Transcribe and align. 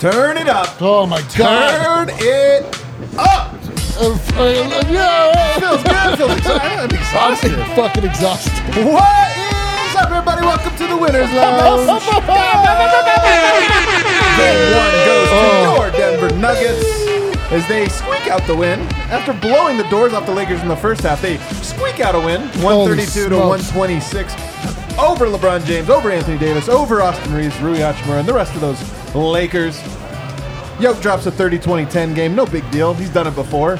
Turn 0.00 0.38
it 0.38 0.48
up. 0.48 0.80
Oh 0.80 1.06
my 1.06 1.20
god. 1.36 2.08
Turn 2.08 2.16
it 2.18 2.64
up. 3.18 3.52
Yeah. 4.88 5.58
Feels 5.58 5.82
good. 5.82 6.16
Feels 6.16 6.32
excited. 6.38 6.78
I'm 6.80 6.90
exhausted. 6.90 7.52
I'm 7.58 7.76
fucking 7.76 8.04
exhausted. 8.04 8.52
What 8.86 9.28
is 9.36 9.96
up, 9.96 10.10
everybody? 10.10 10.40
Welcome 10.46 10.74
to 10.76 10.86
the 10.86 10.96
Winners 10.96 11.30
Lounge. 11.36 11.86
Game 14.36 14.60
one 14.72 14.94
goes 15.04 15.28
to 15.28 15.36
Oh. 15.36 15.76
your 15.76 15.90
Denver 15.92 16.34
Nuggets 16.36 16.82
as 17.52 17.66
they 17.68 17.86
squeak 17.88 18.28
out 18.28 18.46
the 18.46 18.56
win. 18.56 18.80
After 19.10 19.34
blowing 19.34 19.76
the 19.76 19.84
doors 19.90 20.14
off 20.14 20.24
the 20.24 20.32
Lakers 20.32 20.62
in 20.62 20.68
the 20.68 20.76
first 20.76 21.02
half, 21.02 21.20
they 21.20 21.36
squeak 21.62 22.00
out 22.00 22.14
a 22.14 22.20
win, 22.20 22.40
132 22.64 23.28
to 23.28 23.36
126 23.36 24.32
over 24.98 25.26
LeBron 25.26 25.64
James, 25.66 25.90
over 25.90 26.10
Anthony 26.10 26.38
Davis, 26.38 26.68
over 26.70 27.02
Austin 27.02 27.34
Reaves, 27.34 27.58
Rui 27.60 27.78
Hachimura, 27.78 28.20
and 28.20 28.28
the 28.28 28.32
rest 28.34 28.54
of 28.54 28.60
those 28.60 28.78
Lakers. 29.14 29.80
Yoke 30.80 31.00
drops 31.00 31.26
a 31.26 31.30
30-20-10 31.30 32.14
game. 32.14 32.34
No 32.34 32.46
big 32.46 32.68
deal. 32.70 32.94
He's 32.94 33.10
done 33.10 33.26
it 33.26 33.34
before. 33.34 33.78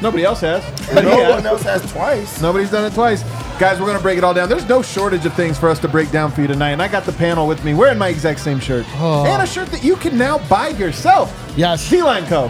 Nobody 0.00 0.22
else 0.24 0.40
has. 0.42 0.62
But 0.94 1.04
No 1.04 1.30
one 1.30 1.46
else 1.46 1.62
has 1.62 1.90
twice. 1.90 2.40
Nobody's 2.42 2.70
done 2.70 2.84
it 2.84 2.94
twice. 2.94 3.22
Guys, 3.58 3.80
we're 3.80 3.86
going 3.86 3.96
to 3.96 4.02
break 4.02 4.18
it 4.18 4.24
all 4.24 4.34
down. 4.34 4.48
There's 4.48 4.68
no 4.68 4.82
shortage 4.82 5.24
of 5.24 5.34
things 5.34 5.58
for 5.58 5.68
us 5.68 5.78
to 5.80 5.88
break 5.88 6.10
down 6.10 6.30
for 6.30 6.42
you 6.42 6.46
tonight. 6.46 6.70
And 6.70 6.82
I 6.82 6.88
got 6.88 7.04
the 7.04 7.12
panel 7.12 7.46
with 7.48 7.64
me 7.64 7.74
wearing 7.74 7.98
my 7.98 8.08
exact 8.08 8.40
same 8.40 8.60
shirt. 8.60 8.84
Oh. 8.96 9.24
And 9.26 9.42
a 9.42 9.46
shirt 9.46 9.68
that 9.68 9.82
you 9.82 9.96
can 9.96 10.16
now 10.18 10.46
buy 10.48 10.68
yourself. 10.68 11.32
Yes. 11.56 11.88
T-Line 11.88 12.26
Co. 12.26 12.48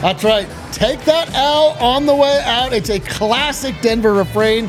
That's 0.00 0.24
right. 0.24 0.48
Take 0.72 1.00
that 1.04 1.32
L 1.34 1.76
on 1.80 2.06
the 2.06 2.14
way 2.14 2.40
out. 2.44 2.72
It's 2.72 2.90
a 2.90 2.98
classic 3.00 3.74
Denver 3.80 4.12
refrain. 4.14 4.68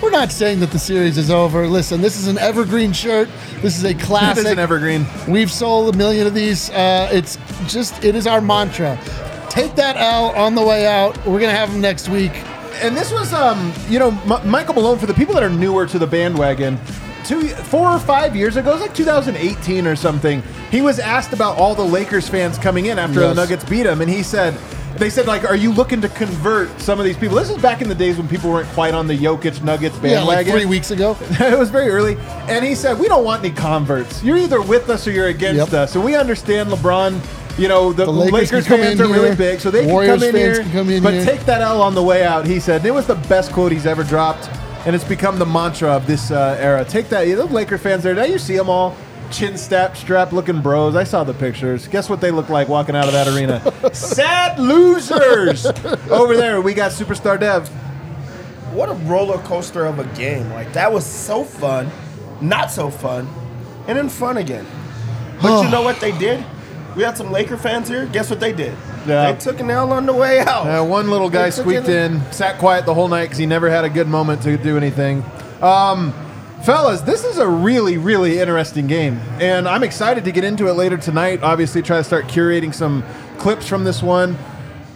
We're 0.00 0.10
not 0.10 0.30
saying 0.30 0.60
that 0.60 0.70
the 0.70 0.78
series 0.78 1.18
is 1.18 1.30
over. 1.30 1.66
Listen, 1.66 2.00
this 2.00 2.16
is 2.16 2.28
an 2.28 2.38
evergreen 2.38 2.92
shirt. 2.92 3.28
This 3.62 3.76
is 3.76 3.84
a 3.84 3.94
classic. 4.06 4.44
is 4.46 4.52
an 4.52 4.58
evergreen. 4.58 5.06
We've 5.26 5.50
sold 5.50 5.94
a 5.94 5.98
million 5.98 6.26
of 6.26 6.34
these. 6.34 6.70
Uh, 6.70 7.08
it's 7.12 7.36
just, 7.66 8.04
it 8.04 8.14
is 8.14 8.26
our 8.26 8.40
mantra. 8.40 8.98
Take 9.50 9.74
that 9.74 9.96
L 9.96 10.26
on 10.36 10.54
the 10.54 10.64
way 10.64 10.86
out. 10.86 11.16
We're 11.18 11.40
going 11.40 11.50
to 11.50 11.56
have 11.56 11.72
them 11.72 11.80
next 11.80 12.08
week. 12.08 12.30
And 12.80 12.96
this 12.96 13.10
was, 13.10 13.32
um, 13.32 13.72
you 13.88 13.98
know, 13.98 14.10
M- 14.30 14.48
Michael 14.48 14.74
Malone, 14.74 14.98
for 14.98 15.06
the 15.06 15.14
people 15.14 15.34
that 15.34 15.42
are 15.42 15.50
newer 15.50 15.84
to 15.86 15.98
the 15.98 16.06
bandwagon, 16.06 16.78
two, 17.28 17.48
four 17.48 17.88
or 17.90 17.98
five 17.98 18.34
years 18.34 18.56
ago, 18.56 18.70
it 18.70 18.74
was 18.74 18.82
like 18.82 18.94
2018 18.94 19.86
or 19.86 19.94
something, 19.94 20.42
he 20.70 20.80
was 20.80 20.98
asked 20.98 21.32
about 21.32 21.56
all 21.58 21.74
the 21.74 21.84
Lakers 21.84 22.28
fans 22.28 22.58
coming 22.58 22.86
in 22.86 22.98
after 22.98 23.20
the 23.20 23.26
Yes. 23.28 23.36
Nuggets 23.36 23.64
beat 23.64 23.86
him. 23.86 24.00
And 24.00 24.10
he 24.10 24.22
said, 24.22 24.54
they 24.96 25.10
said, 25.10 25.26
like, 25.26 25.44
are 25.44 25.54
you 25.54 25.70
looking 25.72 26.00
to 26.00 26.08
convert 26.08 26.80
some 26.80 26.98
of 26.98 27.04
these 27.04 27.16
people? 27.16 27.36
This 27.36 27.50
is 27.50 27.58
back 27.62 27.82
in 27.82 27.88
the 27.88 27.94
days 27.94 28.16
when 28.16 28.26
people 28.26 28.50
weren't 28.50 28.68
quite 28.70 28.94
on 28.94 29.06
the 29.06 29.16
Jokic 29.16 29.62
Nuggets 29.62 29.96
Yeah, 30.02 30.22
like 30.22 30.38
bandwagon. 30.38 30.52
three 30.54 30.66
weeks 30.66 30.90
ago. 30.90 31.16
it 31.30 31.58
was 31.58 31.70
very 31.70 31.88
early. 31.90 32.16
And 32.48 32.64
he 32.64 32.74
said, 32.74 32.98
We 32.98 33.06
don't 33.06 33.24
want 33.24 33.44
any 33.44 33.54
converts. 33.54 34.24
You're 34.24 34.38
either 34.38 34.60
with 34.60 34.88
us 34.90 35.06
or 35.06 35.12
you're 35.12 35.28
against 35.28 35.70
Yep. 35.70 35.72
us. 35.72 35.94
And 35.94 36.04
we 36.04 36.16
understand 36.16 36.70
LeBron. 36.70 37.20
You 37.58 37.66
know, 37.68 37.92
the, 37.92 38.04
The 38.04 38.10
Lakers 38.12 38.32
Lakers, 38.32 38.66
can 38.66 38.76
come 38.76 38.80
fans 38.86 39.00
in 39.00 39.06
are 39.06 39.12
really 39.12 39.26
here. 39.28 39.36
big, 39.36 39.60
so 39.60 39.70
they 39.72 39.84
Warriors 39.84 40.20
can 40.22 40.32
come 40.32 40.36
in 40.36 40.42
fans 40.46 40.56
here. 40.58 40.62
can 40.64 40.72
come 40.72 40.90
in 40.90 41.02
but 41.02 41.14
here. 41.14 41.24
take 41.24 41.40
that 41.46 41.60
L 41.60 41.82
on 41.82 41.92
the 41.94 42.02
way 42.02 42.24
out, 42.24 42.46
he 42.46 42.60
said. 42.60 42.76
And 42.82 42.86
it 42.86 42.92
was 42.92 43.06
the 43.08 43.16
best 43.16 43.50
quote 43.52 43.72
he's 43.72 43.84
ever 43.86 44.04
dropped. 44.04 44.48
And 44.86 44.94
it's 44.94 45.04
become 45.04 45.38
the 45.38 45.46
mantra 45.46 45.90
of 45.90 46.06
this 46.06 46.30
uh, 46.30 46.56
era. 46.58 46.84
Take 46.84 47.08
that. 47.10 47.26
You 47.26 47.36
those 47.36 47.50
Laker 47.50 47.78
fans 47.78 48.02
there, 48.02 48.14
now 48.14 48.24
you 48.24 48.38
see 48.38 48.56
them 48.56 48.70
all 48.70 48.96
chin 49.30 49.56
strap, 49.58 49.96
strap 49.96 50.32
looking 50.32 50.60
bros. 50.62 50.94
I 50.96 51.04
saw 51.04 51.24
the 51.24 51.34
pictures. 51.34 51.86
Guess 51.88 52.08
what 52.08 52.20
they 52.20 52.30
look 52.30 52.48
like 52.48 52.68
walking 52.68 52.96
out 52.96 53.06
of 53.06 53.12
that 53.12 53.28
arena? 53.28 53.60
Sad 53.94 54.58
losers. 54.58 55.66
Over 56.10 56.36
there, 56.36 56.60
we 56.60 56.74
got 56.74 56.92
Superstar 56.92 57.38
Dev. 57.38 57.68
What 58.72 58.88
a 58.88 58.94
roller 58.94 59.38
coaster 59.38 59.86
of 59.86 59.98
a 59.98 60.04
game. 60.16 60.50
Like 60.50 60.72
that 60.72 60.92
was 60.92 61.04
so 61.04 61.44
fun, 61.44 61.90
not 62.40 62.70
so 62.70 62.90
fun, 62.90 63.28
and 63.86 63.98
then 63.98 64.08
fun 64.08 64.36
again. 64.36 64.66
But 65.42 65.64
you 65.64 65.70
know 65.72 65.82
what 65.82 66.00
they 66.00 66.16
did? 66.18 66.44
We 66.96 67.02
had 67.02 67.16
some 67.16 67.30
Laker 67.30 67.56
fans 67.56 67.88
here. 67.88 68.06
Guess 68.06 68.30
what 68.30 68.40
they 68.40 68.52
did? 68.52 68.76
Yeah. 69.08 69.32
They 69.32 69.38
took 69.38 69.60
an 69.60 69.70
L 69.70 69.92
on 69.92 70.06
the 70.06 70.12
way 70.14 70.40
out. 70.40 70.66
Uh, 70.66 70.84
one 70.84 71.10
little 71.10 71.30
guy 71.30 71.50
squeaked 71.50 71.88
in, 71.88 72.20
sat 72.32 72.58
quiet 72.58 72.86
the 72.86 72.94
whole 72.94 73.08
night 73.08 73.24
because 73.24 73.38
he 73.38 73.46
never 73.46 73.70
had 73.70 73.84
a 73.84 73.90
good 73.90 74.08
moment 74.08 74.42
to 74.42 74.56
do 74.56 74.76
anything. 74.76 75.24
Um, 75.60 76.12
fellas, 76.64 77.00
this 77.02 77.24
is 77.24 77.38
a 77.38 77.46
really, 77.48 77.98
really 77.98 78.38
interesting 78.38 78.86
game, 78.86 79.18
and 79.40 79.68
I'm 79.68 79.82
excited 79.82 80.24
to 80.24 80.32
get 80.32 80.44
into 80.44 80.68
it 80.68 80.72
later 80.74 80.96
tonight. 80.96 81.42
Obviously, 81.42 81.82
try 81.82 81.98
to 81.98 82.04
start 82.04 82.26
curating 82.26 82.74
some 82.74 83.04
clips 83.38 83.66
from 83.68 83.84
this 83.84 84.02
one. 84.02 84.36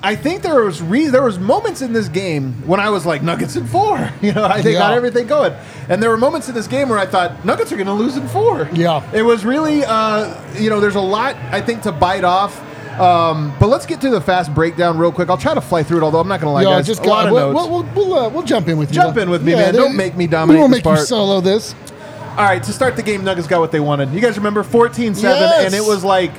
I 0.05 0.17
think 0.17 0.43
there 0.43 0.65
was 0.65 0.83
re- 0.83 1.07
there 1.07 1.23
was 1.23 1.39
moments 1.39 1.81
in 1.81 1.93
this 1.93 2.09
game 2.09 2.55
when 2.67 2.81
I 2.81 2.91
was 2.91 3.07
like 3.07 3.23
Nuggets 3.23 3.55
in 3.55 3.67
four. 3.69 4.11
You 4.23 4.33
know, 4.33 4.45
I 4.45 4.61
think 4.63 4.77
got 4.79 4.95
everything 4.95 5.27
going, 5.29 5.53
and 5.89 6.03
there 6.03 6.11
were 6.11 6.17
moments 6.17 6.49
in 6.49 6.55
this 6.57 6.67
game 6.67 6.89
where 6.89 6.99
I 6.99 7.07
thought 7.07 7.45
Nuggets 7.45 7.71
are 7.73 7.77
going 7.77 7.87
to 7.87 7.93
lose 7.93 8.17
in 8.17 8.27
four. 8.29 8.69
Yeah. 8.73 9.09
it 9.13 9.23
was 9.23 9.45
really 9.45 9.85
uh, 9.85 10.35
you 10.59 10.71
know 10.71 10.81
there's 10.81 10.97
a 10.97 11.01
lot 11.01 11.37
I 11.53 11.61
think 11.61 11.83
to 11.83 11.93
bite 11.93 12.25
off. 12.25 12.61
Um, 13.01 13.55
but 13.59 13.69
let's 13.69 13.87
get 13.87 14.01
to 14.03 14.11
the 14.11 14.21
fast 14.21 14.55
breakdown 14.55 14.99
real 14.99 15.13
quick. 15.13 15.29
I'll 15.31 15.39
try 15.39 15.55
to 15.55 15.61
fly 15.61 15.83
through 15.83 15.99
it, 15.99 16.03
although 16.03 16.21
I'm 16.21 16.29
not 16.29 16.41
going 16.41 16.51
to 16.51 16.53
lie, 16.53 16.63
Yo, 16.63 16.71
guys. 16.71 16.87
just 16.87 17.05
a 17.05 17.09
lot 17.09 17.27
of 17.27 17.33
we'll, 17.33 17.53
notes. 17.53 17.69
We'll, 17.69 17.83
we'll, 17.83 17.95
we'll, 17.95 18.19
uh, 18.19 18.29
we'll 18.29 18.43
jump 18.43 18.69
in 18.69 18.77
with 18.79 18.91
you. 18.91 18.97
Jump 18.97 19.17
in 19.17 19.31
with 19.31 19.43
me, 19.43 19.55
man. 19.55 19.75
Don't 19.75 19.97
make 19.97 20.17
me 20.17 20.27
We 20.27 20.35
won't 20.35 20.73
this 20.73 20.85
make 20.85 20.99
you 20.99 21.05
solo 21.05 21.41
this. 21.41 21.75
All 22.33 22.45
right, 22.45 22.63
to 22.63 22.73
start 22.73 22.97
the 22.97 23.03
game, 23.03 23.25
Nuggets 23.25 23.47
got 23.47 23.61
what 23.61 23.73
they 23.73 23.81
wanted. 23.81 24.11
You 24.11 24.21
guys 24.21 24.37
remember 24.39 24.63
14 24.63 25.15
7, 25.15 25.39
Yes. 25.39 25.67
and 25.67 25.75
it 25.75 25.85
was 25.87 26.03
like 26.03 26.33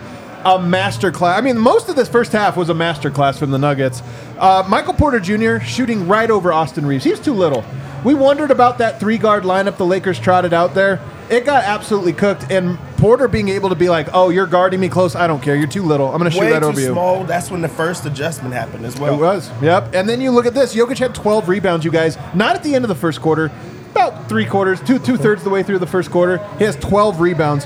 a 0.43 0.59
master 0.59 1.11
class. 1.11 1.37
I 1.37 1.41
mean, 1.41 1.57
most 1.57 1.87
of 1.87 1.95
this 1.95 2.09
first 2.09 2.31
half 2.31 2.57
was 2.57 2.69
a 2.69 2.73
master 2.73 3.09
class 3.11 3.37
from 3.37 3.51
the 3.51 3.59
Nuggets. 3.59 4.01
Uh, 4.37 4.63
Michael 4.67 4.93
Porter 4.93 5.19
Jr. 5.19 5.63
shooting 5.63 6.07
right 6.07 6.29
over 6.29 6.51
Austin 6.51 6.85
Reaves. 6.85 7.03
He 7.03 7.11
was 7.11 7.19
too 7.19 7.33
little. 7.33 7.63
We 8.03 8.13
wondered 8.13 8.51
about 8.51 8.79
that 8.79 8.99
three 8.99 9.17
guard 9.17 9.43
lineup 9.43 9.77
the 9.77 9.85
Lakers 9.85 10.19
trotted 10.19 10.53
out 10.53 10.73
there. 10.73 10.99
It 11.33 11.45
got 11.45 11.63
absolutely 11.63 12.13
cooked, 12.13 12.51
and 12.51 12.77
Porter 12.97 13.27
being 13.27 13.49
able 13.49 13.69
to 13.69 13.75
be 13.75 13.89
like, 13.89 14.07
"Oh, 14.13 14.29
you're 14.29 14.45
guarding 14.45 14.79
me 14.79 14.87
close. 14.87 15.15
I 15.15 15.25
don't 15.25 15.41
care. 15.41 15.55
You're 15.55 15.65
too 15.65 15.81
little. 15.81 16.11
I'm 16.11 16.19
going 16.19 16.29
to 16.29 16.31
shoot 16.31 16.41
Way 16.41 16.51
that 16.51 16.59
too 16.59 16.67
over 16.67 16.79
you." 16.79 16.91
small. 16.91 17.23
That's 17.23 17.49
when 17.49 17.61
the 17.61 17.67
first 17.67 18.05
adjustment 18.05 18.53
happened 18.53 18.85
as 18.85 18.99
well. 18.99 19.15
It 19.15 19.17
was. 19.17 19.49
Yep. 19.59 19.95
And 19.95 20.07
then 20.07 20.21
you 20.21 20.29
look 20.29 20.45
at 20.45 20.53
this. 20.53 20.75
Jokic 20.75 20.99
had 20.99 21.15
12 21.15 21.49
rebounds, 21.49 21.85
you 21.85 21.91
guys. 21.91 22.19
Not 22.35 22.55
at 22.55 22.61
the 22.61 22.75
end 22.75 22.85
of 22.85 22.89
the 22.89 22.95
first 22.95 23.19
quarter. 23.19 23.51
About 23.93 24.29
three 24.29 24.45
quarters, 24.45 24.79
two 24.79 24.99
two 24.99 25.17
thirds 25.17 25.41
of 25.41 25.45
the 25.45 25.49
way 25.49 25.63
through 25.63 25.79
the 25.79 25.87
first 25.87 26.11
quarter. 26.11 26.37
He 26.59 26.65
has 26.65 26.75
12 26.75 27.19
rebounds. 27.19 27.65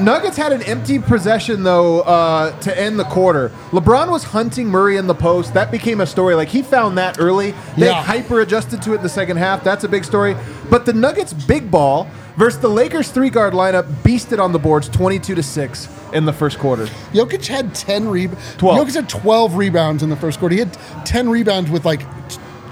Nuggets 0.00 0.36
had 0.38 0.52
an 0.52 0.62
empty 0.62 0.98
possession 0.98 1.62
though 1.62 2.00
uh, 2.00 2.58
to 2.60 2.80
end 2.80 2.98
the 2.98 3.04
quarter. 3.04 3.50
LeBron 3.70 4.10
was 4.10 4.24
hunting 4.24 4.68
Murray 4.68 4.96
in 4.96 5.06
the 5.06 5.14
post. 5.14 5.52
That 5.54 5.70
became 5.70 6.00
a 6.00 6.06
story. 6.06 6.34
Like 6.34 6.48
he 6.48 6.62
found 6.62 6.96
that 6.98 7.20
early. 7.20 7.52
They 7.76 7.86
Yeah. 7.86 8.02
hyper 8.02 8.40
adjusted 8.40 8.80
to 8.82 8.92
it 8.92 8.96
in 8.96 9.02
the 9.02 9.08
second 9.08 9.36
half. 9.36 9.62
That's 9.62 9.84
a 9.84 9.88
big 9.88 10.04
story. 10.04 10.36
But 10.70 10.86
the 10.86 10.94
Nuggets 10.94 11.32
big 11.32 11.70
ball 11.70 12.08
versus 12.36 12.60
the 12.60 12.68
Lakers 12.68 13.10
three 13.10 13.30
guard 13.30 13.54
lineup 13.54 13.84
beasted 14.02 14.42
on 14.42 14.52
the 14.52 14.58
boards 14.58 14.88
22 14.88 15.34
to 15.34 15.42
six 15.42 15.88
in 16.12 16.24
the 16.24 16.32
first 16.32 16.58
quarter. 16.58 16.86
Jokic 17.12 17.46
had 17.46 17.74
10 17.74 18.08
rebounds. 18.08 18.56
12. 18.56 18.88
Jokic 18.88 18.94
had 18.94 19.08
12 19.08 19.54
rebounds 19.56 20.02
in 20.02 20.10
the 20.10 20.16
first 20.16 20.38
quarter. 20.38 20.54
He 20.54 20.60
had 20.60 20.72
10 21.04 21.28
rebounds 21.28 21.70
with 21.70 21.84
like 21.84 22.02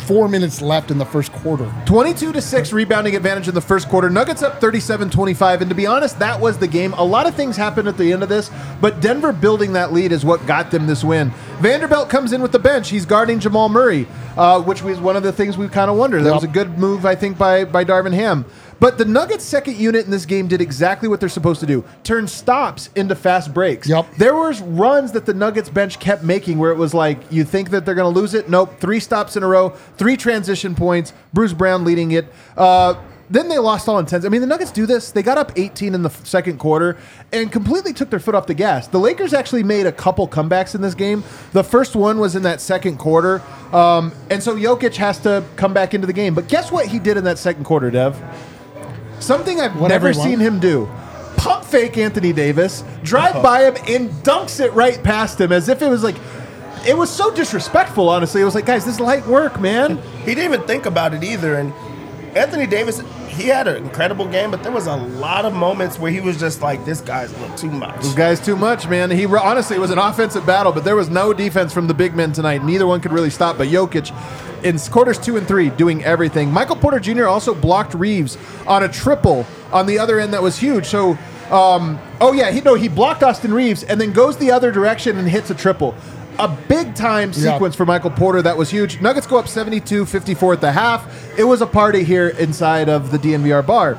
four 0.02 0.28
minutes 0.28 0.60
left 0.60 0.90
in 0.90 0.98
the 0.98 1.06
first 1.06 1.32
quarter. 1.32 1.72
22 1.86 2.32
to 2.32 2.42
6 2.42 2.72
rebounding 2.72 3.14
advantage 3.16 3.48
in 3.48 3.54
the 3.54 3.60
first 3.60 3.88
quarter. 3.88 4.10
Nuggets 4.10 4.42
up 4.42 4.60
37-25 4.60 5.60
and 5.60 5.70
to 5.70 5.76
be 5.76 5.86
honest, 5.86 6.18
that 6.18 6.40
was 6.40 6.58
the 6.58 6.66
game. 6.66 6.92
A 6.94 7.04
lot 7.04 7.26
of 7.26 7.34
things 7.34 7.56
happened 7.56 7.88
at 7.88 7.96
the 7.96 8.12
end 8.12 8.22
of 8.22 8.28
this, 8.28 8.50
but 8.80 9.00
Denver 9.00 9.32
building 9.32 9.72
that 9.74 9.92
lead 9.92 10.12
is 10.12 10.24
what 10.24 10.44
got 10.46 10.70
them 10.70 10.86
this 10.86 11.04
win. 11.04 11.32
Vanderbilt 11.62 12.08
comes 12.10 12.32
in 12.32 12.42
with 12.42 12.50
the 12.50 12.58
bench. 12.58 12.90
He's 12.90 13.06
guarding 13.06 13.38
Jamal 13.38 13.68
Murray, 13.68 14.08
uh, 14.36 14.60
which 14.60 14.82
was 14.82 14.98
one 14.98 15.14
of 15.16 15.22
the 15.22 15.30
things 15.32 15.56
we 15.56 15.68
kind 15.68 15.88
of 15.88 15.96
wondered. 15.96 16.22
That 16.24 16.30
Yep. 16.30 16.34
was 16.34 16.44
a 16.44 16.48
good 16.48 16.76
move, 16.76 17.06
I 17.06 17.14
think, 17.14 17.38
by 17.38 17.64
by 17.64 17.84
Darvin 17.84 18.12
Ham. 18.12 18.44
But 18.80 18.98
the 18.98 19.04
Nuggets' 19.04 19.44
second 19.44 19.76
unit 19.76 20.04
in 20.04 20.10
this 20.10 20.26
game 20.26 20.48
did 20.48 20.60
exactly 20.60 21.08
what 21.08 21.20
they're 21.20 21.28
supposed 21.28 21.60
to 21.60 21.66
do: 21.66 21.84
turn 22.02 22.26
stops 22.26 22.90
into 22.96 23.14
fast 23.14 23.54
breaks. 23.54 23.88
Yep. 23.88 24.06
There 24.18 24.34
was 24.34 24.60
runs 24.60 25.12
that 25.12 25.24
the 25.24 25.34
Nuggets 25.34 25.68
bench 25.68 26.00
kept 26.00 26.24
making 26.24 26.58
where 26.58 26.72
it 26.72 26.76
was 26.78 26.92
like, 26.94 27.18
you 27.30 27.44
think 27.44 27.70
that 27.70 27.86
they're 27.86 27.94
going 27.94 28.12
to 28.12 28.20
lose 28.20 28.34
it? 28.34 28.50
Nope. 28.50 28.80
Three 28.80 28.98
stops 28.98 29.36
in 29.36 29.44
a 29.44 29.46
row, 29.46 29.68
three 29.96 30.16
transition 30.16 30.74
points. 30.74 31.12
Bruce 31.32 31.52
Brown 31.52 31.84
leading 31.84 32.10
it. 32.10 32.26
Uh, 32.56 32.94
then 33.32 33.48
they 33.48 33.58
lost 33.58 33.88
all 33.88 33.98
intensity. 33.98 34.26
I 34.26 34.30
mean, 34.30 34.42
the 34.42 34.46
Nuggets 34.46 34.70
do 34.70 34.84
this. 34.84 35.10
They 35.10 35.22
got 35.22 35.38
up 35.38 35.52
18 35.56 35.94
in 35.94 36.02
the 36.02 36.10
second 36.10 36.58
quarter 36.58 36.98
and 37.32 37.50
completely 37.50 37.94
took 37.94 38.10
their 38.10 38.20
foot 38.20 38.34
off 38.34 38.46
the 38.46 38.52
gas. 38.52 38.88
The 38.88 38.98
Lakers 38.98 39.32
actually 39.32 39.62
made 39.62 39.86
a 39.86 39.92
couple 39.92 40.28
comebacks 40.28 40.74
in 40.74 40.82
this 40.82 40.94
game. 40.94 41.24
The 41.52 41.64
first 41.64 41.96
one 41.96 42.18
was 42.18 42.36
in 42.36 42.42
that 42.42 42.60
second 42.60 42.98
quarter. 42.98 43.40
Um, 43.72 44.12
and 44.28 44.42
so 44.42 44.54
Jokic 44.54 44.96
has 44.96 45.18
to 45.20 45.42
come 45.56 45.72
back 45.72 45.94
into 45.94 46.06
the 46.06 46.12
game. 46.12 46.34
But 46.34 46.48
guess 46.48 46.70
what 46.70 46.86
he 46.86 46.98
did 46.98 47.16
in 47.16 47.24
that 47.24 47.38
second 47.38 47.64
quarter, 47.64 47.90
Dev? 47.90 48.22
Something 49.18 49.62
I've 49.62 49.80
Whatever 49.80 50.08
never 50.08 50.20
seen 50.22 50.38
him 50.38 50.60
do. 50.60 50.90
Pump 51.38 51.64
fake 51.64 51.96
Anthony 51.96 52.34
Davis, 52.34 52.84
drive 53.02 53.42
by 53.42 53.62
him, 53.64 53.76
and 53.88 54.10
dunks 54.22 54.60
it 54.60 54.72
right 54.74 55.02
past 55.02 55.40
him 55.40 55.52
as 55.52 55.70
if 55.70 55.80
it 55.80 55.88
was 55.88 56.04
like. 56.04 56.16
It 56.86 56.98
was 56.98 57.08
so 57.08 57.32
disrespectful, 57.32 58.08
honestly. 58.08 58.42
It 58.42 58.44
was 58.44 58.56
like, 58.56 58.66
guys, 58.66 58.84
this 58.84 58.94
is 58.94 59.00
light 59.00 59.24
work, 59.26 59.60
man. 59.60 59.98
He 60.24 60.34
didn't 60.34 60.52
even 60.52 60.66
think 60.66 60.84
about 60.84 61.14
it 61.14 61.22
either. 61.22 61.54
And 61.54 61.72
Anthony 62.36 62.66
Davis, 62.66 63.00
he 63.32 63.48
had 63.48 63.66
an 63.66 63.76
incredible 63.82 64.26
game, 64.26 64.50
but 64.50 64.62
there 64.62 64.72
was 64.72 64.86
a 64.86 64.96
lot 64.96 65.44
of 65.44 65.54
moments 65.54 65.98
where 65.98 66.12
he 66.12 66.20
was 66.20 66.38
just 66.38 66.60
like, 66.60 66.84
"This 66.84 67.00
guy's 67.00 67.32
a 67.32 67.38
little 67.38 67.56
too 67.56 67.70
much." 67.70 68.00
This 68.02 68.14
guy's 68.14 68.40
too 68.40 68.56
much, 68.56 68.88
man. 68.88 69.10
He 69.10 69.26
re- 69.26 69.40
honestly 69.42 69.76
it 69.76 69.80
was 69.80 69.90
an 69.90 69.98
offensive 69.98 70.44
battle, 70.46 70.72
but 70.72 70.84
there 70.84 70.96
was 70.96 71.08
no 71.08 71.32
defense 71.32 71.72
from 71.72 71.86
the 71.86 71.94
big 71.94 72.14
men 72.14 72.32
tonight. 72.32 72.64
Neither 72.64 72.86
one 72.86 73.00
could 73.00 73.12
really 73.12 73.30
stop. 73.30 73.56
But 73.56 73.68
Jokic, 73.68 74.12
in 74.64 74.78
quarters 74.78 75.18
two 75.18 75.36
and 75.36 75.48
three, 75.48 75.70
doing 75.70 76.04
everything. 76.04 76.52
Michael 76.52 76.76
Porter 76.76 77.00
Jr. 77.00 77.26
also 77.26 77.54
blocked 77.54 77.94
Reaves 77.94 78.36
on 78.66 78.82
a 78.82 78.88
triple 78.88 79.46
on 79.72 79.86
the 79.86 79.98
other 79.98 80.20
end 80.20 80.34
that 80.34 80.42
was 80.42 80.58
huge. 80.58 80.86
So, 80.86 81.18
um, 81.50 81.98
oh 82.20 82.32
yeah, 82.32 82.50
he 82.50 82.60
no, 82.60 82.74
he 82.74 82.88
blocked 82.88 83.22
Austin 83.22 83.54
Reaves 83.54 83.82
and 83.82 84.00
then 84.00 84.12
goes 84.12 84.36
the 84.36 84.50
other 84.50 84.70
direction 84.70 85.18
and 85.18 85.28
hits 85.28 85.50
a 85.50 85.54
triple. 85.54 85.94
A 86.38 86.48
big 86.68 86.94
time 86.94 87.30
Yeah. 87.34 87.52
sequence 87.52 87.74
for 87.76 87.84
Michael 87.86 88.10
Porter 88.10 88.42
that 88.42 88.56
was 88.56 88.70
huge. 88.70 89.00
Nuggets 89.00 89.26
go 89.26 89.38
up 89.38 89.46
72-54 89.46 90.54
at 90.54 90.60
the 90.60 90.72
half. 90.72 91.06
It 91.38 91.44
was 91.44 91.60
a 91.60 91.66
party 91.66 92.04
here 92.04 92.28
inside 92.28 92.88
of 92.88 93.10
the 93.10 93.18
DNVR 93.18 93.62
bar. 93.66 93.98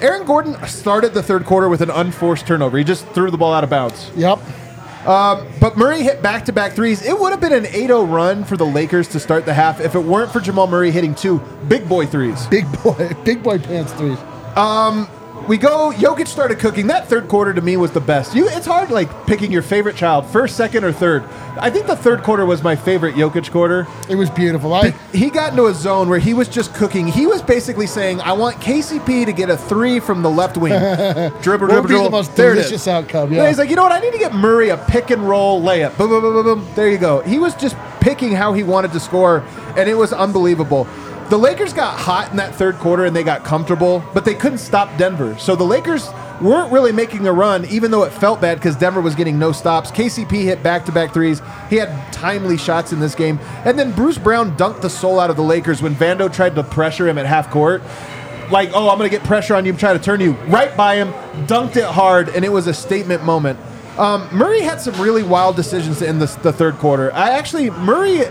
Aaron 0.00 0.26
Gordon 0.26 0.56
started 0.66 1.14
the 1.14 1.22
third 1.22 1.44
quarter 1.46 1.68
with 1.68 1.80
an 1.80 1.90
unforced 1.90 2.46
turnover. 2.46 2.76
He 2.78 2.84
just 2.84 3.06
threw 3.08 3.30
the 3.30 3.38
ball 3.38 3.52
out 3.54 3.64
of 3.64 3.70
bounds. 3.70 4.10
Yep. 4.16 4.38
Um, 5.06 5.46
but 5.60 5.76
Murray 5.76 6.02
hit 6.02 6.22
back 6.22 6.46
to 6.46 6.52
back 6.52 6.72
threes. 6.72 7.02
It 7.04 7.18
would 7.18 7.30
have 7.30 7.40
been 7.40 7.52
an 7.52 7.66
8 7.66 7.72
0 7.88 8.04
run 8.04 8.42
for 8.44 8.56
the 8.56 8.64
Lakers 8.64 9.06
to 9.08 9.20
start 9.20 9.44
the 9.44 9.52
half 9.52 9.80
if 9.80 9.94
it 9.94 9.98
weren't 10.02 10.32
for 10.32 10.40
Jamal 10.40 10.66
Murray 10.66 10.90
hitting 10.90 11.14
two 11.14 11.40
big 11.68 11.86
boy 11.88 12.06
threes. 12.06 12.46
Big 12.46 12.64
boy, 12.82 13.10
big 13.24 13.42
boy 13.42 13.58
pants 13.58 13.92
threes. 13.92 14.18
Um, 14.56 15.06
We 15.48 15.58
go, 15.58 15.92
Jokic 15.94 16.26
started 16.26 16.58
cooking. 16.58 16.86
That 16.86 17.08
third 17.08 17.28
quarter 17.28 17.52
to 17.52 17.60
me 17.60 17.76
was 17.76 17.90
the 17.90 18.00
best. 18.00 18.34
You, 18.34 18.48
It's 18.48 18.66
hard 18.66 18.90
like 18.90 19.26
picking 19.26 19.52
your 19.52 19.62
favorite 19.62 19.94
child, 19.94 20.26
first, 20.26 20.56
second, 20.56 20.84
or 20.84 20.92
third. 20.92 21.24
I 21.58 21.70
think 21.70 21.86
the 21.86 21.96
third 21.96 22.22
quarter 22.22 22.46
was 22.46 22.62
my 22.62 22.74
favorite 22.76 23.14
Jokic 23.14 23.50
quarter. 23.50 23.86
It 24.08 24.14
was 24.14 24.30
beautiful. 24.30 24.72
I, 24.72 24.90
He 25.12 25.30
got 25.30 25.50
into 25.50 25.66
a 25.66 25.74
zone 25.74 26.08
where 26.08 26.18
he 26.18 26.32
was 26.32 26.48
just 26.48 26.74
cooking. 26.74 27.06
He 27.06 27.26
was 27.26 27.42
basically 27.42 27.86
saying, 27.86 28.20
I 28.22 28.32
want 28.32 28.56
KCP 28.56 29.26
to 29.26 29.32
get 29.32 29.50
a 29.50 29.56
three 29.56 30.00
from 30.00 30.22
the 30.22 30.30
left 30.30 30.56
wing. 30.56 30.72
dribble, 31.42 31.66
dribble, 31.68 31.88
be 31.88 31.94
the 31.94 32.10
most 32.10 32.34
There 32.36 32.54
delicious 32.54 32.88
outcome, 32.88 33.32
yeah. 33.32 33.46
He's 33.48 33.58
like, 33.58 33.68
you 33.68 33.76
know 33.76 33.82
what? 33.82 33.92
I 33.92 34.00
need 34.00 34.12
to 34.12 34.18
get 34.18 34.34
Murray 34.34 34.70
a 34.70 34.78
pick 34.78 35.10
and 35.10 35.28
roll 35.28 35.60
layup. 35.60 35.96
Boom, 35.98 36.08
boom, 36.08 36.22
boom, 36.22 36.32
boom, 36.44 36.60
boom. 36.60 36.74
There 36.74 36.88
you 36.90 36.98
go. 36.98 37.20
He 37.20 37.38
was 37.38 37.54
just 37.54 37.76
picking 38.00 38.32
how 38.32 38.52
he 38.52 38.62
wanted 38.62 38.92
to 38.92 39.00
score, 39.00 39.40
and 39.76 39.88
it 39.88 39.94
was 39.94 40.12
unbelievable. 40.12 40.86
The 41.30 41.38
Lakers 41.38 41.72
got 41.72 41.98
hot 41.98 42.30
in 42.30 42.36
that 42.36 42.54
third 42.54 42.76
quarter 42.76 43.06
and 43.06 43.16
they 43.16 43.22
got 43.22 43.44
comfortable, 43.44 44.04
but 44.12 44.26
they 44.26 44.34
couldn't 44.34 44.58
stop 44.58 44.94
Denver. 44.98 45.36
So 45.38 45.56
the 45.56 45.64
Lakers 45.64 46.10
weren't 46.40 46.70
really 46.70 46.92
making 46.92 47.26
a 47.26 47.32
run, 47.32 47.64
even 47.66 47.90
though 47.90 48.02
it 48.02 48.12
felt 48.12 48.42
bad 48.42 48.58
because 48.58 48.76
Denver 48.76 49.00
was 49.00 49.14
getting 49.14 49.38
no 49.38 49.50
stops. 49.50 49.90
KCP 49.90 50.42
hit 50.42 50.62
back 50.62 50.84
to 50.84 50.92
back 50.92 51.14
threes. 51.14 51.40
He 51.70 51.76
had 51.76 52.12
timely 52.12 52.58
shots 52.58 52.92
in 52.92 53.00
this 53.00 53.14
game. 53.14 53.38
And 53.64 53.78
then 53.78 53.92
Bruce 53.92 54.18
Brown 54.18 54.54
dunked 54.58 54.82
the 54.82 54.90
soul 54.90 55.18
out 55.18 55.30
of 55.30 55.36
the 55.36 55.42
Lakers 55.42 55.80
when 55.80 55.94
Vando 55.94 56.30
tried 56.32 56.54
to 56.56 56.62
pressure 56.62 57.08
him 57.08 57.16
at 57.16 57.24
half 57.24 57.50
court. 57.50 57.82
Like, 58.50 58.72
oh, 58.74 58.90
I'm 58.90 58.98
going 58.98 59.10
to 59.10 59.16
get 59.16 59.26
pressure 59.26 59.54
on 59.54 59.64
you, 59.64 59.72
try 59.72 59.94
to 59.94 59.98
turn 59.98 60.20
you 60.20 60.32
right 60.48 60.76
by 60.76 60.96
him, 60.96 61.12
dunked 61.46 61.76
it 61.76 61.84
hard, 61.84 62.28
and 62.28 62.44
it 62.44 62.52
was 62.52 62.66
a 62.66 62.74
statement 62.74 63.24
moment. 63.24 63.58
Um, 63.98 64.28
Murray 64.32 64.60
had 64.60 64.80
some 64.80 65.00
really 65.00 65.22
wild 65.22 65.56
decisions 65.56 66.02
in 66.02 66.18
the, 66.18 66.26
the 66.42 66.52
third 66.52 66.74
quarter. 66.74 67.14
I 67.14 67.30
actually, 67.30 67.70
Murray, 67.70 68.26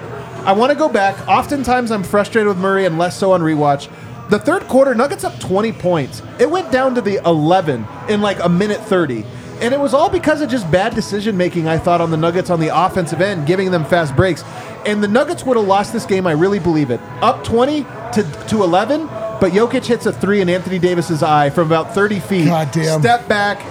I 0.46 0.52
want 0.54 0.72
to 0.72 0.78
go 0.78 0.90
back. 0.90 1.28
Oftentimes 1.28 1.92
I'm 1.92 2.04
frustrated 2.04 2.48
with 2.48 2.58
Murray 2.58 2.86
and 2.86 2.98
less 2.98 3.18
so 3.18 3.32
on 3.32 3.42
rewatch. 3.42 3.90
The 4.30 4.40
third 4.40 4.64
quarter, 4.64 4.96
Nuggets 4.96 5.24
up 5.24 5.40
20 5.40 5.72
points. 5.74 6.22
It 6.40 6.50
went 6.50 6.72
down 6.72 6.96
to 6.96 7.02
the 7.02 7.22
11 7.26 7.86
in 8.10 8.22
like 8.22 8.40
a 8.44 8.50
minute 8.50 8.80
30. 8.82 9.26
And 9.62 9.74
it 9.74 9.80
was 9.80 9.94
all 9.94 10.10
because 10.10 10.42
of 10.42 10.50
just 10.50 10.70
bad 10.72 10.96
decision 10.96 11.38
making, 11.38 11.68
I 11.68 11.78
thought, 11.78 12.02
on 12.02 12.12
the 12.12 12.18
Nuggets 12.18 12.50
on 12.50 12.60
the 12.60 12.68
offensive 12.76 13.22
end, 13.22 13.46
giving 13.48 13.72
them 13.72 13.86
fast 13.86 14.16
breaks. 14.16 14.44
And 14.86 15.02
the 15.02 15.08
Nuggets 15.08 15.46
would 15.46 15.56
have 15.56 15.68
lost 15.68 15.94
this 15.94 16.06
game, 16.06 16.28
I 16.28 16.32
really 16.32 16.60
believe 16.60 16.90
it. 16.92 17.00
Up 17.22 17.44
20 17.44 17.84
to, 17.84 18.46
to 18.50 18.64
11, 18.64 19.08
but 19.08 19.52
Jokic 19.52 19.86
hits 19.86 20.06
a 20.06 20.12
three 20.12 20.42
in 20.42 20.50
Anthony 20.50 20.80
Davis's 20.80 21.24
eye 21.24 21.50
from 21.50 21.68
about 21.68 21.94
30 21.94 22.20
feet. 22.20 22.46
God 22.46 22.72
damn. 22.72 23.00
Step 23.00 23.28
back, 23.30 23.62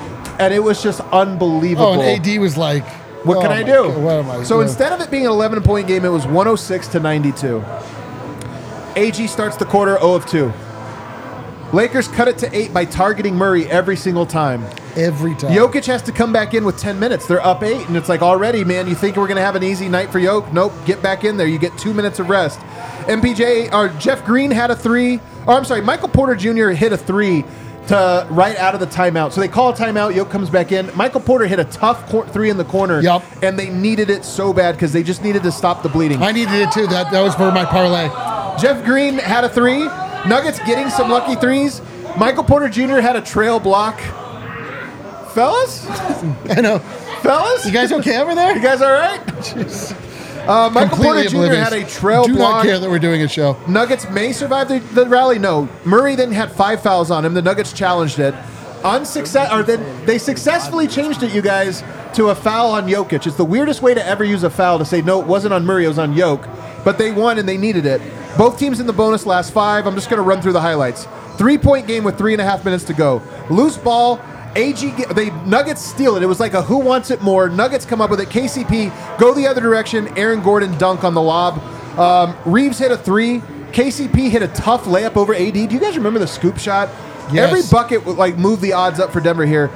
and 0.40 0.54
it 0.54 0.60
was 0.60 0.82
just 0.82 1.00
unbelievable. 1.12 1.86
oh, 1.86 2.00
and 2.00 2.26
AD 2.26 2.40
was 2.40 2.56
like, 2.56 2.84
What 3.24 3.40
can 3.42 3.52
oh 3.52 3.54
I 3.54 3.62
do? 3.62 3.72
God, 3.72 4.02
what 4.02 4.14
am 4.14 4.30
I 4.30 4.42
so 4.42 4.56
doing? 4.56 4.68
instead 4.68 4.92
of 4.92 5.00
it 5.00 5.10
being 5.10 5.26
an 5.26 5.32
11 5.32 5.62
point 5.62 5.86
game, 5.86 6.04
it 6.04 6.08
was 6.08 6.24
106 6.26 6.88
to 6.88 7.00
92. 7.00 7.64
AG 8.96 9.26
starts 9.26 9.56
the 9.56 9.64
quarter 9.64 9.96
0 9.98 10.14
of 10.14 10.26
2. 10.26 10.52
Lakers 11.72 12.06
cut 12.08 12.28
it 12.28 12.36
to 12.38 12.54
8 12.54 12.74
by 12.74 12.84
targeting 12.84 13.34
Murray 13.34 13.66
every 13.70 13.96
single 13.96 14.26
time. 14.26 14.62
every 14.94 15.34
time. 15.34 15.52
Jokic 15.52 15.86
has 15.86 16.02
to 16.02 16.12
come 16.12 16.30
back 16.30 16.52
in 16.52 16.66
with 16.66 16.76
10 16.76 17.00
minutes. 17.00 17.26
They're 17.26 17.44
up 17.44 17.62
8, 17.62 17.88
and 17.88 17.96
it's 17.96 18.10
like 18.10 18.20
already, 18.20 18.62
man, 18.62 18.86
you 18.86 18.94
think 18.94 19.16
we're 19.16 19.26
going 19.26 19.36
to 19.36 19.42
have 19.42 19.56
an 19.56 19.62
easy 19.62 19.88
night 19.88 20.12
for 20.12 20.20
Jokic? 20.20 20.52
Nope, 20.52 20.74
get 20.84 21.00
back 21.00 21.24
in 21.24 21.38
there. 21.38 21.46
You 21.46 21.58
get 21.58 21.78
two 21.78 21.94
minutes 21.94 22.18
of 22.18 22.28
rest. 22.28 22.60
MPJ, 23.06 23.72
or 23.72 23.88
Jeff 23.98 24.22
Green 24.24 24.50
had 24.50 24.70
a 24.70 24.76
three. 24.76 25.18
Or 25.46 25.54
I'm 25.54 25.64
sorry, 25.64 25.80
Michael 25.80 26.08
Porter 26.08 26.36
Jr. 26.36 26.70
hit 26.70 26.92
a 26.92 26.98
three 26.98 27.44
to 27.88 28.26
right 28.30 28.56
out 28.56 28.74
of 28.74 28.80
the 28.80 28.86
timeout. 28.86 29.32
So 29.32 29.40
they 29.40 29.48
call 29.48 29.70
a 29.70 29.72
timeout. 29.74 30.14
Yoke 30.14 30.30
comes 30.30 30.50
back 30.50 30.72
in. 30.72 30.90
Michael 30.96 31.20
Porter 31.20 31.46
hit 31.46 31.58
a 31.58 31.64
tough 31.64 32.08
cor- 32.08 32.26
three 32.28 32.50
in 32.50 32.56
the 32.56 32.64
corner. 32.64 33.00
Yup. 33.00 33.24
And 33.42 33.58
they 33.58 33.70
needed 33.70 34.08
it 34.10 34.24
so 34.24 34.52
bad 34.52 34.76
because 34.76 34.92
they 34.92 35.02
just 35.02 35.22
needed 35.22 35.42
to 35.42 35.52
stop 35.52 35.82
the 35.82 35.88
bleeding. 35.88 36.22
I 36.22 36.32
needed 36.32 36.54
it 36.54 36.70
too. 36.72 36.86
That 36.86 37.10
that 37.12 37.20
was 37.20 37.34
for 37.34 37.50
my 37.50 37.64
parlay. 37.64 38.08
Jeff 38.60 38.84
Green 38.84 39.18
had 39.18 39.44
a 39.44 39.48
three. 39.48 39.84
Nuggets 40.28 40.58
getting 40.60 40.88
some 40.90 41.10
lucky 41.10 41.34
threes. 41.34 41.82
Michael 42.16 42.44
Porter 42.44 42.68
Jr. 42.68 43.00
had 43.00 43.16
a 43.16 43.20
trail 43.20 43.58
block. 43.58 43.98
Fellas? 45.32 45.86
I 46.50 46.60
know. 46.60 46.78
Fellas? 47.22 47.64
You 47.64 47.72
guys 47.72 47.90
okay 47.92 48.18
over 48.20 48.34
there? 48.34 48.54
You 48.54 48.62
guys 48.62 48.82
all 48.82 48.92
right? 48.92 49.96
Uh, 50.46 50.70
Michael 50.72 50.96
Porter 50.98 51.22
Jr. 51.24 51.36
oblivious. 51.36 51.68
had 51.68 51.72
a 51.72 51.84
trail 51.86 52.24
Do 52.24 52.34
block. 52.34 52.56
not 52.56 52.64
care 52.64 52.78
that 52.78 52.90
we're 52.90 52.98
doing 52.98 53.22
a 53.22 53.28
show. 53.28 53.56
Nuggets 53.68 54.08
may 54.10 54.32
survive 54.32 54.68
the, 54.68 54.80
the 54.94 55.06
rally. 55.06 55.38
No, 55.38 55.68
Murray 55.84 56.16
then 56.16 56.32
had 56.32 56.50
five 56.50 56.82
fouls 56.82 57.10
on 57.10 57.24
him. 57.24 57.34
The 57.34 57.42
Nuggets 57.42 57.72
challenged 57.72 58.18
it. 58.18 58.34
Unsuccess, 58.84 59.52
or 59.52 59.62
then 59.62 60.04
they 60.06 60.18
successfully 60.18 60.88
changed 60.88 61.22
it, 61.22 61.32
you 61.32 61.40
guys, 61.42 61.84
to 62.14 62.30
a 62.30 62.34
foul 62.34 62.72
on 62.72 62.88
Jokic. 62.88 63.26
It's 63.26 63.36
the 63.36 63.44
weirdest 63.44 63.80
way 63.80 63.94
to 63.94 64.04
ever 64.04 64.24
use 64.24 64.42
a 64.42 64.50
foul 64.50 64.78
to 64.80 64.84
say 64.84 65.00
no, 65.02 65.20
it 65.20 65.26
wasn't 65.26 65.54
on 65.54 65.64
Murray, 65.64 65.84
it 65.84 65.88
was 65.88 66.00
on 66.00 66.16
Joke. 66.16 66.48
But 66.84 66.98
they 66.98 67.12
won 67.12 67.38
and 67.38 67.48
they 67.48 67.56
needed 67.56 67.86
it. 67.86 68.02
Both 68.36 68.58
teams 68.58 68.80
in 68.80 68.88
the 68.88 68.92
bonus 68.92 69.24
last 69.24 69.52
five. 69.52 69.86
I'm 69.86 69.94
just 69.94 70.10
going 70.10 70.18
to 70.18 70.24
run 70.24 70.42
through 70.42 70.54
the 70.54 70.60
highlights. 70.60 71.06
Three 71.36 71.56
point 71.58 71.86
game 71.86 72.02
with 72.02 72.18
three 72.18 72.32
and 72.34 72.40
a 72.40 72.44
half 72.44 72.64
minutes 72.64 72.82
to 72.84 72.92
go. 72.94 73.22
Loose 73.50 73.76
ball. 73.76 74.20
AG, 74.56 74.90
they 75.14 75.30
Nuggets 75.46 75.80
steal 75.80 76.16
it. 76.16 76.22
It 76.22 76.26
was 76.26 76.40
like 76.40 76.54
a 76.54 76.62
who 76.62 76.78
wants 76.78 77.10
it 77.10 77.20
more. 77.22 77.48
Nuggets 77.48 77.84
come 77.84 78.00
up 78.00 78.10
with 78.10 78.20
it. 78.20 78.28
KCP 78.28 79.18
go 79.18 79.34
the 79.34 79.46
other 79.46 79.60
direction. 79.60 80.16
Aaron 80.18 80.42
Gordon 80.42 80.76
dunk 80.78 81.04
on 81.04 81.14
the 81.14 81.22
lob. 81.22 81.58
Um, 81.98 82.36
Reaves 82.44 82.78
hit 82.78 82.90
a 82.90 82.96
three. 82.96 83.40
KCP 83.72 84.30
hit 84.30 84.42
a 84.42 84.48
tough 84.48 84.84
layup 84.84 85.16
over 85.16 85.34
AD. 85.34 85.52
Do 85.52 85.60
you 85.60 85.80
guys 85.80 85.96
remember 85.96 86.18
the 86.18 86.26
scoop 86.26 86.58
shot? 86.58 86.90
Yes. 87.32 87.48
Every 87.48 87.62
bucket 87.70 88.04
would 88.04 88.16
like 88.16 88.36
move 88.36 88.60
the 88.60 88.74
odds 88.74 89.00
up 89.00 89.12
for 89.12 89.20
Denver 89.20 89.46
here. 89.46 89.70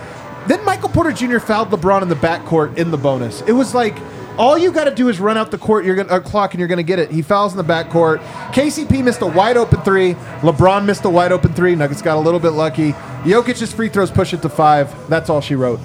Then 0.47 0.65
Michael 0.65 0.91
Porter 0.91 1.13
Jr. 1.13 1.39
fouled 1.39 1.71
LeBron 1.71 2.03
in 2.03 2.09
the 2.09 2.15
backcourt 2.15 2.77
in 2.77 2.91
the 2.91 2.99
bonus. 2.99 3.41
It 3.43 3.53
was 3.53 3.75
like 3.75 3.97
all 4.39 4.59
you 4.59 4.73
got 4.73 4.85
to 4.85 4.95
do 4.95 5.09
is 5.09 5.21
run 5.21 5.37
out 5.37 5.51
the 5.51 5.59
court, 5.59 5.85
you're 5.85 5.97
gonna 5.97 6.13
uh, 6.13 6.21
clock, 6.21 6.53
and 6.53 6.59
you're 6.59 6.69
gonna 6.69 6.83
get 6.83 6.99
it. 6.99 7.11
He 7.11 7.23
fouls 7.23 7.53
in 7.53 7.59
the 7.59 7.65
backcourt. 7.65 8.19
KCP 8.53 9.03
missed 9.03 9.23
a 9.23 9.27
wide 9.27 9.57
open 9.57 9.81
three. 9.83 10.15
LeBron 10.41 10.85
missed 10.85 11.05
a 11.05 11.11
wide 11.11 11.33
open 11.33 11.53
three. 11.53 11.75
Nuggets 11.75 12.03
got 12.03 12.17
a 12.17 12.21
little 12.21 12.41
bit 12.41 12.51
lucky. 12.51 12.93
Jokic's 13.25 13.73
free 13.73 13.89
throws 13.89 14.11
push 14.11 14.33
it 14.33 14.43
to 14.43 14.49
five. 14.49 15.09
That's 15.09 15.31
all 15.31 15.41
she 15.41 15.55
wrote. 15.55 15.81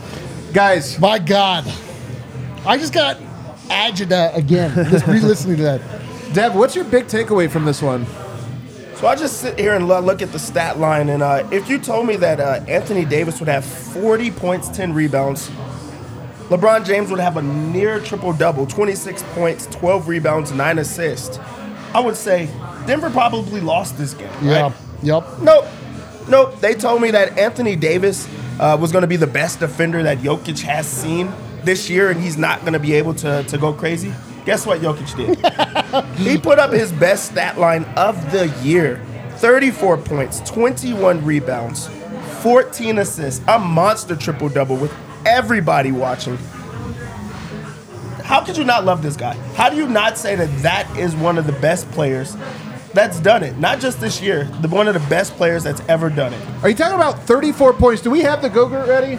Guys, 0.54 1.00
My 1.00 1.18
God, 1.18 1.66
I 2.66 2.78
just 2.78 2.94
got 2.94 3.18
agita 3.70 4.36
again. 4.36 4.74
Just 4.90 5.08
re-listening 5.08 5.58
to 5.58 5.64
that. 5.64 5.82
Dev, 6.34 6.56
what's 6.56 6.76
your 6.76 6.86
big 6.86 7.06
takeaway 7.06 7.50
from 7.50 7.66
this 7.66 7.82
one? 7.82 8.06
So 8.96 9.08
I 9.08 9.16
just 9.16 9.42
sit 9.42 9.58
here 9.58 9.74
and 9.74 9.88
look 9.88 10.22
at 10.22 10.32
the 10.32 10.38
stat 10.38 10.78
line, 10.78 11.10
and 11.10 11.24
uh, 11.24 11.48
if 11.52 11.70
you 11.70 11.80
told 11.80 12.06
me 12.06 12.18
that 12.18 12.40
uh, 12.40 12.64
Anthony 12.68 13.04
Davis 13.04 13.40
would 13.40 13.50
have 13.50 13.66
40 13.66 14.30
points, 14.30 14.70
10 14.70 14.94
rebounds, 14.94 15.50
LeBron 16.52 16.86
James 16.86 17.10
would 17.10 17.22
have 17.22 17.38
a 17.38 17.42
near 17.42 18.02
triple 18.02 18.34
double 18.34 18.68
26 18.68 19.24
points, 19.34 19.68
12 19.68 20.10
rebounds, 20.10 20.52
9 20.52 20.80
assists. 20.80 21.40
I 21.94 22.02
would 22.02 22.18
say 22.18 22.50
Denver 22.86 23.10
probably 23.10 23.62
lost 23.62 23.98
this 23.98 24.14
game. 24.14 24.30
Yeah. 24.42 24.64
right? 24.64 24.74
Yep. 25.02 25.40
Nope. 25.40 25.66
Nope. 26.28 26.60
They 26.60 26.74
told 26.74 27.02
me 27.02 27.10
that 27.12 27.38
Anthony 27.38 27.78
Davis 27.78 28.28
uh, 28.60 28.78
was 28.78 28.92
going 28.92 29.04
to 29.04 29.08
be 29.08 29.16
the 29.16 29.28
best 29.28 29.62
defender 29.62 30.04
that 30.04 30.18
Jokic 30.18 30.60
has 30.64 30.86
seen 30.86 31.32
this 31.64 31.90
year, 31.90 32.10
and 32.10 32.22
he's 32.22 32.38
not 32.38 32.60
going 32.62 32.74
to 32.74 32.80
be 32.80 32.96
able 32.96 33.14
to, 33.16 33.44
to 33.44 33.58
go 33.58 33.72
crazy. 33.72 34.14
Guess 34.46 34.66
what 34.66 34.82
Jokic 34.82 35.16
did? 35.16 36.18
he 36.18 36.38
put 36.38 36.60
up 36.60 36.74
his 36.74 36.92
best 36.92 37.32
stat 37.32 37.60
line 37.60 37.86
of 37.96 38.30
the 38.34 38.48
year 38.62 39.02
34 39.38 40.00
points, 40.00 40.42
21 40.42 41.24
rebounds, 41.24 41.88
14 42.42 42.98
assists, 42.98 43.42
a 43.48 43.58
monster 43.58 44.18
triple 44.18 44.50
double 44.50 44.76
with 44.76 44.92
everybody 45.26 45.92
watching. 45.92 46.38
How 48.24 48.44
could 48.44 48.58
you 48.58 48.64
not 48.64 48.86
love 48.86 49.02
this 49.02 49.18
guy? 49.18 49.34
How 49.56 49.70
do 49.70 49.76
you 49.76 49.88
not 49.88 50.18
say 50.18 50.36
that 50.36 50.50
that 50.60 50.98
is 50.98 51.16
one 51.16 51.38
of 51.38 51.46
the 51.46 51.54
best 51.54 51.90
players 51.92 52.38
that's 52.94 53.20
done 53.20 53.44
it? 53.44 53.58
Not 53.58 53.80
just 53.80 54.00
this 54.00 54.22
year, 54.22 54.46
the 54.62 54.68
one 54.70 54.88
of 54.88 54.94
the 54.94 55.08
best 55.10 55.34
players 55.34 55.64
that's 55.64 55.82
ever 55.90 56.10
done 56.10 56.34
it. 56.34 56.42
Are 56.64 56.70
you 56.70 56.76
talking 56.76 56.96
about 56.96 57.24
34 57.24 57.74
points? 57.74 58.02
Do 58.02 58.10
we 58.10 58.22
have 58.22 58.42
the 58.42 58.50
Gogurt 58.50 58.88
ready? 58.88 59.16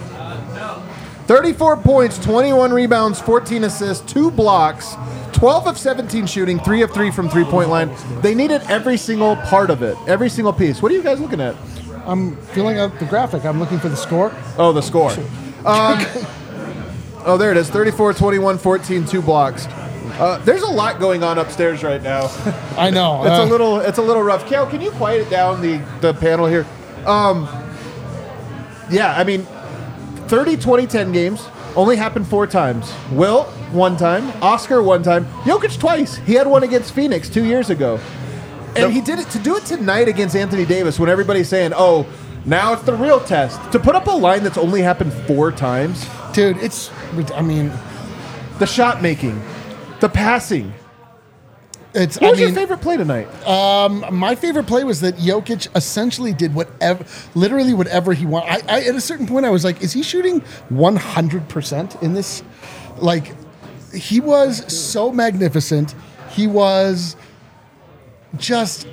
No. 0.55 0.83
34 1.27 1.77
points, 1.79 2.19
21 2.19 2.73
rebounds, 2.73 3.21
14 3.21 3.65
assists, 3.65 4.13
two 4.13 4.31
blocks, 4.31 4.97
12 5.33 5.67
of 5.67 5.79
17 5.79 6.27
shooting, 6.27 6.59
3 6.59 6.83
of 6.83 6.91
3 6.91 7.11
from 7.11 7.29
three 7.29 7.45
point 7.45 7.69
line. 7.69 7.91
They 8.21 8.35
needed 8.35 8.63
every 8.69 8.97
single 8.97 9.37
part 9.37 9.71
of 9.71 9.83
it, 9.83 9.97
every 10.07 10.29
single 10.29 10.53
piece. 10.53 10.81
What 10.83 10.91
are 10.91 10.95
you 10.95 11.03
guys 11.03 11.21
looking 11.21 11.41
at? 11.41 11.55
I'm 12.07 12.37
filling 12.37 12.79
out 12.79 12.99
the 12.99 13.05
graphic. 13.05 13.45
I'm 13.45 13.61
looking 13.61 13.79
for 13.79 13.89
the 13.89 13.97
score. 13.97 14.33
Oh, 14.59 14.73
the 14.73 14.83
score. 14.83 15.13
Um, 15.64 16.04
oh, 17.25 17.37
there 17.38 17.50
it 17.50 17.57
is 17.57 17.71
34, 17.71 18.14
21, 18.14 18.59
14, 18.59 19.07
two 19.07 19.23
blocks. 19.23 19.66
Uh, 19.66 20.40
there's 20.45 20.62
a 20.62 20.71
lot 20.71 21.00
going 21.00 21.23
on 21.23 21.38
upstairs 21.38 21.83
right 21.83 22.02
now. 22.02 22.31
I 22.76 22.90
know. 22.90 23.23
It's 23.26 23.38
uh, 23.38 23.45
a 23.45 23.49
little 23.49 23.81
it's 23.81 23.99
a 23.99 24.02
little 24.02 24.23
rough. 24.23 24.47
Cal, 24.47 24.66
can 24.66 24.81
you 24.81 24.90
quiet 24.92 25.26
it 25.26 25.31
down 25.31 25.62
the, 25.62 25.78
the 26.00 26.12
panel 26.14 26.47
here? 26.47 26.66
Um, 27.07 27.49
yeah, 28.90 29.14
I 29.16 29.25
mean, 29.25 29.47
30 30.28 30.57
20 30.57 30.87
10 30.87 31.12
games 31.12 31.49
only 31.76 31.97
happened 31.97 32.26
four 32.26 32.47
times. 32.47 32.92
Wilt, 33.11 33.49
one 33.73 33.97
time. 33.97 34.31
Oscar, 34.42 34.83
one 34.83 35.02
time. 35.02 35.25
Jokic, 35.45 35.78
twice. 35.78 36.16
He 36.16 36.35
had 36.35 36.47
one 36.47 36.62
against 36.62 36.92
Phoenix 36.92 37.28
two 37.28 37.45
years 37.45 37.71
ago. 37.71 37.99
And 38.76 38.92
he 38.92 39.00
did 39.00 39.19
it 39.19 39.28
to 39.31 39.38
do 39.38 39.57
it 39.57 39.64
tonight 39.66 40.09
against 40.09 40.35
Anthony 40.35 40.64
Davis 40.64 40.99
when 40.99 41.09
everybody's 41.09 41.49
saying, 41.49 41.73
oh, 41.75 42.07
now 42.45 42.73
it's 42.73 42.83
the 42.83 42.95
real 42.95 43.21
test. 43.21 43.73
To 43.73 43.79
put 43.79 43.95
up 43.95 44.07
a 44.07 44.11
line 44.11 44.43
that's 44.43 44.59
only 44.59 44.83
happened 44.83 45.13
four 45.13 45.53
times, 45.53 46.09
dude. 46.33 46.57
It's. 46.59 46.91
I 47.35 47.43
mean, 47.43 47.73
the 48.59 48.67
shot 48.67 49.03
making, 49.03 49.41
the 50.01 50.09
passing. 50.09 50.73
it's. 51.95 52.17
What 52.17 52.29
I 52.29 52.31
was 52.31 52.41
mean, 52.41 52.49
your 52.49 52.57
favorite 52.57 52.81
play 52.81 52.97
tonight? 52.97 53.29
Um, 53.47 54.05
my 54.15 54.35
favorite 54.35 54.67
play 54.67 54.83
was 54.83 55.01
that 55.03 55.17
Jokic 55.17 55.69
essentially 55.77 56.33
did 56.33 56.55
whatever, 56.55 57.05
literally 57.35 57.75
whatever 57.75 58.13
he 58.13 58.27
wanted. 58.27 58.69
I, 58.69 58.79
I 58.79 58.81
at 58.83 58.95
a 58.95 59.01
certain 59.01 59.27
point, 59.27 59.47
I 59.47 59.51
was 59.51 59.65
like, 59.65 59.83
is 59.83 59.93
he 59.93 60.03
shooting 60.03 60.41
100 60.71 61.49
percent 61.49 61.97
in 62.03 62.15
this? 62.15 62.43
Like, 62.99 63.35
he 63.95 64.21
was 64.21 64.73
so 64.73 65.13
magnificent. 65.13 65.95
He 66.31 66.47
was 66.47 67.17
just 68.37 68.87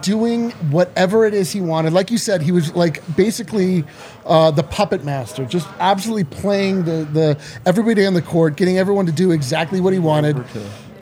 doing 0.00 0.50
whatever 0.70 1.24
it 1.24 1.34
is 1.34 1.52
he 1.52 1.60
wanted. 1.60 1.92
Like 1.92 2.10
you 2.10 2.18
said, 2.18 2.42
he 2.42 2.52
was 2.52 2.74
like 2.74 3.02
basically 3.16 3.84
uh, 4.24 4.50
the 4.50 4.62
puppet 4.62 5.04
master, 5.04 5.44
just 5.44 5.68
absolutely 5.78 6.24
playing 6.24 6.84
the 6.84 7.08
the 7.12 7.40
everybody 7.64 8.04
on 8.06 8.14
the 8.14 8.22
court, 8.22 8.56
getting 8.56 8.78
everyone 8.78 9.06
to 9.06 9.12
do 9.12 9.30
exactly 9.30 9.80
what 9.80 9.92
he 9.92 9.98
wanted. 9.98 10.44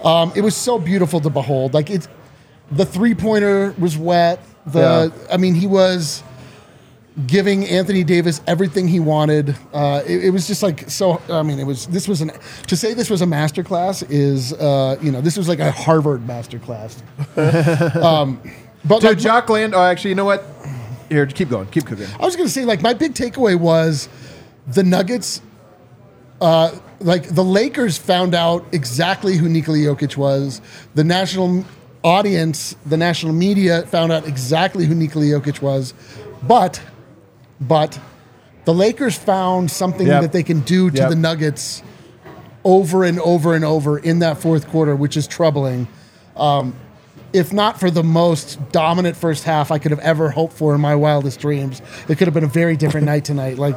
Um, 0.04 0.32
it 0.36 0.42
was 0.42 0.54
so 0.54 0.78
beautiful 0.78 1.20
to 1.20 1.30
behold. 1.30 1.72
Like 1.72 1.90
it's 1.90 2.08
the 2.70 2.84
three 2.84 3.14
pointer 3.14 3.74
was 3.78 3.96
wet. 3.96 4.40
The 4.66 5.12
I 5.30 5.36
mean, 5.36 5.54
he 5.54 5.66
was 5.66 6.22
giving 7.26 7.64
Anthony 7.66 8.02
Davis 8.02 8.40
everything 8.46 8.88
he 8.88 8.98
wanted. 9.00 9.56
Uh, 9.72 10.02
it, 10.06 10.26
it 10.26 10.30
was 10.30 10.46
just 10.46 10.62
like 10.62 10.90
so. 10.90 11.22
I 11.30 11.42
mean, 11.42 11.58
it 11.58 11.64
was 11.64 11.86
this 11.86 12.08
was 12.08 12.20
an 12.20 12.32
to 12.66 12.76
say 12.76 12.92
this 12.92 13.08
was 13.08 13.22
a 13.22 13.26
masterclass 13.26 14.04
is 14.10 14.52
uh, 14.54 14.98
you 15.00 15.12
know 15.12 15.20
this 15.20 15.36
was 15.36 15.48
like 15.48 15.60
a 15.60 15.70
Harvard 15.70 16.26
masterclass. 16.26 17.02
um, 18.02 18.40
but 18.84 19.00
Dude, 19.00 19.10
like, 19.10 19.18
Jock 19.18 19.48
Land. 19.48 19.74
Oh, 19.74 19.82
actually, 19.82 20.10
you 20.10 20.14
know 20.16 20.24
what? 20.24 20.44
Here, 21.08 21.26
keep 21.26 21.48
going. 21.50 21.66
Keep 21.68 21.86
cooking. 21.86 22.06
I 22.18 22.24
was 22.24 22.36
going 22.36 22.46
to 22.46 22.52
say, 22.52 22.64
like, 22.64 22.82
my 22.82 22.94
big 22.94 23.14
takeaway 23.14 23.58
was 23.58 24.08
the 24.66 24.82
Nuggets, 24.82 25.40
uh, 26.40 26.72
like, 27.00 27.28
the 27.28 27.44
Lakers 27.44 27.98
found 27.98 28.34
out 28.34 28.64
exactly 28.72 29.36
who 29.36 29.48
Nikola 29.48 29.78
Jokic 29.78 30.16
was. 30.16 30.60
The 30.94 31.04
national 31.04 31.64
audience, 32.02 32.76
the 32.86 32.96
national 32.96 33.32
media 33.32 33.82
found 33.82 34.12
out 34.12 34.26
exactly 34.26 34.86
who 34.86 34.94
Nikola 34.94 35.26
Jokic 35.26 35.60
was. 35.62 35.94
But, 36.42 36.80
but, 37.60 37.98
the 38.64 38.74
Lakers 38.74 39.16
found 39.16 39.70
something 39.70 40.06
Yep. 40.06 40.22
that 40.22 40.32
they 40.32 40.42
can 40.42 40.60
do 40.60 40.90
to 40.90 40.96
Yep. 40.96 41.08
the 41.10 41.16
Nuggets 41.16 41.82
over 42.64 43.04
and 43.04 43.20
over 43.20 43.54
and 43.54 43.64
over 43.64 43.98
in 43.98 44.20
that 44.20 44.38
fourth 44.38 44.68
quarter, 44.68 44.96
which 44.96 45.16
is 45.18 45.26
troubling. 45.26 45.86
Um, 46.34 46.74
if 47.34 47.52
not 47.52 47.78
for 47.78 47.90
the 47.90 48.02
most 48.02 48.58
dominant 48.72 49.16
first 49.16 49.44
half 49.44 49.70
I 49.70 49.78
could 49.78 49.90
have 49.90 50.00
ever 50.00 50.30
hoped 50.30 50.54
for 50.54 50.74
in 50.74 50.80
my 50.80 50.94
wildest 50.94 51.40
dreams, 51.40 51.82
it 52.08 52.16
could 52.16 52.26
have 52.28 52.32
been 52.34 52.44
a 52.44 52.46
very 52.46 52.76
different 52.76 53.04
night 53.04 53.24
tonight. 53.26 53.58
Like 53.58 53.76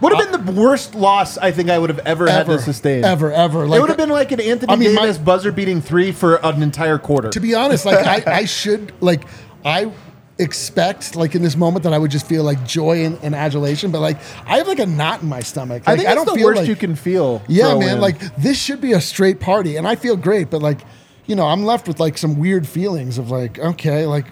Would 0.00 0.12
have 0.12 0.30
been 0.32 0.44
the 0.44 0.60
worst 0.60 0.94
loss 0.96 1.38
I 1.38 1.52
think 1.52 1.70
I 1.70 1.78
would 1.78 1.88
have 1.90 2.00
ever, 2.00 2.28
had 2.28 2.40
ever, 2.40 2.56
to 2.56 2.62
sustain. 2.62 3.04
ever, 3.04 3.30
ever. 3.32 3.64
it 3.64 3.68
would 3.68 3.88
have 3.88 3.96
been 3.96 4.08
like 4.10 4.32
an 4.32 4.40
Anthony 4.40 4.72
I 4.72 4.76
mean, 4.76 4.94
my- 4.94 5.02
Davis 5.02 5.18
buzzer 5.18 5.52
beating 5.52 5.80
three 5.80 6.10
for 6.12 6.44
an 6.44 6.62
entire 6.62 6.98
quarter. 6.98 7.30
to 7.30 7.40
be 7.40 7.54
honest, 7.54 7.86
like 7.86 8.04
I, 8.04 8.40
I 8.40 8.44
should 8.44 8.92
like 9.00 9.22
I 9.64 9.92
expect 10.38 11.14
like 11.14 11.36
in 11.36 11.42
this 11.42 11.56
moment 11.56 11.84
that 11.84 11.92
I 11.92 11.98
would 11.98 12.10
just 12.10 12.26
feel 12.26 12.42
like 12.42 12.66
joy 12.66 13.04
and, 13.04 13.16
and 13.22 13.34
adulation, 13.34 13.92
but 13.92 14.00
like 14.00 14.16
I 14.46 14.56
have 14.58 14.66
like 14.66 14.80
a 14.80 14.86
knot 14.86 15.22
in 15.22 15.28
my 15.28 15.40
stomach. 15.40 15.84
I 15.86 15.94
think 15.96 16.08
it's 16.08 16.16
don't 16.16 16.26
the 16.26 16.34
feel 16.34 16.46
worst 16.46 16.60
like- 16.62 16.68
you 16.68 16.74
can 16.74 16.96
feel. 16.96 17.40
Yeah, 17.46 17.78
man. 17.78 18.00
Like 18.00 18.18
this 18.36 18.58
should 18.60 18.80
be 18.80 18.92
a 18.94 19.00
straight 19.00 19.38
party, 19.38 19.76
and 19.76 19.86
I 19.86 19.94
feel 19.94 20.16
great, 20.16 20.50
but 20.50 20.60
like, 20.60 20.80
you 21.26 21.36
know, 21.36 21.46
I'm 21.46 21.64
left 21.64 21.86
with 21.88 22.00
like 22.00 22.18
some 22.18 22.38
weird 22.38 22.66
feelings 22.66 23.18
of 23.18 23.30
like, 23.30 23.58
okay, 23.58 24.06
like, 24.06 24.26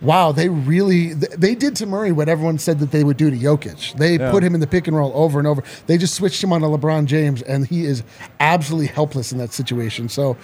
wow, 0.00 0.32
they 0.32 0.48
really 0.48 1.12
they 1.14 1.54
did 1.54 1.76
to 1.76 1.86
Murray 1.86 2.10
what 2.12 2.28
everyone 2.28 2.58
said 2.58 2.78
that 2.80 2.90
they 2.90 3.04
would 3.04 3.16
do 3.16 3.30
to 3.30 3.36
Jokic. 3.36 3.94
They 3.96 4.18
put 4.18 4.42
him 4.42 4.54
in 4.54 4.60
the 4.60 4.66
pick 4.66 4.88
and 4.88 4.96
roll 4.96 5.12
over 5.14 5.38
and 5.38 5.46
over. 5.46 5.62
They 5.86 5.98
just 5.98 6.14
switched 6.14 6.42
him 6.42 6.52
on 6.52 6.60
to 6.62 6.66
LeBron 6.66 7.06
James, 7.06 7.42
and 7.42 7.66
he 7.66 7.84
is 7.84 8.02
absolutely 8.40 8.88
helpless 8.88 9.32
in 9.32 9.38
that 9.38 9.52
situation. 9.52 10.08
So. 10.08 10.36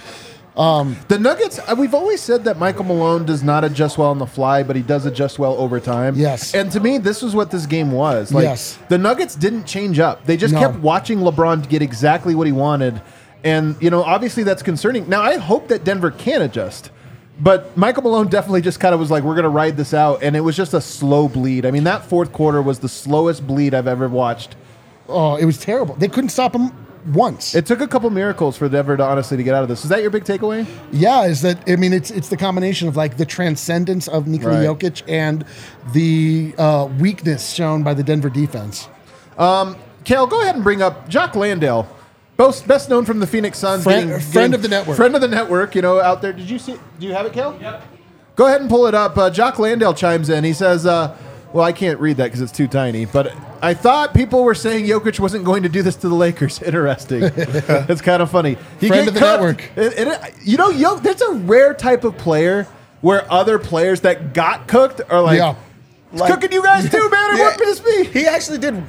the 0.56 1.18
Nuggets, 1.20 1.60
uh, 1.60 1.76
we've 1.78 1.94
always 1.94 2.20
said 2.20 2.42
that 2.44 2.58
Michael 2.58 2.82
Malone 2.84 3.24
does 3.24 3.44
not 3.44 3.62
adjust 3.62 3.96
well 3.96 4.10
on 4.10 4.18
the 4.18 4.26
fly, 4.26 4.64
but 4.64 4.74
he 4.74 4.82
does 4.82 5.06
adjust 5.06 5.38
well 5.38 5.54
over 5.54 5.78
time. 5.78 6.16
Yes. 6.16 6.52
And 6.52 6.72
to 6.72 6.80
me, 6.80 6.98
this 6.98 7.22
is 7.22 7.32
what 7.32 7.52
this 7.52 7.64
game 7.64 7.92
was. 7.92 8.32
Like 8.32 8.42
Yes. 8.42 8.76
the 8.88 8.98
Nuggets 8.98 9.36
didn't 9.36 9.66
change 9.66 10.00
up. 10.00 10.24
They 10.26 10.36
just 10.36 10.54
No. 10.54 10.58
kept 10.60 10.80
watching 10.80 11.20
LeBron 11.20 11.68
get 11.68 11.80
exactly 11.80 12.34
what 12.34 12.48
he 12.48 12.52
wanted. 12.52 13.00
And, 13.44 13.76
you 13.80 13.90
know, 13.90 14.02
obviously 14.02 14.42
that's 14.42 14.62
concerning. 14.62 15.08
Now 15.08 15.22
I 15.22 15.36
hope 15.36 15.68
that 15.68 15.84
Denver 15.84 16.10
can 16.10 16.42
adjust. 16.42 16.90
But 17.40 17.76
Michael 17.76 18.02
Malone 18.02 18.26
definitely 18.28 18.62
just 18.62 18.80
kind 18.80 18.92
of 18.92 18.98
was 19.00 19.12
like, 19.12 19.22
we're 19.22 19.34
going 19.36 19.44
to 19.44 19.48
ride 19.48 19.76
this 19.76 19.94
out. 19.94 20.24
And 20.24 20.34
it 20.34 20.40
was 20.40 20.56
just 20.56 20.74
a 20.74 20.80
slow 20.80 21.28
bleed. 21.28 21.64
I 21.64 21.70
mean, 21.70 21.84
that 21.84 22.04
fourth 22.04 22.32
quarter 22.32 22.60
was 22.60 22.80
the 22.80 22.88
slowest 22.88 23.46
bleed 23.46 23.74
I've 23.74 23.86
ever 23.86 24.08
watched. 24.08 24.56
Oh, 25.08 25.36
it 25.36 25.44
was 25.44 25.56
terrible. 25.58 25.94
They 25.94 26.08
couldn't 26.08 26.30
stop 26.30 26.52
him 26.54 26.72
once. 27.14 27.54
It 27.54 27.64
took 27.64 27.80
a 27.80 27.86
couple 27.86 28.10
miracles 28.10 28.56
for 28.56 28.68
Denver 28.68 28.96
to 28.96 29.04
honestly 29.04 29.36
to 29.36 29.42
get 29.44 29.54
out 29.54 29.62
of 29.62 29.68
this. 29.68 29.84
Is 29.84 29.88
that 29.90 30.02
your 30.02 30.10
big 30.10 30.24
takeaway? 30.24 30.66
yeah, 30.90 31.26
is 31.26 31.40
that 31.42 31.62
I 31.70 31.76
mean 31.76 31.92
it's 31.92 32.10
it's 32.10 32.28
the 32.28 32.36
combination 32.36 32.88
of 32.88 32.96
like 32.96 33.16
the 33.16 33.24
transcendence 33.24 34.08
of 34.08 34.26
Nikola 34.26 34.56
Right. 34.56 34.66
Jokic 34.66 35.02
and 35.08 35.44
the 35.92 36.54
uh, 36.58 36.88
weakness 36.98 37.50
shown 37.50 37.82
by 37.84 37.94
the 37.94 38.02
Denver 38.02 38.28
defense. 38.28 38.88
Kale, 39.38 40.26
go 40.26 40.40
ahead 40.42 40.56
and 40.56 40.64
bring 40.64 40.82
up 40.82 41.08
Jock 41.08 41.34
Landale, 41.36 41.88
both 42.38 42.66
best 42.66 42.88
known 42.88 43.04
from 43.04 43.18
the 43.18 43.26
Phoenix 43.26 43.58
Suns. 43.58 43.82
Friend- 43.84 44.22
friend 44.22 44.54
of 44.54 44.62
the 44.62 44.68
network. 44.68 44.96
Friend 44.96 45.14
of 45.14 45.20
the 45.20 45.28
network, 45.28 45.74
you 45.74 45.82
know, 45.82 46.00
out 46.00 46.22
there. 46.22 46.32
Did 46.32 46.48
you 46.48 46.58
see? 46.58 46.76
Do 46.98 47.06
you 47.06 47.12
have 47.12 47.26
it, 47.26 47.32
Kale? 47.34 47.58
Yep. 47.60 47.82
Go 48.36 48.46
ahead 48.46 48.60
and 48.62 48.70
pull 48.70 48.86
it 48.86 48.94
up. 48.94 49.18
Uh, 49.18 49.28
Jock 49.28 49.58
Landale 49.58 49.92
chimes 49.92 50.30
in. 50.30 50.44
He 50.44 50.52
says, 50.52 50.86
uh, 50.86 51.14
well, 51.52 51.64
I 51.64 51.72
can't 51.72 51.98
read 51.98 52.16
that 52.18 52.24
because 52.26 52.40
it's 52.40 52.52
too 52.52 52.68
tiny, 52.68 53.04
but 53.06 53.34
I 53.60 53.74
thought 53.74 54.14
people 54.14 54.44
were 54.44 54.54
saying 54.54 54.86
Jokic 54.86 55.18
wasn't 55.18 55.44
going 55.44 55.64
to 55.64 55.68
do 55.68 55.82
this 55.82 55.96
to 55.96 56.08
the 56.08 56.14
Lakers. 56.14 56.62
Interesting. 56.62 57.24
it's 57.34 58.00
kind 58.00 58.22
of 58.22 58.30
funny. 58.30 58.56
You 58.80 58.88
Friend 58.88 59.08
of 59.08 59.14
the 59.14 59.20
cooked. 59.20 59.22
network. 59.22 59.70
And- 59.76 59.92
and 59.94 60.08
it- 60.10 60.34
you 60.44 60.56
know, 60.56 60.70
Yo, 60.70 60.94
there's 60.96 61.20
a 61.20 61.32
rare 61.32 61.74
type 61.74 62.04
of 62.04 62.16
player 62.16 62.68
where 63.00 63.30
other 63.32 63.58
players 63.58 64.02
that 64.02 64.32
got 64.32 64.68
cooked 64.68 65.00
are 65.10 65.20
like, 65.20 65.38
Yeah. 65.38 65.56
it's 66.12 66.22
cooking 66.22 66.52
you 66.52 66.62
guys 66.62 66.88
too, 66.88 67.10
man. 67.10 67.34
It 67.34 67.38
Yeah. 67.38 67.44
wouldn't 67.56 67.60
miss 67.60 67.84
me. 67.84 68.04
He 68.20 68.26
actually 68.28 68.58
did 68.58 68.80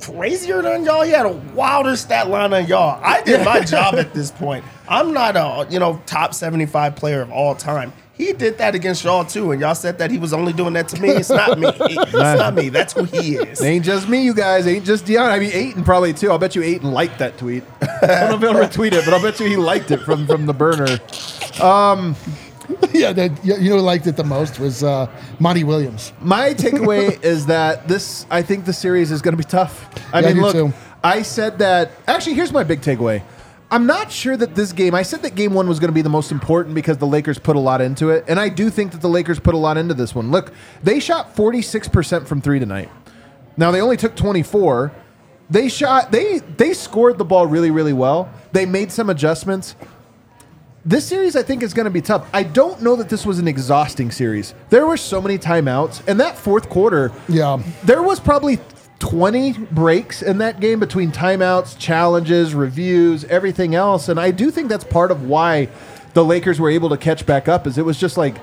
crazier 0.00 0.62
than 0.62 0.84
y'all. 0.84 1.02
He 1.02 1.10
had 1.12 1.26
a 1.26 1.32
wilder 1.54 1.96
stat 1.96 2.28
line 2.28 2.50
than 2.50 2.66
y'all. 2.66 3.00
I 3.02 3.22
did 3.22 3.44
my 3.44 3.60
job 3.60 3.94
at 3.94 4.12
this 4.14 4.30
point. 4.30 4.64
I'm 4.88 5.12
not 5.12 5.36
a 5.36 5.66
you 5.72 5.78
know 5.78 6.00
top 6.06 6.34
75 6.34 6.96
player 6.96 7.22
of 7.22 7.30
all 7.32 7.54
time. 7.54 7.92
he 8.12 8.32
did 8.32 8.58
that 8.58 8.74
against 8.74 9.02
y'all 9.04 9.24
too, 9.24 9.52
and 9.52 9.60
y'all 9.60 9.74
said 9.74 9.98
that 9.98 10.10
he 10.10 10.18
was 10.18 10.32
only 10.32 10.52
doing 10.52 10.74
that 10.74 10.88
to 10.88 11.00
me. 11.00 11.08
It's 11.08 11.30
not 11.30 11.58
me. 11.58 11.68
It's 11.80 12.12
not 12.12 12.54
me. 12.54 12.68
That's 12.68 12.92
who 12.92 13.04
he 13.04 13.36
is. 13.36 13.60
It 13.60 13.66
ain't 13.66 13.84
just 13.84 14.08
me, 14.08 14.22
you 14.24 14.34
guys. 14.34 14.66
Ain't 14.66 14.84
just 14.84 15.06
Dion. 15.06 15.30
I 15.30 15.38
mean, 15.38 15.50
Ayton 15.52 15.84
probably 15.84 16.12
too. 16.12 16.30
I'll 16.30 16.38
bet 16.38 16.54
you 16.54 16.62
Ayton 16.62 16.92
liked 16.92 17.18
that 17.18 17.38
tweet. 17.38 17.64
I 17.80 18.28
don't 18.28 18.40
know 18.40 18.48
if 18.50 18.54
he'll 18.74 18.84
retweet 18.86 18.92
it, 18.92 19.04
but 19.04 19.14
I'll 19.14 19.22
bet 19.22 19.40
you 19.40 19.46
he 19.46 19.56
liked 19.56 19.90
it 19.90 20.00
from 20.00 20.26
from 20.26 20.46
the 20.46 20.52
burner. 20.54 20.98
Um, 21.62 22.14
yeah, 22.92 23.12
that, 23.12 23.44
you 23.44 23.54
know, 23.70 23.76
who 23.76 23.80
liked 23.80 24.06
it 24.06 24.16
the 24.16 24.24
most 24.24 24.58
was 24.58 24.82
uh, 24.82 25.06
Monty 25.38 25.64
Williams. 25.64 26.12
My 26.20 26.54
takeaway 26.54 27.22
is 27.22 27.46
that 27.46 27.88
this. 27.88 28.26
I 28.30 28.42
think 28.42 28.64
the 28.64 28.72
series 28.72 29.10
is 29.10 29.22
going 29.22 29.32
to 29.32 29.38
be 29.38 29.48
tough. 29.48 29.88
I 30.12 30.20
Yeah, 30.20 30.32
mean, 30.32 30.42
look, 30.42 30.52
too. 30.52 30.72
I 31.02 31.22
said 31.22 31.58
that. 31.58 31.90
Actually, 32.06 32.34
here's 32.34 32.52
my 32.52 32.64
big 32.64 32.80
takeaway. 32.80 33.22
I'm 33.70 33.86
not 33.86 34.12
sure 34.12 34.36
that 34.36 34.54
this 34.54 34.72
game. 34.72 34.94
I 34.94 35.02
said 35.02 35.22
that 35.22 35.34
game 35.34 35.52
one 35.52 35.68
was 35.68 35.80
going 35.80 35.88
to 35.88 35.94
be 35.94 36.02
the 36.02 36.08
most 36.08 36.30
important 36.30 36.74
because 36.74 36.98
the 36.98 37.06
Lakers 37.06 37.38
put 37.38 37.56
a 37.56 37.60
lot 37.60 37.80
into 37.80 38.10
it, 38.10 38.24
and 38.28 38.38
I 38.38 38.48
do 38.48 38.70
think 38.70 38.92
that 38.92 39.00
the 39.00 39.08
Lakers 39.08 39.40
put 39.40 39.54
a 39.54 39.58
lot 39.58 39.76
into 39.76 39.94
this 39.94 40.14
one. 40.14 40.30
Look, 40.30 40.52
they 40.82 41.00
shot 41.00 41.34
46 41.34 41.88
percent 41.88 42.28
from 42.28 42.40
three 42.40 42.58
tonight. 42.60 42.88
Now 43.56 43.70
they 43.70 43.80
only 43.80 43.96
took 43.96 44.14
24. 44.14 44.92
They 45.50 45.68
shot. 45.68 46.12
They 46.12 46.38
they 46.38 46.72
scored 46.72 47.18
the 47.18 47.24
ball 47.24 47.46
really 47.46 47.70
really 47.70 47.92
well. 47.92 48.30
They 48.52 48.64
made 48.64 48.92
some 48.92 49.10
adjustments. 49.10 49.74
This 50.86 51.06
series, 51.06 51.34
I 51.34 51.42
think, 51.42 51.62
is 51.62 51.72
going 51.72 51.84
to 51.84 51.90
be 51.90 52.02
tough. 52.02 52.28
I 52.34 52.42
don't 52.42 52.82
know 52.82 52.94
that 52.96 53.08
this 53.08 53.24
was 53.24 53.38
an 53.38 53.48
exhausting 53.48 54.10
series. 54.10 54.52
There 54.68 54.86
were 54.86 54.98
so 54.98 55.20
many 55.20 55.38
timeouts, 55.38 56.06
and 56.06 56.20
that 56.20 56.36
fourth 56.36 56.68
quarter, 56.68 57.10
Yeah. 57.26 57.62
there 57.84 58.02
was 58.02 58.20
probably 58.20 58.58
20 58.98 59.52
breaks 59.70 60.20
in 60.20 60.38
that 60.38 60.60
game 60.60 60.78
between 60.80 61.10
timeouts, 61.10 61.78
challenges, 61.78 62.54
reviews, 62.54 63.24
everything 63.24 63.74
else. 63.74 64.10
And 64.10 64.20
I 64.20 64.30
do 64.30 64.50
think 64.50 64.68
that's 64.68 64.84
part 64.84 65.10
of 65.10 65.26
why 65.26 65.68
the 66.12 66.24
Lakers 66.24 66.60
were 66.60 66.68
able 66.70 66.90
to 66.90 66.98
catch 66.98 67.24
back 67.24 67.48
up. 67.48 67.66
Is 67.66 67.78
it 67.78 67.84
was 67.86 67.98
just 67.98 68.18
like, 68.18 68.36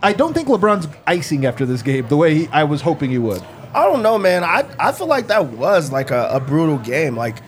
I 0.00 0.12
don't 0.12 0.34
think 0.34 0.46
LeBron's 0.46 0.86
icing 1.06 1.46
after 1.46 1.66
this 1.66 1.82
game 1.82 2.06
the 2.06 2.16
way 2.16 2.34
he, 2.34 2.48
I 2.48 2.62
was 2.62 2.80
hoping 2.82 3.10
he 3.10 3.18
would. 3.18 3.42
I 3.74 3.82
don't 3.84 4.02
know, 4.04 4.18
man. 4.18 4.44
I, 4.44 4.64
I 4.78 4.92
feel 4.92 5.08
like 5.08 5.26
that 5.26 5.46
was 5.46 5.90
like 5.90 6.12
a, 6.12 6.28
a 6.30 6.38
brutal 6.40 6.78
game. 6.78 7.16
Like, 7.16 7.38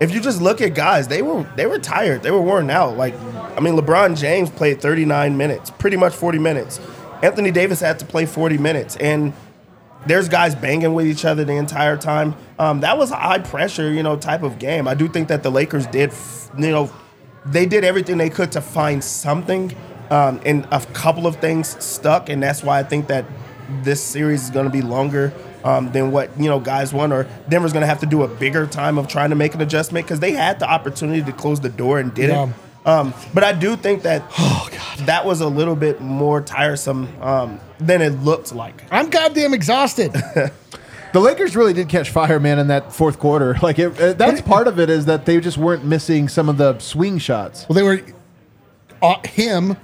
if 0.00 0.14
you 0.14 0.20
just 0.20 0.40
look 0.40 0.62
at 0.62 0.74
guys, 0.74 1.08
they 1.08 1.20
were 1.20 1.46
they 1.56 1.66
were 1.66 1.78
tired. 1.78 2.22
They 2.22 2.30
were 2.30 2.40
worn 2.40 2.70
out. 2.70 2.96
Like, 2.96 3.14
I 3.56 3.60
mean, 3.60 3.74
LeBron 3.74 4.18
James 4.18 4.48
played 4.48 4.80
39 4.80 5.36
minutes, 5.36 5.70
pretty 5.70 5.98
much 5.98 6.14
40 6.14 6.38
minutes. 6.38 6.80
Anthony 7.22 7.50
Davis 7.50 7.80
had 7.80 7.98
to 7.98 8.06
play 8.06 8.24
40 8.24 8.56
minutes, 8.56 8.96
and 8.96 9.34
there's 10.06 10.30
guys 10.30 10.54
banging 10.54 10.94
with 10.94 11.06
each 11.06 11.26
other 11.26 11.44
the 11.44 11.52
entire 11.52 11.98
time. 11.98 12.34
Um, 12.58 12.80
that 12.80 12.96
was 12.96 13.10
a 13.10 13.16
high 13.16 13.40
pressure, 13.40 13.92
you 13.92 14.02
know, 14.02 14.16
type 14.16 14.42
of 14.42 14.58
game. 14.58 14.88
I 14.88 14.94
do 14.94 15.06
think 15.06 15.28
that 15.28 15.42
the 15.42 15.50
Lakers 15.50 15.86
did, 15.86 16.12
you 16.56 16.70
know, 16.70 16.90
they 17.44 17.66
did 17.66 17.84
everything 17.84 18.16
they 18.16 18.30
could 18.30 18.52
to 18.52 18.62
find 18.62 19.04
something, 19.04 19.76
um, 20.08 20.40
and 20.46 20.66
a 20.70 20.80
couple 20.94 21.26
of 21.26 21.36
things 21.36 21.82
stuck, 21.84 22.30
and 22.30 22.42
that's 22.42 22.62
why 22.62 22.78
I 22.78 22.82
think 22.82 23.08
that 23.08 23.26
this 23.82 24.02
series 24.02 24.44
is 24.44 24.50
going 24.50 24.64
to 24.64 24.72
be 24.72 24.80
longer 24.82 25.34
um, 25.64 25.92
than 25.92 26.10
what 26.10 26.30
you 26.38 26.48
know 26.48 26.60
guys 26.60 26.92
want, 26.92 27.12
or 27.12 27.26
Denver's 27.48 27.72
going 27.72 27.82
to 27.82 27.86
have 27.86 28.00
to 28.00 28.06
do 28.06 28.22
a 28.22 28.28
bigger 28.28 28.66
time 28.66 28.98
of 28.98 29.08
trying 29.08 29.30
to 29.30 29.36
make 29.36 29.54
an 29.54 29.60
adjustment 29.60 30.06
because 30.06 30.20
they 30.20 30.32
had 30.32 30.58
the 30.58 30.68
opportunity 30.68 31.22
to 31.22 31.32
close 31.32 31.60
the 31.60 31.68
door 31.68 31.98
and 31.98 32.14
didn't. 32.14 32.54
Um, 32.86 33.12
but 33.34 33.44
I 33.44 33.52
do 33.52 33.76
think 33.76 34.02
that 34.02 34.22
that 35.06 35.24
was 35.26 35.40
a 35.40 35.48
little 35.48 35.76
bit 35.76 36.00
more 36.00 36.40
tiresome 36.40 37.08
um, 37.22 37.60
than 37.78 38.00
it 38.02 38.10
looked 38.22 38.54
like. 38.54 38.84
I'm 38.90 39.10
goddamn 39.10 39.54
exhausted. 39.54 40.14
The 41.12 41.18
Lakers 41.18 41.56
really 41.56 41.72
did 41.72 41.88
catch 41.88 42.10
fire, 42.10 42.38
man, 42.38 42.60
in 42.60 42.68
that 42.68 42.92
fourth 42.92 43.18
quarter. 43.18 43.56
Like 43.62 43.78
it, 43.80 44.00
uh, 44.00 44.12
that's 44.12 44.40
part 44.40 44.68
of 44.68 44.78
it 44.78 44.88
is 44.88 45.06
that 45.06 45.26
they 45.26 45.40
just 45.40 45.58
weren't 45.58 45.84
missing 45.84 46.28
some 46.28 46.48
of 46.48 46.56
the 46.56 46.78
swing 46.78 47.18
shots. 47.18 47.66
well, 47.68 47.74
they 47.74 47.82
were 47.82 48.00
uh, 49.02 49.16
him, 49.26 49.76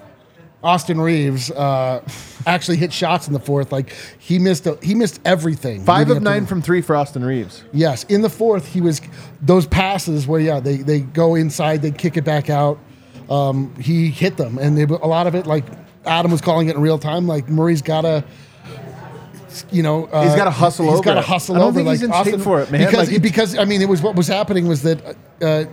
Austin 0.67 1.01
Reaves, 1.01 1.51
uh, 1.53 2.03
actually 2.45 2.77
hit 2.77 2.93
shots 2.93 3.29
in 3.29 3.33
the 3.33 3.39
fourth. 3.39 3.71
Like 3.71 3.95
he 4.19 4.41
missed 4.41 4.67
a, 4.67 4.77
he 4.83 4.97
missed 4.97 5.21
everything. 5.25 5.85
Five 5.85 6.11
of 6.11 6.23
nine 6.23 6.45
from 6.45 6.61
three 6.61 6.83
for 6.83 6.97
Austin 6.97 7.25
Reaves. 7.25 7.63
Yes, 7.73 8.03
in 8.05 8.23
the 8.23 8.29
fourth, 8.29 8.67
he 8.67 8.81
was 8.81 9.01
those 9.41 9.65
passes 9.65 10.27
where 10.27 10.41
yeah 10.41 10.59
they 10.59 10.79
they 10.79 11.01
go 11.01 11.37
inside, 11.37 11.83
they 11.83 11.93
kick 11.93 12.17
it 12.17 12.25
back 12.25 12.51
out. 12.51 12.81
Um, 13.31 13.75
he 13.77 14.09
hit 14.09 14.37
them, 14.37 14.59
and 14.59 14.77
they, 14.77 14.83
a 14.83 15.07
lot 15.07 15.29
of 15.29 15.37
it 15.37 15.47
like 15.47 15.65
Adam 16.05 16.33
was 16.33 16.41
calling 16.41 16.69
it 16.69 16.75
in 16.75 16.83
real 16.83 16.99
time. 16.99 17.29
Like 17.29 17.49
Murray's 17.49 17.83
gotta, 17.83 18.25
you 19.71 19.83
know, 19.83 20.05
uh, 20.07 20.25
He's 20.25 20.35
gotta 20.35 20.51
hustle 20.51 20.91
He's 20.93 21.01
got 21.01 21.15
to 21.15 21.21
hustle 21.23 21.55
I 21.57 21.59
don't 21.59 21.69
over. 21.69 21.77
think 21.77 21.87
like 21.87 22.01
he's 22.01 22.09
in 22.09 22.25
shape 22.25 22.41
for 22.41 22.61
it, 22.61 22.71
man. 22.71 22.85
Because 22.87 23.11
Like- 23.11 23.23
because 23.23 23.57
I 23.59 23.65
mean, 23.65 23.81
it 23.83 23.89
was 23.89 24.03
what 24.03 24.15
was 24.17 24.27
happening 24.29 24.67
was 24.69 24.83
that 24.83 25.17
uh, 25.43 25.65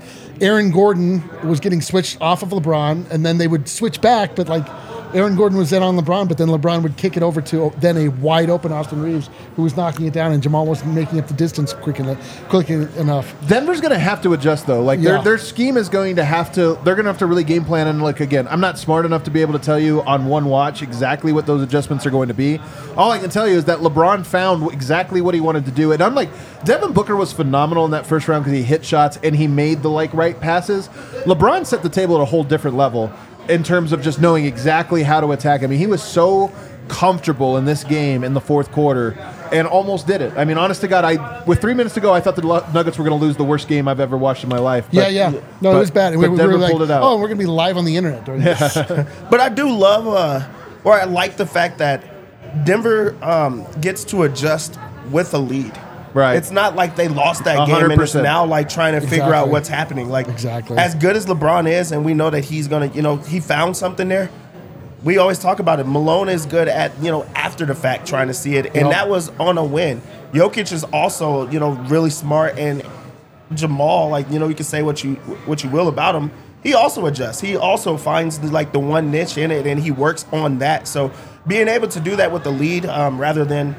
Aaron 0.42 0.72
Gordon 0.72 1.24
was 1.48 1.60
getting 1.60 1.82
switched 1.82 2.18
off 2.22 2.44
of 2.44 2.50
LeBron, 2.50 3.10
and 3.12 3.26
then 3.26 3.38
they 3.38 3.48
would 3.48 3.68
switch 3.68 4.00
back, 4.02 4.36
but 4.36 4.48
like. 4.48 4.66
Aaron 5.14 5.36
Gordon 5.36 5.58
was 5.58 5.70
then 5.70 5.84
on 5.84 5.96
LeBron, 5.98 6.28
but 6.28 6.38
then 6.38 6.48
LeBron 6.48 6.82
would 6.84 6.98
kick 6.98 7.16
it 7.18 7.24
over 7.24 7.42
to 7.42 7.72
then 7.78 7.98
a 7.98 8.08
wide 8.10 8.50
open 8.50 8.72
Austin 8.72 9.02
Reaves, 9.02 9.30
who 9.56 9.62
was 9.64 9.76
knocking 9.78 10.08
it 10.08 10.14
down, 10.14 10.32
and 10.32 10.42
Jamal 10.42 10.66
wasn't 10.66 10.94
making 10.94 11.20
up 11.20 11.28
the 11.28 11.34
distance 11.34 11.74
quick 11.74 12.00
enough. 12.00 12.18
Quick 12.50 12.70
enough. 12.70 13.34
Denver's 13.48 13.80
going 13.82 13.92
to 13.94 14.00
have 14.00 14.22
to 14.24 14.34
adjust 14.34 14.66
though. 14.68 14.82
Like 14.82 15.00
Yeah. 15.00 15.12
their 15.14 15.22
their 15.24 15.38
scheme 15.38 15.78
is 15.78 15.90
going 15.90 16.16
to 16.16 16.24
have 16.24 16.52
to. 16.54 16.78
They're 16.84 16.96
going 16.96 17.06
to 17.06 17.12
have 17.12 17.20
to 17.20 17.26
really 17.26 17.44
game 17.44 17.64
plan 17.66 17.88
and 17.88 18.02
look 18.02 18.20
again. 18.20 18.48
I'm 18.50 18.60
not 18.62 18.78
smart 18.80 19.06
enough 19.06 19.24
to 19.26 19.32
be 19.32 19.42
able 19.42 19.54
to 19.54 19.60
tell 19.64 19.80
you 19.80 20.02
on 20.04 20.26
one 20.26 20.46
watch 20.46 20.82
exactly 20.82 21.32
what 21.32 21.46
those 21.46 21.62
adjustments 21.62 22.06
are 22.06 22.12
going 22.12 22.28
to 22.30 22.34
be. 22.34 22.60
All 22.98 23.12
I 23.12 23.20
can 23.20 23.30
tell 23.30 23.48
you 23.48 23.56
is 23.56 23.66
that 23.66 23.80
LeBron 23.80 24.26
found 24.26 24.72
exactly 24.74 25.22
what 25.22 25.34
he 25.34 25.42
wanted 25.42 25.66
to 25.66 25.72
do, 25.72 25.92
and 25.92 26.02
I'm 26.02 26.16
like 26.16 26.30
Devin 26.66 26.94
Booker 26.94 27.16
was 27.16 27.32
phenomenal 27.34 27.86
in 27.86 27.92
that 27.92 28.06
first 28.06 28.28
round 28.28 28.46
because 28.46 28.58
he 28.58 28.64
hit 28.64 28.84
shots 28.86 29.20
and 29.24 29.36
he 29.36 29.48
made 29.48 29.84
the 29.84 29.90
like 29.90 30.14
right 30.14 30.40
passes. 30.40 30.88
LeBron 31.26 31.66
set 31.66 31.84
the 31.84 31.90
table 31.90 32.16
at 32.16 32.22
a 32.22 32.26
whole 32.26 32.44
different 32.44 32.78
level 32.78 33.12
in 33.50 33.64
terms 33.64 33.92
of 33.92 34.02
just 34.02 34.20
knowing 34.22 34.46
exactly 34.46 35.04
how 35.04 35.20
to 35.22 35.32
attack. 35.32 35.64
I 35.64 35.68
mean, 35.68 35.80
he 35.80 35.88
was 35.88 36.02
so 36.04 36.52
comfortable 36.88 37.56
in 37.58 37.66
this 37.66 37.84
game 37.84 38.24
in 38.24 38.34
the 38.34 38.42
fourth 38.42 38.72
quarter 38.72 39.12
and 39.54 39.68
almost 39.68 40.06
did 40.06 40.22
it. 40.22 40.34
I 40.36 40.44
mean, 40.46 40.58
honest 40.58 40.82
to 40.82 40.88
God, 40.88 41.06
I 41.06 41.44
with 41.46 41.62
three 41.62 41.74
minutes 41.74 41.94
to 41.96 42.02
go, 42.02 42.14
I 42.14 42.20
thought 42.20 42.36
the 42.36 42.42
Nuggets 42.74 42.98
were 42.98 43.06
going 43.06 43.18
to 43.18 43.26
lose 43.26 43.38
the 43.38 43.44
worst 43.44 43.68
game 43.68 43.88
I've 43.88 44.00
ever 44.02 44.18
watched 44.18 44.44
in 44.44 44.50
my 44.50 44.60
life. 44.60 44.88
Yeah, 44.92 45.04
But- 45.04 45.14
yeah. 45.14 45.30
No, 45.30 45.40
but- 45.62 45.76
it 45.76 45.80
was 45.80 45.92
bad. 45.92 46.14
And 46.14 46.22
we, 46.22 46.28
we 46.28 46.38
Denver 46.38 46.54
were 46.54 46.60
like, 46.60 46.72
pulled 46.72 46.84
it 46.84 46.92
out. 46.92 47.04
oh, 47.04 47.16
we're 47.18 47.28
going 47.28 47.38
to 47.38 47.44
be 47.44 47.50
live 47.50 47.78
on 47.78 47.86
the 47.86 47.96
internet 47.96 48.26
during 48.26 48.42
this. 48.44 48.76
But 49.30 49.40
I 49.40 49.50
do 49.50 49.70
love, 49.72 50.08
uh, 50.08 50.48
or 50.84 50.94
I 51.00 51.06
like 51.06 51.38
the 51.38 51.46
fact 51.46 51.78
that 51.78 52.04
Denver 52.66 53.16
um, 53.24 53.66
gets 53.82 54.04
to 54.06 54.24
adjust 54.24 54.78
with 55.10 55.34
a 55.34 55.38
lead. 55.40 55.74
Right. 56.14 56.36
It's 56.38 56.52
not 56.52 56.76
like 56.76 56.96
they 56.96 57.08
lost 57.08 57.44
that 57.46 57.68
game 57.68 57.90
and 57.92 58.02
it's 58.02 58.14
now 58.14 58.46
like 58.46 58.70
trying 58.70 58.94
to 58.94 59.02
figure 59.02 59.16
Exactly. 59.18 59.36
out 59.36 59.50
what's 59.50 59.68
happening. 59.68 60.10
Like 60.10 60.28
Exactly. 60.28 60.78
as 60.78 60.94
good 60.96 61.16
as 61.16 61.26
LeBron 61.26 61.68
is, 61.68 61.92
and 61.92 62.06
we 62.06 62.14
know 62.14 62.30
that 62.30 62.44
he's 62.46 62.68
gonna, 62.68 62.88
you 62.88 63.02
know, 63.02 63.18
he 63.18 63.40
found 63.40 63.76
something 63.76 64.08
there. 64.08 64.30
We 65.04 65.18
always 65.18 65.40
talk 65.40 65.60
about 65.60 65.80
it. 65.80 65.86
Malone 65.86 66.30
is 66.30 66.46
good 66.46 66.68
at, 66.68 66.92
you 67.02 67.12
know, 67.12 67.26
after 67.36 67.66
the 67.66 67.76
fact 67.76 68.08
trying 68.08 68.28
to 68.28 68.34
see 68.34 68.56
it, 68.56 68.68
and 68.68 68.76
Yep. 68.88 68.92
that 68.92 69.10
was 69.10 69.32
on 69.40 69.58
a 69.58 69.64
win. 69.64 70.02
Jokic 70.34 70.72
is 70.72 70.84
also, 70.86 71.50
you 71.50 71.60
know, 71.60 71.72
really 71.72 72.10
smart, 72.10 72.58
and 72.58 72.84
Jamal, 73.54 74.10
like 74.10 74.30
you 74.32 74.40
know, 74.40 74.48
you 74.48 74.56
can 74.56 74.66
say 74.66 74.82
what 74.82 75.04
you 75.04 75.16
what 75.46 75.64
you 75.64 75.70
will 75.70 75.88
about 75.88 76.16
him. 76.16 76.32
He 76.64 76.74
also 76.74 77.06
adjusts. 77.08 77.42
He 77.42 77.58
also 77.58 77.98
finds 77.98 78.40
the, 78.40 78.48
like 78.48 78.72
the 78.72 78.80
one 78.80 79.12
niche 79.12 79.38
in 79.38 79.52
it, 79.52 79.68
and 79.68 79.80
he 79.82 79.92
works 79.92 80.26
on 80.32 80.60
that. 80.60 80.88
So 80.88 81.12
being 81.46 81.68
able 81.68 81.90
to 81.90 82.00
do 82.00 82.16
that 82.16 82.32
with 82.32 82.44
the 82.44 82.52
lead, 82.52 82.86
um, 82.86 83.20
rather 83.20 83.44
than 83.44 83.76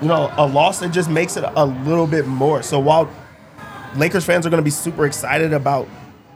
you 0.00 0.08
know 0.08 0.32
a 0.36 0.46
loss, 0.46 0.80
that 0.80 0.92
just 0.92 1.10
makes 1.10 1.36
it 1.36 1.44
a 1.44 1.64
little 1.64 2.06
bit 2.06 2.26
more. 2.26 2.62
So 2.62 2.78
while 2.78 3.10
Lakers 3.96 4.24
fans 4.24 4.46
are 4.46 4.50
going 4.50 4.60
to 4.60 4.64
be 4.64 4.70
super 4.70 5.06
excited 5.06 5.52
about 5.52 5.88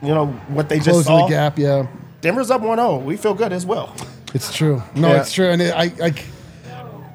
you 0.02 0.08
know 0.08 0.26
what 0.48 0.68
they 0.68 0.76
just 0.76 0.90
Closing 0.90 1.04
saw, 1.04 1.26
the 1.26 1.30
gap, 1.30 1.58
yeah. 1.58 1.86
Denver's 2.20 2.50
up 2.50 2.62
1-0. 2.62 3.04
We 3.04 3.16
feel 3.16 3.34
good 3.34 3.52
as 3.52 3.66
well. 3.66 3.94
It's 4.32 4.54
true. 4.54 4.82
No, 4.94 5.08
Yeah. 5.08 5.20
it's 5.20 5.32
true. 5.32 5.48
And 5.50 5.60
it, 5.60 5.74
I, 5.74 5.92
I, 6.02 6.14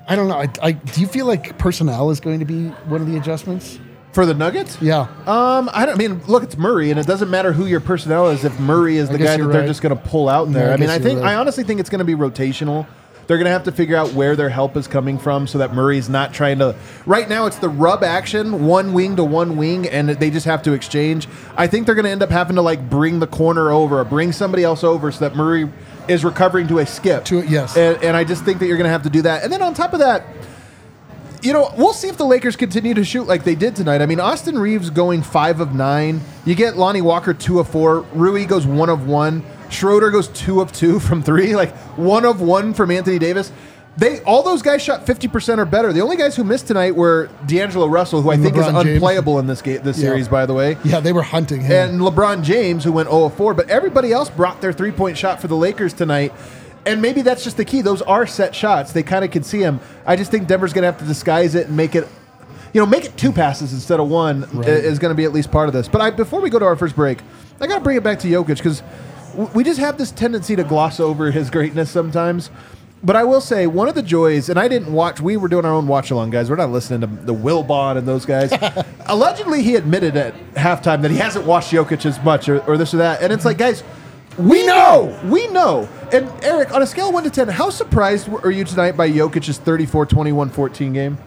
I 0.07 0.15
don't 0.15 0.27
know. 0.27 0.35
I, 0.35 0.47
I, 0.61 0.71
do 0.73 1.01
you 1.01 1.07
feel 1.07 1.25
like 1.25 1.57
personnel 1.57 2.11
is 2.11 2.19
going 2.19 2.39
to 2.39 2.45
be 2.45 2.67
one 2.67 3.01
of 3.01 3.07
the 3.07 3.17
adjustments? 3.17 3.79
for 4.11 4.25
the 4.25 4.33
Nuggets. 4.33 4.81
Yeah. 4.81 5.01
Um, 5.27 5.69
I 5.71 5.85
don't 5.85 5.95
I 5.95 5.97
mean. 5.97 6.21
Look, 6.25 6.43
it's 6.43 6.57
Murray, 6.57 6.91
and 6.91 6.99
it 6.99 7.05
doesn't 7.05 7.29
matter 7.29 7.53
who 7.53 7.65
your 7.65 7.79
personnel 7.79 8.29
is. 8.29 8.43
If 8.43 8.59
Murray 8.59 8.97
is 8.97 9.09
the 9.09 9.17
guy 9.17 9.25
that 9.25 9.37
you're 9.37 9.51
they're 9.51 9.67
just 9.67 9.81
going 9.81 9.95
to 9.95 10.03
pull 10.03 10.27
out 10.29 10.47
in 10.47 10.53
there, 10.53 10.71
I 10.71 10.73
I, 10.73 10.77
mean, 10.77 10.89
I 10.89 10.99
think 10.99 11.21
right. 11.21 11.33
I 11.33 11.35
honestly 11.35 11.63
think 11.63 11.79
it's 11.79 11.89
going 11.89 11.99
to 11.99 12.05
be 12.05 12.15
rotational. 12.15 12.87
They're 13.29 13.37
going 13.37 13.45
to 13.45 13.51
have 13.51 13.65
to 13.65 13.71
figure 13.71 13.95
out 13.95 14.13
where 14.13 14.35
their 14.35 14.49
help 14.49 14.75
is 14.75 14.87
coming 14.87 15.19
from, 15.19 15.45
so 15.45 15.59
that 15.59 15.71
Murray's 15.71 16.09
not 16.09 16.33
trying 16.33 16.57
to. 16.57 16.75
Right 17.05 17.29
now, 17.29 17.45
it's 17.45 17.57
the 17.57 17.69
rub 17.69 18.03
action, 18.03 18.65
one 18.65 18.91
wing 18.91 19.17
to 19.17 19.23
one 19.23 19.55
wing, 19.55 19.87
and 19.87 20.09
they 20.09 20.31
just 20.31 20.47
have 20.47 20.63
to 20.63 20.73
exchange. 20.73 21.27
I 21.55 21.67
think 21.67 21.85
they're 21.85 21.93
going 21.93 22.05
to 22.05 22.09
end 22.09 22.23
up 22.23 22.31
having 22.31 22.55
to 22.55 22.63
like 22.63 22.89
bring 22.89 23.19
the 23.19 23.27
corner 23.27 23.69
over, 23.69 23.99
or 23.99 24.03
bring 24.03 24.31
somebody 24.31 24.63
else 24.63 24.83
over, 24.83 25.11
so 25.11 25.19
that 25.19 25.35
Murray 25.35 25.69
is 26.07 26.25
recovering 26.25 26.67
to 26.69 26.79
a 26.79 26.87
skip. 26.87 27.23
To- 27.25 27.45
yes. 27.45 27.77
and, 27.77 28.03
and 28.03 28.17
I 28.17 28.23
just 28.23 28.43
think 28.45 28.57
that 28.61 28.65
you're 28.65 28.77
going 28.77 28.87
to 28.87 28.91
have 28.91 29.03
to 29.03 29.11
do 29.11 29.21
that. 29.21 29.43
And 29.43 29.53
then 29.53 29.61
on 29.61 29.75
top 29.75 29.93
of 29.93 29.99
that, 29.99 30.25
you 31.43 31.53
know, 31.53 31.71
we'll 31.77 31.93
see 31.93 32.07
if 32.07 32.17
the 32.17 32.25
Lakers 32.25 32.55
continue 32.55 32.95
to 32.95 33.03
shoot 33.03 33.27
like 33.27 33.43
they 33.43 33.53
did 33.53 33.75
tonight. 33.75 34.01
I 34.01 34.07
mean, 34.07 34.19
Austin 34.19 34.57
Reaves 34.57 34.89
going 34.89 35.21
five 35.21 35.59
of 35.59 35.75
nine. 35.75 36.21
You 36.45 36.55
get 36.55 36.77
Lonnie 36.77 37.01
Walker 37.01 37.35
two 37.35 37.59
of 37.59 37.69
four. 37.69 37.99
Rui 38.11 38.45
goes 38.45 38.65
one 38.65 38.89
of 38.89 39.05
one. 39.05 39.45
Schroeder 39.69 40.09
goes 40.11 40.27
two 40.29 40.61
of 40.61 40.71
two 40.71 40.99
from 40.99 41.21
three. 41.23 41.55
Like 41.55 41.75
one 41.97 42.25
of 42.25 42.41
one 42.41 42.73
from 42.73 42.91
Anthony 42.91 43.19
Davis. 43.19 43.51
They 43.97 44.21
all 44.21 44.43
those 44.43 44.61
guys 44.61 44.81
shot 44.81 45.05
fifty 45.05 45.27
percent 45.27 45.59
or 45.59 45.65
better. 45.65 45.91
The 45.91 46.01
only 46.01 46.15
guys 46.15 46.35
who 46.35 46.43
missed 46.45 46.67
tonight 46.67 46.95
were 46.95 47.29
D'Angelo 47.47 47.87
Russell, 47.87 48.21
who 48.21 48.29
I 48.31 48.37
think 48.37 48.55
is 48.55 48.63
LeBron 48.63 48.83
James. 48.83 48.95
unplayable 48.95 49.39
in 49.39 49.47
this 49.47 49.61
game, 49.61 49.81
this 49.83 49.97
Yeah. 49.97 50.09
series, 50.09 50.27
by 50.29 50.45
the 50.45 50.53
way. 50.53 50.77
Yeah, 50.85 51.01
they 51.01 51.11
were 51.11 51.21
hunting 51.23 51.61
him. 51.61 51.71
And 51.71 51.99
LeBron 52.01 52.43
James, 52.43 52.83
who 52.85 52.93
went 52.93 53.09
0 53.09 53.25
of 53.25 53.33
4, 53.33 53.53
but 53.53 53.69
everybody 53.69 54.13
else 54.13 54.29
brought 54.29 54.61
their 54.61 54.71
three 54.71 54.91
point 54.91 55.17
shot 55.17 55.41
for 55.41 55.47
the 55.47 55.55
Lakers 55.57 55.91
tonight. 55.93 56.33
And 56.85 57.01
maybe 57.01 57.21
that's 57.23 57.43
just 57.43 57.57
the 57.57 57.65
key. 57.65 57.81
Those 57.81 58.01
are 58.03 58.25
set 58.25 58.55
shots. 58.55 58.93
They 58.93 59.03
kind 59.03 59.25
of 59.25 59.31
can 59.31 59.43
see 59.43 59.59
him. 59.59 59.81
I 60.05 60.15
just 60.15 60.31
think 60.31 60.47
Denver's 60.47 60.71
going 60.71 60.83
to 60.83 60.87
have 60.91 60.99
to 60.99 61.05
disguise 61.05 61.53
it 61.53 61.67
and 61.67 61.75
make 61.75 61.93
it, 61.93 62.07
you 62.73 62.79
know, 62.79 62.85
make 62.85 63.03
it 63.03 63.17
two 63.17 63.33
passes 63.33 63.73
instead 63.73 63.99
of 63.99 64.07
one 64.07 64.47
i- 64.63 64.69
is 64.69 64.97
going 64.97 65.11
to 65.11 65.15
be 65.15 65.25
at 65.25 65.33
least 65.33 65.51
part 65.51 65.67
of 65.67 65.73
this. 65.73 65.89
But 65.89 65.99
I, 65.99 66.09
before 66.11 66.39
we 66.39 66.49
go 66.49 66.57
to 66.57 66.65
our 66.65 66.77
first 66.77 66.95
break, 66.95 67.19
I 67.59 67.67
got 67.67 67.75
to 67.79 67.81
bring 67.81 67.97
it 67.97 68.03
back 68.03 68.19
to 68.19 68.27
Jokic 68.29 68.57
because 68.57 68.81
we 69.53 69.63
just 69.63 69.79
have 69.79 69.97
this 69.97 70.11
tendency 70.11 70.55
to 70.55 70.63
gloss 70.63 70.99
over 70.99 71.31
his 71.31 71.49
greatness 71.49 71.89
sometimes. 71.89 72.49
But 73.01 73.15
I 73.15 73.23
will 73.23 73.39
say 73.39 73.65
one 73.65 73.87
of 73.87 73.95
the 73.95 74.01
joys, 74.01 74.49
and 74.49 74.59
I 74.59 74.67
didn't 74.67 74.91
watch. 74.91 75.21
We 75.21 75.37
were 75.37 75.47
doing 75.47 75.63
our 75.63 75.71
own 75.73 75.87
watch 75.87 76.11
along, 76.11 76.31
guys. 76.31 76.49
We're 76.49 76.57
not 76.57 76.69
listening 76.69 76.99
to 77.01 77.07
the 77.25 77.33
Will 77.33 77.63
Bond 77.63 77.97
and 77.97 78.05
those 78.05 78.25
guys. 78.25 78.51
Allegedly, 79.05 79.63
he 79.63 79.75
admitted 79.75 80.17
at 80.17 80.33
halftime 80.55 81.01
that 81.03 81.11
he 81.11 81.15
hasn't 81.17 81.45
watched 81.45 81.71
Jokic 81.71 82.05
as 82.05 82.21
much, 82.23 82.49
or, 82.49 82.59
or 82.65 82.77
this 82.77 82.93
or 82.93 82.97
that. 82.97 83.21
And 83.21 83.31
it's 83.31 83.45
like, 83.45 83.57
guys, 83.57 83.85
we 84.37 84.65
know, 84.65 85.17
we 85.25 85.47
know. 85.47 85.87
And 86.11 86.29
Eric, 86.43 86.73
on 86.73 86.81
a 86.81 86.85
scale 86.87 87.07
of 87.07 87.13
one 87.13 87.23
to 87.23 87.29
ten, 87.29 87.47
how 87.47 87.69
surprised 87.69 88.27
are 88.43 88.51
you 88.51 88.65
tonight 88.65 88.97
by 88.97 89.09
Jokic's 89.09 89.57
34, 89.57 90.05
21, 90.05 90.49
14 90.49 90.91
game? 90.93 91.17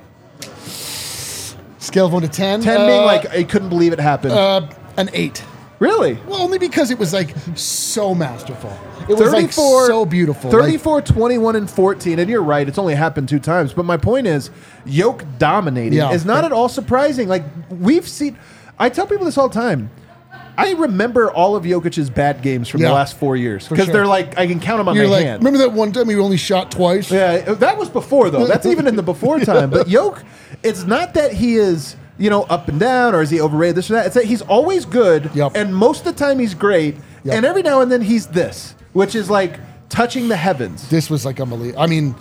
Scale 1.78 2.06
of 2.06 2.12
one 2.12 2.22
to 2.22 2.28
ten. 2.28 2.60
Ten 2.60 2.82
uh, 2.82 2.86
being 2.86 3.04
like 3.04 3.30
I 3.30 3.44
couldn't 3.44 3.70
believe 3.70 3.92
it 3.94 3.98
happened. 3.98 4.32
uh, 4.34 4.66
an 4.98 5.08
eight. 5.14 5.42
Really? 5.82 6.14
Well, 6.26 6.40
only 6.40 6.58
because 6.58 6.90
it 6.90 6.98
was 6.98 7.12
like 7.12 7.34
so 7.56 8.14
masterful. 8.14 8.72
It 9.08 9.18
was 9.18 9.32
like 9.32 9.52
so 9.52 10.06
beautiful. 10.06 10.50
Like, 10.50 10.60
34, 10.60 11.02
21, 11.02 11.56
and 11.56 11.68
14. 11.68 12.18
And 12.20 12.30
you're 12.30 12.42
right, 12.42 12.68
it's 12.68 12.78
only 12.78 12.94
happened 12.94 13.28
two 13.28 13.40
times. 13.40 13.72
But 13.72 13.84
my 13.84 13.96
point 13.96 14.26
is, 14.28 14.50
Yoke 14.84 15.24
dominating 15.38 15.98
Yeah. 15.98 16.12
is 16.12 16.24
not 16.24 16.44
at 16.44 16.52
all 16.52 16.68
surprising. 16.68 17.28
Like, 17.28 17.44
we've 17.68 18.08
seen, 18.08 18.38
I 18.78 18.88
tell 18.90 19.06
people 19.06 19.24
this 19.26 19.36
all 19.36 19.48
the 19.48 19.54
time. 19.54 19.90
I 20.56 20.72
remember 20.74 21.32
all 21.32 21.56
of 21.56 21.64
Jokic's 21.64 22.10
bad 22.10 22.42
games 22.42 22.68
from 22.68 22.82
the 22.82 22.92
last 22.92 23.16
four 23.16 23.36
years 23.36 23.66
because 23.66 23.86
sure. 23.86 23.94
they're 23.94 24.06
like, 24.06 24.38
I 24.38 24.46
can 24.46 24.60
count 24.60 24.78
them 24.78 24.88
on 24.88 24.94
you're 24.94 25.06
my 25.06 25.12
like, 25.12 25.24
hand. 25.24 25.42
remember 25.42 25.58
that 25.58 25.72
one 25.72 25.92
time 25.92 26.08
he 26.10 26.16
only 26.16 26.36
shot 26.36 26.70
twice? 26.70 27.10
Yeah, 27.10 27.38
that 27.54 27.78
was 27.78 27.88
before 27.88 28.28
though. 28.28 28.46
That's 28.46 28.66
even 28.66 28.86
in 28.86 28.96
the 28.96 29.02
before 29.02 29.40
time. 29.52 29.70
But 29.70 29.88
Yoke, 29.88 30.22
it's 30.62 30.84
not 30.84 31.14
that 31.14 31.32
he 31.32 31.56
is 31.56 31.96
you 32.22 32.30
know 32.30 32.42
up 32.44 32.68
and 32.68 32.78
down 32.78 33.14
or 33.14 33.22
is 33.22 33.30
he 33.30 33.40
overrated 33.40 33.74
this 33.76 33.90
or 33.90 33.94
that. 33.94 34.06
It's 34.06 34.14
that 34.14 34.24
he's 34.26 34.42
always 34.42 34.84
good, 34.84 35.30
Yep. 35.34 35.52
and 35.56 35.74
most 35.74 36.06
of 36.06 36.16
the 36.16 36.24
time 36.24 36.38
he's 36.38 36.54
great, 36.54 36.94
Yep. 37.24 37.34
and 37.36 37.44
every 37.44 37.62
now 37.62 37.80
and 37.80 37.90
then 37.90 38.00
he's 38.00 38.28
this, 38.28 38.74
which 38.92 39.14
is 39.14 39.28
like 39.28 39.58
touching 39.88 40.28
the 40.28 40.36
heavens. 40.36 40.88
This 40.88 41.10
was 41.10 41.24
like 41.26 41.40
unbelievable. 41.40 41.82
I 41.82 41.86
mean, 41.86 42.14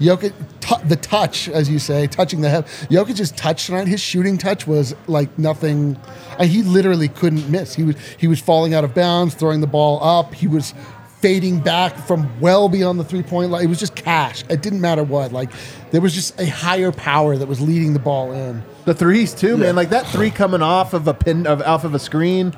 Jokic, 0.00 0.32
t- 0.60 0.76
the 0.86 0.94
touch, 0.94 1.48
as 1.48 1.68
you 1.68 1.80
say, 1.80 2.06
touching 2.06 2.40
the 2.40 2.48
head. 2.48 2.66
Jokic's 2.88 3.32
touch 3.32 3.66
tonight, 3.66 3.88
his 3.88 4.00
shooting 4.00 4.38
touch 4.38 4.64
was 4.64 4.94
like 5.08 5.36
nothing. 5.36 5.96
And 6.38 6.48
he 6.48 6.62
literally 6.62 7.08
couldn't 7.08 7.50
miss. 7.50 7.74
He 7.74 7.82
was 7.82 7.96
he 8.16 8.28
was 8.28 8.38
falling 8.38 8.74
out 8.74 8.84
of 8.84 8.94
bounds, 8.94 9.34
throwing 9.34 9.60
the 9.60 9.66
ball 9.66 9.98
up. 10.02 10.34
He 10.34 10.46
was 10.46 10.72
fading 11.20 11.58
back 11.58 11.96
from 11.96 12.30
well 12.40 12.68
beyond 12.68 13.00
the 13.00 13.04
three 13.04 13.24
point 13.24 13.50
line. 13.50 13.64
It 13.64 13.68
was 13.68 13.80
just 13.80 13.96
cash. 13.96 14.44
It 14.48 14.62
didn't 14.62 14.80
matter 14.80 15.02
what. 15.02 15.32
Like 15.32 15.50
there 15.90 16.00
was 16.00 16.14
just 16.14 16.38
a 16.40 16.46
higher 16.46 16.92
power 16.92 17.36
that 17.36 17.48
was 17.48 17.60
leading 17.60 17.92
the 17.92 17.98
ball 17.98 18.30
in. 18.30 18.62
The 18.88 18.94
threes 18.94 19.34
too, 19.34 19.58
man. 19.58 19.76
Like 19.76 19.90
that 19.90 20.06
three 20.06 20.30
coming 20.30 20.62
off 20.62 20.94
of 20.94 21.06
a 21.08 21.12
pin 21.12 21.46
of 21.46 21.60
off 21.60 21.84
of 21.84 21.92
a 21.92 21.98
screen. 21.98 22.54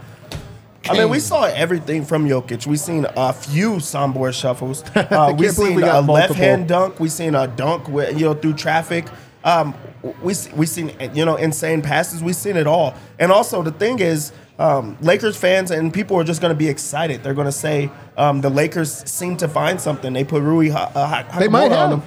I 0.89 0.93
mean, 0.97 1.09
we 1.09 1.19
saw 1.19 1.43
everything 1.43 2.05
from 2.05 2.25
Jokic. 2.29 2.69
We 2.69 2.77
seen 2.77 3.05
a 3.17 3.33
few 3.33 3.79
soundboard 3.79 4.35
shuffles. 4.41 4.85
Uh, 4.95 5.35
we 5.37 5.49
seen 5.49 5.75
we 5.75 5.83
a 5.83 6.01
left 6.01 6.35
hand 6.35 6.69
dunk. 6.69 7.01
We 7.01 7.09
seen 7.09 7.35
a 7.35 7.49
dunk 7.49 7.89
with 7.89 8.17
you 8.17 8.27
know 8.27 8.35
through 8.35 8.55
traffic. 8.55 9.07
Um, 9.43 9.75
we 10.23 10.35
we 10.55 10.67
seen 10.67 10.93
you 11.15 11.25
know 11.25 11.35
insane 11.35 11.83
passes. 11.83 12.23
We 12.23 12.33
seen 12.33 12.57
it 12.57 12.69
all. 12.69 12.95
And 13.19 13.33
also 13.33 13.61
the 13.65 13.73
thing 13.73 13.99
is, 13.99 14.31
um, 14.61 14.97
Lakers 15.01 15.37
fans 15.37 15.73
and 15.73 15.93
people 15.93 16.17
are 16.17 16.23
just 16.23 16.41
going 16.41 16.55
to 16.55 16.59
be 16.59 16.69
excited. 16.69 17.25
They're 17.25 17.35
going 17.35 17.47
to 17.47 17.53
say 17.53 17.91
um, 18.17 18.41
the 18.41 18.51
Lakers 18.51 19.03
seem 19.11 19.37
to 19.39 19.49
find 19.49 19.81
something. 19.81 20.13
They 20.13 20.23
put 20.23 20.45
Rui 20.45 20.69
ha- 20.69 20.93
uh, 20.95 21.07
Ha- 21.09 21.39
They 21.41 21.49
might 21.49 21.73
have. 21.73 21.91
on 21.91 21.99
them. 21.99 22.03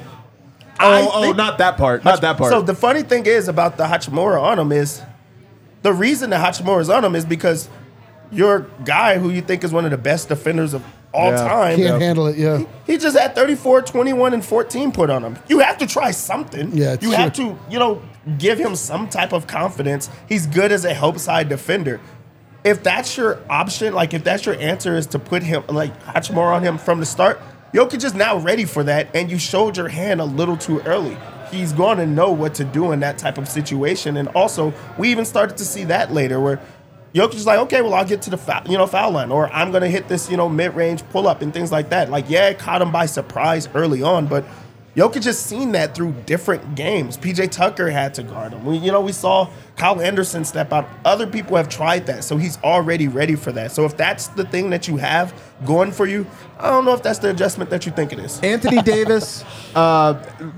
Oh, 0.84 0.92
I 0.92 1.10
oh, 1.14 1.22
think- 1.24 1.38
not 1.38 1.58
that 1.60 1.78
part. 1.78 2.04
Not 2.04 2.22
that 2.22 2.38
part. 2.38 2.52
So 2.52 2.62
the 2.62 2.76
funny 2.76 3.04
thing 3.04 3.26
is 3.26 3.48
about 3.48 3.78
the 3.78 3.86
Hachimura 3.86 4.42
on 4.42 4.60
him 4.60 4.72
is 4.72 5.02
the 5.82 5.94
reason 5.94 6.30
the 6.30 6.38
Hachimura 6.38 6.82
is 6.82 6.90
on 6.90 7.04
him 7.04 7.16
is 7.16 7.26
because 7.26 7.70
your 8.32 8.68
guy 8.86 9.18
who 9.20 9.30
you 9.30 9.42
think 9.42 9.64
is 9.64 9.72
one 9.72 9.86
of 9.86 9.92
the 9.92 9.98
best 9.98 10.30
defenders 10.30 10.74
of 10.74 10.84
all 11.14 11.30
Yeah. 11.30 11.38
time. 11.48 11.78
Can't 11.78 12.02
handle 12.02 12.26
it. 12.28 12.38
Yeah. 12.38 12.64
He 12.88 12.98
just 12.98 13.18
had 13.18 13.36
34, 13.36 13.84
21, 13.84 14.34
and 14.34 14.44
14 14.44 14.92
put 14.92 15.10
on 15.12 15.24
him. 15.24 15.38
You 15.48 15.60
have 15.60 15.78
to 15.78 15.86
try 15.88 16.10
something. 16.12 16.76
Yeah, 16.76 16.94
it's 16.94 17.04
you 17.04 17.10
true. 17.10 17.18
have 17.18 17.34
to, 17.34 17.56
you 17.70 17.78
know, 17.78 18.02
give 18.40 18.58
him 18.58 18.76
some 18.76 19.08
type 19.08 19.32
of 19.34 19.46
confidence. 19.46 20.10
He's 20.28 20.48
good 20.48 20.72
as 20.72 20.86
a 20.86 20.94
help 20.94 21.20
side 21.20 21.50
defender. 21.50 22.00
If 22.64 22.82
that's 22.82 23.16
your 23.18 23.40
option, 23.50 23.94
like 23.94 24.14
if 24.14 24.24
that's 24.24 24.46
your 24.46 24.56
answer 24.56 24.96
is 24.96 25.06
to 25.08 25.20
put 25.20 25.44
him 25.44 25.64
like 25.68 25.92
Hachimura 26.06 26.56
on 26.56 26.64
him 26.64 26.78
from 26.80 27.00
the 27.00 27.06
start, 27.06 27.40
Jokic 27.74 28.04
is 28.04 28.14
now 28.14 28.38
ready 28.38 28.66
for 28.66 28.84
that, 28.84 29.08
and 29.16 29.32
you 29.32 29.40
showed 29.40 29.78
your 29.78 29.88
hand 29.88 30.22
a 30.22 30.26
little 30.26 30.56
too 30.56 30.80
early. 30.82 31.18
He's 31.50 31.74
going 31.74 31.98
to 31.98 32.06
know 32.06 32.32
what 32.32 32.54
to 32.56 32.64
do 32.64 32.92
in 32.92 33.00
that 33.00 33.18
type 33.18 33.40
of 33.40 33.48
situation, 33.48 34.18
and 34.18 34.28
also 34.30 34.72
we 35.00 35.10
even 35.10 35.26
started 35.26 35.58
to 35.58 35.66
see 35.66 35.84
that 35.86 36.14
later 36.14 36.40
where 36.40 36.62
Jokic 37.16 37.34
is 37.34 37.48
like, 37.48 37.58
okay, 37.62 37.82
well, 37.82 37.96
I'll 37.96 38.06
get 38.06 38.22
to 38.24 38.30
the 38.30 38.38
foul, 38.38 38.62
you 38.68 38.78
know 38.78 38.86
foul 38.86 39.12
line, 39.12 39.32
or 39.32 39.52
I'm 39.52 39.72
gonna 39.72 39.90
hit 39.90 40.08
this, 40.08 40.30
you 40.30 40.38
know, 40.38 40.48
mid 40.48 40.76
range 40.76 41.04
pull 41.10 41.28
up 41.28 41.42
and 41.42 41.52
things 41.52 41.72
like 41.72 41.90
that. 41.90 42.12
Like, 42.12 42.30
yeah, 42.30 42.50
it 42.50 42.60
caught 42.60 42.80
him 42.80 42.92
by 42.92 43.08
surprise 43.08 43.68
early 43.74 44.04
on, 44.04 44.28
but 44.28 44.46
Jokic 44.96 45.24
has 45.26 45.40
seen 45.40 45.72
that 45.72 45.96
through 45.96 46.12
different 46.26 46.76
games. 46.76 47.18
PJ 47.18 47.50
Tucker 47.50 47.90
had 47.90 48.14
to 48.14 48.24
guard 48.24 48.54
him. 48.54 48.64
We, 48.64 48.78
you 48.78 48.92
know, 48.92 49.02
we 49.02 49.12
saw 49.12 49.50
Kyle 49.76 50.00
Anderson 50.00 50.46
step 50.46 50.72
out. 50.72 50.88
Other 51.04 51.26
people 51.26 51.58
have 51.58 51.68
tried 51.68 52.06
that, 52.06 52.24
so 52.24 52.38
he's 52.38 52.62
already 52.64 53.08
ready 53.08 53.36
for 53.36 53.52
that. 53.54 53.72
So 53.72 53.86
if 53.86 53.98
that's 53.98 54.28
the 54.28 54.46
thing 54.46 54.70
that 54.70 54.88
you 54.88 54.98
have 54.98 55.34
going 55.66 55.92
for 55.92 56.06
you, 56.06 56.28
I 56.60 56.70
don't 56.70 56.86
know 56.86 56.94
if 56.94 57.02
that's 57.02 57.20
the 57.20 57.32
adjustment 57.32 57.72
that 57.72 57.88
you 57.88 57.92
think 57.92 58.14
it 58.14 58.20
is. 58.20 58.40
Anthony 58.42 58.82
Davis, 58.84 59.44
uh, 59.74 60.14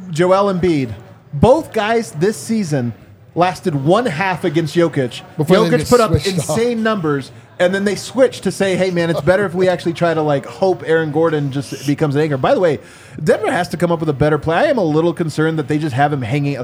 Joel 0.09 0.53
Embiid, 0.53 0.93
both 1.33 1.71
guys 1.71 2.11
this 2.11 2.35
season 2.35 2.93
lasted 3.35 3.75
one 3.75 4.05
half 4.05 4.43
against 4.43 4.75
Jokic. 4.75 5.21
Before 5.37 5.57
Jokic 5.57 5.89
put 5.89 5.99
up 6.01 6.11
switched 6.11 6.27
off. 6.27 6.49
insane 6.49 6.83
numbers, 6.83 7.31
and 7.59 7.73
then 7.73 7.85
they 7.85 7.95
switch 7.95 8.41
to 8.41 8.51
say, 8.51 8.75
"Hey, 8.75 8.91
man, 8.91 9.09
it's 9.09 9.21
better 9.21 9.45
if 9.45 9.53
we 9.53 9.69
actually 9.69 9.93
try 9.93 10.13
to 10.13 10.21
like 10.21 10.45
hope 10.45 10.83
Aaron 10.85 11.11
Gordon 11.11 11.51
just 11.51 11.87
becomes 11.87 12.15
an 12.15 12.21
anchor." 12.21 12.37
By 12.37 12.53
the 12.53 12.59
way, 12.59 12.79
Denver 13.23 13.51
has 13.51 13.69
to 13.69 13.77
come 13.77 13.91
up 13.91 13.99
with 13.99 14.09
a 14.09 14.13
better 14.13 14.37
play. 14.37 14.57
I 14.57 14.63
am 14.65 14.77
a 14.77 14.83
little 14.83 15.13
concerned 15.13 15.57
that 15.59 15.67
they 15.67 15.77
just 15.77 15.95
have 15.95 16.11
him 16.11 16.21
hanging. 16.21 16.57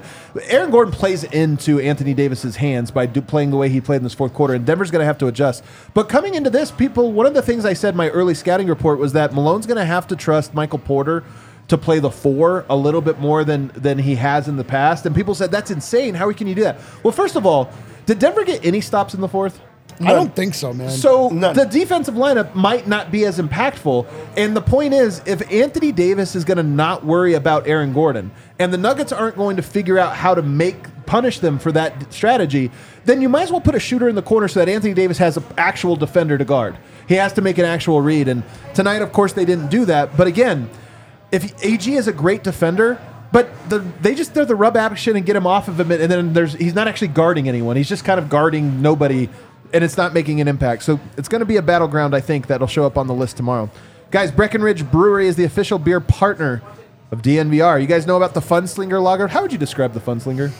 Aaron 0.47 0.69
Gordon 0.71 0.93
plays 0.93 1.23
into 1.23 1.79
Anthony 1.79 2.13
Davis's 2.13 2.57
hands 2.57 2.91
by 2.91 3.05
do, 3.05 3.21
playing 3.21 3.51
the 3.51 3.57
way 3.57 3.69
he 3.69 3.79
played 3.79 3.97
in 3.97 4.03
this 4.03 4.13
fourth 4.13 4.33
quarter, 4.33 4.53
and 4.53 4.65
Denver's 4.65 4.91
going 4.91 5.01
to 5.01 5.05
have 5.05 5.17
to 5.19 5.27
adjust. 5.27 5.63
But 5.93 6.09
coming 6.09 6.35
into 6.35 6.49
this, 6.49 6.71
people, 6.71 7.13
one 7.13 7.25
of 7.25 7.33
the 7.33 7.41
things 7.41 7.65
I 7.65 7.73
said 7.73 7.93
in 7.93 7.97
my 7.97 8.09
early 8.09 8.33
scouting 8.33 8.67
report 8.67 8.99
was 8.99 9.13
that 9.13 9.33
Malone's 9.33 9.65
going 9.65 9.77
to 9.77 9.85
have 9.85 10.07
to 10.07 10.15
trust 10.15 10.53
Michael 10.53 10.79
Porter 10.79 11.23
to 11.69 11.77
play 11.77 11.99
the 11.99 12.11
four 12.11 12.65
a 12.69 12.75
little 12.75 12.99
bit 12.99 13.17
more 13.19 13.45
than 13.45 13.71
than 13.75 13.97
he 13.97 14.15
has 14.15 14.49
in 14.49 14.57
the 14.57 14.63
past. 14.63 15.05
And 15.05 15.15
people 15.15 15.33
said 15.35 15.51
that's 15.51 15.71
insane. 15.71 16.15
How 16.15 16.29
can 16.33 16.47
you 16.47 16.55
do 16.55 16.63
that? 16.63 16.81
Well, 17.01 17.13
first 17.13 17.37
of 17.37 17.45
all, 17.45 17.71
did 18.05 18.19
Denver 18.19 18.43
get 18.43 18.65
any 18.65 18.81
stops 18.81 19.13
in 19.13 19.21
the 19.21 19.29
fourth? 19.29 19.61
I 19.99 20.13
don't 20.13 20.35
think 20.35 20.53
so, 20.53 20.73
man. 20.73 20.89
So 20.89 21.29
None. 21.29 21.55
the 21.55 21.65
defensive 21.65 22.15
lineup 22.15 22.55
might 22.55 22.87
not 22.87 23.11
be 23.11 23.25
as 23.25 23.39
impactful. 23.39 24.07
And 24.37 24.55
the 24.55 24.61
point 24.61 24.93
is, 24.93 25.21
if 25.25 25.51
Anthony 25.51 25.91
Davis 25.91 26.35
is 26.35 26.45
going 26.45 26.57
to 26.57 26.63
not 26.63 27.05
worry 27.05 27.33
about 27.33 27.67
Aaron 27.67 27.93
Gordon, 27.93 28.31
and 28.59 28.73
the 28.73 28.77
Nuggets 28.77 29.11
aren't 29.11 29.35
going 29.35 29.57
to 29.57 29.61
figure 29.61 29.97
out 29.97 30.15
how 30.15 30.35
to 30.35 30.41
make 30.41 30.75
punish 31.05 31.39
them 31.39 31.59
for 31.59 31.71
that 31.73 32.13
strategy, 32.13 32.71
then 33.05 33.21
you 33.21 33.27
might 33.27 33.43
as 33.43 33.51
well 33.51 33.59
put 33.59 33.75
a 33.75 33.79
shooter 33.79 34.07
in 34.07 34.15
the 34.15 34.21
corner 34.21 34.47
so 34.47 34.59
that 34.59 34.69
Anthony 34.69 34.93
Davis 34.93 35.17
has 35.17 35.35
an 35.35 35.43
actual 35.57 35.95
defender 35.95 36.37
to 36.37 36.45
guard. 36.45 36.77
He 37.07 37.15
has 37.15 37.33
to 37.33 37.41
make 37.41 37.57
an 37.57 37.65
actual 37.65 38.01
read. 38.01 38.27
And 38.27 38.43
tonight, 38.73 39.01
of 39.01 39.11
course, 39.11 39.33
they 39.33 39.45
didn't 39.45 39.67
do 39.67 39.85
that. 39.85 40.15
But 40.15 40.27
again, 40.27 40.69
if 41.31 41.63
AG 41.63 41.93
is 41.93 42.07
a 42.07 42.13
great 42.13 42.43
defender, 42.43 42.97
but 43.31 43.69
the, 43.69 43.79
they 44.01 44.15
just 44.15 44.33
throw 44.33 44.45
the 44.45 44.55
rub 44.55 44.75
action 44.75 45.15
and 45.15 45.25
get 45.25 45.35
him 45.35 45.47
off 45.47 45.67
of 45.67 45.79
him, 45.79 45.91
and 45.91 46.11
then 46.11 46.33
there's 46.33 46.53
he's 46.53 46.73
not 46.73 46.87
actually 46.87 47.09
guarding 47.09 47.47
anyone. 47.47 47.77
He's 47.77 47.89
just 47.89 48.03
kind 48.03 48.19
of 48.19 48.29
guarding 48.29 48.81
nobody, 48.81 49.29
and 49.73 49.83
it's 49.83 49.97
not 49.97 50.13
making 50.13 50.41
an 50.41 50.47
impact. 50.47 50.83
So 50.83 50.99
it's 51.17 51.27
going 51.27 51.39
to 51.39 51.45
be 51.45 51.57
a 51.57 51.61
battleground, 51.61 52.15
I 52.15 52.19
think, 52.21 52.47
that'll 52.47 52.67
show 52.67 52.85
up 52.85 52.97
on 52.97 53.07
the 53.07 53.13
list 53.13 53.37
tomorrow. 53.37 53.69
Guys, 54.11 54.31
Breckenridge 54.31 54.89
Brewery 54.91 55.27
is 55.27 55.35
the 55.35 55.45
official 55.45 55.79
beer 55.79 55.99
partner 55.99 56.61
of 57.11 57.21
DNVR. 57.21 57.79
You 57.81 57.87
guys 57.87 58.05
know 58.07 58.17
about 58.17 58.33
the 58.33 58.41
Funslinger 58.41 59.01
Lager? 59.01 59.27
How 59.27 59.41
would 59.41 59.51
you 59.51 59.57
describe 59.57 59.93
the 59.93 59.99
Funslinger? 59.99 60.51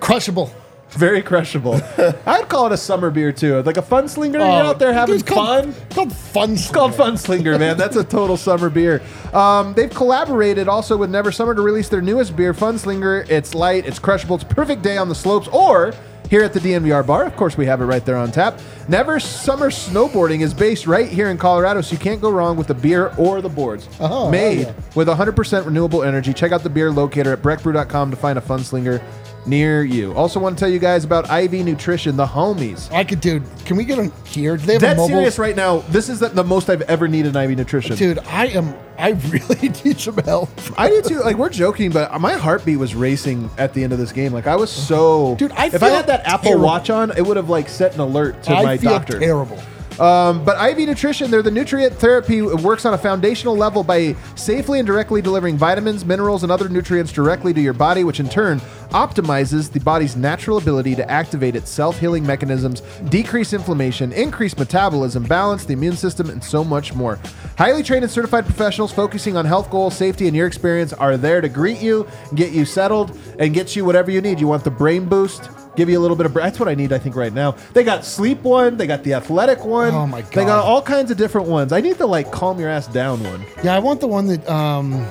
crushable. 0.00 0.50
Very 0.90 1.22
crushable. 1.22 1.74
I'd 2.26 2.48
call 2.48 2.66
it 2.66 2.72
a 2.72 2.76
summer 2.76 3.10
beer 3.10 3.32
too, 3.32 3.60
like 3.62 3.78
a 3.78 3.82
Funslinger. 3.82 4.34
You're 4.34 4.42
out 4.42 4.78
there 4.78 4.92
having 4.92 5.14
Oh, 5.14 5.18
it's 5.18 5.22
called, 5.24 5.46
fun. 5.46 5.68
It's 5.70 5.94
called 5.94 6.12
fun. 6.12 6.52
It's 6.52 6.70
called 6.70 6.92
Funslinger, 6.92 7.58
man. 7.58 7.76
That's 7.76 7.96
a 7.96 8.04
total 8.04 8.36
summer 8.36 8.70
beer. 8.70 9.02
Um, 9.32 9.74
they've 9.74 9.90
collaborated 9.90 10.68
also 10.68 10.96
with 10.96 11.10
Never 11.10 11.32
Summer 11.32 11.54
to 11.54 11.62
release 11.62 11.88
their 11.88 12.02
newest 12.02 12.36
beer, 12.36 12.54
Funslinger. 12.54 13.28
It's 13.28 13.54
light, 13.54 13.86
it's 13.86 13.98
crushable, 13.98 14.36
it's 14.36 14.44
perfect 14.44 14.82
day 14.82 14.96
on 14.96 15.08
the 15.08 15.14
slopes 15.16 15.48
or 15.48 15.94
here 16.30 16.42
at 16.42 16.52
the 16.52 16.60
DNVR 16.60 17.06
bar. 17.06 17.24
Of 17.24 17.36
course, 17.36 17.56
we 17.56 17.66
have 17.66 17.80
it 17.80 17.84
right 17.84 18.04
there 18.04 18.16
on 18.16 18.32
tap. 18.32 18.58
Never 18.88 19.20
Summer 19.20 19.70
Snowboarding 19.70 20.40
is 20.40 20.52
based 20.54 20.86
right 20.86 21.08
here 21.08 21.30
in 21.30 21.38
Colorado, 21.38 21.80
so 21.80 21.92
you 21.92 21.98
can't 21.98 22.20
go 22.20 22.30
wrong 22.30 22.56
with 22.56 22.66
the 22.66 22.74
beer 22.74 23.14
or 23.18 23.40
the 23.40 23.48
boards. 23.48 23.88
Oh, 24.00 24.06
hell 24.06 24.30
Made 24.30 24.60
yeah. 24.60 24.72
with 24.94 25.08
100% 25.08 25.64
renewable 25.64 26.02
energy. 26.02 26.32
Check 26.32 26.52
out 26.52 26.62
the 26.62 26.70
beer 26.70 26.90
locator 26.90 27.32
at 27.32 27.42
breckbrew.com 27.42 28.10
to 28.10 28.16
find 28.16 28.38
a 28.38 28.42
Funslinger 28.42 29.02
near 29.46 29.82
you. 29.84 30.12
Also, 30.14 30.40
want 30.40 30.56
to 30.56 30.60
tell 30.60 30.68
you 30.70 30.78
guys 30.78 31.04
about 31.04 31.30
IV 31.30 31.52
Nutrition, 31.64 32.16
the 32.16 32.26
homies. 32.26 32.90
I 32.92 33.04
could, 33.04 33.20
dude. 33.20 33.42
Can 33.64 33.76
we 33.76 33.84
get 33.84 33.96
them 33.96 34.12
here? 34.24 34.56
Do 34.56 34.66
they 34.66 34.72
have 34.74 34.82
Dead 34.82 34.92
a 34.92 34.96
mobile? 34.96 35.08
serious 35.16 35.38
right 35.38 35.56
now. 35.56 35.78
This 35.88 36.08
is 36.08 36.20
the, 36.20 36.28
the 36.28 36.44
most 36.44 36.68
I've 36.70 36.82
ever 36.82 37.08
needed 37.08 37.34
IV 37.36 37.50
Nutrition. 37.56 37.96
Dude, 37.96 38.18
I 38.20 38.46
am. 38.46 38.74
I 38.96 39.10
really 39.10 39.68
need 39.84 39.98
some 39.98 40.16
help. 40.18 40.50
I 40.78 40.88
do 40.88 41.02
too. 41.02 41.20
Like 41.20 41.36
we're 41.36 41.48
joking, 41.48 41.90
but 41.90 42.20
my 42.20 42.34
heartbeat 42.34 42.78
was 42.78 42.94
racing 42.94 43.50
at 43.58 43.74
the 43.74 43.82
end 43.82 43.92
of 43.92 43.98
this 43.98 44.12
game. 44.12 44.32
Like 44.32 44.46
I 44.46 44.56
was 44.56 44.70
so. 44.70 45.34
Dude, 45.36 45.52
I 45.52 45.66
if 45.66 45.74
I 45.74 45.78
feel 45.78 45.96
had 45.96 46.06
that 46.06 46.26
Apple 46.26 46.44
terrible. 46.44 46.64
Watch 46.64 46.90
on, 46.90 47.10
it 47.16 47.26
would 47.26 47.36
have 47.36 47.48
like 47.50 47.68
set 47.68 47.94
an 47.94 48.00
alert 48.00 48.42
to 48.44 48.52
I 48.52 48.62
my 48.62 48.78
feel 48.78 48.90
doctor. 48.90 49.18
terrible. 49.18 49.58
Um, 49.98 50.44
but 50.44 50.60
IV 50.70 50.88
Nutrition, 50.88 51.30
they're 51.30 51.42
the 51.42 51.50
nutrient 51.50 51.94
therapy. 51.94 52.38
It 52.38 52.60
works 52.60 52.84
on 52.84 52.94
a 52.94 52.98
foundational 52.98 53.56
level 53.56 53.84
by 53.84 54.16
safely 54.34 54.80
and 54.80 54.86
directly 54.86 55.22
delivering 55.22 55.56
vitamins, 55.56 56.04
minerals, 56.04 56.42
and 56.42 56.50
other 56.50 56.68
nutrients 56.68 57.12
directly 57.12 57.52
to 57.54 57.60
your 57.60 57.72
body, 57.72 58.02
which 58.02 58.18
in 58.18 58.28
turn 58.28 58.60
optimizes 58.90 59.70
the 59.70 59.80
body's 59.80 60.16
natural 60.16 60.58
ability 60.58 60.94
to 60.96 61.08
activate 61.10 61.54
its 61.54 61.70
self 61.70 61.98
healing 62.00 62.26
mechanisms, 62.26 62.80
decrease 63.08 63.52
inflammation, 63.52 64.12
increase 64.12 64.56
metabolism, 64.56 65.22
balance 65.24 65.64
the 65.64 65.72
immune 65.72 65.96
system, 65.96 66.28
and 66.28 66.42
so 66.42 66.64
much 66.64 66.94
more. 66.94 67.18
Highly 67.56 67.82
trained 67.82 68.04
and 68.04 68.12
certified 68.12 68.46
professionals 68.46 68.92
focusing 68.92 69.36
on 69.36 69.44
health 69.44 69.70
goals, 69.70 69.96
safety, 69.96 70.26
and 70.26 70.36
your 70.36 70.46
experience 70.46 70.92
are 70.92 71.16
there 71.16 71.40
to 71.40 71.48
greet 71.48 71.80
you, 71.80 72.06
get 72.34 72.52
you 72.52 72.64
settled, 72.64 73.16
and 73.38 73.54
get 73.54 73.76
you 73.76 73.84
whatever 73.84 74.10
you 74.10 74.20
need. 74.20 74.40
You 74.40 74.48
want 74.48 74.64
the 74.64 74.70
brain 74.70 75.08
boost? 75.08 75.50
Give 75.76 75.88
you 75.88 75.98
a 75.98 76.02
little 76.02 76.16
bit 76.16 76.26
of. 76.26 76.34
That's 76.34 76.58
what 76.60 76.68
I 76.68 76.74
need, 76.74 76.92
I 76.92 76.98
think, 76.98 77.16
right 77.16 77.32
now. 77.32 77.52
They 77.72 77.82
got 77.84 78.04
sleep 78.04 78.42
one. 78.42 78.76
They 78.76 78.86
got 78.86 79.02
the 79.02 79.14
athletic 79.14 79.64
one. 79.64 79.92
Oh, 79.92 80.06
my 80.06 80.22
god! 80.22 80.30
They 80.32 80.44
got 80.44 80.64
all 80.64 80.82
kinds 80.82 81.10
of 81.10 81.16
different 81.16 81.48
ones. 81.48 81.72
I 81.72 81.80
need 81.80 81.96
the 81.96 82.06
like 82.06 82.30
calm 82.30 82.60
your 82.60 82.68
ass 82.68 82.86
down 82.86 83.22
one. 83.24 83.44
Yeah, 83.62 83.74
I 83.74 83.78
want 83.80 84.00
the 84.00 84.06
one 84.08 84.26
that. 84.28 84.48
um 84.48 85.06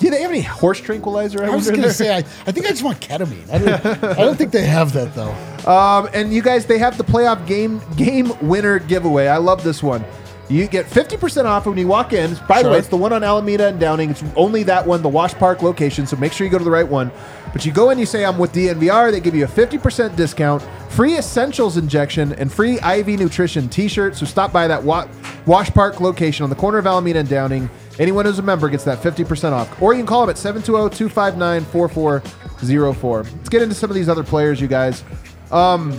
Do 0.00 0.08
they 0.10 0.22
have 0.22 0.30
any 0.30 0.40
horse 0.42 0.80
tranquilizer? 0.80 1.44
I 1.44 1.50
was 1.50 1.66
wonder 1.66 1.82
gonna 1.82 1.92
say, 1.92 2.14
I, 2.14 2.18
I 2.18 2.52
think 2.52 2.66
I 2.66 2.70
just 2.70 2.84
want 2.84 3.00
ketamine. 3.00 3.50
I 3.50 3.58
don't, 3.58 4.04
I 4.04 4.14
don't 4.24 4.36
think 4.36 4.52
they 4.52 4.64
have 4.64 4.92
that 4.94 5.14
though. 5.14 5.34
Um, 5.70 6.08
and 6.14 6.32
you 6.32 6.40
guys, 6.40 6.66
they 6.66 6.78
have 6.78 6.96
the 6.96 7.04
playoff 7.04 7.46
game 7.46 7.80
game 7.96 8.32
winner 8.40 8.78
giveaway. 8.78 9.26
I 9.26 9.38
love 9.38 9.62
this 9.64 9.82
one. 9.82 10.04
You 10.50 10.66
get 10.66 10.86
50% 10.86 11.44
off 11.44 11.66
when 11.66 11.76
you 11.76 11.86
walk 11.86 12.14
in. 12.14 12.34
By 12.48 12.62
the 12.62 12.70
way, 12.70 12.78
it's 12.78 12.88
the 12.88 12.96
one 12.96 13.12
on 13.12 13.22
Alameda 13.22 13.68
and 13.68 13.78
Downing. 13.78 14.08
It's 14.12 14.24
only 14.34 14.62
that 14.62 14.86
one, 14.86 15.02
the 15.02 15.08
Wash 15.10 15.34
Park 15.34 15.60
location. 15.62 16.06
So 16.06 16.16
make 16.16 16.32
sure 16.32 16.46
you 16.46 16.50
go 16.50 16.56
to 16.56 16.64
the 16.64 16.70
right 16.70 16.88
one. 16.88 17.10
But 17.52 17.64
you 17.64 17.72
go 17.72 17.90
in, 17.90 17.98
you 17.98 18.06
say, 18.06 18.24
I'm 18.24 18.38
with 18.38 18.52
DNVR. 18.52 19.10
They 19.10 19.20
give 19.20 19.34
you 19.34 19.44
a 19.44 19.48
50% 19.48 20.16
discount, 20.16 20.62
free 20.90 21.16
essentials 21.16 21.76
injection, 21.76 22.32
and 22.34 22.52
free 22.52 22.78
IV 22.78 23.08
nutrition 23.18 23.68
t 23.68 23.88
shirt. 23.88 24.16
So 24.16 24.26
stop 24.26 24.52
by 24.52 24.68
that 24.68 24.82
Wa- 24.82 25.08
Wash 25.46 25.70
Park 25.70 26.00
location 26.00 26.44
on 26.44 26.50
the 26.50 26.56
corner 26.56 26.78
of 26.78 26.86
Alameda 26.86 27.20
and 27.20 27.28
Downing. 27.28 27.70
Anyone 27.98 28.26
who's 28.26 28.38
a 28.38 28.42
member 28.42 28.68
gets 28.68 28.84
that 28.84 28.98
50% 28.98 29.52
off. 29.52 29.82
Or 29.82 29.92
you 29.92 29.98
can 30.00 30.06
call 30.06 30.20
them 30.20 30.30
at 30.30 30.38
720 30.38 30.94
259 30.96 31.64
4404. 31.64 33.22
Let's 33.22 33.48
get 33.48 33.62
into 33.62 33.74
some 33.74 33.90
of 33.90 33.94
these 33.96 34.08
other 34.08 34.22
players, 34.24 34.60
you 34.60 34.68
guys. 34.68 35.02
Um, 35.50 35.92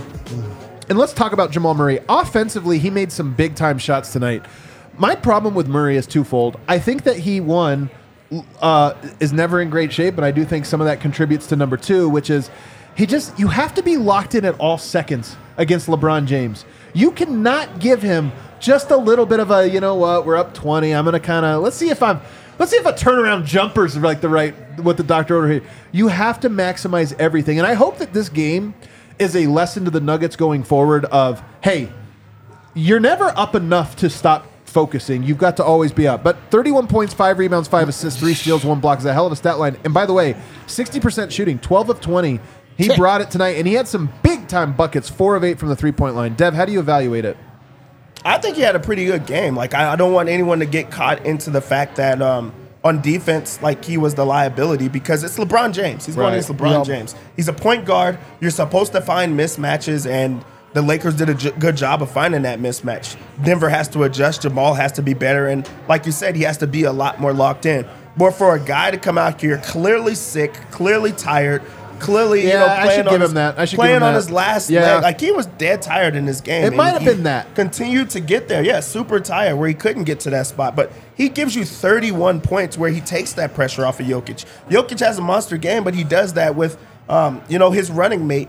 and 0.88 0.98
let's 0.98 1.14
talk 1.14 1.34
about 1.34 1.52
Jamal 1.52 1.74
Murray. 1.74 2.00
Offensively, 2.08 2.80
he 2.80 2.90
made 2.90 3.12
some 3.12 3.34
big 3.34 3.56
time 3.56 3.78
shots 3.78 4.14
tonight. 4.14 4.46
My 4.98 5.16
problem 5.16 5.56
with 5.56 5.68
Murray 5.68 5.98
is 5.98 6.06
twofold. 6.08 6.60
I 6.68 6.80
think 6.80 7.04
that 7.04 7.18
he 7.18 7.40
one 7.40 7.90
uh, 8.62 8.94
is 9.20 9.34
never 9.34 9.62
in 9.62 9.70
great 9.70 9.92
shape, 9.92 10.16
but 10.16 10.24
I 10.24 10.32
do 10.32 10.46
think 10.46 10.66
some 10.66 10.82
of 10.82 10.86
that 10.86 11.00
contributes 11.00 11.48
to 11.48 11.56
number 11.56 11.78
two, 11.78 12.10
which 12.10 12.30
is 12.30 12.50
he 12.96 13.06
just 13.06 13.38
you 13.40 13.48
have 13.48 13.74
to 13.76 13.84
be 13.84 13.98
locked 13.98 14.36
in 14.36 14.46
at 14.46 14.60
all 14.60 14.78
seconds 14.78 15.36
against 15.58 15.88
LeBron 15.88 16.26
James. 16.26 16.66
You 16.94 17.12
cannot 17.12 17.80
give 17.80 18.02
him 18.02 18.32
just 18.60 18.92
a 18.92 18.98
little 18.98 19.26
bit 19.26 19.40
of 19.40 19.52
a 19.52 19.68
you 19.68 19.80
know 19.80 19.96
what 19.96 20.26
we're 20.26 20.36
up 20.36 20.54
twenty. 20.54 20.94
I'm 20.94 21.06
gonna 21.06 21.20
kind 21.20 21.46
of 21.46 21.64
let's 21.64 21.76
see 21.76 21.90
if 21.90 22.04
I'm 22.04 22.22
let's 22.58 22.72
see 22.72 22.78
if 22.78 22.86
a 22.86 22.94
turnaround 22.94 23.46
jumpers 23.46 23.98
like 23.98 24.22
the 24.22 24.30
right 24.30 24.54
what 24.80 24.98
the 24.98 25.04
doctor 25.04 25.36
ordered 25.36 25.62
here. 25.62 25.64
You 25.92 26.10
have 26.10 26.40
to 26.42 26.50
maximize 26.50 27.18
everything, 27.20 27.58
and 27.58 27.66
I 27.66 27.74
hope 27.74 27.98
that 27.98 28.14
this 28.14 28.30
game 28.30 28.74
is 29.18 29.36
a 29.36 29.48
lesson 29.48 29.86
to 29.86 29.92
the 29.92 30.02
Nuggets 30.02 30.36
going 30.36 30.64
forward 30.64 31.06
of 31.06 31.42
hey, 31.62 31.92
you're 32.74 33.00
never 33.00 33.34
up 33.36 33.56
enough 33.56 33.96
to 33.98 34.10
stop 34.10 34.46
focusing. 34.70 35.24
You've 35.24 35.38
got 35.38 35.58
to 35.58 35.64
always 35.64 35.92
be 35.92 36.08
up. 36.08 36.24
But 36.24 36.38
31 36.52 36.88
points, 36.88 37.14
5 37.14 37.38
rebounds, 37.40 37.68
5 37.68 37.90
assists, 37.90 38.20
3 38.20 38.34
steals, 38.34 38.64
1 38.64 38.80
block 38.80 39.00
is 39.00 39.06
a 39.06 39.14
hell 39.14 39.26
of 39.26 39.32
a 39.32 39.36
stat 39.36 39.60
line. 39.60 39.78
And 39.84 39.94
by 39.94 40.06
the 40.06 40.14
way, 40.14 40.36
60% 40.68 41.32
shooting, 41.32 41.60
12 41.60 41.90
of 41.90 42.02
20. 42.02 42.40
He 42.78 42.88
Check. 42.88 42.98
brought 42.98 43.20
it 43.20 43.30
tonight, 43.30 43.58
and 43.58 43.68
he 43.68 43.74
had 43.74 43.88
some 43.90 44.10
big 44.24 44.48
time 44.48 44.72
buckets, 44.74 45.10
4 45.10 45.36
of 45.36 45.44
8 45.44 45.60
from 45.60 45.68
the 45.70 45.76
three 45.76 45.92
point 45.92 46.16
line. 46.16 46.36
Dev, 46.36 46.54
how 46.54 46.64
do 46.66 46.72
you 46.72 46.80
evaluate 46.80 47.26
it? 47.26 47.36
I 48.24 48.38
think 48.38 48.56
he 48.56 48.62
had 48.62 48.76
a 48.76 48.80
pretty 48.80 49.06
good 49.06 49.26
game. 49.26 49.56
Like 49.56 49.74
I, 49.74 49.94
I 49.94 49.96
don't 49.96 50.14
want 50.14 50.30
anyone 50.30 50.60
to 50.60 50.66
get 50.66 50.90
caught 50.92 51.26
into 51.26 51.50
the 51.50 51.62
fact 51.62 51.96
that 51.98 52.22
um, 52.22 52.54
on 52.84 53.02
defense, 53.02 53.62
like 53.62 53.84
he 53.84 53.98
was 53.98 54.16
the 54.16 54.26
liability 54.26 54.88
because 54.90 55.24
it's 55.24 55.38
LeBron 55.38 55.74
James. 55.74 56.06
He's 56.06 56.16
going 56.16 56.28
Right. 56.34 56.34
against 56.34 56.50
LeBron 56.50 56.78
Yep. 56.80 56.84
James. 56.86 57.16
He's 57.36 57.48
a 57.50 57.54
point 57.54 57.86
guard. 57.86 58.18
You're 58.40 58.52
supposed 58.52 58.92
to 58.94 59.02
find 59.02 59.38
mismatches, 59.40 60.10
and 60.10 60.44
the 60.74 60.82
Lakers 60.82 61.16
did 61.16 61.30
a 61.30 61.34
j- 61.34 61.52
good 61.60 61.76
job 61.78 62.02
of 62.02 62.12
finding 62.12 62.44
that 62.44 62.60
mismatch. 62.60 63.16
Denver 63.44 63.70
has 63.70 63.88
to 63.90 64.04
adjust. 64.04 64.42
Jamal 64.44 64.74
has 64.76 64.92
to 64.94 65.02
be 65.02 65.14
better, 65.14 65.48
and 65.48 65.70
like 65.88 66.06
you 66.06 66.12
said, 66.12 66.36
he 66.36 66.44
has 66.44 66.58
to 66.58 66.68
be 66.68 66.84
a 66.84 66.92
lot 66.92 67.20
more 67.20 67.34
locked 67.34 67.66
in. 67.66 67.86
But 68.18 68.32
for 68.32 68.56
a 68.56 68.60
guy 68.60 68.92
to 68.92 68.98
come 68.98 69.18
out 69.18 69.40
here 69.42 69.58
clearly 69.60 70.16
sick, 70.16 70.54
clearly 70.72 71.12
tired. 71.12 71.62
Clearly, 72.00 72.44
you 72.44 72.48
Yeah, 72.48 72.60
know, 72.60 72.68
I 72.68 72.84
playing 72.84 73.00
should 73.00 73.08
on 73.08 73.14
give 73.14 73.22
his, 73.22 73.30
him 73.32 73.36
that. 73.36 73.60
I 73.60 73.66
should 73.66 73.72
give 73.76 73.80
playing 73.84 74.04
on 74.04 74.14
his 74.14 74.32
last 74.32 74.70
Yeah. 74.70 74.94
leg. 74.96 75.04
Like 75.04 75.20
he 75.20 75.32
was 75.34 75.48
dead 75.48 75.82
tired 75.82 76.16
in 76.16 76.26
this 76.26 76.40
game. 76.40 76.64
It 76.64 76.74
might 76.74 76.92
have 76.92 77.04
been 77.04 77.24
that. 77.24 77.54
Continued 77.56 78.10
to 78.12 78.22
get 78.22 78.48
there. 78.48 78.64
Yeah, 78.64 78.80
super 78.80 79.20
tired 79.20 79.58
where 79.58 79.68
he 79.68 79.74
couldn't 79.74 80.06
get 80.06 80.22
to 80.22 80.30
that 80.30 80.48
spot. 80.48 80.78
But 80.78 80.94
he 81.16 81.28
gives 81.28 81.58
you 81.58 81.66
31 81.66 82.40
points 82.40 82.78
where 82.78 82.90
he 82.90 83.02
takes 83.02 83.34
that 83.34 83.54
pressure 83.54 83.86
off 83.86 84.00
of 84.00 84.06
Jokic. 84.06 84.46
Jokic 84.70 85.00
has 85.02 85.18
a 85.18 85.22
monster 85.22 85.58
game, 85.58 85.84
but 85.84 85.94
he 85.94 86.06
does 86.06 86.34
that 86.34 86.56
with, 86.56 86.78
um, 87.10 87.42
you 87.50 87.60
know, 87.60 87.72
his 87.72 87.92
running 87.92 88.26
mate 88.28 88.48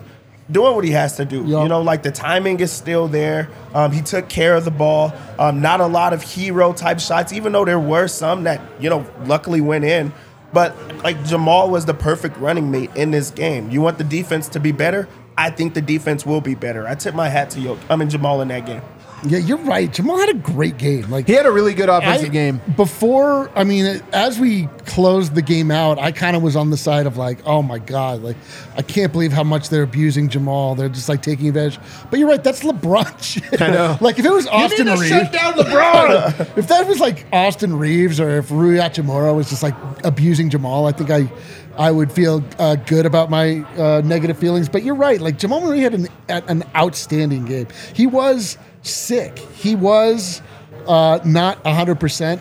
doing 0.51 0.75
what 0.75 0.85
he 0.85 0.91
has 0.91 1.17
to 1.17 1.25
do. 1.25 1.45
Yup. 1.45 1.63
You 1.63 1.69
know, 1.69 1.83
like 1.83 2.03
the 2.03 2.11
timing 2.11 2.61
is 2.61 2.73
still 2.73 3.09
there. 3.09 3.49
Um, 3.75 3.93
he 3.93 4.03
took 4.03 4.29
care 4.29 4.55
of 4.55 4.65
the 4.65 4.71
ball. 4.71 5.13
Um, 5.39 5.61
not 5.61 5.81
a 5.81 5.87
lot 5.87 6.13
of 6.13 6.23
hero 6.23 6.73
type 6.73 7.01
shots, 7.01 7.33
even 7.33 7.53
though 7.53 7.65
there 7.65 7.81
were 7.81 8.09
some 8.09 8.45
that, 8.45 8.61
you 8.81 8.91
know, 8.91 9.07
luckily 9.25 9.61
went 9.61 9.85
in. 9.85 10.13
But 10.53 10.75
like 11.05 11.23
Jamal 11.25 11.71
was 11.71 11.87
the 11.87 11.95
perfect 11.95 12.37
running 12.39 12.71
mate 12.71 12.91
in 12.97 13.11
this 13.11 13.31
game. 13.31 13.71
You 13.71 13.81
want 13.81 13.99
the 13.99 14.05
defense 14.05 14.49
to 14.51 14.61
be 14.61 14.73
better? 14.73 15.09
I 15.39 15.51
think 15.51 15.75
the 15.75 15.81
defense 15.81 16.27
will 16.27 16.41
be 16.41 16.55
better. 16.55 16.87
I 16.87 16.95
tip 16.97 17.15
my 17.15 17.29
hat 17.29 17.51
to 17.51 17.61
Jokic. 17.61 17.79
I 17.89 17.97
mean 17.97 18.11
Jamal 18.11 18.41
in 18.41 18.49
that 18.49 18.67
game. 18.67 18.83
Yeah, 19.27 19.39
you're 19.39 19.59
right. 19.59 19.93
Jamal 19.93 20.19
had 20.19 20.31
a 20.31 20.35
great 20.35 20.79
game. 20.79 21.11
Like 21.11 21.27
He 21.27 21.33
had 21.35 21.45
a 21.47 21.51
really 21.51 21.75
good 21.75 21.89
offensive 21.89 22.29
I- 22.31 22.33
game. 22.33 22.61
Before, 22.77 23.51
I 23.55 23.65
mean, 23.65 24.01
as 24.13 24.39
we 24.41 24.67
closed 24.87 25.35
the 25.35 25.43
game 25.43 25.71
out, 25.71 25.99
I 25.99 26.11
kind 26.13 26.37
of 26.37 26.43
was 26.43 26.57
on 26.57 26.71
the 26.71 26.77
side 26.77 27.07
of 27.07 27.17
like, 27.17 27.39
oh 27.45 27.63
my 27.63 27.79
God, 27.79 28.23
like, 28.23 28.37
I 28.77 28.83
can't 28.83 29.13
believe 29.13 29.33
how 29.33 29.45
much 29.45 29.69
they're 29.69 29.83
abusing 29.83 30.29
Jamal. 30.29 30.75
They're 30.75 30.89
just 30.89 31.09
like 31.09 31.23
taking 31.23 31.49
advantage. 31.49 31.79
But 32.11 32.19
you're 32.19 32.29
right, 32.29 32.43
that's 32.43 32.63
LeBron 32.63 33.23
shit. 33.23 33.61
I 33.61 33.69
know. 33.69 33.99
like, 34.01 34.19
if 34.19 34.25
it 34.25 34.33
was 34.33 34.47
Austin 34.47 34.87
need 34.87 34.95
to 34.95 35.01
Reaves. 35.01 35.09
shut 35.11 35.33
down 35.33 35.55
LeBron. 35.55 36.57
if 36.59 36.69
that 36.69 36.87
was 36.87 36.99
like 37.01 37.27
Austin 37.33 37.79
Reaves 37.79 38.21
or 38.21 38.39
if 38.39 38.51
Rui 38.51 38.77
Hachimura 38.79 39.35
was 39.35 39.51
just 39.51 39.63
like 39.63 39.75
abusing 40.05 40.51
Jamal, 40.51 40.87
I 40.87 40.93
think 40.93 41.11
I. 41.11 41.31
I 41.79 41.91
would 41.93 42.13
feel 42.13 42.45
uh, 42.59 42.75
good 42.75 43.07
about 43.07 43.31
my 43.31 43.61
uh, 43.79 44.03
negative 44.05 44.37
feelings, 44.37 44.69
but 44.69 44.83
you're 44.83 44.97
right. 44.97 45.19
Like 45.19 45.39
Jamal 45.39 45.63
Murray 45.63 45.81
had 45.81 45.95
an, 45.95 46.09
an 46.29 46.63
outstanding 46.77 47.47
game. 47.47 47.69
He 47.95 48.07
was 48.07 48.59
sick. 48.83 49.39
He 49.39 49.75
was 49.75 50.43
uh, 50.87 51.21
not 51.25 51.63
100%. 51.65 52.41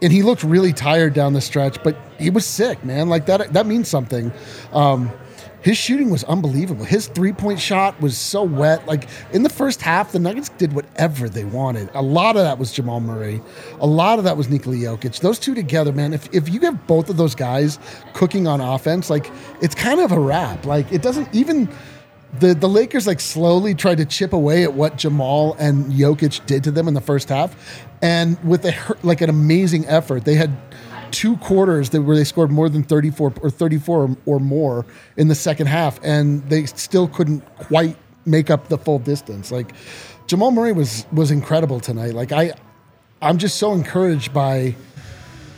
And 0.00 0.12
he 0.12 0.22
looked 0.22 0.44
really 0.44 0.72
tired 0.72 1.12
down 1.12 1.32
the 1.32 1.40
stretch, 1.40 1.82
but 1.82 1.96
he 2.18 2.30
was 2.30 2.46
sick, 2.46 2.84
man. 2.84 3.08
Like 3.08 3.26
that 3.26 3.52
that 3.52 3.66
means 3.66 3.88
something. 3.88 4.32
Um, 4.72 5.10
his 5.60 5.76
shooting 5.76 6.08
was 6.10 6.22
unbelievable. 6.24 6.84
His 6.84 7.08
three 7.08 7.32
point 7.32 7.58
shot 7.58 8.00
was 8.00 8.16
so 8.16 8.42
wet. 8.44 8.86
Like 8.86 9.08
in 9.32 9.42
the 9.42 9.50
first 9.50 9.82
half, 9.82 10.12
the 10.12 10.18
Nuggets 10.20 10.50
did 10.50 10.72
whatever 10.72 11.28
they 11.28 11.44
wanted. 11.44 11.90
A 11.94 12.02
lot 12.02 12.36
of 12.36 12.42
that 12.42 12.58
was 12.58 12.72
Jamal 12.72 13.00
Murray. 13.00 13.42
A 13.80 13.86
lot 13.86 14.18
of 14.18 14.24
that 14.24 14.36
was 14.36 14.48
Nikola 14.48 14.76
Jokic. 14.76 15.20
Those 15.20 15.38
two 15.38 15.54
together, 15.54 15.92
man. 15.92 16.12
If, 16.12 16.32
if 16.32 16.48
you 16.48 16.60
have 16.60 16.86
both 16.86 17.10
of 17.10 17.16
those 17.16 17.34
guys 17.34 17.78
cooking 18.12 18.46
on 18.46 18.60
offense, 18.60 19.10
like 19.10 19.30
it's 19.60 19.74
kind 19.74 20.00
of 20.00 20.12
a 20.12 20.20
wrap. 20.20 20.64
Like 20.64 20.92
it 20.92 21.02
doesn't 21.02 21.34
even 21.34 21.68
the 22.38 22.54
the 22.54 22.68
Lakers 22.68 23.06
like 23.06 23.20
slowly 23.20 23.74
tried 23.74 23.98
to 23.98 24.04
chip 24.04 24.32
away 24.32 24.62
at 24.62 24.74
what 24.74 24.96
Jamal 24.96 25.54
and 25.58 25.92
Jokic 25.92 26.44
did 26.46 26.64
to 26.64 26.70
them 26.70 26.88
in 26.88 26.94
the 26.94 27.00
first 27.00 27.28
half, 27.28 27.86
and 28.02 28.42
with 28.44 28.64
a 28.64 28.96
like 29.02 29.20
an 29.20 29.30
amazing 29.30 29.86
effort, 29.86 30.24
they 30.24 30.34
had 30.34 30.56
two 31.10 31.36
quarters 31.38 31.90
that 31.90 32.02
where 32.02 32.16
they 32.16 32.24
scored 32.24 32.50
more 32.50 32.68
than 32.68 32.82
34 32.82 33.34
or 33.40 33.50
34 33.50 34.02
or, 34.02 34.16
or 34.26 34.38
more 34.38 34.84
in 35.16 35.28
the 35.28 35.34
second 35.34 35.66
half 35.66 35.98
and 36.02 36.46
they 36.50 36.66
still 36.66 37.08
couldn't 37.08 37.40
quite 37.56 37.96
make 38.26 38.50
up 38.50 38.68
the 38.68 38.76
full 38.76 38.98
distance. 38.98 39.50
Like 39.50 39.72
Jamal 40.26 40.50
Murray 40.50 40.72
was 40.72 41.06
was 41.12 41.30
incredible 41.30 41.80
tonight. 41.80 42.12
Like 42.12 42.32
I 42.32 42.52
I'm 43.22 43.38
just 43.38 43.56
so 43.56 43.72
encouraged 43.72 44.32
by 44.32 44.74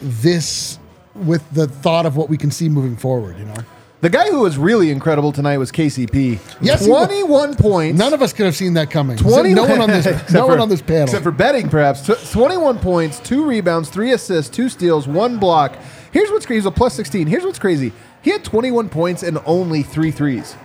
this 0.01 0.79
with 1.15 1.49
the 1.53 1.67
thought 1.67 2.07
of 2.07 2.17
what 2.17 2.29
we 2.29 2.37
can 2.37 2.51
see 2.51 2.69
moving 2.69 2.97
forward 2.97 3.37
you 3.37 3.45
know 3.45 3.57
The 4.01 4.09
guy 4.09 4.31
who 4.31 4.41
was 4.41 4.57
really 4.57 4.91
incredible 4.91 5.31
tonight 5.31 5.59
was 5.59 5.71
KCP. 5.71 6.39
Yes, 6.63 6.85
he 6.85 6.91
was. 6.91 7.07
21 7.07 7.57
points. 7.57 7.99
none 7.99 8.15
of 8.15 8.23
us 8.23 8.33
could 8.33 8.47
have 8.47 8.57
seen 8.57 8.73
that 8.75 8.91
coming 8.91 9.19
20 9.19 9.53
no 9.53 9.65
one 9.67 9.81
on 9.81 9.91
this 9.91 10.07
Except 10.07 10.33
no 10.33 10.47
one 10.47 10.59
on 10.59 10.71
this 10.71 10.81
panel 10.81 11.05
Except 11.05 11.23
for 11.23 11.31
betting, 11.31 11.69
perhaps. 11.69 12.07
Tw- 12.07 12.33
21 12.33 12.79
points, 12.79 13.21
two 13.21 13.45
rebounds, 13.45 13.91
three 13.91 14.13
assists, 14.13 14.55
two 14.55 14.71
steals, 14.71 15.07
one 15.07 15.39
block. 15.39 15.77
Here's 16.13 16.31
what's 16.31 16.47
crazy. 16.47 16.61
He's 16.61 16.67
a 16.67 16.71
plus 16.71 16.95
16. 16.95 17.27
Here's 17.27 17.45
what's 17.45 17.59
crazy. 17.59 17.93
He 18.23 18.31
had 18.31 18.43
21 18.43 18.89
points 18.89 19.23
and 19.23 19.39
only 19.45 19.83
three 19.83 20.11
threes. 20.11 20.57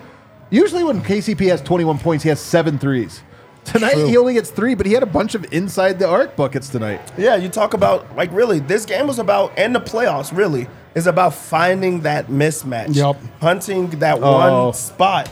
Usually, 0.50 0.84
when 0.84 1.02
KCP 1.02 1.48
has 1.50 1.62
21 1.62 2.00
points, 2.00 2.24
he 2.24 2.30
has 2.30 2.40
seven 2.40 2.80
threes. 2.80 3.22
Tonight, 3.66 3.94
True. 3.94 4.06
he 4.06 4.16
only 4.16 4.34
gets 4.36 4.52
three, 4.52 4.76
but 4.76 4.86
he 4.86 4.94
had 4.94 5.04
a 5.04 5.08
bunch 5.08 5.36
of 5.36 5.52
inside 5.52 5.98
the 6.00 6.08
arc 6.08 6.36
buckets 6.36 6.70
tonight. 6.70 7.02
Yeah, 7.18 7.36
you 7.36 7.50
talk 7.50 7.74
about 7.74 8.16
like 8.16 8.32
really 8.32 8.60
this 8.60 8.86
game 8.86 9.08
was 9.08 9.18
about 9.20 9.52
and 9.58 9.74
the 9.76 9.82
playoffs 9.82 10.36
really 10.36 10.68
is 10.96 11.06
about 11.08 11.34
finding 11.36 12.02
that 12.02 12.28
mismatch. 12.28 12.96
Yep. 12.96 13.18
Hunting 13.42 13.90
that 14.00 14.20
Oh. 14.22 14.66
one 14.68 14.74
spot. 14.74 15.30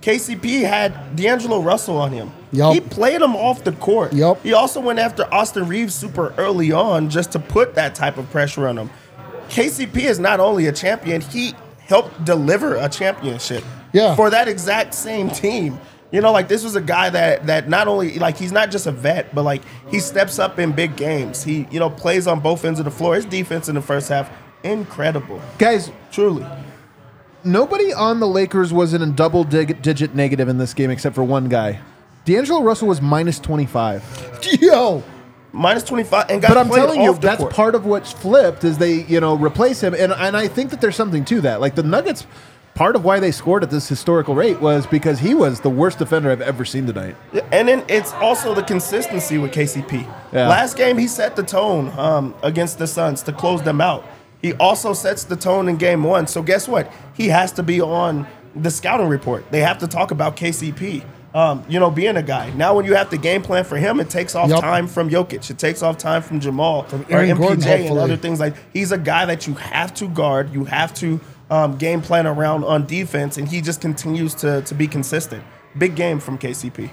KCP 0.00 0.62
had 0.62 1.14
D'Angelo 1.14 1.60
Russell 1.60 1.96
on 1.98 2.10
him. 2.10 2.32
Yup. 2.50 2.74
He 2.74 2.80
played 2.80 3.20
him 3.22 3.36
off 3.36 3.62
the 3.62 3.72
court. 3.72 4.12
Yup. 4.12 4.42
He 4.42 4.52
also 4.52 4.80
went 4.80 4.98
after 4.98 5.32
Austin 5.32 5.68
Reeves 5.68 5.94
super 5.94 6.34
early 6.38 6.72
on 6.72 7.08
just 7.08 7.30
to 7.32 7.38
put 7.38 7.76
that 7.76 7.94
type 7.94 8.18
of 8.18 8.28
pressure 8.30 8.66
on 8.66 8.76
him. 8.78 8.90
KCP 9.48 10.04
is 10.04 10.18
not 10.18 10.40
only 10.40 10.66
a 10.66 10.72
champion, 10.72 11.20
he 11.20 11.54
helped 11.86 12.24
deliver 12.24 12.74
a 12.76 12.88
championship 12.88 13.62
Yeah. 13.92 14.14
for 14.16 14.30
that 14.30 14.48
exact 14.48 14.94
same 14.94 15.30
team. 15.30 15.78
You 16.10 16.20
know, 16.20 16.32
like 16.32 16.48
this 16.48 16.62
was 16.64 16.74
a 16.76 16.80
guy 16.80 17.08
that 17.10 17.46
that 17.46 17.68
not 17.68 17.88
only 17.88 18.18
like 18.18 18.36
he's 18.36 18.52
not 18.52 18.70
just 18.70 18.86
a 18.86 18.92
vet, 18.92 19.34
but 19.34 19.44
like 19.44 19.62
he 19.88 19.98
steps 19.98 20.38
up 20.38 20.58
in 20.58 20.72
big 20.72 20.96
games. 20.96 21.42
He 21.44 21.66
you 21.70 21.78
know 21.80 21.88
plays 21.88 22.26
on 22.26 22.40
both 22.40 22.64
ends 22.64 22.78
of 22.78 22.84
the 22.84 22.90
floor. 22.90 23.14
His 23.14 23.24
defense 23.24 23.68
in 23.68 23.74
the 23.74 23.80
first 23.82 24.08
half, 24.10 24.28
incredible, 24.64 25.40
Guys, 25.58 25.90
truly. 26.10 26.46
nobody 27.44 27.92
on 27.92 28.20
the 28.20 28.28
Lakers 28.28 28.72
was 28.72 28.94
in 28.94 29.02
a 29.02 29.06
double 29.06 29.44
dig- 29.44 29.82
digit 29.82 30.14
negative 30.14 30.48
in 30.48 30.58
this 30.58 30.74
game 30.74 30.90
except 30.90 31.14
for 31.14 31.24
one 31.24 31.48
guy. 31.48 31.80
D'Angelo 32.24 32.62
Russell 32.62 32.88
was 32.88 33.00
minus 33.00 33.38
25. 33.40 34.40
Yo, 34.60 35.02
Minus 35.54 35.82
twenty 35.82 36.04
five, 36.04 36.30
and 36.30 36.40
got 36.40 36.48
But 36.48 36.56
I'm 36.56 36.70
telling 36.70 37.02
you, 37.02 37.12
that's 37.12 37.40
court. 37.40 37.52
part 37.52 37.74
of 37.74 37.84
what's 37.84 38.10
flipped 38.10 38.64
is 38.64 38.78
they, 38.78 39.02
you 39.04 39.20
know, 39.20 39.36
replace 39.36 39.82
him. 39.82 39.92
And, 39.92 40.10
and 40.12 40.34
I 40.34 40.48
think 40.48 40.70
that 40.70 40.80
there's 40.80 40.96
something 40.96 41.26
to 41.26 41.42
that. 41.42 41.60
Like 41.60 41.74
the 41.74 41.82
Nuggets, 41.82 42.26
part 42.74 42.96
of 42.96 43.04
why 43.04 43.20
they 43.20 43.30
scored 43.32 43.62
at 43.62 43.68
this 43.68 43.86
historical 43.86 44.34
rate 44.34 44.62
was 44.62 44.86
because 44.86 45.18
he 45.18 45.34
was 45.34 45.60
the 45.60 45.68
worst 45.68 45.98
defender 45.98 46.30
I've 46.30 46.40
ever 46.40 46.64
seen 46.64 46.86
tonight. 46.86 47.16
Yeah, 47.34 47.42
And 47.52 47.68
then 47.68 47.84
it's 47.88 48.14
also 48.14 48.54
the 48.54 48.62
consistency 48.62 49.36
with 49.36 49.52
KCP. 49.52 50.10
Yeah. 50.32 50.48
Last 50.48 50.78
game, 50.78 50.96
he 50.96 51.06
set 51.06 51.36
the 51.36 51.42
tone 51.42 51.92
um, 51.98 52.34
against 52.42 52.78
the 52.78 52.86
Suns 52.86 53.20
to 53.24 53.32
close 53.34 53.60
them 53.60 53.82
out. 53.82 54.06
He 54.42 54.52
also 54.54 54.92
sets 54.92 55.24
the 55.24 55.36
tone 55.36 55.68
in 55.68 55.76
game 55.76 56.02
one. 56.02 56.26
So, 56.26 56.42
guess 56.42 56.68
what? 56.68 56.92
He 57.14 57.28
has 57.28 57.52
to 57.52 57.62
be 57.62 57.80
on 57.80 58.26
the 58.54 58.70
scouting 58.70 59.08
report. 59.08 59.50
They 59.50 59.60
have 59.60 59.78
to 59.78 59.86
talk 59.86 60.10
about 60.10 60.36
KCP. 60.36 61.04
Um, 61.34 61.64
you 61.66 61.80
know, 61.80 61.90
being 61.90 62.18
a 62.18 62.22
guy. 62.22 62.50
Now, 62.50 62.74
when 62.74 62.84
you 62.84 62.94
have 62.94 63.08
to 63.08 63.16
game 63.16 63.40
plan 63.40 63.64
for 63.64 63.78
him, 63.78 64.00
it 64.00 64.10
takes 64.10 64.34
off 64.34 64.50
Yup. 64.50 64.60
time 64.60 64.86
from 64.86 65.08
Jokic. 65.08 65.48
It 65.48 65.58
takes 65.58 65.82
off 65.82 65.96
time 65.96 66.20
from 66.20 66.40
Jamal 66.40 66.82
from 66.82 67.06
Aaron 67.08 67.30
or 67.30 67.36
MPJ 67.36 67.38
Gordon, 67.38 67.86
and 67.86 67.98
other 67.98 68.16
things 68.18 68.38
like. 68.38 68.54
He's 68.74 68.92
a 68.92 68.98
guy 68.98 69.24
that 69.24 69.46
you 69.46 69.54
have 69.54 69.94
to 69.94 70.08
guard. 70.08 70.52
You 70.52 70.66
have 70.66 70.92
to 70.94 71.18
um, 71.50 71.78
game 71.78 72.02
plan 72.02 72.26
around 72.26 72.64
on 72.64 72.84
defense, 72.86 73.38
and 73.38 73.48
he 73.48 73.62
just 73.62 73.80
continues 73.80 74.34
to 74.36 74.60
to 74.62 74.74
be 74.74 74.86
consistent. 74.86 75.42
Big 75.78 75.96
game 75.96 76.20
from 76.20 76.36
KCP. 76.36 76.90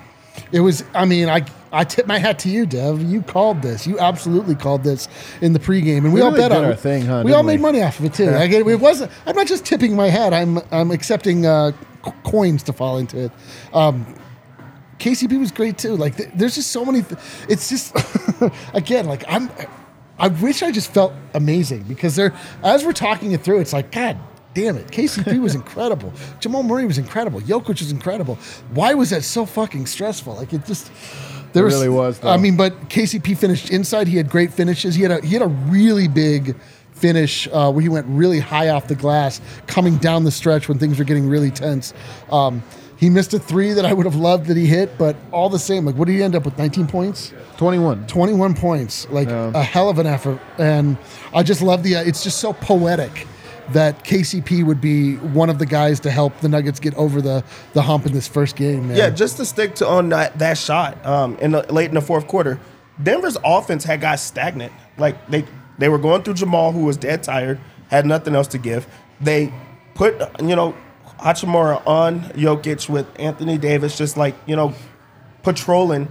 It 0.51 0.59
was. 0.61 0.83
I 0.93 1.05
mean, 1.05 1.29
I 1.29 1.45
I 1.71 1.83
tip 1.83 2.07
my 2.07 2.17
hat 2.19 2.39
to 2.39 2.49
you, 2.49 2.65
Dev. 2.65 3.01
You 3.01 3.21
called 3.21 3.61
this. 3.61 3.85
You 3.85 3.99
absolutely 3.99 4.55
called 4.55 4.83
this 4.83 5.07
in 5.41 5.53
the 5.53 5.59
pregame, 5.59 5.97
and 5.99 6.05
we, 6.13 6.15
We 6.15 6.21
all 6.21 6.31
really 6.31 6.41
bet 6.41 6.51
on 6.51 6.65
our 6.65 6.71
it. 6.71 6.79
thing, 6.79 7.05
huh, 7.05 7.23
We 7.25 7.33
all 7.33 7.43
made 7.43 7.59
we? 7.59 7.63
money 7.63 7.81
off 7.81 7.99
of 7.99 8.05
it 8.05 8.13
too. 8.13 8.29
I 8.33 8.47
get 8.47 8.61
it. 8.61 8.67
It 8.67 8.79
wasn't. 8.79 9.11
I'm 9.25 9.35
not 9.35 9.47
just 9.47 9.65
tipping 9.65 9.95
my 9.95 10.07
hat. 10.09 10.33
I'm 10.33 10.59
I'm 10.71 10.91
accepting 10.91 11.45
uh, 11.45 11.71
c- 12.05 12.11
coins 12.23 12.63
to 12.63 12.73
fall 12.73 12.97
into 12.97 13.25
it. 13.25 13.31
Um, 13.73 14.05
KCP 14.99 15.39
was 15.39 15.51
great 15.51 15.77
too. 15.77 15.95
Like 15.95 16.17
th- 16.17 16.29
there's 16.35 16.55
just 16.55 16.71
so 16.71 16.83
many. 16.83 17.03
Th- 17.03 17.19
it's 17.47 17.69
just 17.69 17.95
again 18.73 19.05
like 19.05 19.23
I'm. 19.27 19.49
I 20.17 20.27
wish 20.27 20.61
I 20.63 20.71
just 20.71 20.91
felt 20.91 21.13
amazing 21.33 21.83
because 21.83 22.15
they're 22.17 22.33
as 22.63 22.83
we're 22.83 22.91
talking 22.91 23.31
it 23.31 23.41
through. 23.41 23.59
It's 23.61 23.71
like 23.71 23.91
God 23.91 24.17
damn 24.53 24.77
it. 24.77 24.87
KCP 24.87 25.39
was 25.41 25.55
incredible. 25.55 26.13
Jamal 26.39 26.63
Murray 26.63 26.85
was 26.85 26.97
incredible. 26.97 27.41
Jokic 27.41 27.79
was 27.79 27.91
incredible. 27.91 28.35
Why 28.73 28.93
was 28.93 29.09
that 29.11 29.23
so 29.23 29.45
fucking 29.45 29.85
stressful? 29.85 30.35
Like 30.35 30.53
it 30.53 30.65
just. 30.65 30.91
There 31.51 31.65
It 31.65 31.71
really 31.71 31.89
was, 31.89 32.19
though. 32.19 32.29
I 32.29 32.37
mean, 32.37 32.55
but 32.55 32.89
KCP 32.89 33.35
finished 33.35 33.71
inside. 33.71 34.07
He 34.07 34.17
had 34.17 34.29
great 34.29 34.53
finishes. 34.53 34.93
He 34.93 35.01
had 35.01 35.11
a 35.11 35.25
he 35.25 35.33
had 35.33 35.41
a 35.41 35.47
really 35.47 36.07
big 36.07 36.55
finish 36.91 37.47
uh, 37.47 37.71
where 37.71 37.81
he 37.81 37.89
went 37.89 38.05
really 38.07 38.39
high 38.39 38.69
off 38.69 38.87
the 38.87 38.95
glass, 38.95 39.41
coming 39.65 39.97
down 39.97 40.25
the 40.25 40.31
stretch 40.31 40.69
when 40.69 40.77
things 40.77 40.99
were 40.99 41.05
getting 41.05 41.27
really 41.27 41.49
tense. 41.49 41.93
Um, 42.31 42.61
he 42.97 43.09
missed 43.09 43.33
a 43.33 43.39
three 43.39 43.71
that 43.73 43.85
I 43.85 43.93
would 43.93 44.05
have 44.05 44.17
loved 44.17 44.47
that 44.47 44.57
he 44.57 44.65
hit, 44.65 44.97
but 44.97 45.15
all 45.31 45.49
the 45.49 45.57
same, 45.57 45.85
like, 45.85 45.95
what 45.95 46.05
did 46.05 46.15
he 46.15 46.21
end 46.21 46.35
up 46.35 46.43
with? 46.43 46.57
19 46.57 46.85
points, 46.87 47.33
21. 47.55 48.05
21 48.07 48.53
points, 48.55 49.07
like 49.09 49.29
a 49.29 49.63
hell 49.63 49.89
of 49.89 49.99
an 49.99 50.05
effort. 50.05 50.39
And 50.57 50.97
I 51.33 51.41
just 51.43 51.61
love 51.61 51.81
the. 51.81 51.95
Uh, 51.95 52.03
it's 52.03 52.23
just 52.23 52.39
so 52.39 52.51
poetic 52.51 53.25
that 53.73 54.03
KCP 54.03 54.65
would 54.65 54.81
be 54.81 55.15
one 55.15 55.49
of 55.49 55.59
the 55.59 55.65
guys 55.65 55.99
to 56.01 56.11
help 56.11 56.39
the 56.39 56.49
Nuggets 56.49 56.79
get 56.79 56.93
over 56.95 57.21
the 57.21 57.43
the 57.73 57.81
hump 57.81 58.05
in 58.05 58.13
this 58.13 58.27
first 58.27 58.55
game. 58.55 58.87
Man. 58.89 58.97
Yeah, 58.97 59.09
just 59.09 59.37
to 59.37 59.45
stick 59.45 59.75
to 59.75 59.87
on 59.87 60.09
that, 60.09 60.37
that 60.39 60.57
shot 60.57 61.03
um, 61.05 61.37
in 61.37 61.51
the, 61.51 61.61
late 61.71 61.89
in 61.89 61.95
the 61.95 62.01
fourth 62.01 62.27
quarter, 62.27 62.59
Denver's 63.01 63.37
offense 63.43 63.83
had 63.83 64.01
got 64.01 64.19
stagnant. 64.19 64.73
Like 64.97 65.27
they 65.27 65.45
they 65.77 65.89
were 65.89 65.97
going 65.97 66.23
through 66.23 66.35
Jamal, 66.35 66.71
who 66.71 66.85
was 66.85 66.97
dead 66.97 67.23
tired, 67.23 67.59
had 67.89 68.05
nothing 68.05 68.35
else 68.35 68.47
to 68.47 68.57
give. 68.57 68.87
They 69.21 69.53
put 69.95 70.19
you 70.41 70.55
know 70.55 70.75
Hachimura 71.19 71.85
on 71.85 72.21
Jokic 72.31 72.89
with 72.89 73.07
Anthony 73.19 73.57
Davis, 73.57 73.97
just 73.97 74.17
like 74.17 74.35
you 74.45 74.55
know 74.55 74.73
patrolling. 75.43 76.09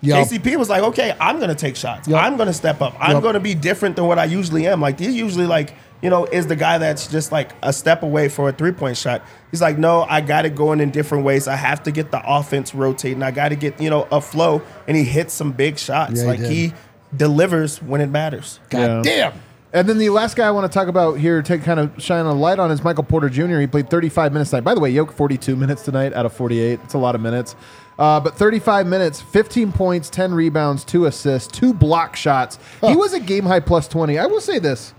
Yup. 0.00 0.28
KCP 0.28 0.56
was 0.56 0.68
like, 0.68 0.82
okay, 0.82 1.16
I'm 1.20 1.40
gonna 1.40 1.54
take 1.54 1.74
shots. 1.74 2.06
Yup. 2.06 2.22
I'm 2.22 2.36
gonna 2.36 2.52
step 2.52 2.80
up. 2.80 2.94
I'm 3.00 3.12
Yup. 3.12 3.22
gonna 3.22 3.40
be 3.40 3.54
different 3.54 3.96
than 3.96 4.06
what 4.06 4.18
I 4.18 4.26
usually 4.26 4.66
am. 4.66 4.80
Like 4.80 4.98
he's 4.98 5.14
usually 5.14 5.46
like, 5.46 5.74
you 6.02 6.10
know, 6.10 6.24
is 6.26 6.46
the 6.46 6.56
guy 6.56 6.78
that's 6.78 7.06
just 7.08 7.32
like 7.32 7.52
a 7.62 7.72
step 7.72 8.02
away 8.02 8.28
for 8.28 8.48
a 8.48 8.52
three 8.52 8.72
point 8.72 8.96
shot. 8.96 9.22
He's 9.50 9.60
like, 9.60 9.78
no, 9.78 10.02
I 10.02 10.20
got 10.20 10.44
it 10.46 10.54
going 10.54 10.80
in 10.80 10.90
different 10.90 11.24
ways. 11.24 11.48
I 11.48 11.56
have 11.56 11.82
to 11.84 11.90
get 11.90 12.10
the 12.10 12.22
offense 12.24 12.74
rotating. 12.74 13.22
I 13.22 13.30
got 13.30 13.48
to 13.50 13.56
get 13.56 13.80
you 13.80 13.90
know 13.90 14.06
a 14.10 14.20
flow, 14.20 14.62
and 14.86 14.96
he 14.96 15.04
hits 15.04 15.34
some 15.34 15.52
big 15.52 15.78
shots. 15.78 16.20
Yeah, 16.20 16.26
like 16.28 16.38
did. 16.40 16.50
he 16.50 16.72
delivers 17.16 17.82
when 17.82 18.00
it 18.00 18.08
matters. 18.10 18.60
God 18.70 19.06
Yeah. 19.06 19.30
damn. 19.30 19.32
And 19.70 19.86
then 19.86 19.98
the 19.98 20.08
last 20.08 20.34
guy 20.34 20.46
I 20.46 20.50
want 20.50 20.70
to 20.70 20.74
talk 20.74 20.88
about 20.88 21.18
here 21.18 21.42
to 21.42 21.58
kind 21.58 21.78
of 21.78 22.02
shine 22.02 22.24
a 22.24 22.32
light 22.32 22.58
on 22.58 22.70
is 22.70 22.82
Michael 22.82 23.04
Porter 23.04 23.28
Jr. 23.28 23.58
He 23.58 23.66
played 23.66 23.90
35 23.90 24.32
minutes 24.32 24.48
tonight. 24.50 24.62
By 24.64 24.72
the 24.74 24.80
way, 24.80 24.88
Yoke 24.88 25.12
42 25.12 25.56
minutes 25.56 25.84
tonight 25.84 26.14
out 26.14 26.24
of 26.24 26.32
48. 26.32 26.80
It's 26.84 26.94
a 26.94 26.98
lot 26.98 27.14
of 27.14 27.20
minutes. 27.20 27.54
Uh, 27.98 28.18
but 28.18 28.34
35 28.34 28.86
minutes, 28.86 29.20
15 29.20 29.72
points, 29.72 30.08
10 30.08 30.32
rebounds, 30.32 30.84
two 30.84 31.04
assists, 31.04 31.52
two 31.52 31.74
block 31.74 32.16
shots. 32.16 32.58
He 32.80 32.96
was 32.96 33.12
a 33.12 33.20
game 33.20 33.44
high 33.44 33.60
plus 33.60 33.88
20. 33.88 34.18
I 34.18 34.24
will 34.24 34.40
say 34.40 34.58
this. 34.58 34.94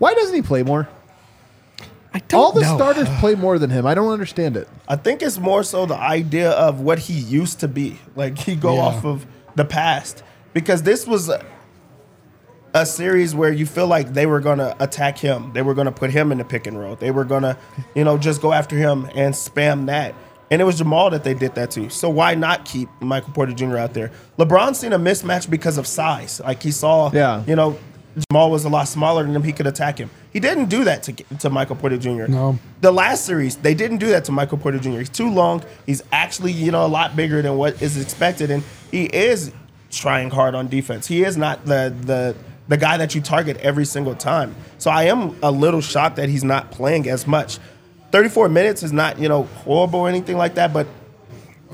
Why 0.00 0.14
doesn't 0.14 0.34
he 0.34 0.42
play 0.42 0.64
more? 0.64 0.88
I 2.12 2.18
don't 2.18 2.40
All 2.40 2.50
the 2.52 2.62
know. 2.62 2.74
starters 2.76 3.08
play 3.20 3.36
more 3.36 3.58
than 3.60 3.70
him. 3.70 3.86
I 3.86 3.94
don't 3.94 4.10
understand 4.12 4.56
it. 4.56 4.66
I 4.88 4.96
think 4.96 5.22
it's 5.22 5.38
more 5.38 5.62
so 5.62 5.86
the 5.86 5.94
idea 5.94 6.50
of 6.50 6.80
what 6.80 6.98
he 6.98 7.12
used 7.12 7.60
to 7.60 7.68
be. 7.68 7.98
Like 8.16 8.36
he 8.38 8.56
go 8.56 8.74
Yeah. 8.74 8.80
off 8.80 9.04
of 9.04 9.26
the 9.54 9.64
past 9.64 10.24
because 10.52 10.82
this 10.82 11.06
was 11.06 11.28
a, 11.28 11.44
a 12.74 12.84
series 12.86 13.34
where 13.34 13.52
you 13.52 13.66
feel 13.66 13.86
like 13.86 14.12
they 14.14 14.26
were 14.26 14.40
gonna 14.40 14.74
attack 14.80 15.18
him. 15.18 15.52
They 15.52 15.62
were 15.62 15.74
gonna 15.74 15.92
put 15.92 16.10
him 16.10 16.32
in 16.32 16.38
the 16.38 16.44
pick 16.44 16.66
and 16.66 16.78
roll. 16.80 16.96
They 16.96 17.10
were 17.12 17.24
gonna, 17.24 17.56
you 17.94 18.02
know, 18.02 18.18
just 18.18 18.40
go 18.40 18.52
after 18.52 18.76
him 18.76 19.08
and 19.14 19.32
spam 19.34 19.86
that. 19.86 20.14
And 20.50 20.60
it 20.60 20.64
was 20.64 20.78
Jamal 20.78 21.10
that 21.10 21.22
they 21.22 21.34
did 21.34 21.54
that 21.54 21.70
to. 21.72 21.90
So 21.90 22.10
why 22.10 22.34
not 22.34 22.64
keep 22.64 22.88
Michael 23.00 23.32
Porter 23.32 23.52
Jr. 23.52 23.76
out 23.76 23.94
there? 23.94 24.10
LeBron 24.36 24.74
seen 24.74 24.92
a 24.92 24.98
mismatch 24.98 25.48
because 25.48 25.78
of 25.78 25.86
size. 25.86 26.40
Like 26.44 26.60
he 26.60 26.72
saw, 26.72 27.12
Yeah. 27.12 27.44
you 27.46 27.54
know, 27.54 27.78
Jamal 28.30 28.50
was 28.50 28.64
a 28.64 28.68
lot 28.68 28.88
smaller 28.88 29.22
than 29.22 29.34
him. 29.34 29.42
He 29.42 29.52
could 29.52 29.66
attack 29.66 29.98
him. 29.98 30.10
He 30.32 30.40
didn't 30.40 30.66
do 30.66 30.84
that 30.84 31.02
to 31.04 31.12
to 31.12 31.50
Michael 31.50 31.76
Porter 31.76 31.96
Jr. 31.96 32.26
No. 32.26 32.58
The 32.80 32.92
last 32.92 33.24
series, 33.24 33.56
they 33.56 33.74
didn't 33.74 33.98
do 33.98 34.08
that 34.08 34.24
to 34.26 34.32
Michael 34.32 34.58
Porter 34.58 34.78
Jr. 34.78 34.98
He's 34.98 35.08
too 35.08 35.30
long. 35.30 35.62
He's 35.86 36.02
actually, 36.12 36.52
you 36.52 36.72
know, 36.72 36.84
a 36.84 36.88
lot 36.88 37.14
bigger 37.16 37.42
than 37.42 37.56
what 37.56 37.80
is 37.80 38.00
expected, 38.00 38.50
and 38.50 38.62
he 38.90 39.04
is 39.04 39.52
trying 39.90 40.30
hard 40.30 40.54
on 40.54 40.68
defense. 40.68 41.06
He 41.06 41.24
is 41.24 41.36
not 41.36 41.64
the 41.64 41.94
the 42.02 42.36
the 42.68 42.76
guy 42.76 42.96
that 42.96 43.14
you 43.14 43.20
target 43.20 43.56
every 43.58 43.84
single 43.84 44.14
time. 44.14 44.54
So 44.78 44.90
I 44.90 45.04
am 45.04 45.36
a 45.42 45.50
little 45.50 45.80
shocked 45.80 46.16
that 46.16 46.28
he's 46.28 46.44
not 46.44 46.70
playing 46.70 47.08
as 47.08 47.26
much. 47.26 47.58
34 48.12 48.48
minutes 48.48 48.82
is 48.82 48.92
not, 48.92 49.18
you 49.18 49.28
know, 49.28 49.42
horrible 49.42 50.00
or 50.00 50.08
anything 50.08 50.36
like 50.36 50.54
that, 50.54 50.72
but 50.72 50.86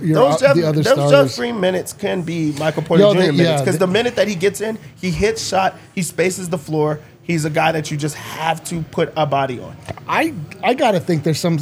Your, 0.01 0.15
those 0.17 0.41
Jeff, 0.41 0.55
the 0.55 0.65
other 0.65 0.83
those 0.83 0.93
stars. 0.93 1.11
Jeff 1.31 1.37
Green 1.39 1.59
minutes 1.61 1.93
can 1.93 2.23
be 2.23 2.53
Michael 2.59 2.83
Porter 2.83 3.03
Yo, 3.03 3.15
Jr. 3.15 3.21
they- 3.21 3.31
minutes 3.33 3.63
because 3.63 3.79
they- 3.79 3.87
the 3.87 3.93
minute 3.93 4.17
that 4.17 4.29
he 4.29 4.35
gets 4.35 4.61
in, 4.61 4.79
he 5.01 5.11
hits 5.11 5.47
shot, 5.47 5.77
he 5.95 6.03
spaces 6.03 6.49
the 6.49 6.59
floor. 6.59 7.01
He's 7.23 7.45
a 7.45 7.51
guy 7.51 7.73
that 7.73 7.91
you 7.91 7.97
just 7.97 8.15
have 8.15 8.63
to 8.65 8.83
put 8.83 9.13
a 9.17 9.27
body 9.27 9.59
on. 9.61 9.77
I 10.09 10.33
I 10.63 10.75
gotta 10.75 11.01
think 11.01 11.25
there's 11.25 11.41
some 11.41 11.59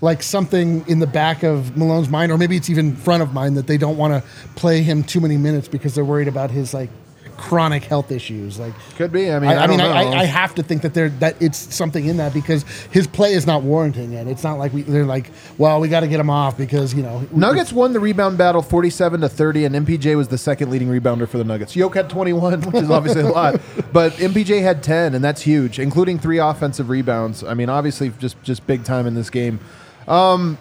like 0.00 0.22
something 0.22 0.84
in 0.88 0.98
the 0.98 1.06
back 1.06 1.42
of 1.42 1.76
Malone's 1.76 2.08
mind, 2.08 2.32
or 2.32 2.38
maybe 2.38 2.56
it's 2.56 2.68
even 2.70 2.96
front 2.96 3.22
of 3.22 3.32
mind 3.32 3.56
that 3.56 3.66
they 3.66 3.76
don't 3.78 3.96
want 3.96 4.12
to 4.14 4.28
play 4.56 4.82
him 4.82 5.04
too 5.04 5.20
many 5.20 5.36
minutes 5.36 5.68
because 5.68 5.94
they're 5.94 6.04
worried 6.04 6.28
about 6.28 6.50
his 6.50 6.72
like 6.74 6.90
chronic 7.42 7.82
health 7.82 8.12
issues. 8.12 8.58
Like 8.58 8.72
Could 8.96 9.10
be. 9.10 9.30
I 9.30 9.40
mean, 9.40 9.50
I, 9.50 9.54
I, 9.54 9.64
I 9.64 9.66
mean, 9.66 9.80
I. 9.80 10.20
I, 10.20 10.24
have 10.24 10.54
to 10.54 10.62
think 10.62 10.82
that 10.82 10.94
there 10.94 11.08
that 11.08 11.42
it's 11.42 11.58
something 11.74 12.06
in 12.06 12.18
that 12.18 12.32
because 12.32 12.62
his 12.92 13.08
play 13.08 13.32
is 13.32 13.46
not 13.46 13.62
warranting 13.62 14.12
it. 14.12 14.28
It's 14.28 14.44
not 14.44 14.58
like 14.58 14.72
we 14.72 14.82
they're 14.82 15.04
like, 15.04 15.30
well, 15.58 15.80
we 15.80 15.88
got 15.88 16.00
to 16.00 16.08
get 16.08 16.20
him 16.20 16.30
off 16.30 16.56
because 16.56 16.94
you 16.94 17.02
know 17.02 17.26
Nuggets 17.32 17.72
won 17.72 17.92
the 17.92 18.00
rebound 18.00 18.38
battle 18.38 18.62
47 18.62 19.22
to 19.22 19.28
30, 19.28 19.64
and 19.64 19.74
MPJ 19.74 20.16
was 20.16 20.28
the 20.28 20.38
second 20.38 20.70
leading 20.70 20.88
rebounder 20.88 21.28
for 21.28 21.38
the 21.38 21.44
Nuggets. 21.44 21.74
Yoke 21.74 21.96
had 21.96 22.08
21, 22.08 22.62
which 22.62 22.82
is 22.82 22.90
obviously 22.90 23.22
a 23.22 23.28
lot, 23.32 23.60
but 23.92 24.12
MPJ 24.12 24.62
had 24.62 24.82
10, 24.82 25.14
and 25.14 25.24
that's 25.24 25.42
huge, 25.42 25.80
including 25.80 26.20
three 26.20 26.38
offensive 26.38 26.88
rebounds. 26.88 27.42
I 27.42 27.54
mean, 27.54 27.68
obviously, 27.68 28.10
just 28.20 28.40
just 28.42 28.66
big 28.68 28.84
time 28.84 29.06
in 29.06 29.14
this 29.14 29.30
game. 29.30 29.58
Um, 30.06 30.58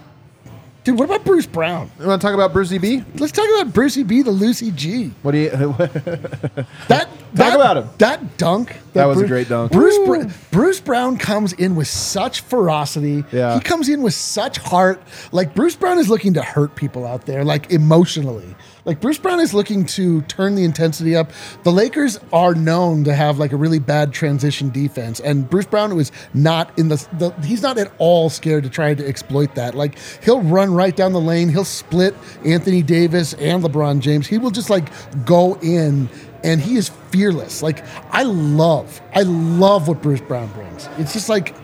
Dude, 0.84 0.98
what 0.98 1.06
about 1.06 1.24
Bruce 1.24 1.46
Brown? 1.46 1.92
You 2.00 2.08
want 2.08 2.20
to 2.20 2.28
talk 2.28 2.34
about 2.34 2.54
Brucey 2.54 2.80
B? 2.80 3.04
Let's 3.16 3.32
talk 3.32 3.48
about 3.60 3.72
Brucey 3.72 4.02
B, 4.02 4.24
the 4.24 4.32
Lucy 4.32 4.72
G. 4.72 5.12
What 5.22 5.32
do 5.34 5.38
you? 5.38 5.50
That 6.88 7.08
that, 7.34 7.56
about 7.56 7.78
him. 7.78 7.90
That 8.00 8.38
dunk. 8.38 8.76
That 8.94 9.06
was 9.06 9.22
a 9.22 9.28
great 9.28 9.48
dunk. 9.48 9.72
Bruce 9.72 9.98
Br- 10.06 10.34
Bruce 10.52 10.80
Brown 10.82 11.18
comes 11.18 11.54
in 11.54 11.76
with 11.76 11.88
such 11.88 12.42
ferocity. 12.42 13.24
Yeah. 13.32 13.54
He 13.54 13.62
comes 13.62 13.88
in 13.88 14.02
with 14.02 14.14
such 14.14 14.58
heart. 14.58 15.02
Like 15.32 15.54
Bruce 15.54 15.76
Brown 15.76 15.98
is 16.00 16.10
looking 16.10 16.34
to 16.34 16.42
hurt 16.42 16.76
people 16.76 17.06
out 17.06 17.26
there, 17.26 17.46
like 17.46 17.72
emotionally. 17.72 18.56
Like 18.86 19.00
Bruce 19.00 19.20
Brown 19.20 19.40
is 19.40 19.54
looking 19.54 19.86
to 19.86 20.22
turn 20.24 20.56
the 20.56 20.64
intensity 20.64 21.16
up. 21.16 21.32
The 21.64 21.72
Lakers 21.72 22.20
are 22.34 22.56
known 22.56 23.04
to 23.04 23.14
have 23.14 23.38
like 23.38 23.52
a 23.52 23.58
really 23.58 23.80
bad 23.80 24.12
transition 24.12 24.70
defense, 24.70 25.20
and 25.20 25.50
Bruce 25.50 25.68
Brown 25.68 25.96
was 25.96 26.12
not 26.34 26.78
in 26.80 26.88
the, 26.88 26.96
the 27.14 27.32
he's 27.46 27.62
not 27.62 27.78
at 27.78 27.92
all 28.00 28.30
scared 28.30 28.64
to 28.64 28.70
try 28.70 28.94
to 28.94 29.08
exploit 29.08 29.54
that. 29.56 29.76
Like 29.76 29.98
he'll 30.24 30.42
run 30.42 30.74
right 30.74 30.96
down 30.96 31.14
the 31.14 31.22
lane, 31.22 31.50
he'll 31.50 31.64
split 31.64 32.16
Anthony 32.44 32.82
Davis 32.82 33.34
and 33.36 33.64
LeBron 33.64 34.00
James. 34.00 34.28
He 34.28 34.38
will 34.38 34.52
just 34.52 34.70
like 34.70 34.90
go 35.26 35.58
in 35.62 36.10
and 36.44 36.60
he 36.60 36.76
is 36.76 36.90
fearless. 37.10 37.62
Like 37.62 37.84
I 38.12 38.24
love, 38.24 39.00
I 39.14 39.22
love 39.22 39.88
what 39.88 40.02
Bruce 40.02 40.22
Brown 40.22 40.48
brings. 40.54 40.90
It's 40.98 41.14
just 41.14 41.30
like 41.30 41.56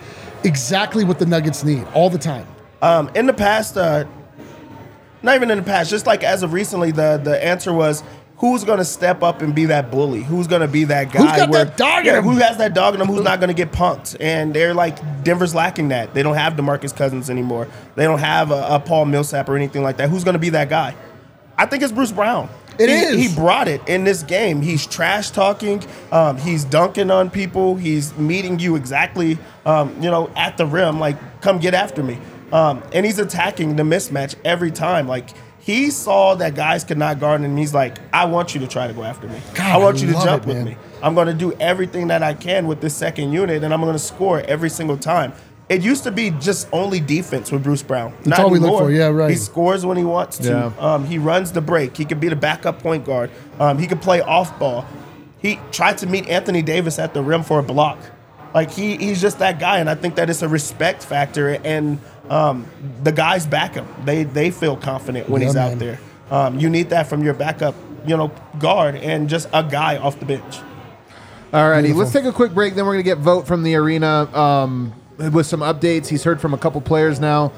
exactly 0.43 1.03
what 1.03 1.17
the 1.17 1.25
Nuggets 1.25 1.63
need 1.63 1.85
all 1.93 2.09
the 2.09 2.19
time. 2.19 2.47
Um, 2.81 3.09
in 3.15 3.25
the 3.25 3.33
past, 3.33 3.75
uh, 3.75 4.05
not 5.23 5.35
even 5.35 5.51
in 5.51 5.57
the 5.57 5.63
past, 5.63 5.89
just 5.89 6.05
like 6.05 6.23
as 6.23 6.43
of 6.43 6.53
recently, 6.53 6.91
the 6.91 7.19
the 7.23 7.43
answer 7.43 7.73
was 7.73 8.03
who's 8.37 8.63
going 8.63 8.77
to 8.77 8.85
step 8.85 9.23
up 9.23 9.41
and 9.41 9.53
be 9.53 9.65
that 9.65 9.91
bully? 9.91 10.23
Who's 10.23 10.47
going 10.47 10.61
to 10.61 10.67
be 10.67 10.83
that 10.85 11.11
guy? 11.11 11.21
Who's 11.21 11.37
got 11.37 11.51
that 11.51 11.77
dog 11.77 11.99
in 12.01 12.05
yeah, 12.05 12.17
him? 12.19 12.23
Who 12.23 12.37
has 12.37 12.57
that 12.57 12.73
dog 12.73 12.95
in 12.95 13.01
him? 13.01 13.07
Who's 13.07 13.23
not 13.23 13.39
going 13.39 13.49
to 13.49 13.53
get 13.53 13.71
punked? 13.71 14.15
And 14.19 14.53
they're 14.53 14.73
like 14.73 15.23
Denver's 15.23 15.55
lacking 15.55 15.89
that. 15.89 16.13
They 16.13 16.23
don't 16.23 16.35
have 16.35 16.53
Demarcus 16.53 16.95
Cousins 16.95 17.29
anymore. 17.29 17.67
They 17.95 18.03
don't 18.03 18.19
have 18.19 18.51
a, 18.51 18.67
a 18.69 18.79
Paul 18.79 19.05
Millsap 19.05 19.49
or 19.49 19.55
anything 19.55 19.83
like 19.83 19.97
that. 19.97 20.09
Who's 20.09 20.23
going 20.23 20.33
to 20.33 20.39
be 20.39 20.49
that 20.49 20.69
guy? 20.69 20.95
I 21.57 21.65
think 21.65 21.81
it's 21.81 21.91
Bruce 21.91 22.11
Brown. 22.11 22.49
It 22.79 22.89
he, 22.89 22.95
is. 22.95 23.29
He 23.29 23.35
brought 23.35 23.67
it 23.67 23.81
in 23.87 24.03
this 24.03 24.21
game. 24.21 24.61
He's 24.61 24.85
trash 24.85 25.31
talking. 25.31 25.83
Um, 26.11 26.37
he's 26.37 26.63
dunking 26.63 27.09
on 27.09 27.31
people. 27.31 27.75
He's 27.75 28.15
meeting 28.17 28.59
you 28.59 28.75
exactly, 28.75 29.39
um, 29.65 29.95
you 29.95 30.11
know, 30.11 30.29
at 30.35 30.57
the 30.57 30.67
rim. 30.67 30.99
Like, 30.99 31.41
come 31.41 31.57
get 31.57 31.73
after 31.73 32.03
me. 32.03 32.19
Um, 32.51 32.83
and 32.93 33.05
he's 33.05 33.19
attacking 33.19 33.75
the 33.75 33.83
mismatch 33.83 34.35
every 34.45 34.71
time. 34.71 35.07
Like, 35.07 35.29
he 35.59 35.91
saw 35.91 36.35
that 36.35 36.55
guys 36.55 36.85
could 36.85 36.97
not 36.97 37.19
guard 37.19 37.41
him. 37.41 37.51
And 37.51 37.59
he's 37.59 37.73
like, 37.73 37.97
I 38.13 38.25
want 38.25 38.53
you 38.55 38.61
to 38.61 38.67
try 38.67 38.87
to 38.87 38.93
go 38.93 39.03
after 39.03 39.27
me. 39.27 39.39
God, 39.53 39.75
I 39.75 39.77
want 39.77 39.97
I 39.97 39.99
you 40.01 40.07
to 40.07 40.13
jump 40.13 40.43
it, 40.43 40.47
with 40.47 40.65
me. 40.65 40.77
I'm 41.03 41.13
going 41.13 41.27
to 41.27 41.33
do 41.33 41.51
everything 41.53 42.07
that 42.07 42.23
I 42.23 42.33
can 42.33 42.67
with 42.67 42.79
this 42.79 42.95
second 42.95 43.33
unit, 43.33 43.63
and 43.63 43.73
I'm 43.73 43.81
going 43.81 43.93
to 43.93 43.99
score 43.99 44.39
every 44.41 44.69
single 44.69 44.97
time. 44.97 45.33
It 45.69 45.81
used 45.81 46.05
to 46.05 46.11
be 46.11 46.29
just 46.31 46.69
only 46.71 47.01
defense 47.01 47.51
with 47.51 47.63
Bruce 47.63 47.83
Brown. 47.83 48.13
Not 48.25 48.39
all 48.39 48.49
we 48.49 48.59
look 48.59 48.79
for, 48.79 48.89
yeah, 48.89 49.07
right. 49.07 49.29
He 49.29 49.35
scores 49.35 49.85
when 49.85 49.97
he 49.97 50.05
wants 50.05 50.37
to. 50.37 50.47
Yeah. 50.47 50.71
Um, 50.79 51.03
he 51.03 51.17
runs 51.17 51.51
the 51.51 51.59
break. 51.59 51.97
He 51.97 52.05
could 52.05 52.21
be 52.21 52.29
the 52.29 52.37
backup 52.37 52.81
point 52.81 53.03
guard. 53.03 53.29
Um, 53.59 53.77
he 53.77 53.85
could 53.85 54.01
play 54.01 54.21
off 54.21 54.57
ball. 54.57 54.85
He 55.39 55.59
tried 55.73 55.97
to 55.97 56.07
meet 56.07 56.29
Anthony 56.29 56.61
Davis 56.61 56.97
at 56.97 57.13
the 57.13 57.21
rim 57.21 57.43
for 57.43 57.59
a 57.59 57.63
block. 57.63 57.99
Like 58.53 58.71
he, 58.71 58.97
he's 58.97 59.21
just 59.21 59.39
that 59.39 59.59
guy, 59.59 59.79
and 59.79 59.89
I 59.89 59.95
think 59.95 60.15
that 60.15 60.29
it's 60.29 60.41
a 60.41 60.47
respect 60.47 61.03
factor, 61.03 61.49
and 61.63 61.99
um, 62.29 62.65
the 63.03 63.11
guys 63.11 63.45
back 63.45 63.73
him. 63.75 63.87
They 64.05 64.23
they 64.23 64.51
feel 64.51 64.75
confident 64.77 65.29
when 65.29 65.41
Yeah, 65.41 65.47
he's 65.47 65.55
man. 65.55 65.73
out 65.73 65.79
there. 65.79 65.99
Um, 66.31 66.59
you 66.59 66.69
need 66.69 66.89
that 66.89 67.07
from 67.07 67.23
your 67.23 67.33
backup, 67.33 67.75
you 68.05 68.17
know, 68.17 68.31
guard, 68.59 68.95
and 68.95 69.29
just 69.29 69.47
a 69.53 69.63
guy 69.63 69.97
off 69.97 70.19
the 70.19 70.25
bench. 70.25 70.59
Alrighty, 71.53 71.83
Beautiful. 71.83 71.99
let's 71.99 72.11
take 72.11 72.25
a 72.25 72.33
quick 72.33 72.53
break. 72.53 72.75
Then 72.75 72.85
we're 72.85 72.93
gonna 72.93 73.03
get 73.03 73.19
Vogt 73.19 73.47
from 73.47 73.63
the 73.63 73.75
arena 73.75 74.27
um, 74.37 74.93
with 75.17 75.45
some 75.45 75.61
updates. 75.61 76.07
He's 76.07 76.23
heard 76.23 76.41
from 76.41 76.53
a 76.53 76.57
couple 76.57 76.81
players 76.81 77.19
now. 77.19 77.53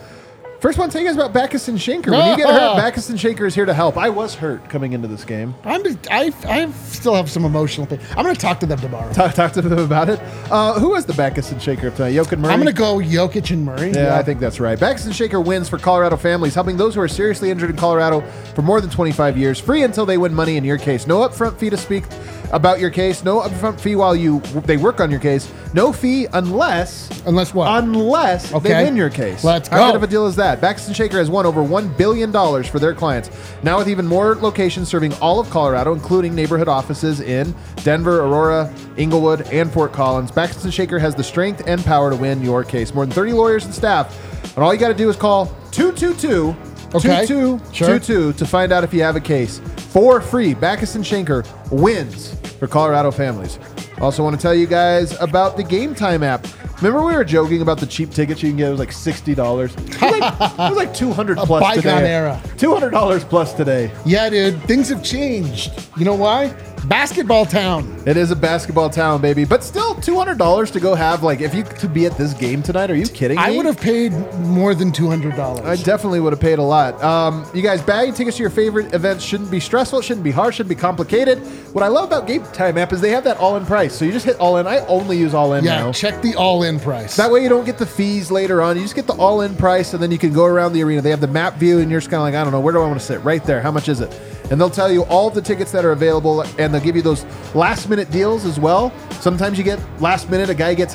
First 0.59 0.77
one, 0.77 0.89
tell 0.89 0.99
you 1.01 1.07
guys 1.07 1.15
about 1.15 1.31
Bachus 1.33 1.69
and 1.69 1.77
Schanker. 1.77 2.11
When 2.11 2.31
you 2.31 2.35
get 2.35 2.49
hurt, 2.49 2.77
Bachus 2.77 3.09
and 3.09 3.17
Schanker 3.17 3.47
is 3.47 3.55
here 3.55 3.65
to 3.65 3.73
help. 3.73 3.95
I 3.95 4.09
was 4.09 4.35
hurt 4.35 4.67
coming 4.69 4.91
into 4.91 5.07
this 5.07 5.23
game. 5.23 5.55
I'm 5.63 5.81
I 6.11 6.33
I 6.45 6.69
still 6.71 7.15
have 7.15 7.29
some 7.31 7.45
emotional 7.45 7.87
pain. 7.87 7.99
I'm 8.11 8.25
gonna 8.25 8.35
talk 8.35 8.59
to 8.59 8.65
them 8.65 8.77
tomorrow. 8.77 9.13
Talk, 9.13 9.33
talk 9.35 9.53
to 9.53 9.61
them 9.61 9.79
about 9.79 10.09
it. 10.09 10.19
Uh, 10.51 10.77
who 10.77 10.89
was 10.89 11.05
the 11.05 11.13
Bachus 11.13 11.53
and 11.53 11.61
Schanker 11.61 11.87
of 11.87 11.95
tonight? 11.95 12.09
And 12.33 12.41
Murray? 12.41 12.51
I'm 12.53 12.59
gonna 12.59 12.73
go 12.73 12.97
Jokic 12.97 13.51
and 13.51 13.63
Murray. 13.63 13.91
Yeah, 13.91 14.17
I 14.17 14.23
think 14.23 14.41
that's 14.41 14.59
right. 14.59 14.77
Bachus 14.77 15.05
and 15.05 15.13
Schanker 15.13 15.43
wins 15.43 15.69
for 15.69 15.77
Colorado 15.77 16.17
families, 16.17 16.55
helping 16.55 16.75
those 16.75 16.93
who 16.93 16.99
are 17.01 17.07
seriously 17.07 17.51
injured 17.51 17.69
in 17.69 17.77
Colorado 17.77 18.19
for 18.53 18.61
more 18.61 18.81
than 18.81 18.89
25 18.89 19.37
years, 19.37 19.61
free 19.61 19.83
until 19.83 20.05
they 20.05 20.17
win 20.17 20.33
money 20.33 20.57
in 20.57 20.65
your 20.65 20.77
case. 20.77 21.07
No 21.07 21.19
upfront 21.19 21.57
fee 21.57 21.69
to 21.69 21.77
speak 21.77 22.03
about 22.51 22.79
your 22.79 22.89
case. 22.89 23.23
No 23.23 23.39
upfront 23.39 23.79
fee 23.79 23.95
while 23.95 24.15
you 24.15 24.39
they 24.65 24.75
work 24.77 24.99
on 24.99 25.09
your 25.09 25.19
case. 25.21 25.49
No 25.73 25.93
fee 25.93 26.27
unless 26.33 27.09
Unless 27.25 27.53
what? 27.53 27.67
unless 27.83 28.49
they 28.51 28.83
win 28.83 28.95
your 28.95 29.09
case. 29.09 29.43
Let's 29.43 29.69
go. 29.69 29.77
How 29.77 29.87
good 29.87 29.95
of 29.97 30.03
a 30.03 30.07
deal 30.07 30.25
is 30.27 30.35
that? 30.37 30.48
Bachus 30.57 30.87
and 30.87 30.95
Schanker 30.95 31.13
has 31.19 31.29
won 31.29 31.45
over 31.45 31.61
$1 31.61 31.97
billion 31.97 32.31
for 32.63 32.79
their 32.79 32.93
clients. 32.93 33.29
Now 33.63 33.77
with 33.77 33.89
even 33.89 34.05
more 34.07 34.35
locations 34.35 34.87
serving 34.87 35.13
all 35.15 35.39
of 35.39 35.49
Colorado, 35.49 35.93
including 35.93 36.35
neighborhood 36.35 36.67
offices 36.67 37.21
in 37.21 37.55
Denver, 37.77 38.21
Aurora, 38.21 38.73
Englewood, 38.97 39.41
and 39.51 39.71
Fort 39.71 39.93
Collins, 39.93 40.31
Bachus 40.31 40.63
and 40.63 40.73
Schanker 40.73 40.99
has 40.99 41.15
the 41.15 41.23
strength 41.23 41.63
and 41.67 41.83
power 41.83 42.09
to 42.09 42.15
win 42.15 42.41
your 42.41 42.63
case. 42.63 42.93
More 42.93 43.05
than 43.05 43.13
30 43.13 43.33
lawyers 43.33 43.65
and 43.65 43.73
staff. 43.73 44.15
And 44.55 44.63
all 44.63 44.73
you 44.73 44.79
got 44.79 44.89
to 44.89 44.93
do 44.93 45.09
is 45.09 45.15
call 45.15 45.45
222 45.71 46.55
Okay. 46.95 47.27
2222 47.27 48.33
to 48.33 48.45
find 48.47 48.71
out 48.71 48.83
if 48.83 48.93
you 48.95 49.03
have 49.03 49.15
a 49.15 49.21
case. 49.21 49.59
For 49.91 50.19
free, 50.21 50.55
Bachus 50.55 50.95
and 50.95 51.05
Schanker 51.05 51.45
wins 51.71 52.33
for 52.57 52.67
Colorado 52.67 53.11
families. 53.11 53.59
Also, 54.01 54.23
want 54.23 54.35
to 54.35 54.41
tell 54.41 54.55
you 54.55 54.65
guys 54.65 55.11
about 55.21 55.55
the 55.55 55.63
Game 55.63 55.93
Time 55.93 56.23
app. 56.23 56.47
Remember, 56.81 57.05
we 57.05 57.13
were 57.13 57.23
joking 57.25 57.61
about 57.61 57.77
the 57.79 57.85
cheap 57.85 58.11
tickets 58.11 58.41
you 58.41 58.49
can 58.49 58.57
get. 58.57 58.67
It 58.67 58.71
was 58.71 58.79
like 58.79 58.91
sixty 58.93 59.35
dollars. 59.35 59.75
It, 59.75 59.89
was 60.01 60.01
like- 60.01 60.51
it 60.51 60.57
was 60.57 60.77
like 60.77 60.93
two 60.93 61.11
hundred 61.11 61.37
plus 61.39 61.61
bygone 61.61 61.83
today. 62.01 62.13
era. 62.13 62.41
Two 62.57 62.73
hundred 62.73 62.91
dollars 62.91 63.23
plus 63.25 63.53
today. 63.53 63.91
Yeah, 64.05 64.29
dude. 64.29 64.61
Things 64.63 64.87
have 64.89 65.03
changed. 65.03 65.71
You 65.97 66.05
know 66.05 66.15
why? 66.15 66.47
Basketball 66.87 67.45
town. 67.45 68.01
It 68.07 68.17
is 68.17 68.31
a 68.31 68.35
basketball 68.35 68.89
town, 68.89 69.21
baby. 69.21 69.45
But 69.45 69.63
still, 69.63 69.95
two 69.95 70.15
hundred 70.17 70.37
dollars 70.37 70.71
to 70.71 70.79
go 70.79 70.95
have 70.95 71.21
like 71.23 71.41
if 71.41 71.53
you 71.53 71.63
to 71.63 71.87
be 71.87 72.05
at 72.05 72.17
this 72.17 72.33
game 72.33 72.63
tonight. 72.63 72.89
Are 72.89 72.95
you 72.95 73.05
kidding 73.05 73.37
me? 73.37 73.43
I 73.43 73.51
would 73.51 73.65
have 73.65 73.79
paid 73.79 74.11
more 74.39 74.73
than 74.73 74.91
two 74.91 75.07
hundred 75.07 75.35
dollars. 75.35 75.65
I 75.65 75.75
definitely 75.83 76.19
would 76.19 76.33
have 76.33 76.39
paid 76.39 76.57
a 76.57 76.63
lot. 76.63 77.01
Um, 77.03 77.45
you 77.53 77.61
guys, 77.61 77.81
bagging 77.81 78.13
tickets 78.15 78.37
to 78.37 78.43
your 78.43 78.49
favorite 78.49 78.93
events 78.93 79.23
shouldn't 79.23 79.51
be 79.51 79.59
stressful, 79.59 79.99
it 79.99 80.03
shouldn't 80.03 80.23
be 80.23 80.31
hard, 80.31 80.55
shouldn't 80.55 80.75
be 80.75 80.79
complicated. 80.81 81.39
What 81.73 81.83
I 81.83 81.87
love 81.87 82.05
about 82.05 82.25
Game 82.27 82.43
Time 82.45 82.77
app 82.77 82.91
is 82.93 83.01
they 83.01 83.11
have 83.11 83.23
that 83.25 83.37
all-in 83.37 83.65
price. 83.65 83.93
So 83.93 84.05
you 84.05 84.11
just 84.11 84.25
hit 84.25 84.37
all-in. 84.37 84.65
I 84.65 84.79
only 84.87 85.17
use 85.17 85.33
all-in 85.35 85.63
Yeah, 85.63 85.79
now. 85.81 85.91
check 85.91 86.21
the 86.23 86.33
all-in 86.35 86.79
price. 86.79 87.15
That 87.15 87.29
way 87.31 87.43
you 87.43 87.49
don't 87.49 87.65
get 87.65 87.77
the 87.77 87.85
fees 87.85 88.31
later 88.31 88.61
on. 88.61 88.75
You 88.77 88.81
just 88.83 88.95
get 88.95 89.05
the 89.05 89.13
all-in 89.13 89.55
price, 89.55 89.93
and 89.93 90.01
then 90.01 90.11
you 90.11 90.17
can 90.17 90.33
go 90.33 90.45
around 90.45 90.73
the 90.73 90.81
arena. 90.83 91.01
They 91.01 91.11
have 91.11 91.21
the 91.21 91.27
map 91.27 91.57
view, 91.57 91.79
and 91.79 91.91
you're 91.91 91.99
just 91.99 92.09
kind 92.09 92.19
of 92.21 92.23
like, 92.23 92.33
I 92.35 92.43
don't 92.43 92.51
know, 92.53 92.59
where 92.61 92.73
do 92.73 92.81
I 92.81 92.87
want 92.87 92.99
to 92.99 93.05
sit? 93.05 93.23
Right 93.23 93.43
there. 93.43 93.61
How 93.61 93.71
much 93.71 93.87
is 93.89 94.01
it? 94.01 94.09
And 94.51 94.59
they'll 94.59 94.69
tell 94.69 94.91
you 94.91 95.03
all 95.05 95.29
the 95.29 95.41
tickets 95.41 95.71
that 95.71 95.85
are 95.85 95.91
available, 95.91 96.41
and 96.57 96.73
they'll 96.73 96.81
give 96.81 96.95
you 96.95 97.01
those 97.01 97.23
last-minute 97.53 98.09
deals 98.11 98.45
as 98.45 98.59
well. 98.59 98.91
Sometimes 99.21 99.57
you 99.57 99.63
get 99.63 99.79
last 100.01 100.29
minute, 100.29 100.49
a 100.49 100.55
guy 100.55 100.73
gets 100.73 100.93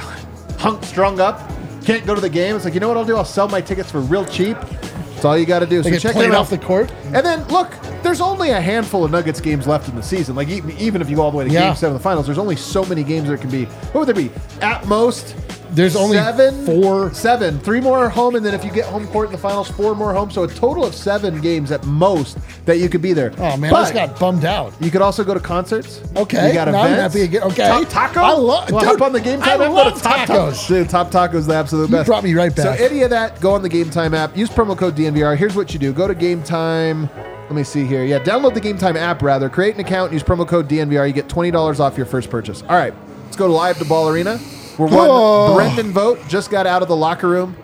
hunk 0.58 0.82
strung 0.84 1.20
up, 1.20 1.40
can't 1.84 2.04
go 2.06 2.14
to 2.14 2.20
the 2.20 2.28
game. 2.28 2.56
It's 2.56 2.64
like, 2.64 2.74
you 2.74 2.80
know 2.80 2.88
what 2.88 2.96
I'll 2.96 3.04
do? 3.04 3.16
I'll 3.16 3.24
sell 3.24 3.48
my 3.48 3.60
tickets 3.60 3.90
for 3.90 4.00
real 4.00 4.24
cheap. 4.24 4.56
That's 4.58 5.24
all 5.24 5.38
you 5.38 5.46
got 5.46 5.60
to 5.60 5.66
do. 5.66 5.80
they 5.82 5.92
so 5.92 5.98
check 5.98 6.14
them 6.14 6.32
out. 6.32 6.38
off 6.38 6.50
the 6.50 6.58
court. 6.58 6.90
And 7.06 7.24
then 7.24 7.46
look, 7.48 7.70
there's 8.02 8.20
only 8.20 8.50
a 8.50 8.60
handful 8.60 9.04
of 9.04 9.10
Nuggets 9.10 9.40
games 9.40 9.66
left 9.66 9.88
in 9.88 9.94
the 9.94 10.02
season. 10.02 10.34
Like 10.34 10.48
even 10.48 11.00
if 11.00 11.08
you 11.08 11.16
go 11.16 11.22
all 11.22 11.30
the 11.30 11.36
way 11.36 11.44
to 11.44 11.50
Yeah. 11.50 11.68
Game 11.68 11.76
Seven 11.76 11.94
of 11.96 12.00
the 12.00 12.04
Finals, 12.04 12.26
there's 12.26 12.38
only 12.38 12.56
so 12.56 12.84
many 12.84 13.02
games 13.04 13.28
there 13.28 13.36
can 13.38 13.48
be. 13.50 13.64
What 13.64 14.06
would 14.06 14.14
there 14.14 14.14
be? 14.14 14.30
At 14.60 14.86
most, 14.86 15.34
There's 15.74 15.96
only 15.96 16.16
seven, 16.16 16.64
four. 16.64 17.12
seven, 17.12 17.58
three 17.60 17.80
more 17.80 18.08
home, 18.08 18.36
and 18.36 18.44
then 18.46 18.54
if 18.54 18.64
you 18.64 18.70
get 18.70 18.84
home 18.86 19.06
court 19.08 19.26
in 19.26 19.32
the 19.32 19.38
finals, 19.38 19.68
four 19.70 19.94
more 19.94 20.12
home. 20.14 20.30
So 20.30 20.44
a 20.44 20.48
total 20.48 20.84
of 20.84 20.94
seven 20.94 21.40
games 21.40 21.72
at 21.72 21.84
most 21.84 22.38
that 22.64 22.78
you 22.78 22.88
could 22.88 23.02
be 23.02 23.12
there. 23.12 23.32
Oh 23.38 23.56
man, 23.56 23.70
But 23.70 23.74
I 23.76 23.80
just 23.82 23.94
got 23.94 24.18
bummed 24.20 24.44
out. 24.44 24.72
you 24.80 24.90
could 24.90 25.02
also 25.02 25.24
go 25.24 25.34
to 25.34 25.40
concerts. 25.40 26.00
Okay, 26.16 26.48
you 26.48 26.54
got 26.54 26.68
now 26.68 26.82
I'm 26.82 26.92
events. 26.92 27.14
happy 27.14 27.24
again. 27.24 27.42
Okay. 27.42 27.66
Top 27.68 27.88
taco. 27.88 28.20
I 28.20 28.32
love- 28.32 28.70
Well, 28.70 28.80
dude, 28.80 28.88
hop 28.88 29.02
on 29.02 29.12
the 29.12 29.20
game 29.20 29.40
I 29.42 29.46
time. 29.46 29.60
app, 29.62 29.68
go 29.68 29.74
love 29.74 29.94
to 29.94 30.00
Top 30.00 30.28
tacos. 30.28 30.68
Dude, 30.68 30.88
Top 30.88 31.10
Taco 31.10 31.36
is 31.36 31.46
the 31.46 31.54
absolute 31.54 31.90
best. 31.90 32.06
You 32.06 32.10
brought 32.12 32.24
me 32.24 32.34
right 32.34 32.54
back. 32.54 32.78
So 32.78 32.84
any 32.84 33.02
of 33.02 33.10
that, 33.10 33.40
go 33.40 33.52
on 33.54 33.62
the 33.62 33.68
Game 33.68 33.90
Time 33.90 34.14
app. 34.14 34.36
Use 34.36 34.50
promo 34.50 34.76
code 34.78 34.94
DNVR. 34.96 35.36
Here's 35.36 35.56
what 35.56 35.72
you 35.72 35.78
do: 35.80 35.92
go 35.92 36.06
to 36.08 36.14
Game 36.14 36.42
Time. 36.42 37.08
Let 37.44 37.52
me 37.56 37.64
see 37.64 37.84
here. 37.84 38.04
Yeah, 38.04 38.20
download 38.20 38.54
the 38.54 38.60
Game 38.60 38.78
Time 38.78 38.96
app. 38.96 39.20
Rather, 39.22 39.48
create 39.50 39.74
an 39.74 39.80
account. 39.80 40.12
And 40.12 40.14
use 40.14 40.22
promo 40.22 40.46
code 40.48 40.68
DNVR. 40.68 41.06
You 41.06 41.12
get 41.12 41.28
twenty 41.28 41.50
dollars 41.50 41.80
off 41.80 41.96
your 41.96 42.06
first 42.06 42.30
purchase. 42.30 42.62
All 42.62 42.76
right, 42.76 42.94
let's 43.24 43.36
go 43.36 43.48
live 43.48 43.76
to 43.78 43.84
Ball 43.84 44.08
Arena. 44.08 44.38
We're 44.78 44.86
one. 44.86 45.08
Oh. 45.10 45.54
Brendan 45.54 45.92
Vogt 45.92 46.28
just 46.28 46.50
got 46.50 46.66
out 46.66 46.82
of 46.82 46.88
the 46.88 46.96
locker 46.96 47.28
room. 47.28 47.56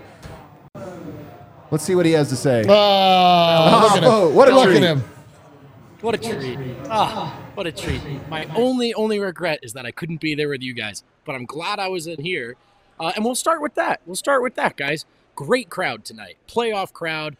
Let's 1.70 1.84
see 1.84 1.94
what 1.94 2.06
he 2.06 2.12
has 2.12 2.28
to 2.30 2.36
say. 2.36 2.64
Oh, 2.68 3.80
look 3.82 3.92
at 3.92 3.98
him. 4.02 4.10
oh, 4.10 4.28
what 4.30 4.48
a 4.48 4.54
look 4.54 4.64
treat. 4.66 4.76
at 4.78 4.82
him. 4.82 5.04
What 6.00 6.14
a 6.14 6.18
treat. 6.18 6.58
Ah, 6.88 7.38
What 7.54 7.66
a 7.66 7.72
treat. 7.72 8.00
My 8.28 8.46
only 8.56 8.94
only 8.94 9.18
regret 9.20 9.60
is 9.62 9.72
that 9.74 9.84
I 9.86 9.90
couldn't 9.90 10.20
be 10.20 10.34
there 10.34 10.48
with 10.48 10.62
you 10.62 10.72
guys, 10.72 11.04
but 11.24 11.34
I'm 11.34 11.44
glad 11.44 11.78
I 11.78 11.88
was 11.88 12.06
in 12.06 12.22
here. 12.22 12.56
Uh, 12.98 13.12
and 13.14 13.24
we'll 13.24 13.34
start 13.34 13.60
with 13.62 13.74
that. 13.74 14.00
We'll 14.06 14.16
start 14.16 14.42
with 14.42 14.54
that, 14.56 14.76
guys. 14.76 15.04
Great 15.34 15.68
crowd 15.70 16.04
tonight. 16.04 16.38
Playoff 16.48 16.92
crowd. 16.92 17.36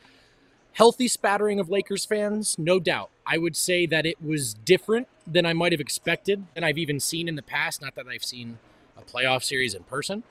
Healthy 0.72 1.08
spattering 1.08 1.58
of 1.58 1.68
Lakers 1.68 2.04
fans, 2.06 2.56
no 2.58 2.78
doubt. 2.78 3.10
I 3.26 3.36
would 3.38 3.56
say 3.56 3.86
that 3.86 4.06
it 4.06 4.22
was 4.22 4.54
different 4.54 5.08
than 5.26 5.44
I 5.44 5.52
might 5.52 5.72
have 5.72 5.80
expected, 5.80 6.44
and 6.54 6.64
I've 6.64 6.78
even 6.78 7.00
seen 7.00 7.28
in 7.28 7.34
the 7.34 7.42
past. 7.42 7.82
Not 7.82 7.94
that 7.96 8.06
I've 8.06 8.24
seen 8.24 8.58
a 9.00 9.04
playoff 9.04 9.42
series 9.42 9.74
in 9.74 9.82
person, 9.84 10.22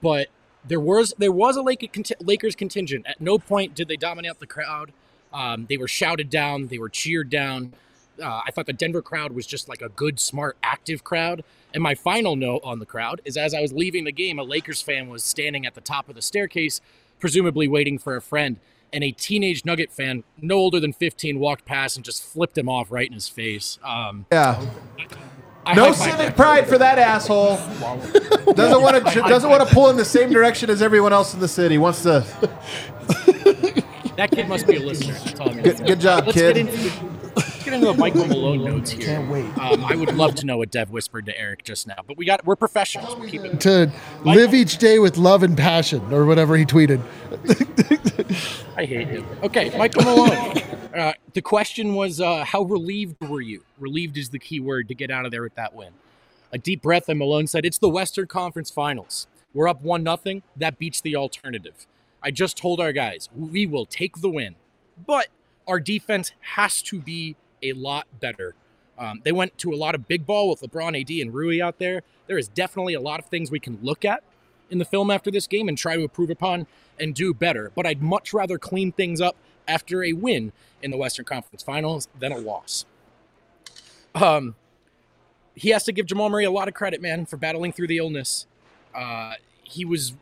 but 0.00 0.28
there 0.64 0.80
was 0.80 1.14
there 1.18 1.32
was 1.32 1.56
a 1.56 1.62
Lakers 1.62 2.56
contingent. 2.56 3.06
At 3.06 3.20
no 3.20 3.38
point 3.38 3.74
did 3.74 3.88
they 3.88 3.96
dominate 3.96 4.38
the 4.38 4.46
crowd. 4.46 4.92
Um, 5.32 5.66
they 5.68 5.76
were 5.76 5.88
shouted 5.88 6.28
down. 6.28 6.66
They 6.66 6.78
were 6.78 6.88
cheered 6.88 7.30
down. 7.30 7.72
Uh, 8.20 8.42
I 8.46 8.50
thought 8.50 8.66
the 8.66 8.72
Denver 8.72 9.00
crowd 9.00 9.32
was 9.32 9.46
just 9.46 9.68
like 9.68 9.80
a 9.80 9.88
good, 9.88 10.20
smart, 10.20 10.56
active 10.62 11.04
crowd. 11.04 11.42
And 11.72 11.82
my 11.82 11.94
final 11.94 12.36
note 12.36 12.60
on 12.64 12.78
the 12.78 12.86
crowd 12.86 13.22
is 13.24 13.36
as 13.36 13.54
I 13.54 13.60
was 13.60 13.72
leaving 13.72 14.04
the 14.04 14.12
game, 14.12 14.38
a 14.38 14.42
Lakers 14.42 14.82
fan 14.82 15.08
was 15.08 15.24
standing 15.24 15.64
at 15.64 15.74
the 15.74 15.80
top 15.80 16.08
of 16.08 16.16
the 16.16 16.22
staircase, 16.22 16.80
presumably 17.18 17.68
waiting 17.68 17.98
for 17.98 18.16
a 18.16 18.20
friend 18.20 18.58
and 18.92 19.04
a 19.04 19.12
teenage 19.12 19.64
Nugget 19.64 19.92
fan, 19.92 20.24
no 20.40 20.56
older 20.56 20.80
than 20.80 20.92
15, 20.92 21.38
walked 21.38 21.64
past 21.64 21.96
and 21.96 22.04
just 22.04 22.22
flipped 22.22 22.56
him 22.56 22.68
off 22.68 22.90
right 22.90 23.06
in 23.06 23.12
his 23.12 23.28
face. 23.28 23.78
Um, 23.82 24.26
yeah. 24.32 24.64
I 25.66 25.74
no 25.74 25.92
civic 25.92 26.36
pride 26.36 26.68
for 26.68 26.78
that 26.78 26.98
asshole. 26.98 27.56
doesn't 28.54 28.82
want 28.82 29.06
to 29.06 29.20
doesn't 29.20 29.50
want 29.50 29.66
to 29.68 29.74
pull 29.74 29.90
in 29.90 29.96
the 29.96 30.04
same 30.04 30.30
direction 30.30 30.70
as 30.70 30.82
everyone 30.82 31.12
else 31.12 31.34
in 31.34 31.40
the 31.40 31.48
city. 31.48 31.78
Wants 31.78 32.02
to. 32.02 32.24
that 34.16 34.30
kid 34.32 34.48
must 34.48 34.66
be 34.66 34.76
a 34.76 34.80
listener. 34.80 35.62
Good, 35.62 35.86
good, 35.86 36.00
job, 36.00 36.26
Let's 36.26 36.38
kid. 36.38 36.68
Get 37.70 37.76
into, 37.76 37.90
let's 37.92 38.00
get 38.00 38.16
into 38.16 38.24
the 38.24 38.24
Michael 38.24 38.26
Malone 38.26 38.64
notes 38.64 38.90
here. 38.90 39.06
Can't 39.06 39.30
wait. 39.30 39.46
Um, 39.58 39.84
I 39.84 39.94
would 39.94 40.16
love 40.16 40.34
to 40.36 40.46
know 40.46 40.58
what 40.58 40.72
Dev 40.72 40.90
whispered 40.90 41.26
to 41.26 41.38
Eric 41.38 41.62
just 41.62 41.86
now, 41.86 41.98
but 42.04 42.16
we 42.16 42.24
got 42.24 42.44
we're 42.44 42.56
professionals. 42.56 43.16
We 43.16 43.30
keep 43.30 43.44
it. 43.44 43.60
To 43.60 43.92
live 44.24 44.54
each 44.54 44.78
day 44.78 44.98
with 44.98 45.16
love 45.16 45.44
and 45.44 45.56
passion, 45.56 46.12
or 46.12 46.26
whatever 46.26 46.56
he 46.56 46.64
tweeted. 46.64 47.00
I 48.76 48.84
hate 48.84 49.08
him. 49.08 49.24
Okay, 49.44 49.76
Michael 49.78 50.02
Malone. 50.02 50.58
Uh, 50.92 51.12
the 51.34 51.42
question 51.42 51.94
was, 51.94 52.20
uh, 52.20 52.44
how 52.44 52.62
relieved 52.62 53.22
were 53.28 53.40
you? 53.40 53.62
Relieved 53.78 54.18
is 54.18 54.30
the 54.30 54.40
key 54.40 54.58
word 54.58 54.88
to 54.88 54.94
get 54.94 55.08
out 55.10 55.24
of 55.24 55.30
there 55.30 55.42
with 55.42 55.54
that 55.54 55.72
win. 55.72 55.92
A 56.50 56.58
deep 56.58 56.82
breath, 56.82 57.08
and 57.08 57.20
Malone 57.20 57.46
said, 57.46 57.64
"It's 57.64 57.78
the 57.78 57.88
Western 57.88 58.26
Conference 58.26 58.70
Finals. 58.70 59.28
We're 59.54 59.68
up 59.68 59.80
one 59.82 60.02
nothing. 60.02 60.42
That 60.56 60.78
beats 60.78 61.00
the 61.00 61.14
alternative. 61.14 61.86
I 62.20 62.32
just 62.32 62.56
told 62.56 62.80
our 62.80 62.92
guys 62.92 63.28
we 63.36 63.64
will 63.66 63.86
take 63.86 64.16
the 64.16 64.28
win, 64.28 64.56
but 65.06 65.28
our 65.68 65.78
defense 65.78 66.32
has 66.40 66.82
to 66.82 66.98
be 67.00 67.36
a 67.62 67.72
lot 67.72 68.06
better. 68.20 68.54
Um, 68.98 69.20
they 69.24 69.32
went 69.32 69.56
to 69.58 69.72
a 69.72 69.76
lot 69.76 69.94
of 69.94 70.06
big 70.06 70.26
ball 70.26 70.50
with 70.50 70.60
LeBron, 70.60 71.00
AD, 71.00 71.10
and 71.10 71.32
Rui 71.32 71.62
out 71.62 71.78
there. 71.78 72.02
There 72.26 72.38
is 72.38 72.48
definitely 72.48 72.94
a 72.94 73.00
lot 73.00 73.18
of 73.18 73.26
things 73.26 73.50
we 73.50 73.60
can 73.60 73.78
look 73.82 74.04
at 74.04 74.22
in 74.70 74.78
the 74.78 74.84
film 74.84 75.10
after 75.10 75.30
this 75.30 75.46
game 75.46 75.68
and 75.68 75.76
try 75.76 75.96
to 75.96 76.02
improve 76.02 76.30
upon 76.30 76.66
and 76.98 77.14
do 77.14 77.32
better. 77.32 77.72
But 77.74 77.86
I'd 77.86 78.02
much 78.02 78.32
rather 78.32 78.58
clean 78.58 78.92
things 78.92 79.20
up 79.20 79.36
after 79.66 80.04
a 80.04 80.12
win 80.12 80.52
in 80.82 80.90
the 80.90 80.96
Western 80.96 81.24
Conference 81.24 81.62
Finals 81.62 82.08
than 82.18 82.32
a 82.32 82.38
loss. 82.38 82.84
Um, 84.14 84.54
he 85.54 85.70
has 85.70 85.84
to 85.84 85.92
give 85.92 86.06
Jamal 86.06 86.28
Murray 86.30 86.44
a 86.44 86.50
lot 86.50 86.68
of 86.68 86.74
credit, 86.74 87.00
man, 87.00 87.26
for 87.26 87.36
battling 87.36 87.72
through 87.72 87.86
the 87.86 87.98
illness. 87.98 88.46
Uh, 88.94 89.34
he 89.62 89.84
was. 89.84 90.14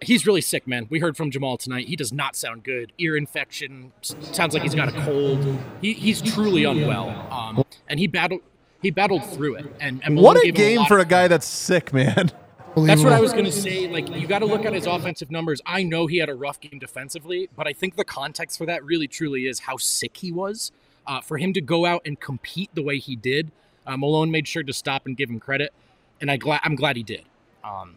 He's 0.00 0.26
really 0.26 0.40
sick, 0.40 0.66
man. 0.66 0.86
We 0.90 0.98
heard 0.98 1.16
from 1.16 1.30
Jamal 1.30 1.56
tonight. 1.56 1.88
He 1.88 1.96
does 1.96 2.12
not 2.12 2.36
sound 2.36 2.62
good. 2.62 2.92
Ear 2.98 3.16
infection. 3.16 3.92
Sounds 4.02 4.52
like 4.52 4.62
he's 4.62 4.74
got 4.74 4.88
a 4.88 5.00
cold. 5.02 5.58
He, 5.80 5.94
he's 5.94 6.20
truly 6.20 6.64
unwell. 6.64 7.08
Um, 7.30 7.64
and 7.88 7.98
he 7.98 8.06
battled. 8.06 8.40
He 8.82 8.90
battled 8.90 9.24
through 9.24 9.56
it. 9.56 9.66
And, 9.80 10.02
and 10.04 10.16
what 10.18 10.36
a 10.36 10.50
game 10.50 10.82
a 10.82 10.86
for 10.86 10.98
a 10.98 11.06
guy 11.06 11.26
that's 11.26 11.46
sick, 11.46 11.92
man. 11.94 12.32
That's 12.76 13.02
what 13.02 13.12
I 13.12 13.20
was 13.20 13.32
going 13.32 13.44
to 13.46 13.52
say. 13.52 13.88
Like, 13.88 14.10
you 14.14 14.26
got 14.26 14.40
to 14.40 14.46
look 14.46 14.64
at 14.64 14.74
his 14.74 14.86
offensive 14.86 15.30
numbers. 15.30 15.62
I 15.64 15.84
know 15.84 16.06
he 16.06 16.18
had 16.18 16.28
a 16.28 16.34
rough 16.34 16.60
game 16.60 16.78
defensively, 16.78 17.48
but 17.56 17.66
I 17.66 17.72
think 17.72 17.96
the 17.96 18.04
context 18.04 18.58
for 18.58 18.66
that 18.66 18.84
really 18.84 19.06
truly 19.08 19.46
is 19.46 19.60
how 19.60 19.76
sick 19.76 20.16
he 20.18 20.32
was. 20.32 20.72
Uh, 21.06 21.20
for 21.20 21.38
him 21.38 21.52
to 21.52 21.60
go 21.60 21.86
out 21.86 22.02
and 22.04 22.18
compete 22.18 22.70
the 22.74 22.82
way 22.82 22.98
he 22.98 23.14
did, 23.14 23.52
uh, 23.86 23.96
Malone 23.96 24.30
made 24.30 24.48
sure 24.48 24.62
to 24.62 24.72
stop 24.72 25.06
and 25.06 25.16
give 25.16 25.30
him 25.30 25.38
credit, 25.38 25.72
and 26.20 26.30
I 26.30 26.36
gla- 26.36 26.60
I'm 26.64 26.74
glad 26.74 26.96
he 26.96 27.02
did. 27.02 27.24
Um, 27.62 27.96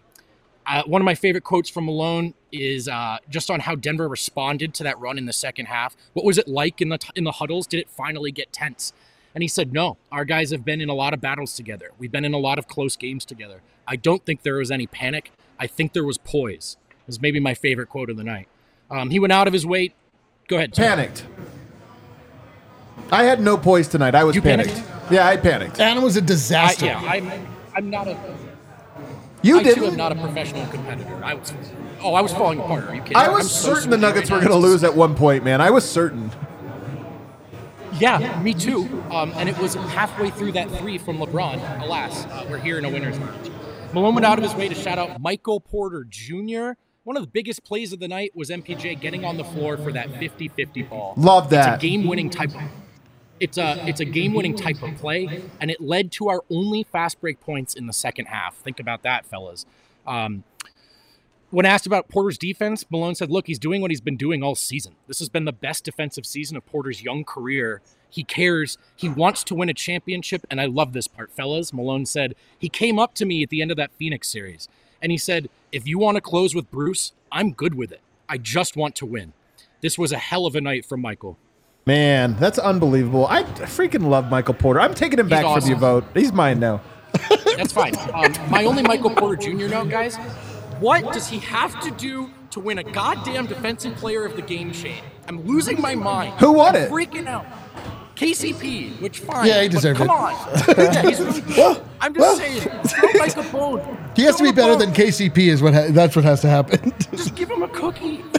uh, 0.68 0.84
one 0.84 1.02
of 1.02 1.06
my 1.06 1.16
favorite 1.16 1.44
quotes 1.44 1.70
from 1.70 1.86
Malone 1.86 2.34
is 2.52 2.88
uh, 2.88 3.18
just 3.30 3.50
on 3.50 3.62
how 3.62 3.76
Denver 3.76 4.08
responded 4.08 4.74
to 4.76 4.84
that 4.84 5.00
run 5.00 5.18
in 5.18 5.26
the 5.26 5.34
second 5.34 5.68
half. 5.68 5.96
What 6.14 6.26
was 6.26 6.38
it 6.38 6.48
like 6.48 6.82
in 6.82 6.90
the 6.90 6.98
t- 6.98 7.10
in 7.16 7.24
the 7.24 7.32
huddles? 7.34 7.68
Did 7.68 7.80
it 7.80 7.90
finally 7.90 8.32
get 8.32 8.52
tense? 8.52 8.94
And 9.36 9.42
he 9.44 9.48
said, 9.48 9.72
No, 9.74 9.98
our 10.12 10.26
guys 10.26 10.52
have 10.52 10.66
been 10.66 10.82
in 10.82 10.90
a 10.90 10.94
lot 10.94 11.14
of 11.14 11.22
battles 11.22 11.56
together. 11.56 11.92
We've 11.98 12.12
been 12.12 12.26
in 12.26 12.34
a 12.34 12.38
lot 12.40 12.58
of 12.60 12.68
close 12.68 12.96
games 12.98 13.24
together. 13.26 13.62
I 13.88 13.96
don't 13.96 14.26
think 14.26 14.42
there 14.44 14.56
was 14.56 14.72
any 14.72 14.88
panic. 14.88 15.32
I 15.60 15.68
think 15.68 15.94
there 15.94 16.04
was 16.04 16.18
poise. 16.18 16.78
Is 17.08 17.22
maybe 17.22 17.40
my 17.40 17.54
favorite 17.54 17.88
quote 17.88 18.10
of 18.10 18.18
the 18.18 18.24
night. 18.24 18.48
Um, 18.92 19.10
he 19.10 19.20
went 19.20 19.32
out 19.32 19.48
of 19.48 19.54
his 19.54 19.66
way. 19.66 19.94
Go 20.50 20.58
ahead. 20.58 20.74
Panicked. 20.74 21.26
I 23.12 23.24
had 23.24 23.40
no 23.40 23.58
poise 23.58 23.88
tonight. 23.88 24.16
I 24.16 24.24
was 24.26 24.36
You 24.36 24.42
panicked. 24.42 24.70
panicked? 24.70 25.12
Yeah, 25.12 25.26
I 25.28 25.38
panicked. 25.38 25.80
And 25.80 25.98
it 25.98 26.02
was 26.02 26.18
a 26.18 26.22
disaster. 26.22 26.88
yeah, 26.88 27.00
I'm. 27.00 27.32
I'm 27.76 27.90
not 27.90 28.08
a. 28.08 28.18
You 29.44 29.60
I 29.60 29.64
too 29.64 29.70
am 29.70 29.76
didn't. 29.76 29.98
not 29.98 30.12
a 30.12 30.16
professional 30.16 30.66
competitor. 30.68 31.24
I 31.24 31.36
was. 31.36 31.54
Oh, 32.02 32.14
I 32.14 32.22
was 32.22 32.32
falling 32.34 32.60
apart. 32.60 32.86
Are 32.86 32.96
you 32.96 33.02
kidding? 33.02 33.18
I 33.18 33.30
was 33.30 33.42
I'm 33.44 33.48
so 33.48 33.74
certain 33.74 33.90
the 33.90 33.98
Nuggets 33.98 34.30
right 34.30 34.38
were 34.38 34.48
going 34.48 34.60
to 34.62 34.68
lose 34.68 34.84
at 34.84 34.96
one 34.96 35.16
point, 35.16 35.44
man. 35.44 35.62
I 35.62 35.70
was 35.70 35.88
certain. 35.88 36.32
Yeah, 38.00 38.42
me 38.42 38.54
too. 38.54 39.04
Um, 39.12 39.32
and 39.36 39.50
it 39.50 39.58
was 39.58 39.74
halfway 39.76 40.30
through 40.30 40.52
that 40.54 40.70
three 40.72 40.98
from 40.98 41.18
LeBron. 41.18 41.82
Alas, 41.82 42.26
uh, 42.26 42.46
we're 42.50 42.60
here 42.60 42.78
in 42.78 42.86
a 42.86 42.90
winner's 42.90 43.18
match. 43.20 43.50
Malone 43.94 44.14
went 44.14 44.26
out 44.26 44.38
of 44.38 44.44
his 44.44 44.54
way 44.54 44.68
to 44.70 44.76
shout 44.76 45.00
out 45.00 45.20
Michael 45.20 45.60
Porter 45.60 46.06
Jr. 46.08 46.72
One 47.04 47.16
of 47.16 47.24
the 47.24 47.30
biggest 47.32 47.64
plays 47.64 47.94
of 47.94 48.00
the 48.00 48.08
night 48.08 48.34
was 48.36 48.50
MPJ 48.50 49.00
getting 49.00 49.24
on 49.24 49.38
the 49.38 49.44
floor 49.46 49.78
for 49.78 49.92
that 49.94 50.10
50-50 50.10 50.90
ball. 50.90 51.14
Love 51.16 51.50
that. 51.52 51.76
It's 51.76 51.84
a 51.84 51.88
game-winning 51.88 52.30
type 52.30 52.50
of 52.54 52.62
it's 53.40 53.58
a 53.58 53.88
it's 53.88 54.00
a 54.00 54.06
game-winning 54.06 54.56
type 54.56 54.82
of 54.82 54.96
play, 54.96 55.42
and 55.60 55.72
it 55.72 55.82
led 55.82 56.12
to 56.14 56.30
our 56.30 56.42
only 56.50 56.84
fast 56.84 57.22
break 57.22 57.40
points 57.40 57.74
in 57.76 57.88
the 57.88 57.94
second 57.94 58.26
half. 58.26 58.56
Think 58.56 58.80
about 58.80 59.04
that, 59.04 59.26
fellas. 59.26 59.66
Um, 60.06 60.44
when 61.50 61.66
asked 61.66 61.88
about 61.88 62.10
Porter's 62.10 62.38
defense, 62.38 62.86
Malone 62.90 63.16
said, 63.16 63.32
Look, 63.32 63.48
he's 63.48 63.60
doing 63.60 63.82
what 63.82 63.92
he's 63.92 64.02
been 64.02 64.18
doing 64.18 64.44
all 64.44 64.56
season. 64.56 64.96
This 65.08 65.20
has 65.20 65.30
been 65.30 65.46
the 65.46 65.54
best 65.54 65.86
defensive 65.86 66.26
season 66.26 66.58
of 66.58 66.66
Porter's 66.66 67.04
young 67.04 67.24
career. 67.24 67.82
He 68.10 68.24
cares. 68.24 68.78
He 68.96 69.08
wants 69.08 69.44
to 69.46 69.56
win 69.56 69.70
a 69.70 69.74
championship. 69.74 70.46
And 70.50 70.60
I 70.60 70.66
love 70.66 70.94
this 70.94 71.08
part, 71.08 71.32
fellas. 71.32 71.74
Malone 71.74 72.06
said, 72.06 72.36
He 72.58 72.70
came 72.70 73.00
up 73.00 73.14
to 73.16 73.26
me 73.26 73.44
at 73.44 73.50
the 73.50 73.62
end 73.62 73.72
of 73.72 73.78
that 73.78 73.92
Phoenix 73.94 74.28
series 74.28 74.68
and 75.02 75.12
he 75.12 75.18
said, 75.18 75.50
If 75.72 75.88
you 75.88 76.00
want 76.00 76.16
to 76.16 76.22
close 76.22 76.56
with 76.56 76.70
Bruce, 76.72 77.14
I'm 77.32 77.52
good 77.52 77.76
with 77.76 77.92
it. 77.92 78.02
I 78.30 78.38
just 78.38 78.76
want 78.76 78.96
to 78.96 79.06
win. 79.06 79.34
This 79.82 79.98
was 79.98 80.12
a 80.12 80.18
hell 80.18 80.46
of 80.46 80.56
a 80.56 80.62
night 80.62 80.86
for 80.86 80.98
Michael. 80.98 81.38
Man, 81.88 82.36
that's 82.38 82.60
unbelievable. 82.60 83.28
I 83.28 83.44
freaking 83.44 84.10
love 84.10 84.30
Michael 84.30 84.54
Porter. 84.54 84.82
I'm 84.82 84.94
taking 84.94 85.20
him 85.20 85.30
back 85.30 85.44
from 85.44 85.52
awesome. 85.54 85.70
your 85.70 85.80
Vogt. 85.80 86.06
He's 86.14 86.34
mine 86.34 86.60
now. 86.60 86.82
That's 87.56 87.72
fine. 87.72 87.96
Um, 88.14 88.34
my 88.52 88.66
only 88.66 88.84
Michael 88.84 89.10
Porter 89.12 89.42
Jr. 89.42 89.70
note, 89.70 89.90
guys. 89.90 90.18
What 90.82 91.14
does 91.14 91.30
he 91.30 91.40
have 91.40 91.80
to 91.80 91.92
do 91.92 92.30
to 92.52 92.60
win 92.60 92.78
a 92.78 92.84
goddamn 92.84 93.46
defensive 93.46 93.96
player 93.96 94.26
of 94.26 94.36
the 94.36 94.42
game 94.42 94.74
chain? 94.74 95.02
I'm 95.30 95.48
losing 95.48 95.80
my 95.80 95.96
mind. 95.96 96.34
Who 96.42 96.52
won 96.52 96.76
I'm 96.76 96.82
it? 96.84 96.92
Freaking 96.92 97.26
out. 97.26 97.46
KCP, 98.18 99.00
which 99.00 99.20
fine. 99.20 99.48
Yeah, 99.48 99.62
he 99.62 99.70
but 99.70 99.76
deserved 99.76 100.00
come 100.00 100.08
it. 100.08 100.10
Come 100.10 100.80
on. 100.80 100.94
yeah, 100.94 101.02
he's 101.04 101.20
really 101.22 101.42
good. 101.42 101.84
I'm 102.02 102.14
just 102.14 102.38
saying, 102.38 102.62
throw 102.84 103.10
Michael 103.14 103.44
Bone. 103.44 104.12
He 104.14 104.24
has 104.24 104.36
to 104.36 104.44
be 104.44 104.52
better 104.52 104.74
bone. 104.74 104.80
than 104.80 104.94
KCP. 104.94 105.38
Is 105.38 105.62
what 105.62 105.74
ha- 105.74 105.88
that's 105.92 106.18
what 106.18 106.26
has 106.26 106.42
to 106.42 106.50
happen. 106.50 106.94
Just 107.12 107.34
give 107.36 107.50
him 107.50 107.64
a 107.64 107.70
cookie. 107.70 108.26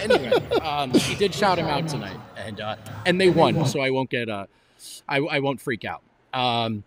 anyway, 0.00 0.30
um, 0.60 0.92
he 0.92 1.14
did 1.14 1.34
shout 1.34 1.58
him 1.58 1.66
out 1.66 1.88
tonight, 1.88 2.18
and 2.36 2.60
uh, 2.60 2.76
and 3.06 3.20
they 3.20 3.30
won, 3.30 3.66
so 3.66 3.80
I 3.80 3.90
won't 3.90 4.10
get 4.10 4.28
uh, 4.28 4.46
I, 5.08 5.18
I 5.18 5.38
won't 5.40 5.60
freak 5.60 5.84
out. 5.84 6.02
Um. 6.32 6.84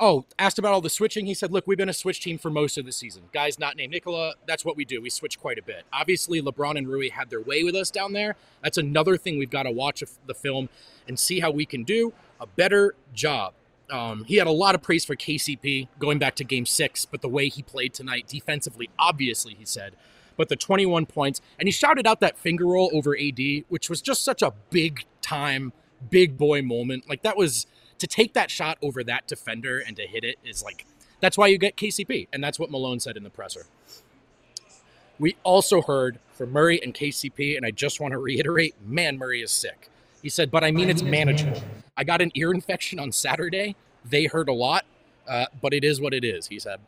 Oh, 0.00 0.26
asked 0.38 0.60
about 0.60 0.72
all 0.72 0.80
the 0.80 0.88
switching. 0.88 1.26
He 1.26 1.34
said, 1.34 1.50
"Look, 1.50 1.66
we've 1.66 1.76
been 1.76 1.88
a 1.88 1.92
switch 1.94 2.20
team 2.20 2.38
for 2.38 2.50
most 2.50 2.78
of 2.78 2.86
the 2.86 2.92
season. 2.92 3.24
Guys 3.32 3.58
not 3.58 3.74
named 3.74 3.92
Nikola. 3.92 4.34
That's 4.46 4.64
what 4.64 4.76
we 4.76 4.84
do. 4.84 5.00
We 5.02 5.10
switch 5.10 5.40
quite 5.40 5.58
a 5.58 5.62
bit. 5.62 5.82
Obviously, 5.92 6.40
LeBron 6.40 6.78
and 6.78 6.86
Rui 6.86 7.10
had 7.10 7.28
their 7.28 7.40
way 7.40 7.64
with 7.64 7.74
us 7.74 7.90
down 7.90 8.12
there. 8.12 8.36
That's 8.62 8.78
another 8.78 9.16
thing 9.16 9.38
we've 9.38 9.50
got 9.50 9.64
to 9.64 9.72
watch 9.72 10.04
the 10.26 10.34
film 10.34 10.68
and 11.08 11.18
see 11.18 11.40
how 11.40 11.50
we 11.50 11.66
can 11.66 11.82
do 11.82 12.12
a 12.40 12.46
better 12.46 12.94
job." 13.12 13.54
Um, 13.90 14.24
he 14.24 14.36
had 14.36 14.46
a 14.46 14.52
lot 14.52 14.74
of 14.74 14.82
praise 14.82 15.04
for 15.04 15.14
KCP 15.14 15.88
going 15.98 16.18
back 16.18 16.34
to 16.36 16.44
game 16.44 16.66
six, 16.66 17.04
but 17.04 17.22
the 17.22 17.28
way 17.28 17.48
he 17.48 17.62
played 17.62 17.94
tonight 17.94 18.26
defensively, 18.28 18.90
obviously, 18.98 19.54
he 19.54 19.64
said, 19.64 19.94
but 20.36 20.48
the 20.48 20.56
21 20.56 21.06
points, 21.06 21.40
and 21.58 21.66
he 21.66 21.72
shouted 21.72 22.06
out 22.06 22.20
that 22.20 22.38
finger 22.38 22.66
roll 22.66 22.90
over 22.92 23.16
AD, 23.16 23.64
which 23.68 23.88
was 23.88 24.00
just 24.00 24.24
such 24.24 24.42
a 24.42 24.52
big 24.70 25.04
time, 25.22 25.72
big 26.10 26.36
boy 26.36 26.62
moment. 26.62 27.08
Like 27.08 27.22
that 27.22 27.36
was 27.36 27.66
to 27.98 28.06
take 28.06 28.34
that 28.34 28.50
shot 28.50 28.78
over 28.82 29.02
that 29.04 29.26
defender 29.26 29.78
and 29.78 29.96
to 29.96 30.06
hit 30.06 30.24
it 30.24 30.36
is 30.44 30.62
like, 30.62 30.86
that's 31.20 31.38
why 31.38 31.46
you 31.46 31.58
get 31.58 31.76
KCP. 31.76 32.28
And 32.32 32.42
that's 32.44 32.58
what 32.58 32.70
Malone 32.70 33.00
said 33.00 33.16
in 33.16 33.22
the 33.22 33.30
presser. 33.30 33.66
We 35.18 35.36
also 35.44 35.80
heard 35.80 36.18
from 36.32 36.52
Murray 36.52 36.82
and 36.82 36.92
KCP, 36.92 37.56
and 37.56 37.64
I 37.64 37.70
just 37.70 38.00
want 38.00 38.12
to 38.12 38.18
reiterate 38.18 38.74
man, 38.84 39.16
Murray 39.16 39.40
is 39.40 39.50
sick. 39.50 39.88
He 40.22 40.28
said, 40.28 40.50
but 40.50 40.62
I 40.62 40.70
mean 40.70 40.90
it's 40.90 41.02
manageable. 41.02 41.62
I 41.96 42.04
got 42.04 42.20
an 42.20 42.32
ear 42.34 42.52
infection 42.52 42.98
on 42.98 43.12
Saturday. 43.12 43.76
They 44.04 44.26
hurt 44.26 44.48
a 44.48 44.52
lot, 44.52 44.84
uh, 45.26 45.46
but 45.62 45.72
it 45.72 45.84
is 45.84 46.00
what 46.00 46.12
it 46.12 46.24
is, 46.24 46.48
he 46.48 46.58
said. 46.58 46.80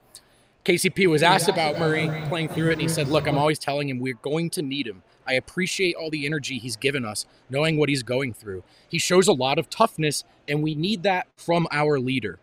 KCP 0.65 1.07
was 1.09 1.23
asked 1.23 1.49
about 1.49 1.79
Murray 1.79 2.11
playing 2.29 2.49
through 2.49 2.71
it, 2.71 2.73
and 2.75 2.83
he 2.83 2.89
said, 2.89 3.09
Look, 3.09 3.27
I'm 3.27 3.39
always 3.39 3.59
telling 3.59 3.89
him 3.89 3.99
we're 4.01 4.15
going 4.15 4.51
to 4.51 4.63
need 4.63 4.87
him. 4.87 5.03
I 5.27 5.35
appreciate 5.35 5.95
all 5.95 6.11
the 6.11 6.27
energy 6.27 6.59
he's 6.59 6.77
given 6.77 7.05
us, 7.05 7.27
knowing 7.51 7.77
what 7.77 7.89
he's 7.89 8.03
going 8.03 8.33
through. 8.33 8.65
He 8.89 8.99
shows 8.99 9.29
a 9.29 9.33
lot 9.33 9.59
of 9.59 9.69
toughness, 9.71 10.25
and 10.47 10.63
we 10.63 10.75
need 10.75 11.03
that 11.03 11.27
from 11.37 11.69
our 11.71 11.99
leader, 11.99 12.39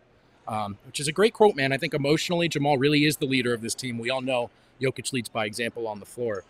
um, 0.46 0.78
which 0.86 1.00
is 1.00 1.08
a 1.08 1.12
great 1.12 1.34
quote, 1.34 1.56
man. 1.56 1.72
I 1.72 1.78
think 1.78 1.94
emotionally, 1.94 2.48
Jamal 2.48 2.78
really 2.78 3.04
is 3.04 3.16
the 3.16 3.26
leader 3.26 3.52
of 3.52 3.60
this 3.60 3.74
team. 3.74 3.98
We 3.98 4.10
all 4.10 4.22
know 4.22 4.50
Jokic 4.80 5.12
leads 5.12 5.28
by 5.28 5.46
example 5.46 5.86
on 5.88 6.00
the 6.00 6.06
floor. 6.06 6.44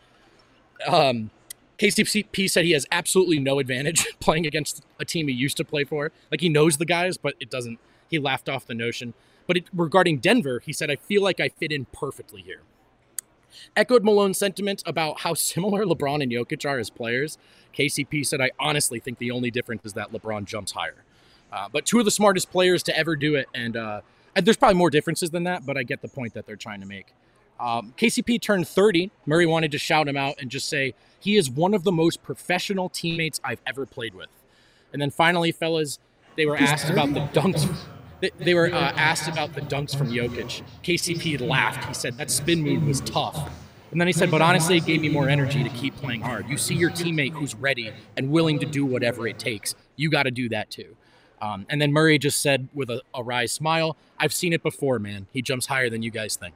Um, 0.87 1.31
KCP 1.79 2.51
said 2.51 2.65
he 2.65 2.73
has 2.73 2.87
absolutely 2.91 3.39
no 3.39 3.59
advantage 3.59 4.07
playing 4.21 4.47
against 4.47 4.85
a 4.99 5.05
team 5.05 5.29
he 5.29 5.35
used 5.35 5.57
to 5.59 5.65
play 5.65 5.85
for. 5.85 6.13
Like 6.31 6.41
he 6.41 6.49
knows 6.49 6.79
the 6.79 6.87
guys, 6.87 7.17
but 7.17 7.35
it 7.41 7.51
doesn't. 7.51 7.79
He 8.09 8.19
laughed 8.19 8.49
off 8.49 8.67
the 8.67 8.75
notion. 8.75 9.15
But 9.47 9.59
it, 9.59 9.65
regarding 9.73 10.19
Denver, 10.19 10.61
he 10.65 10.73
said, 10.73 10.91
I 10.91 10.97
feel 10.97 11.23
like 11.23 11.41
I 11.41 11.49
fit 11.49 11.73
in 11.73 11.87
perfectly 11.87 12.43
here. 12.43 12.61
Echoed 13.77 14.05
Malone's 14.05 14.39
sentiment 14.39 14.83
about 14.87 15.21
how 15.21 15.35
similar 15.53 15.85
LeBron 15.85 16.23
and 16.23 16.33
Jokic 16.33 16.69
are 16.69 16.79
as 16.79 16.91
players. 16.91 17.39
KCP 17.77 18.27
said, 18.27 18.41
I 18.41 18.51
honestly 18.59 18.99
think 18.99 19.19
the 19.19 19.31
only 19.31 19.51
difference 19.51 19.85
is 19.85 19.93
that 19.95 20.13
LeBron 20.13 20.45
jumps 20.45 20.73
higher. 20.73 21.05
Uh, 21.53 21.69
but 21.71 21.87
two 21.87 21.99
of 21.99 22.05
the 22.05 22.11
smartest 22.11 22.51
players 22.51 22.83
to 22.85 22.97
ever 22.97 23.17
do 23.17 23.35
it. 23.35 23.49
And, 23.55 23.77
uh, 23.77 24.01
and 24.35 24.45
there's 24.45 24.57
probably 24.57 24.77
more 24.77 24.91
differences 24.91 25.31
than 25.31 25.45
that, 25.45 25.65
but 25.65 25.77
I 25.77 25.83
get 25.83 26.03
the 26.03 26.09
point 26.09 26.35
that 26.35 26.47
they're 26.47 26.57
trying 26.57 26.81
to 26.81 26.87
make. 26.87 27.13
Um, 27.59 27.95
KCP 27.97 28.41
turned 28.41 28.69
30. 28.69 29.11
Murray 29.25 29.47
wanted 29.47 29.71
to 29.73 29.79
shout 29.79 30.09
him 30.09 30.17
out 30.17 30.35
and 30.41 30.51
just 30.51 30.69
say, 30.69 30.95
he 31.19 31.37
is 31.37 31.49
one 31.49 31.75
of 31.75 31.85
the 31.85 31.93
most 31.93 32.23
professional 32.23 32.89
teammates 32.89 33.41
I've 33.43 33.61
ever 33.67 33.87
played 33.87 34.15
with. 34.15 34.29
And 34.93 35.01
then 35.01 35.11
finally, 35.11 35.53
fellas, 35.53 35.99
they 36.37 36.47
were 36.47 36.57
asked 36.57 36.91
about 36.91 37.15
the 37.15 37.21
dunks. 37.21 37.75
They, 38.39 38.45
they 38.45 38.55
were 38.55 38.73
uh, 38.73 38.93
asked 38.97 39.29
about 39.29 39.55
the 39.55 39.61
dunks 39.61 39.97
from 39.97 40.09
Jokic. 40.09 40.63
KCP 40.83 41.41
laughed. 41.41 41.85
He 41.87 41.95
said 41.95 42.17
that 42.19 42.31
spin 42.31 42.63
move 42.63 42.87
was 42.87 43.01
tough. 43.03 43.51
And 43.91 44.01
then 44.01 44.09
he 44.09 44.13
said, 44.13 44.31
but 44.31 44.43
honestly, 44.43 44.79
it 44.79 44.85
gave 44.85 45.01
me 45.01 45.09
more 45.09 45.29
energy 45.29 45.63
to 45.63 45.71
keep 45.71 45.95
playing 45.97 46.21
hard. 46.21 46.49
You 46.49 46.59
see 46.59 46.75
your 46.75 46.91
teammate 46.91 47.33
who's 47.33 47.55
ready 47.55 47.93
and 48.17 48.31
willing 48.31 48.59
to 48.59 48.67
do 48.67 48.85
whatever 48.85 49.27
it 49.29 49.39
takes. 49.39 49.75
You 49.95 50.11
got 50.11 50.25
to 50.25 50.31
do 50.31 50.49
that 50.49 50.71
too. 50.71 50.97
Um, 51.41 51.67
and 51.69 51.81
then 51.81 51.93
Murray 51.93 52.19
just 52.19 52.41
said 52.41 52.69
with 52.75 52.91
a, 52.91 53.01
a 53.15 53.23
wry 53.23 53.47
smile, 53.47 53.97
I've 54.19 54.33
seen 54.33 54.53
it 54.53 54.63
before, 54.63 54.99
man. 54.99 55.27
He 55.33 55.41
jumps 55.41 55.67
higher 55.67 55.89
than 55.89 56.03
you 56.03 56.11
guys 56.11 56.37
think. 56.37 56.55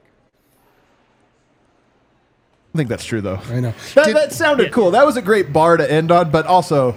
I 2.73 2.77
think 2.77 2.89
that's 2.89 3.05
true, 3.05 3.21
though. 3.21 3.39
I 3.49 3.59
know. 3.59 3.73
That, 3.95 4.05
Did- 4.05 4.15
that 4.15 4.33
sounded 4.33 4.71
cool. 4.71 4.91
That 4.91 5.05
was 5.05 5.17
a 5.17 5.21
great 5.21 5.53
bar 5.53 5.77
to 5.77 5.89
end 5.89 6.11
on, 6.11 6.31
but 6.31 6.45
also 6.45 6.95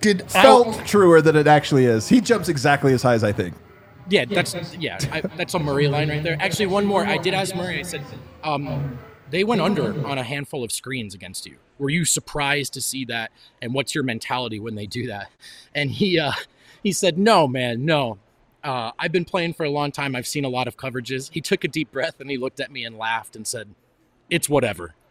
Did 0.00 0.30
felt 0.30 0.80
I, 0.80 0.84
truer 0.84 1.20
than 1.20 1.36
it 1.36 1.46
actually 1.46 1.84
is. 1.84 2.08
He 2.08 2.20
jumps 2.20 2.48
exactly 2.48 2.92
as 2.92 3.02
high 3.02 3.14
as 3.14 3.24
I 3.24 3.32
think. 3.32 3.54
Yeah, 4.08 4.24
that's 4.24 4.54
yeah, 4.76 4.98
I, 5.10 5.20
that's 5.20 5.54
a 5.54 5.58
Murray 5.58 5.88
line 5.88 6.08
right 6.08 6.22
there. 6.22 6.36
Actually, 6.40 6.66
one 6.66 6.86
more. 6.86 7.04
I 7.04 7.18
did 7.18 7.34
ask 7.34 7.54
Murray. 7.56 7.80
I 7.80 7.82
said, 7.82 8.02
um, 8.44 8.98
they 9.30 9.42
went 9.44 9.60
under 9.60 10.06
on 10.06 10.18
a 10.18 10.22
handful 10.22 10.62
of 10.62 10.70
screens 10.70 11.14
against 11.14 11.46
you. 11.46 11.56
Were 11.78 11.90
you 11.90 12.04
surprised 12.04 12.72
to 12.74 12.80
see 12.80 13.04
that? 13.06 13.32
And 13.60 13.74
what's 13.74 13.94
your 13.94 14.04
mentality 14.04 14.60
when 14.60 14.76
they 14.76 14.86
do 14.86 15.06
that? 15.08 15.30
And 15.74 15.90
he 15.90 16.18
uh, 16.18 16.32
he 16.82 16.92
said, 16.92 17.18
no, 17.18 17.48
man, 17.48 17.84
no. 17.84 18.18
Uh, 18.62 18.92
I've 18.98 19.12
been 19.12 19.24
playing 19.24 19.54
for 19.54 19.64
a 19.64 19.70
long 19.70 19.92
time. 19.92 20.16
I've 20.16 20.26
seen 20.26 20.44
a 20.44 20.48
lot 20.48 20.66
of 20.66 20.76
coverages. 20.76 21.30
He 21.32 21.40
took 21.40 21.64
a 21.64 21.68
deep 21.68 21.92
breath 21.92 22.20
and 22.20 22.30
he 22.30 22.36
looked 22.36 22.60
at 22.60 22.70
me 22.70 22.84
and 22.84 22.96
laughed 22.96 23.36
and 23.36 23.46
said, 23.46 23.74
"It's 24.30 24.48
whatever." 24.48 24.94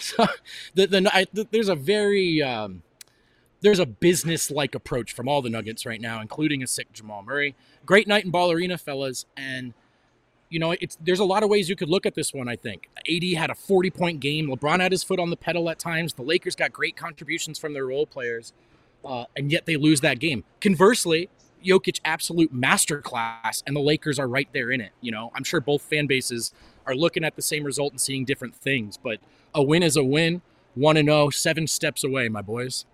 So 0.00 0.26
the, 0.74 0.86
the, 0.86 1.10
I, 1.14 1.26
the 1.34 1.46
there's 1.50 1.68
a 1.68 1.74
very 1.74 2.40
um, 2.42 2.82
there's 3.64 3.78
a 3.78 3.86
business 3.86 4.50
like 4.50 4.74
approach 4.74 5.14
from 5.14 5.26
all 5.26 5.40
the 5.40 5.48
Nuggets 5.48 5.86
right 5.86 6.00
now, 6.00 6.20
including 6.20 6.62
a 6.62 6.66
sick 6.66 6.92
Jamal 6.92 7.22
Murray. 7.22 7.54
Great 7.86 8.06
night 8.06 8.26
in 8.26 8.30
Ball 8.30 8.52
Arena, 8.52 8.76
fellas. 8.76 9.24
And, 9.38 9.72
you 10.50 10.58
know, 10.58 10.72
it's 10.72 10.98
there's 11.00 11.18
a 11.18 11.24
lot 11.24 11.42
of 11.42 11.48
ways 11.48 11.70
you 11.70 11.74
could 11.74 11.88
look 11.88 12.04
at 12.04 12.14
this 12.14 12.34
one, 12.34 12.46
I 12.46 12.56
think. 12.56 12.90
AD 13.10 13.24
had 13.38 13.48
a 13.48 13.54
40 13.54 13.90
point 13.90 14.20
game. 14.20 14.48
LeBron 14.48 14.80
had 14.80 14.92
his 14.92 15.02
foot 15.02 15.18
on 15.18 15.30
the 15.30 15.36
pedal 15.36 15.70
at 15.70 15.78
times. 15.78 16.12
The 16.12 16.22
Lakers 16.22 16.54
got 16.54 16.74
great 16.74 16.94
contributions 16.94 17.58
from 17.58 17.72
their 17.72 17.86
role 17.86 18.04
players, 18.04 18.52
uh, 19.02 19.24
and 19.34 19.50
yet 19.50 19.64
they 19.64 19.76
lose 19.76 20.02
that 20.02 20.18
game. 20.18 20.44
Conversely, 20.60 21.30
Jokic 21.64 22.00
absolute 22.04 22.54
masterclass, 22.54 23.62
and 23.66 23.74
the 23.74 23.80
Lakers 23.80 24.18
are 24.18 24.28
right 24.28 24.48
there 24.52 24.70
in 24.72 24.82
it. 24.82 24.92
You 25.00 25.10
know, 25.10 25.32
I'm 25.34 25.42
sure 25.42 25.62
both 25.62 25.80
fan 25.80 26.06
bases 26.06 26.52
are 26.86 26.94
looking 26.94 27.24
at 27.24 27.34
the 27.34 27.42
same 27.42 27.64
result 27.64 27.94
and 27.94 28.00
seeing 28.00 28.26
different 28.26 28.54
things, 28.54 28.98
but 28.98 29.20
a 29.54 29.62
win 29.62 29.82
is 29.82 29.96
a 29.96 30.04
win. 30.04 30.42
1 30.74 30.96
and 30.96 31.08
0, 31.08 31.30
seven 31.30 31.66
steps 31.68 32.02
away, 32.02 32.28
my 32.28 32.42
boys. 32.42 32.84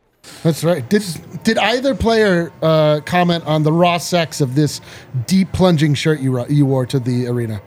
That's 0.43 0.65
right. 0.65 0.89
Did 0.89 1.03
did 1.45 1.59
either 1.59 1.95
player 1.95 2.53
uh, 2.63 3.01
comment 3.05 3.45
on 3.47 3.63
the 3.63 3.73
raw 3.73 3.99
sex 3.99 4.41
of 4.41 4.55
this 4.55 4.81
deep 5.27 5.53
plunging 5.53 5.95
shirt 5.95 6.21
you 6.21 6.47
you 6.47 6.67
wore 6.67 6.87
to 6.87 6.99
the 6.99 7.27
arena? 7.27 7.61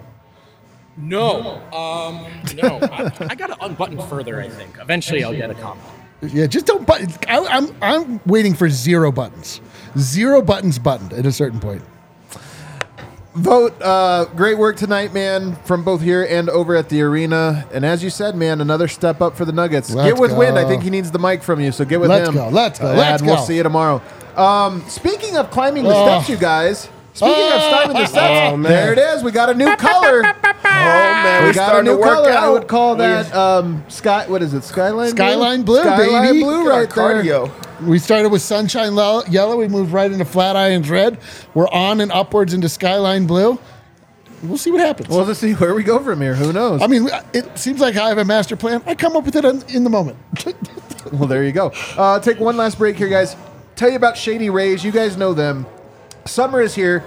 No, 0.95 1.56
um, 1.74 2.26
no. 2.56 2.80
I, 2.82 3.12
I 3.22 3.36
got 3.36 3.47
to 3.47 3.66
unbutton 3.66 3.99
further. 4.08 4.39
I 4.39 4.47
think 4.47 4.78
eventually 4.80 5.24
I'll 5.24 5.34
get 5.34 5.49
a 5.49 5.56
comment. 5.56 5.86
Yeah, 6.22 6.47
just 6.47 6.66
don't 6.66 6.86
button. 6.86 7.12
I, 7.28 7.45
I'm 7.45 7.76
I'm 7.82 8.22
waiting 8.26 8.54
for 8.54 8.70
zero 8.70 9.12
buttons, 9.12 9.60
zero 9.97 10.41
buttons 10.41 10.80
buttoned 10.80 11.14
at 11.14 11.26
a 11.26 11.32
certain 11.32 11.60
point. 11.60 11.84
Vogt. 13.36 13.82
Uh, 13.82 14.26
great 14.36 14.58
work 14.58 14.76
tonight, 14.78 15.12
man, 15.14 15.56
from 15.66 15.84
both 15.84 16.02
here 16.02 16.24
and 16.30 16.50
over 16.50 16.76
at 16.76 16.90
the 16.90 17.02
arena. 17.02 17.66
And 17.74 17.84
as 17.84 18.04
you 18.04 18.10
said, 18.12 18.36
man, 18.36 18.62
another 18.62 18.88
step 18.88 19.22
up 19.22 19.36
for 19.36 19.44
the 19.46 19.52
Nuggets. 19.52 19.90
Let's 19.94 20.12
get 20.12 20.20
with 20.22 20.32
go. 20.32 20.38
Wind. 20.40 20.60
I 20.60 20.68
think 20.68 20.84
he 20.84 20.90
needs 20.92 21.10
the 21.10 21.18
mic 21.20 21.42
from 21.42 21.60
you, 21.60 21.72
so 21.72 21.84
get 21.84 22.00
with 22.00 22.10
Let's 22.12 22.30
him. 22.30 22.36
go, 22.36 22.50
let's 22.50 22.78
go, 22.80 22.92
Uh, 22.92 22.96
let's 22.96 23.22
and 23.22 23.32
We'll 23.32 23.40
see 23.40 23.56
you 23.58 23.64
tomorrow. 23.64 24.02
Um, 24.36 24.84
speaking 24.88 25.36
of 25.38 25.50
climbing 25.50 25.84
the 25.84 25.94
Oh. 25.96 26.06
steps, 26.06 26.30
you 26.30 26.38
guys. 26.38 26.90
Speaking 27.16 27.34
of 27.54 27.62
climbing 27.62 27.98
the 27.98 28.06
steps, 28.08 28.54
Oh, 28.54 28.62
there 28.62 28.92
it 28.94 29.00
is. 29.00 29.24
We 29.24 29.32
got 29.32 29.50
a 29.50 29.54
new 29.56 29.76
color. 29.78 30.24
Oh 30.26 30.64
man, 30.66 31.44
we 31.44 31.50
we're 31.50 31.54
got 31.54 31.80
a 31.80 31.84
new 31.84 32.00
color. 32.00 32.30
out. 32.32 32.44
I 32.44 32.50
would 32.50 32.68
call 32.68 32.96
that 32.96 33.34
um, 33.36 33.84
sky. 33.88 34.26
What 34.28 34.42
is 34.42 34.54
it? 34.56 34.64
Skyline. 34.64 35.10
Skyline 35.10 35.62
blue, 35.64 35.82
Skyline 35.82 36.24
baby. 36.24 36.42
blue, 36.44 36.64
Look 36.64 36.66
at 36.68 36.72
our 36.74 36.80
right 36.82 37.24
there. 37.24 37.50
cardio. 37.50 37.52
We 37.82 37.99
started 37.99 38.30
with 38.30 38.41
sunshine 38.41 38.93
yellow. 38.93 39.57
We 39.57 39.67
moved 39.67 39.91
right 39.91 40.11
into 40.11 40.26
flat 40.26 40.55
Flatirons 40.55 40.89
red. 40.89 41.19
We're 41.53 41.67
on 41.69 42.01
and 42.01 42.11
upwards 42.11 42.53
into 42.53 42.69
skyline 42.69 43.28
blue. 43.28 43.59
We'll 44.43 44.57
see 44.57 44.71
what 44.71 44.82
happens. 44.82 45.07
We'll 45.09 45.26
just 45.26 45.39
see 45.39 45.53
where 45.53 45.74
we 45.74 45.84
go 45.84 46.03
from 46.03 46.19
here. 46.21 46.36
Who 46.36 46.51
knows? 46.51 46.82
I 46.82 46.88
mean, 46.88 47.07
it 47.34 47.57
seems 47.57 47.80
like 47.80 47.95
I 47.95 48.09
have 48.09 48.17
a 48.17 48.26
master 48.26 48.55
plan. 48.57 48.84
I 48.86 48.93
come 48.93 49.15
up 49.15 49.24
with 49.26 49.36
it 49.36 49.45
in, 49.45 49.63
in 49.69 49.84
the 49.84 49.89
moment. 49.89 50.17
Well, 51.11 51.28
there 51.28 51.43
you 51.43 51.51
go. 51.51 51.67
Uh, 51.97 52.19
take 52.21 52.39
one 52.39 52.55
last 52.55 52.78
break 52.78 52.95
here, 52.95 53.09
guys. 53.09 53.36
Tell 53.76 53.89
you 53.89 53.97
about 53.97 54.17
Shady 54.17 54.49
Rays. 54.49 54.86
You 54.86 54.91
guys 54.91 55.17
know 55.17 55.34
them. 55.34 55.65
Summer 56.26 56.61
is 56.61 56.74
here. 56.74 57.03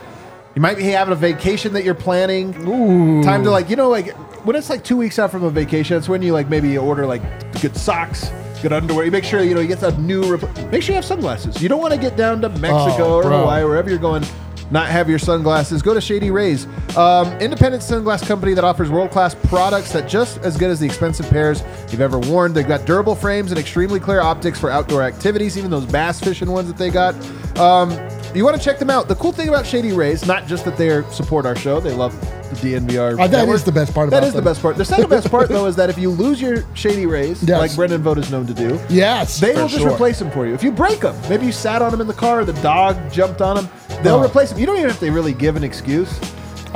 You 0.54 0.62
might 0.62 0.76
be 0.76 0.84
having 0.84 1.12
a 1.12 1.16
vacation 1.16 1.72
that 1.72 1.82
you're 1.84 1.94
planning. 1.94 2.54
Ooh. 2.68 3.22
Time 3.22 3.42
to 3.44 3.50
like, 3.50 3.70
you 3.70 3.76
know, 3.76 3.88
like 3.88 4.14
when 4.44 4.54
it's 4.54 4.70
like 4.70 4.84
two 4.84 4.96
weeks 4.96 5.18
out 5.18 5.30
from 5.30 5.44
a 5.44 5.50
vacation, 5.50 5.96
that's 5.96 6.08
when 6.08 6.22
you 6.22 6.32
like 6.32 6.48
maybe 6.48 6.76
order 6.78 7.06
like 7.06 7.22
good 7.60 7.76
socks, 7.76 8.30
good 8.68 8.72
underwear. 8.72 9.04
You 9.04 9.12
make 9.12 9.22
sure 9.22 9.44
you 9.44 9.54
know 9.54 9.60
you 9.60 9.68
get 9.68 9.78
that 9.80 9.96
new. 10.00 10.34
Rep- 10.36 10.72
make 10.72 10.82
sure 10.82 10.92
you 10.92 10.96
have 10.96 11.04
sunglasses. 11.04 11.62
You 11.62 11.68
don't 11.68 11.80
want 11.80 11.94
to 11.94 12.00
get 12.00 12.16
down 12.16 12.40
to 12.40 12.48
Mexico 12.48 13.04
Oh, 13.04 13.14
or 13.18 13.22
bro. 13.22 13.38
Hawaii, 13.40 13.64
wherever 13.64 13.88
you're 13.88 13.98
going. 13.98 14.24
Not 14.72 14.88
have 14.88 15.08
your 15.08 15.20
sunglasses. 15.20 15.80
Go 15.80 15.94
to 15.94 16.00
Shady 16.00 16.32
Rays, 16.32 16.66
um, 16.96 17.28
independent 17.38 17.84
sunglass 17.84 18.26
company 18.26 18.52
that 18.54 18.64
offers 18.64 18.90
world 18.90 19.12
class 19.12 19.32
products 19.32 19.92
that 19.92 20.08
just 20.08 20.38
as 20.38 20.56
good 20.56 20.70
as 20.70 20.80
the 20.80 20.86
expensive 20.86 21.30
pairs 21.30 21.62
you've 21.92 22.00
ever 22.00 22.18
worn. 22.18 22.52
They've 22.52 22.66
got 22.66 22.84
durable 22.84 23.14
frames 23.14 23.52
and 23.52 23.60
extremely 23.60 24.00
clear 24.00 24.20
optics 24.20 24.58
for 24.58 24.68
outdoor 24.68 25.02
activities. 25.04 25.56
Even 25.56 25.70
those 25.70 25.86
bass 25.86 26.18
fishing 26.18 26.50
ones 26.50 26.66
that 26.66 26.76
they 26.76 26.90
got. 26.90 27.14
Um, 27.56 27.92
you 28.34 28.44
want 28.44 28.56
to 28.56 28.62
check 28.62 28.80
them 28.80 28.90
out. 28.90 29.06
The 29.06 29.14
cool 29.14 29.30
thing 29.30 29.48
about 29.48 29.64
Shady 29.64 29.92
Rays, 29.92 30.26
not 30.26 30.48
just 30.48 30.64
that 30.64 30.76
they 30.76 31.00
support 31.12 31.46
our 31.46 31.54
show, 31.54 31.78
they 31.78 31.92
love 31.92 32.12
the 32.50 32.56
DNVR. 32.56 33.14
Uh, 33.14 33.26
that 33.26 33.30
network. 33.32 33.56
is 33.56 33.64
the 33.64 33.72
best 33.72 33.94
part 33.94 34.10
That 34.10 34.18
about 34.18 34.28
is 34.28 34.34
the 34.34 34.42
best 34.42 34.62
part. 34.62 34.76
The 34.76 34.84
second 34.84 35.08
best 35.10 35.30
part, 35.30 35.48
though, 35.48 35.66
is 35.66 35.76
that 35.76 35.90
if 35.90 35.98
you 35.98 36.10
lose 36.10 36.40
your 36.40 36.64
Shady 36.74 37.06
Rays, 37.06 37.42
Yes. 37.42 37.58
like 37.60 37.74
Brendan 37.76 38.02
Vogt 38.02 38.18
is 38.18 38.30
known 38.30 38.46
to 38.46 38.54
do, 38.54 38.78
yes, 38.88 39.38
they 39.40 39.54
will 39.54 39.68
just 39.68 39.80
sure. 39.82 39.90
replace 39.92 40.18
them 40.18 40.30
for 40.30 40.46
you. 40.46 40.54
If 40.54 40.62
you 40.62 40.70
break 40.72 41.00
them, 41.00 41.16
maybe 41.28 41.46
you 41.46 41.52
sat 41.52 41.82
on 41.82 41.90
them 41.90 42.00
in 42.00 42.06
the 42.06 42.14
car, 42.14 42.44
the 42.44 42.52
dog 42.62 42.96
jumped 43.10 43.40
on 43.40 43.56
them, 43.56 43.68
they'll 44.02 44.16
Oh. 44.16 44.24
replace 44.24 44.50
them. 44.50 44.58
You 44.58 44.66
don't 44.66 44.76
even 44.76 44.88
have 44.90 45.00
to 45.00 45.10
really 45.10 45.32
give 45.32 45.56
an 45.56 45.64
excuse. 45.64 46.18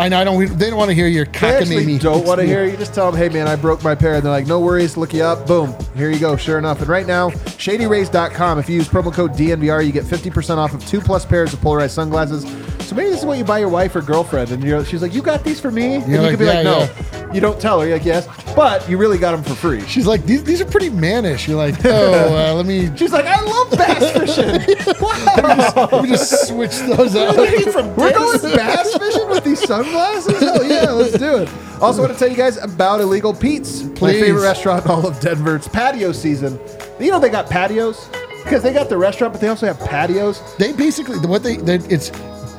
I 0.00 0.08
know. 0.08 0.18
I 0.18 0.24
don't. 0.24 0.58
They 0.58 0.70
don't 0.70 0.78
want 0.78 0.88
to 0.88 0.94
hear 0.94 1.06
your 1.06 1.26
They 1.26 1.56
actually 1.56 1.84
cockamamie. 1.84 2.00
don't 2.00 2.26
want 2.26 2.40
to 2.40 2.46
hear. 2.46 2.64
You 2.64 2.76
just 2.76 2.94
tell 2.94 3.10
them, 3.10 3.20
"Hey, 3.20 3.28
man, 3.28 3.46
I 3.46 3.54
broke 3.54 3.84
my 3.84 3.94
pair." 3.94 4.14
And 4.14 4.22
they're 4.22 4.32
like, 4.32 4.46
"No 4.46 4.58
worries, 4.58 4.96
look 4.96 5.12
you 5.12 5.22
up. 5.22 5.46
Boom, 5.46 5.74
here 5.94 6.10
you 6.10 6.18
go." 6.18 6.36
Sure 6.36 6.58
enough, 6.58 6.80
and 6.80 6.88
right 6.88 7.06
now, 7.06 7.28
ShadyRays.com. 7.30 8.58
If 8.58 8.68
you 8.70 8.76
use 8.76 8.88
promo 8.88 9.12
code 9.12 9.32
DNVR, 9.34 9.84
you 9.84 9.92
get 9.92 10.04
50% 10.04 10.56
off 10.56 10.72
of 10.72 10.84
two 10.86 11.00
plus 11.00 11.26
pairs 11.26 11.52
of 11.52 11.60
polarized 11.60 11.94
sunglasses. 11.94 12.42
So 12.86 12.96
maybe 12.96 13.10
this 13.10 13.20
is 13.20 13.26
what 13.26 13.38
you 13.38 13.44
buy 13.44 13.58
your 13.58 13.68
wife 13.68 13.94
or 13.94 14.00
girlfriend, 14.00 14.50
and 14.50 14.64
you're, 14.64 14.84
she's 14.84 15.02
like, 15.02 15.14
"You 15.14 15.22
got 15.22 15.44
these 15.44 15.60
for 15.60 15.70
me?" 15.70 15.96
and 15.96 16.08
you 16.10 16.18
like, 16.18 16.30
could 16.30 16.38
be 16.40 16.44
"Yeah, 16.46 16.62
like, 16.62 16.64
"No." 16.64 17.30
You 17.32 17.40
don't 17.40 17.60
tell 17.60 17.80
her. 17.80 17.86
You're 17.86 17.98
like, 17.98 18.06
"Yes," 18.06 18.26
but 18.56 18.88
you 18.88 18.98
really 18.98 19.18
got 19.18 19.32
them 19.32 19.44
for 19.44 19.54
free. 19.54 19.86
She's 19.86 20.06
like, 20.06 20.24
these, 20.26 20.42
these 20.42 20.60
are 20.60 20.64
pretty 20.64 20.90
mannish. 20.90 21.46
You're 21.46 21.56
like, 21.56 21.76
oh, 21.84 22.34
uh, 22.50 22.54
let 22.54 22.66
me 22.66 22.90
She's 22.96 23.12
like, 23.12 23.26
"I 23.26 23.40
love 23.40 23.70
bass 23.70 24.10
fishing." 24.12 24.94
wow. 25.00 25.88
let 25.92 26.02
me 26.02 26.08
just 26.08 26.48
switch 26.48 26.76
those 26.80 27.14
out. 27.14 27.36
We're 27.36 28.12
going 28.12 28.40
bass 28.56 28.96
fishing 28.98 29.28
with 29.28 29.39
these 29.50 29.66
sunglasses? 29.66 30.38
Hell 30.40 30.64
yeah, 30.64 30.90
let's 30.90 31.16
do 31.18 31.38
it. 31.38 31.48
Also, 31.80 32.02
want 32.02 32.12
to 32.12 32.18
tell 32.18 32.28
you 32.28 32.36
guys 32.36 32.56
about 32.56 33.00
Illegal 33.00 33.34
Pete's, 33.34 33.82
my 33.82 33.94
Please. 33.94 34.20
favorite 34.20 34.42
restaurant 34.42 34.84
in 34.84 34.90
all 34.90 35.06
of 35.06 35.18
Denver. 35.20 35.56
It's 35.56 35.68
patio 35.68 36.12
season. 36.12 36.58
You 36.98 37.10
know 37.10 37.18
they 37.18 37.30
got 37.30 37.48
patios. 37.48 38.08
because 38.44 38.62
they 38.62 38.72
got 38.72 38.88
the 38.88 38.98
restaurant, 38.98 39.32
but 39.34 39.40
they 39.40 39.48
also 39.48 39.66
have 39.66 39.80
patios. 39.80 40.40
They 40.56 40.72
basically 40.72 41.18
what 41.18 41.42
they, 41.42 41.56
they 41.56 41.76
it's 41.76 42.10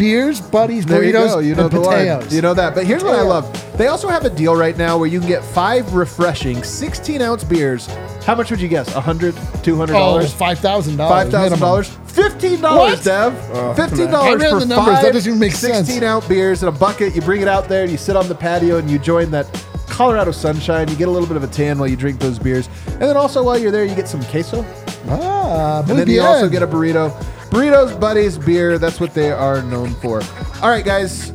beers, 0.02 0.42
buddies, 0.42 0.84
There 0.84 1.04
you 1.04 1.14
burritos, 1.14 1.28
go. 1.28 1.40
You 1.40 1.54
know 1.56 1.64
and 1.66 1.72
the 1.72 1.80
line. 1.80 1.98
potatoes. 2.08 2.34
You 2.34 2.42
know 2.42 2.56
that. 2.56 2.74
But 2.74 2.88
here's 2.88 3.04
what 3.04 3.14
I 3.14 3.22
love. 3.22 3.46
They 3.78 3.86
also 3.88 4.08
have 4.08 4.26
a 4.26 4.32
deal 4.32 4.56
right 4.56 4.76
now 4.76 4.98
where 4.98 5.08
you 5.08 5.20
can 5.20 5.28
get 5.28 5.44
five 5.44 5.94
refreshing 5.94 6.64
16 6.64 7.22
ounce 7.22 7.44
beers. 7.44 7.86
How 8.26 8.34
much 8.34 8.50
would 8.50 8.60
you 8.60 8.68
guess? 8.68 8.90
$100, 8.90 9.34
$200? 9.64 9.90
oh, 9.94 10.28
five 10.28 10.58
thousand 10.58 10.98
dollars. 10.98 11.24
Five 11.24 11.32
thousand 11.32 11.60
dollars, 11.60 11.90
fifteen 12.08 12.62
dollars, 12.62 13.04
Dev. 13.04 13.34
Fifteen 13.76 14.08
I 14.08 14.12
dollars 14.12 14.44
for 14.50 14.60
the 14.60 14.66
numbers. 14.66 14.96
five 14.96 15.04
That 15.04 15.14
doesn't 15.14 15.30
even 15.30 15.40
make 15.40 15.54
sense. 15.54 15.90
ounce 16.02 16.28
beers 16.28 16.64
in 16.64 16.70
a 16.70 16.72
bucket. 16.72 17.16
You 17.16 17.22
bring 17.22 17.42
it 17.42 17.48
out 17.48 17.70
there, 17.70 17.84
and 17.84 17.92
you 17.92 17.98
sit 17.98 18.16
on 18.16 18.28
the 18.28 18.36
patio, 18.36 18.78
and 18.78 18.90
you 18.90 18.98
join 18.98 19.30
that 19.32 19.46
Colorado 19.88 20.32
sunshine. 20.32 20.88
You 20.90 20.96
get 20.96 21.08
a 21.08 21.12
little 21.12 21.28
bit 21.28 21.38
of 21.38 21.44
a 21.44 21.48
tan 21.48 21.78
while 21.78 21.88
you 21.88 21.96
drink 21.96 22.20
those 22.20 22.40
beers, 22.40 22.70
and 22.88 23.02
then 23.02 23.18
also 23.18 23.44
while 23.44 23.58
you're 23.58 23.72
there, 23.72 23.86
you 23.86 23.94
get 23.96 24.08
some 24.08 24.24
queso, 24.24 24.66
Ah, 25.10 25.80
and 25.80 25.88
muy 25.90 25.98
then 25.98 26.08
you 26.10 26.22
also 26.22 26.50
get 26.50 26.64
a 26.64 26.68
burrito. 26.68 27.12
Burritos, 27.52 28.00
buddies, 28.00 28.38
beer. 28.38 28.78
That's 28.78 29.02
what 29.02 29.14
they 29.14 29.30
are 29.30 29.62
known 29.62 29.94
for. 29.96 30.22
All 30.62 30.70
right, 30.70 30.86
guys, 30.86 31.34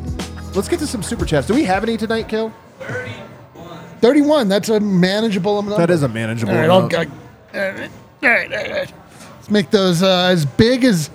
let's 0.56 0.66
get 0.66 0.78
to 0.78 0.86
some 0.86 1.02
super 1.02 1.26
chats. 1.26 1.46
Do 1.46 1.52
we 1.52 1.64
have 1.64 1.82
any 1.82 1.98
tonight, 1.98 2.26
Kill? 2.26 2.54
thirty-one. 2.80 3.98
31. 4.00 4.48
That's 4.48 4.70
a 4.70 4.80
manageable 4.80 5.58
amount. 5.58 5.76
That 5.76 5.90
is 5.90 6.02
a 6.02 6.08
manageable. 6.08 6.54
All 6.54 6.58
right, 6.58 6.70
I'll, 6.70 6.78
amount. 6.78 6.94
I, 6.94 7.04
all 7.58 7.72
right, 7.72 7.90
all 8.22 8.28
right, 8.30 8.52
all 8.52 8.72
right. 8.72 8.92
Let's 9.36 9.50
make 9.50 9.70
those 9.70 10.02
uh, 10.02 10.30
as 10.32 10.46
big 10.46 10.84
as 10.84 11.10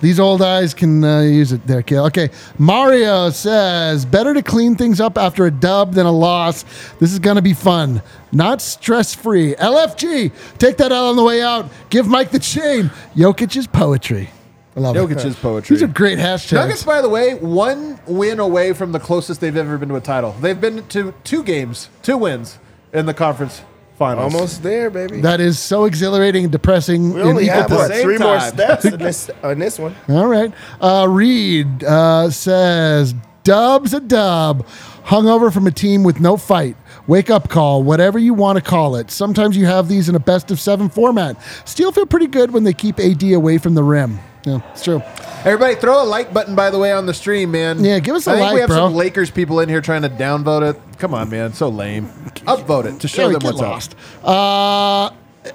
these 0.00 0.18
old 0.18 0.40
eyes 0.40 0.72
can 0.72 1.04
uh, 1.04 1.20
use 1.20 1.52
it 1.52 1.66
there, 1.66 1.82
Kale. 1.82 2.06
Okay. 2.06 2.30
Mario 2.58 3.28
says, 3.30 4.06
better 4.06 4.32
to 4.32 4.42
clean 4.42 4.74
things 4.74 5.00
up 5.00 5.18
after 5.18 5.44
a 5.44 5.50
dub 5.50 5.92
than 5.92 6.06
a 6.06 6.12
loss. 6.12 6.64
This 6.98 7.12
is 7.12 7.18
going 7.18 7.36
to 7.36 7.42
be 7.42 7.52
fun. 7.54 8.00
Not 8.32 8.62
stress 8.62 9.14
free. 9.14 9.54
LFG, 9.54 10.32
take 10.58 10.78
that 10.78 10.92
out 10.92 11.04
on 11.10 11.16
the 11.16 11.24
way 11.24 11.42
out. 11.42 11.70
Give 11.90 12.06
Mike 12.06 12.30
the 12.30 12.38
chain. 12.38 12.90
Jokic's 13.14 13.66
poetry. 13.66 14.30
I 14.76 14.80
love 14.80 14.96
it. 14.96 14.98
Jokic's 14.98 15.36
poetry. 15.36 15.76
These 15.76 15.82
are 15.82 15.86
great 15.88 16.18
hashtags. 16.18 16.52
Nuggets, 16.52 16.82
by 16.82 17.00
the 17.00 17.08
way, 17.08 17.34
one 17.34 17.98
win 18.06 18.38
away 18.38 18.74
from 18.74 18.92
the 18.92 19.00
closest 19.00 19.40
they've 19.40 19.56
ever 19.56 19.78
been 19.78 19.88
to 19.88 19.96
a 19.96 20.00
title. 20.00 20.32
They've 20.32 20.60
been 20.60 20.86
to 20.88 21.14
two 21.24 21.42
games, 21.42 21.88
two 22.02 22.18
wins 22.18 22.58
in 22.92 23.06
the 23.06 23.14
conference 23.14 23.62
finals. 23.96 24.34
Almost 24.34 24.62
there, 24.62 24.90
baby. 24.90 25.22
that 25.22 25.40
is 25.40 25.58
so 25.58 25.86
exhilarating 25.86 26.44
and 26.44 26.52
depressing. 26.52 27.14
we 27.14 27.22
only 27.22 27.44
equal 27.44 27.56
have 27.62 27.70
what 27.70 27.88
same 27.88 28.02
three 28.02 28.18
more 28.18 28.36
time. 28.36 28.52
steps 28.52 28.84
in 28.84 28.98
this 28.98 29.30
on 29.42 29.58
this 29.58 29.78
one. 29.78 29.96
All 30.10 30.26
right. 30.26 30.52
Uh, 30.78 31.06
Reed 31.08 31.82
uh, 31.82 32.30
says, 32.30 33.14
Dub's 33.44 33.94
a 33.94 34.00
dub. 34.00 34.66
Hungover 35.06 35.52
from 35.52 35.68
a 35.68 35.70
team 35.70 36.02
with 36.02 36.20
no 36.20 36.36
fight. 36.36 36.76
Wake 37.06 37.30
up 37.30 37.48
call, 37.48 37.84
whatever 37.84 38.18
you 38.18 38.34
want 38.34 38.56
to 38.56 38.62
call 38.62 38.96
it. 38.96 39.10
Sometimes 39.10 39.56
you 39.56 39.64
have 39.64 39.88
these 39.88 40.08
in 40.08 40.16
a 40.16 40.18
best 40.18 40.50
of 40.50 40.58
seven 40.58 40.88
format. 40.88 41.40
Still 41.64 41.92
feel 41.92 42.06
pretty 42.06 42.26
good 42.26 42.50
when 42.50 42.64
they 42.64 42.72
keep 42.72 42.98
AD 42.98 43.22
away 43.22 43.58
from 43.58 43.74
the 43.74 43.84
rim. 43.84 44.18
Yeah, 44.46 44.60
it's 44.70 44.84
true. 44.84 45.02
Everybody, 45.44 45.74
throw 45.74 46.02
a 46.02 46.06
like 46.06 46.32
button, 46.32 46.54
by 46.54 46.70
the 46.70 46.78
way, 46.78 46.92
on 46.92 47.04
the 47.06 47.12
stream, 47.12 47.50
man. 47.50 47.84
Yeah, 47.84 47.98
give 47.98 48.14
us 48.14 48.28
a 48.28 48.30
I 48.30 48.34
think 48.34 48.44
like, 48.44 48.54
we 48.54 48.60
have 48.60 48.68
bro. 48.68 48.76
some 48.76 48.94
Lakers 48.94 49.28
people 49.30 49.58
in 49.58 49.68
here 49.68 49.80
trying 49.80 50.02
to 50.02 50.08
downvote 50.08 50.70
it. 50.70 50.80
Come 50.98 51.14
on, 51.14 51.28
man. 51.28 51.52
So 51.52 51.68
lame. 51.68 52.06
Upvote 52.46 52.84
it 52.86 53.00
to 53.00 53.08
show 53.08 53.28
them 53.28 53.40
what's 53.42 53.58
lost. 53.58 53.96
Uh, 54.22 55.10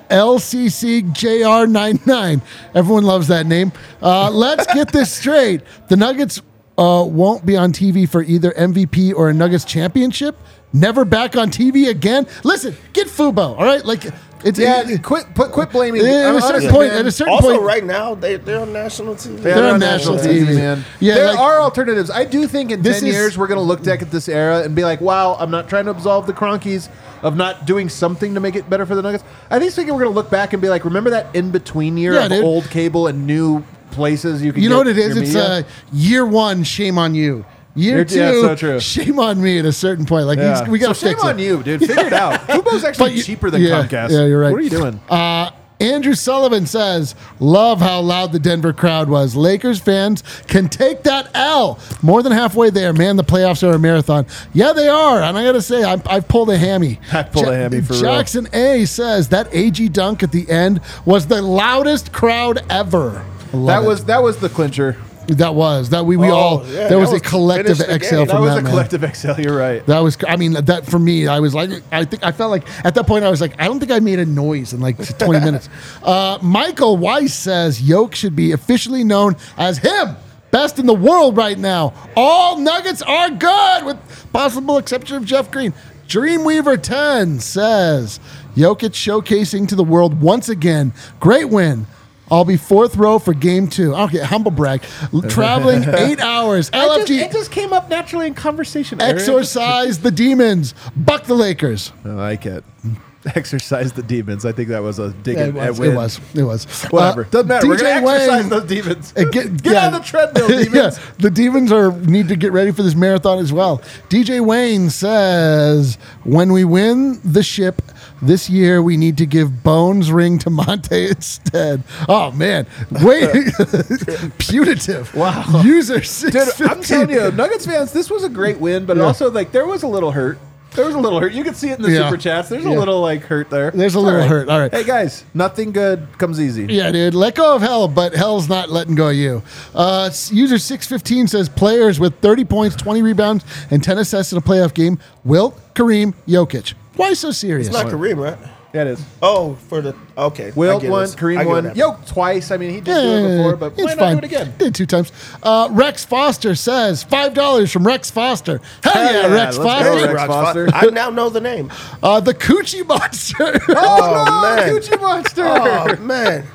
LCCJR99. 0.10 2.42
Everyone 2.76 3.06
loves 3.06 3.30
that 3.30 3.46
name. 3.46 3.72
Uh, 4.02 4.30
let's 4.30 4.66
get 4.74 4.92
this 4.92 5.10
straight. 5.14 5.62
The 5.88 5.96
Nuggets 5.96 6.42
uh, 6.78 7.06
won't 7.08 7.46
be 7.46 7.56
on 7.56 7.72
TV 7.72 8.10
for 8.10 8.22
either 8.24 8.52
MVP 8.52 9.14
or 9.16 9.30
a 9.30 9.34
Nuggets 9.34 9.64
championship. 9.64 10.38
Never 10.74 11.06
back 11.06 11.38
on 11.38 11.50
TV 11.50 11.88
again. 11.90 12.28
Listen, 12.44 12.76
get 12.94 13.08
Fubo. 13.08 13.58
All 13.58 13.64
right, 13.66 13.86
like 13.86 14.04
it's. 14.44 14.60
Yeah, 14.60 14.88
it- 14.90 15.04
quit, 15.04 15.34
put, 15.34 15.52
quit 15.52 15.72
blaming. 15.72 16.02
At 16.02 16.08
a 16.08 16.28
I'm 16.30 16.42
certain 16.42 16.56
honest, 16.56 16.70
point- 16.70 16.90
man. 16.92 17.00
at 17.00 17.06
a 17.06 17.12
certain 17.12 17.34
Also, 17.34 17.50
point- 17.52 17.62
right 17.62 17.84
now 17.86 18.16
they 18.16 18.36
they're 18.38 18.60
on 18.62 18.74
national 18.74 19.16
TV. 19.16 19.38
Yeah, 19.38 19.56
They're 19.56 19.74
on 19.74 19.80
national 19.80 20.18
TV. 20.18 20.56
man. 20.56 20.86
Yeah, 21.00 21.16
there 21.16 21.28
like- 21.28 21.40
are 21.40 21.62
alternatives. 21.62 22.10
I 22.12 22.26
do 22.26 22.48
think 22.48 22.72
in 22.72 22.82
This 22.82 23.00
ten 23.00 23.10
is- 23.10 23.16
years 23.16 23.38
we're 23.38 23.48
going 23.48 23.60
to 23.60 23.64
look 23.66 23.84
back 23.84 24.02
at 24.02 24.12
this 24.12 24.28
era 24.30 24.60
and 24.64 24.74
be 24.76 24.84
like, 24.84 25.02
"Wow, 25.02 25.38
I'm 25.40 25.52
not 25.52 25.68
trying 25.70 25.86
to 25.86 25.92
absolve 25.92 26.28
the 26.28 26.34
Kroenkes 26.34 26.90
of 27.24 27.36
not 27.36 27.66
doing 27.66 27.88
something 27.90 28.34
to 28.34 28.40
make 28.40 28.56
it 28.56 28.70
better 28.70 28.86
for 28.86 28.96
the 28.96 29.02
Nuggets." 29.02 29.24
I 29.50 29.60
think 29.60 29.72
thinking 29.74 29.94
we're 29.94 30.02
going 30.04 30.14
to 30.14 30.16
look 30.16 30.30
back 30.30 30.54
and 30.54 30.62
be 30.62 30.70
like, 30.70 30.86
"Remember 30.86 31.10
that 31.12 31.28
in 31.34 31.52
between 31.52 31.98
year 31.98 32.14
Yeah, 32.14 32.26
of 32.26 32.32
dude. 32.32 32.44
old 32.44 32.70
cable 32.70 33.08
and 33.08 33.26
new 33.28 33.64
places 33.92 34.42
you 34.42 34.54
can." 34.54 34.64
you 34.64 34.70
know 34.70 34.78
what 34.78 34.88
it 34.88 34.98
is? 34.98 35.18
It's 35.18 35.34
media?" 35.34 35.44
uh, 35.44 35.62
year 35.94 36.26
one. 36.26 36.64
Shame 36.64 36.98
on 36.98 37.14
you. 37.16 37.46
Year 37.76 37.96
You're- 37.98 38.06
two. 38.06 38.20
yeah, 38.20 38.32
so 38.42 38.56
true. 38.56 38.80
Shame 38.80 39.20
on 39.20 39.42
me 39.42 39.58
at 39.60 39.66
a 39.66 39.72
certain 39.72 40.06
point. 40.06 40.26
Like 40.28 40.40
Yeah. 40.40 40.70
we 40.70 40.78
got 40.80 40.90
to 40.90 40.96
so 40.96 41.08
shame 41.08 41.16
fix 41.16 41.24
on 41.24 41.40
it. 41.40 41.44
you, 41.44 41.64
dude. 41.64 41.80
Figure 41.80 42.06
it 42.08 42.14
out. 42.14 42.40
Fubo's 42.48 42.84
actually 42.84 43.10
But 43.10 43.16
you- 43.16 43.24
cheaper 43.24 43.50
than 43.50 43.62
yeah, 43.62 43.84
Comcast. 43.88 44.10
yeah, 44.12 44.26
you're 44.26 44.40
right. 44.42 44.52
What 44.52 44.60
are 44.60 44.64
you 44.64 44.70
doing? 44.70 45.00
Uh, 45.10 45.52
Andrew 45.80 46.14
Sullivan 46.14 46.68
says, 46.68 47.16
"Love 47.40 47.80
how 47.82 48.02
loud 48.02 48.34
the 48.34 48.38
Denver 48.40 48.72
crowd 48.72 49.10
was. 49.10 49.36
Lakers 49.36 49.80
fans 49.80 50.22
can 50.46 50.70
take 50.70 51.02
that 51.04 51.30
L. 51.34 51.80
More 52.04 52.22
than 52.22 52.32
halfway 52.34 52.70
there, 52.70 52.94
man. 52.94 53.16
The 53.16 53.24
playoffs 53.24 53.68
are 53.68 53.72
a 53.74 53.80
marathon. 53.80 54.28
Yeah, 54.54 54.74
they 54.74 54.88
are. 54.88 55.24
And 55.24 55.36
I 55.36 55.44
got 55.44 55.54
to 55.54 55.62
say, 55.64 55.84
I, 55.84 56.00
I've 56.06 56.28
pulled 56.28 56.52
a 56.52 56.58
hammy. 56.58 57.00
I 57.12 57.24
pulled 57.24 57.48
a 57.48 57.56
hammy 57.56 57.82
for 57.82 57.94
real. 57.94 58.02
Jackson 58.04 58.48
A 58.54 58.86
says 58.86 59.30
that 59.30 59.48
AG 59.52 59.90
dunk 59.90 60.22
at 60.22 60.32
the 60.32 60.48
end 60.52 60.82
was 61.04 61.26
the 61.26 61.42
loudest 61.42 62.12
crowd 62.12 62.64
ever. 62.70 63.26
I 63.52 63.58
love 63.58 63.66
that 63.68 63.84
it. 63.84 63.88
was 63.88 64.06
that 64.06 64.22
was 64.22 64.38
the 64.38 64.50
clincher. 64.50 64.98
That 65.38 65.56
was 65.56 65.90
that 65.90 66.06
we 66.06 66.18
we 66.18 66.28
Oh, 66.30 66.34
all 66.34 66.66
yeah, 66.68 66.88
there 66.88 67.00
was, 67.00 67.12
that 67.12 67.18
a 67.26 67.30
collective 67.30 67.82
exhale 67.82 68.20
game. 68.26 68.28
That 68.28 68.34
from 68.34 68.42
was 68.44 68.54
that 68.54 68.60
a 68.60 68.62
man. 68.64 68.72
collective 68.72 69.04
exhale. 69.04 69.40
You're 69.40 69.58
right. 69.58 69.86
That 69.86 70.00
was, 70.00 70.18
I 70.28 70.36
mean, 70.36 70.54
that 70.54 70.86
for 70.86 71.00
me, 71.00 71.28
I 71.28 71.40
was 71.40 71.54
like, 71.54 71.70
I 71.92 72.06
think 72.06 72.24
I 72.24 72.32
felt 72.32 72.52
like 72.52 72.68
at 72.86 72.96
that 72.96 73.08
point, 73.08 73.24
I 73.26 73.30
was 73.30 73.42
like, 73.42 73.60
I 73.60 73.66
don't 73.66 73.80
think 73.80 73.92
I 73.92 74.00
made 74.00 74.20
a 74.20 74.26
noise 74.26 74.74
in 74.74 74.80
like 74.80 74.98
20 75.20 75.40
minutes. 75.40 75.70
Uh, 76.04 76.38
Michael 76.42 76.98
Weiss 76.98 77.34
says 77.34 77.82
Yoke 77.82 78.16
should 78.16 78.36
be 78.36 78.52
officially 78.52 79.04
known 79.04 79.36
as 79.58 79.78
him, 79.78 80.16
best 80.52 80.80
in 80.80 80.86
the 80.86 80.94
world 80.94 81.38
right 81.38 81.58
now. 81.58 81.94
All 82.16 82.58
Nuggets 82.58 83.02
are 83.02 83.30
good, 83.30 83.86
with 83.86 83.98
possible 84.34 84.78
exception 84.78 85.18
of 85.18 85.26
Jeff 85.26 85.50
Green. 85.52 85.74
Dreamweaver 86.08 86.82
10 86.82 87.40
says 87.40 88.20
Jokic 88.56 88.92
showcasing 88.92 89.66
to 89.70 89.76
the 89.76 89.84
world 89.84 90.20
once 90.22 90.50
again. 90.50 90.94
Great 91.22 91.48
win. 91.50 91.88
I'll 92.32 92.46
be 92.46 92.56
fourth 92.58 92.96
row 92.96 93.20
for 93.20 93.34
game 93.34 93.68
two. 93.68 93.94
Okay, 93.94 94.20
humble 94.20 94.52
brag. 94.52 94.82
Traveling 95.30 95.84
eight 95.96 96.22
hours. 96.22 96.70
It 96.70 96.74
just, 96.74 97.10
LFG 97.10 97.18
it 97.20 97.32
just 97.34 97.52
came 97.52 97.74
up 97.74 97.90
naturally 97.90 98.26
in 98.28 98.34
conversation. 98.34 99.02
Exorcise 99.02 100.00
the 100.00 100.12
demons. 100.12 100.74
Buck 100.96 101.26
the 101.26 101.36
Lakers. 101.36 101.92
I 102.06 102.10
like 102.10 102.46
it. 102.46 102.64
Exercise 103.36 103.92
the 103.94 104.02
demons. 104.02 104.46
I 104.46 104.52
think 104.52 104.70
that 104.70 104.82
was 104.82 104.98
a 104.98 105.12
dig 105.12 105.38
Yeah, 105.38 105.44
at, 105.44 105.50
it 105.50 105.58
at 105.58 105.70
was. 105.70 105.80
It 105.80 105.94
was. 105.94 106.20
It 106.34 106.44
was. 106.44 106.84
Whatever. 106.86 107.26
Uh, 107.26 107.30
Doesn't 107.30 107.48
matter. 107.50 107.68
We're 107.68 107.76
DJ 107.76 107.80
gonna 107.82 108.12
exercise 108.12 108.40
Wayne- 108.42 108.50
those 108.50 108.64
demons. 108.64 109.14
Uh, 109.16 109.24
Get, 109.26 109.66
yeah. 109.72 109.86
on 109.88 109.92
the 109.94 110.00
treadmill, 110.00 110.48
demons. 110.48 110.74
yeah, 110.74 111.04
the 111.20 111.30
demons 111.30 111.72
are 111.72 111.92
need 111.92 112.30
to 112.30 112.36
get 112.36 112.52
ready 112.52 112.72
for 112.72 112.82
this 112.82 112.96
marathon 112.96 113.38
as 113.38 113.54
well. 113.54 113.78
DJ 114.10 114.40
Wayne 114.44 114.90
says, 114.90 116.00
"When 116.24 116.52
we 116.52 116.64
win 116.64 117.20
the 117.24 117.44
ship 117.44 117.82
this 118.22 118.50
year, 118.50 118.82
we 118.82 118.98
need 118.98 119.18
to 119.18 119.26
give 119.26 119.64
Bones 119.64 120.12
ring 120.12 120.38
to 120.40 120.50
Monte 120.50 121.08
instead." 121.10 121.84
Oh 122.10 122.32
man, 122.32 122.68
wait, 123.04 123.54
punitive. 124.38 125.14
Wow. 125.16 125.62
User 125.64 126.04
six. 126.04 126.58
Dude, 126.58 126.68
I'm 126.70 126.82
telling 126.82 127.10
you, 127.10 127.32
Nuggets 127.32 127.66
fans, 127.66 127.92
this 127.92 128.10
was 128.10 128.24
a 128.24 128.30
great 128.30 128.60
win, 128.60 128.86
but 128.86 128.98
Yeah. 128.98 129.04
also 129.04 129.30
like 129.32 129.52
there 129.52 129.66
was 129.68 129.84
a 129.84 129.88
little 129.88 130.12
hurt. 130.12 130.38
There 130.74 130.86
was 130.86 130.96
a 130.96 131.00
little 131.00 131.20
hurt. 131.20 131.34
You 131.34 131.44
can 131.44 131.54
see 131.54 131.70
it 131.70 131.76
in 131.80 131.82
the 131.82 131.92
Yeah. 131.92 132.06
super 132.10 132.16
chats. 132.16 132.48
There's 132.48 132.64
a 132.64 132.70
little 132.70 133.02
like 133.02 133.24
hurt 133.24 133.50
there. 133.50 133.72
There's 133.72 133.94
a 133.94 133.98
It's 134.00 134.06
little 134.06 134.22
all 134.22 134.28
hurt. 134.28 134.48
All 134.48 134.58
right. 134.58 134.74
Hey 134.74 134.86
guys, 134.86 135.26
nothing 135.34 135.74
good 135.74 136.08
comes 136.18 136.40
easy. 136.40 136.66
Yeah, 136.70 136.92
dude. 136.92 137.14
Let 137.14 137.36
go 137.36 137.54
of 137.56 137.62
hell, 137.62 137.90
but 137.90 138.14
hell's 138.16 138.48
not 138.48 138.70
letting 138.70 138.96
go 138.96 139.10
of 139.10 139.16
you. 139.16 139.44
Uh, 139.76 140.10
user 140.30 140.58
615 140.58 141.28
says 141.28 141.50
players 141.50 142.00
with 142.00 142.16
30 142.20 142.46
points, 142.46 142.78
20 142.78 143.02
rebounds, 143.02 143.44
and 143.70 143.84
10 143.84 143.98
assists 143.98 144.32
in 144.32 144.38
a 144.38 144.42
playoff 144.42 144.74
game 144.74 144.98
Wilt, 145.26 145.60
Kareem, 145.76 146.14
Jokic. 146.26 146.74
Why 147.02 147.14
so 147.14 147.32
serious? 147.32 147.68
It's 147.68 147.76
not 147.76 147.88
Kareem, 147.88 148.18
right? 148.18 148.38
Yeah, 148.74 148.82
it 148.84 148.88
is. 148.88 149.06
Oh, 149.22 149.56
for 149.68 149.82
the 149.82 149.94
okay. 150.18 150.52
Wilt 150.56 150.78
I 150.78 150.82
get 150.84 150.92
won, 150.92 151.02
this. 151.02 151.16
I 151.16 151.20
Kareem 151.20 151.38
get 151.40 151.48
won, 151.48 151.64
that. 151.66 151.76
Yoke 151.76 152.06
twice. 152.06 152.52
I 152.52 152.58
mean, 152.58 152.70
he 152.70 152.80
did 152.80 152.88
Yeah, 152.88 153.02
do 153.02 153.26
it 153.26 153.38
before, 153.38 153.56
but 153.58 153.74
why 153.76 153.84
it's 153.84 153.96
not 153.96 153.98
fine. 154.00 154.14
do 154.14 154.18
it 154.20 154.24
again? 154.24 154.54
Did 154.58 154.76
two 154.76 154.86
times. 154.86 155.12
Uh, 155.44 155.68
Rex 155.72 156.06
Foster 156.06 156.56
says 156.56 157.04
$5 157.04 157.74
from 157.74 157.86
Rex 157.86 158.10
Foster. 158.12 158.62
Hell, 158.84 158.94
Hell 158.94 159.04
yeah, 159.04 159.12
yeah, 159.28 159.34
Rex 159.34 159.58
let's 159.58 159.58
go, 159.58 159.64
Foster. 159.64 160.06
Rex. 160.06 160.14
Rock 160.14 160.28
Foster. 160.28 160.68
Foster. 160.70 160.88
I 160.88 160.90
now 160.92 161.10
know 161.10 161.30
the 161.30 161.42
name. 161.42 161.72
Uh, 162.04 162.20
the 162.20 162.34
Coochie 162.34 162.88
Monster. 162.88 163.60
Oh, 163.70 164.24
no, 164.26 164.42
man. 164.56 164.70
Gucci 164.76 165.02
Monster. 165.02 165.44
Oh 165.46 165.96
man. 165.98 166.46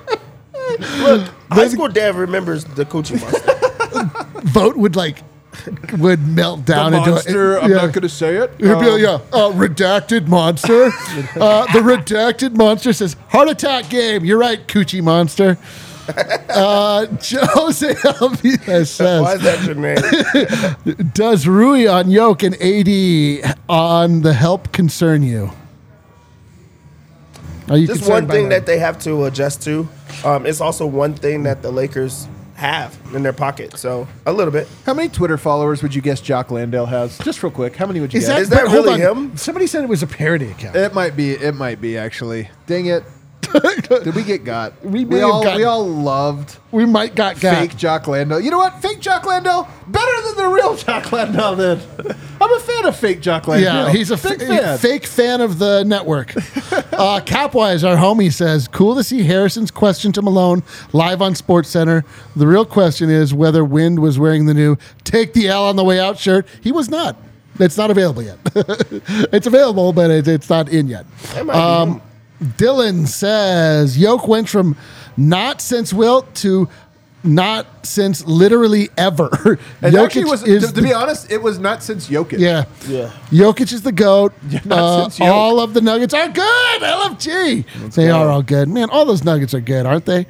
Look, 1.03 1.29
high 1.51 1.69
school 1.69 1.89
dad 1.89 2.15
remembers 2.15 2.65
the 2.65 2.85
Coochie 2.85 3.21
Monster. 3.21 4.41
Vogt 4.49 4.77
would 4.77 4.97
like 4.97 5.19
would 5.99 6.27
melt 6.27 6.65
down 6.65 6.93
the 6.93 6.99
into 6.99 7.11
monster. 7.13 7.57
it. 7.57 7.63
I'm 7.65 7.71
Yeah. 7.71 7.77
not 7.77 7.93
going 7.93 8.03
to 8.03 8.09
say 8.09 8.37
it. 8.37 8.51
It'd 8.59 8.61
be 8.61 8.69
like, 8.69 8.87
Um, 8.87 8.99
yeah, 9.01 9.15
uh, 9.33 9.51
redacted 9.53 10.27
monster. 10.29 10.85
uh, 11.41 11.67
the 11.73 11.81
redacted 11.81 12.57
monster 12.57 12.93
says 12.93 13.17
heart 13.29 13.49
attack 13.49 13.89
game. 13.91 14.25
You're 14.25 14.39
right, 14.39 14.67
coochie 14.67 15.03
monster. 15.03 15.59
Uh, 16.49 17.07
Jose 17.21 17.95
Alvarez 18.05 18.99
Why 19.01 19.35
is 19.35 19.43
that 19.43 19.65
your 19.67 19.75
name? 19.75 21.11
"Does 21.15 21.49
Rui 21.49 21.89
on 21.89 22.11
Yoke 22.11 22.45
and 22.45 22.55
AD 22.63 23.57
on 23.69 24.23
the 24.23 24.33
help 24.33 24.71
concern 24.73 25.25
you?" 25.25 25.51
Are 27.69 27.77
you 27.77 27.89
Just 27.89 28.09
one 28.09 28.27
by 28.27 28.35
thing 28.35 28.49
that 28.51 28.67
they 28.67 28.79
have 28.79 29.01
to 29.01 29.25
adjust 29.25 29.63
to. 29.65 29.89
Um, 30.25 30.47
it's 30.47 30.61
also 30.61 30.87
one 30.87 31.15
thing 31.15 31.43
that 31.43 31.63
the 31.63 31.73
Lakers 31.73 32.29
have 32.57 32.99
in 33.15 33.23
their 33.23 33.33
pocket. 33.33 33.77
So 33.79 34.09
a 34.25 34.33
little 34.33 34.53
bit. 34.53 34.69
How 34.85 34.95
many 34.95 35.09
Twitter 35.09 35.37
followers 35.39 35.83
would 35.83 35.95
you 35.95 36.03
guess 36.03 36.21
Jock 36.21 36.51
Landale 36.51 36.87
has? 36.87 37.19
Just 37.19 37.43
real 37.43 37.53
quick. 37.53 37.77
How 37.77 37.87
many 37.87 38.01
would 38.01 38.13
you 38.13 38.19
Is 38.19 38.27
guess? 38.27 38.35
that, 38.35 38.43
Is 38.43 38.49
that 38.51 38.63
but 38.65 38.71
hold 38.71 38.87
really 38.87 39.05
on. 39.05 39.17
him? 39.31 39.37
Somebody 39.37 39.67
said 39.67 39.85
it 39.85 39.89
was 39.89 40.03
a 40.03 40.07
parody 40.07 40.51
account. 40.51 40.77
It 40.77 40.95
might 40.95 41.17
be. 41.17 41.33
It 41.33 41.55
might 41.55 41.81
be 41.81 41.97
actually. 41.99 42.51
Dang 42.67 42.87
it! 42.87 43.05
Did 44.05 44.15
we 44.15 44.23
get 44.23 44.45
got? 44.45 44.85
We 44.85 45.05
may 45.05 45.19
have 45.19 45.31
all 45.31 45.43
gotten- 45.43 45.59
we 45.59 45.65
all 45.65 45.85
loved 45.87 46.57
we 46.73 46.85
might 46.85 47.15
got 47.15 47.41
got. 47.41 47.57
fake 47.59 47.77
Jock 47.77 48.07
Landale. 48.07 48.41
You 48.41 48.51
know 48.51 48.59
what? 48.59 48.83
Fake 48.83 49.01
Jock 49.01 49.25
Landale 49.25 49.67
better 49.89 50.23
than 50.27 50.37
the 50.37 50.49
real 50.49 50.77
Jock 50.77 51.11
Landale. 51.13 51.57
Then 51.57 51.81
I'm 52.41 52.53
a 52.53 52.61
fan 52.61 52.85
of 52.87 52.97
fake 52.97 53.21
Jock 53.21 53.47
Landale. 53.49 53.87
Yeah, 53.87 53.93
he's 53.93 54.11
a 54.11 54.17
big 54.17 54.41
fa- 54.41 54.47
fan. 54.47 54.79
fake 54.79 55.07
fan 55.07 55.41
of 55.41 55.59
the 55.59 55.85
network. 55.85 56.37
uh, 56.37 57.21
Capwise, 57.25 57.89
our 57.89 57.97
homie, 57.97 58.33
says, 58.33 58.69
"Cool 58.69 58.95
to 58.97 59.03
see 59.05 59.23
Harrison's 59.23 59.71
question 59.71 60.13
to 60.13 60.23
Malone 60.23 60.63
live 60.93 61.23
on 61.23 61.35
Sports 61.35 61.69
Center. 61.71 62.05
The 62.35 62.47
real 62.47 62.67
question 62.67 63.09
is 63.09 63.33
whether 63.33 63.65
Wind 63.65 64.01
was 64.01 64.19
wearing 64.19 64.47
the 64.47 64.55
new 64.55 64.77
"Take 65.05 65.33
the 65.33 65.49
L 65.49 65.65
on 65.67 65.77
the 65.77 65.85
Way 65.85 65.99
Out" 65.99 66.19
shirt. 66.19 66.47
He 66.61 66.73
was 66.73 66.91
not. 66.91 67.17
It's 67.59 67.79
not 67.79 67.91
available 67.91 68.23
yet. 68.23 68.39
it's 69.33 69.47
available, 69.47 69.95
but 69.95 70.11
it, 70.11 70.29
it's 70.29 70.51
not 70.51 70.69
in 70.69 70.89
yet. 70.89 71.07
Um. 71.49 72.03
Dylan 72.43 73.07
says 73.07 73.97
Yoke 73.99 74.29
went 74.29 74.49
from 74.49 74.77
not 75.17 75.61
since 75.61 75.93
Wilt 75.93 76.35
to 76.37 76.69
not 77.25 77.67
since 77.85 78.25
literally 78.27 78.89
ever. 78.97 79.59
And 79.83 79.95
Jokic 79.95 80.05
actually, 80.05 80.25
was 80.27 80.43
is 80.45 80.63
to, 80.63 80.69
to 80.69 80.75
the- 80.75 80.83
be 80.83 80.93
honest, 80.93 81.31
it 81.31 81.43
was 81.43 81.59
not 81.59 81.83
since 81.83 82.09
Jokic. 82.09 82.39
yeah. 82.39 82.65
Yeah. 82.87 83.11
Jokic 83.31 83.73
is 83.73 83.83
the 83.83 83.91
GOAT. 83.93 84.33
not 84.65 84.79
Uh, 84.79 85.03
since 85.09 85.21
all 85.29 85.59
of 85.61 85.75
the 85.75 85.81
Nuggets 85.81 86.15
are 86.15 86.29
good. 86.29 86.83
LFG. 86.83 87.93
they 87.95 88.11
are 88.11 88.29
all 88.29 88.43
good. 88.43 88.69
Man, 88.69 88.91
all 88.91 89.05
those 89.05 89.25
Nuggets 89.25 89.55
are 89.55 89.61
good, 89.61 89.87
aren't 89.87 90.05
they? 90.05 90.27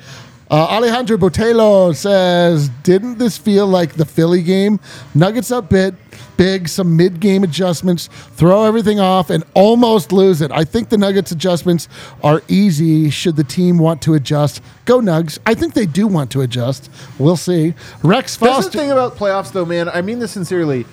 Uh, 0.49 0.55
Alejandro 0.71 1.17
Botelo 1.17 1.95
says, 1.95 2.69
Didn't 2.85 3.19
this 3.19 3.37
feel 3.37 3.67
like 3.67 3.95
the 3.95 4.05
Philly 4.05 4.43
game? 4.43 4.79
Nuggets 5.13 5.51
up 5.51 5.69
bit, 5.69 5.95
big, 6.37 6.69
some 6.69 6.97
mid 6.97 7.19
game 7.19 7.43
adjustments, 7.43 8.09
throw 8.37 8.63
everything 8.65 9.01
off, 9.01 9.29
and 9.29 9.43
almost 9.55 10.13
lose 10.13 10.41
it. 10.41 10.53
I 10.53 10.63
think 10.63 10.89
the 10.89 10.99
Nuggets 10.99 11.33
adjustments 11.33 11.89
are 12.23 12.43
easy 12.47 13.11
should 13.11 13.35
the 13.35 13.43
team 13.43 13.79
want 13.79 14.03
to 14.03 14.15
adjust. 14.15 14.63
Go 14.85 15.01
Nugs. 15.01 15.41
I 15.47 15.55
think 15.55 15.75
they 15.75 15.87
do 15.87 16.07
want 16.07 16.31
to 16.33 16.43
adjust. 16.43 16.91
We'll 17.19 17.37
see. 17.37 17.75
Rex 18.05 18.37
That's 18.37 18.53
Foster. 18.55 18.71
the 18.71 18.79
thing 18.79 18.93
about 18.93 19.17
playoffs, 19.17 19.51
though, 19.51 19.65
man. 19.65 19.89
I 19.89 20.01
mean 20.01 20.21
this 20.21 20.31
sincerely. 20.31 20.87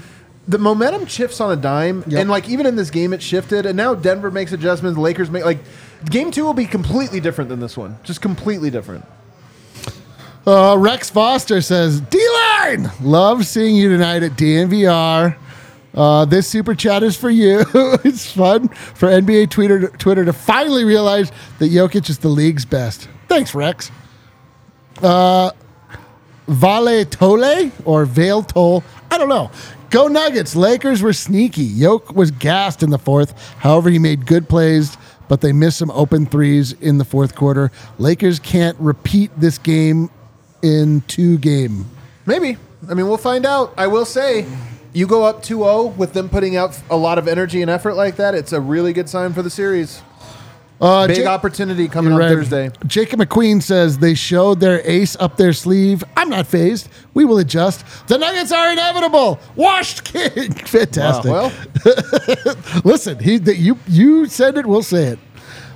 The 0.48 0.58
momentum 0.58 1.06
shifts 1.06 1.40
on 1.40 1.52
a 1.52 1.56
dime, 1.56 2.04
Yep. 2.08 2.20
and 2.22 2.30
like 2.30 2.50
even 2.50 2.66
in 2.66 2.76
this 2.76 2.90
game, 2.90 3.14
it 3.14 3.22
shifted. 3.22 3.68
And 3.68 3.78
now 3.78 3.94
Denver 3.94 4.32
makes 4.32 4.52
adjustments. 4.52 4.98
Lakers 4.98 5.30
make 5.30 5.46
like 5.46 5.60
game 6.10 6.32
two 6.32 6.44
will 6.44 6.54
be 6.56 6.66
completely 6.66 7.20
different 7.20 7.50
than 7.52 7.60
this 7.60 7.78
one, 7.78 7.98
just 8.04 8.20
completely 8.20 8.72
different. 8.72 9.06
Uh, 10.46 10.76
Rex 10.78 11.10
Foster 11.10 11.62
says, 11.62 12.02
D 12.02 12.20
line! 12.34 12.92
Love 13.02 13.46
seeing 13.46 13.76
you 13.76 13.90
tonight 13.90 14.24
at 14.24 14.32
DNVR. 14.34 15.38
Uh, 15.94 16.26
this 16.26 16.48
super 16.48 16.76
chat 16.76 17.02
is 17.02 17.16
for 17.16 17.30
you. 17.30 17.64
it's 18.04 18.32
fun 18.32 18.68
for 18.68 19.08
NBA 19.08 19.50
Twitter, 19.52 19.88
Twitter 19.90 20.26
to 20.26 20.34
finally 20.34 20.84
realize 20.84 21.32
that 21.60 21.72
Jokic 21.72 22.10
is 22.10 22.18
the 22.18 22.28
league's 22.28 22.66
best. 22.66 23.08
Thanks, 23.30 23.56
Rex. 23.56 23.90
Uh, 25.02 25.52
Vale 26.48 27.06
Tole 27.06 27.72
or 27.86 28.06
Vale 28.06 28.44
Toll. 28.44 28.84
I 29.12 29.18
don't 29.18 29.30
know. 29.30 29.50
Go 29.92 30.08
Nuggets. 30.08 30.56
Lakers 30.56 31.02
were 31.02 31.14
sneaky. 31.14 31.64
Yoke 31.64 32.14
was 32.16 32.32
gassed 32.32 32.84
in 32.84 32.90
the 32.90 32.98
fourth. 32.98 33.40
However, 33.60 33.90
he 33.90 34.00
made 34.00 34.26
good 34.26 34.50
plays, 34.50 34.98
but 35.30 35.40
they 35.40 35.54
missed 35.54 35.78
some 35.78 35.92
open 35.92 36.26
threes 36.26 36.74
in 36.74 36.98
the 36.98 37.06
fourth 37.06 37.36
quarter. 37.36 37.72
Lakers 37.98 38.40
can't 38.40 38.78
repeat 38.80 39.32
this 39.40 39.58
game 39.58 40.10
in 40.64 41.02
two 41.02 41.38
game. 41.38 41.86
Maybe. 42.26 42.58
I 42.90 42.94
mean, 42.96 43.08
we'll 43.08 43.18
find 43.18 43.46
out. 43.46 43.74
I 43.78 43.88
will 43.88 44.06
say, 44.06 44.46
you 44.94 45.06
go 45.08 45.24
up 45.24 45.44
2-0 45.44 45.96
with 45.98 46.14
them 46.14 46.30
putting 46.30 46.56
out 46.56 46.80
a 46.90 46.98
lot 46.98 47.18
of 47.18 47.28
energy 47.28 47.62
and 47.62 47.70
effort 47.70 47.94
like 47.94 48.16
that. 48.16 48.34
It's 48.36 48.52
a 48.54 48.60
really 48.60 48.94
good 48.94 49.08
sign 49.10 49.34
for 49.34 49.42
the 49.42 49.50
series. 49.50 50.02
Uh, 50.82 51.08
Big 51.08 51.20
Ja- 51.20 51.32
opportunity 51.34 51.88
coming 51.88 52.12
on 52.12 52.20
right. 52.20 52.28
Thursday. 52.30 52.70
Jacob 52.88 53.20
McQueen 53.22 53.62
says 53.62 54.00
they 54.00 54.14
showed 54.16 54.60
their 54.60 54.82
ace 54.86 55.16
up 55.18 55.38
their 55.38 55.54
sleeve. 55.54 56.04
I'm 56.18 56.30
not 56.30 56.46
phased. 56.46 56.90
We 57.14 57.24
will 57.24 57.38
adjust. 57.38 57.86
The 58.08 58.18
Nuggets 58.18 58.52
are 58.52 58.70
inevitable. 58.72 59.40
Washed 59.56 60.04
king. 60.04 60.52
Fantastic. 60.66 61.32
Wow, 61.32 61.52
well, 61.86 62.56
Listen, 62.84 63.20
he 63.20 63.38
that 63.38 63.58
you 63.58 63.78
you 63.88 64.26
said 64.26 64.58
it, 64.58 64.66
we'll 64.66 64.84
say 64.84 65.06
it. 65.10 65.20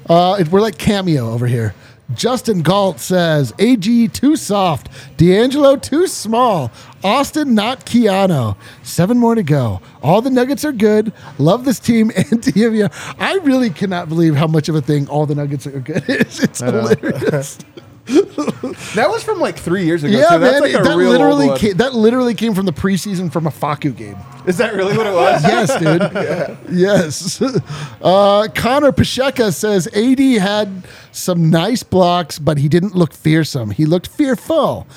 Uh, 0.10 0.38
it- 0.40 0.50
we're 0.50 0.62
like 0.62 0.78
cameo 0.78 1.30
over 1.32 1.48
here. 1.48 1.74
Justin 2.14 2.62
Galt 2.62 3.00
says 3.00 3.54
AG 3.60 4.08
too 4.10 4.36
soft, 4.36 4.90
D'Angelo 5.18 5.76
too 5.76 6.08
small, 6.08 6.72
Austin 7.04 7.54
not 7.54 7.86
Keanu. 7.86 8.56
Seven 8.84 9.18
more 9.18 9.36
to 9.36 9.44
go. 9.44 9.82
All 10.02 10.22
the 10.22 10.30
Nuggets 10.30 10.64
are 10.64 10.72
good. 10.72 11.12
Love 11.38 11.66
this 11.66 11.80
team 11.80 12.12
and 12.16 12.42
DMV. 12.42 13.16
I 13.20 13.36
really 13.40 13.70
cannot 13.70 14.08
believe 14.10 14.36
how 14.36 14.48
much 14.48 14.70
of 14.70 14.76
a 14.76 14.82
thing 14.82 15.08
all 15.10 15.26
the 15.26 15.36
Nuggets 15.36 15.68
are 15.68 15.80
good 15.80 16.10
is. 16.10 16.40
It's 16.48 16.60
hilarious. 16.60 17.58
that 18.08 19.08
was 19.10 19.24
from 19.24 19.40
like 19.40 19.58
three 19.58 19.86
years 19.86 20.04
ago. 20.04 20.18
yeah. 20.18 20.38
That's 20.38 20.62
man. 20.62 20.74
like 20.74 20.80
a 20.80 20.84
that 20.84 20.96
literally 20.96 21.58
came, 21.58 21.78
that 21.78 21.94
literally 21.94 22.34
came 22.34 22.54
from 22.54 22.66
the 22.66 22.74
preseason 22.74 23.32
from 23.32 23.48
a 23.48 23.52
Faku 23.52 23.92
game. 23.92 24.18
Is 24.46 24.58
that 24.58 24.74
really 24.74 24.96
what 24.96 25.06
it 25.06 25.14
was? 25.14 25.44
yes, 25.44 25.78
dude. 25.80 26.58
Yes. 26.78 27.42
Uh, 28.02 28.48
Connor 28.54 28.92
Pacheca 28.92 29.52
says 29.52 29.88
AD 29.88 30.20
had 30.20 30.84
some 31.12 31.50
nice 31.50 31.84
blocks, 31.84 32.40
but 32.40 32.58
he 32.58 32.70
didn't 32.70 32.96
look 32.96 33.12
fearsome. 33.12 33.72
He 33.72 33.86
looked 33.86 34.08
fearful. 34.08 34.88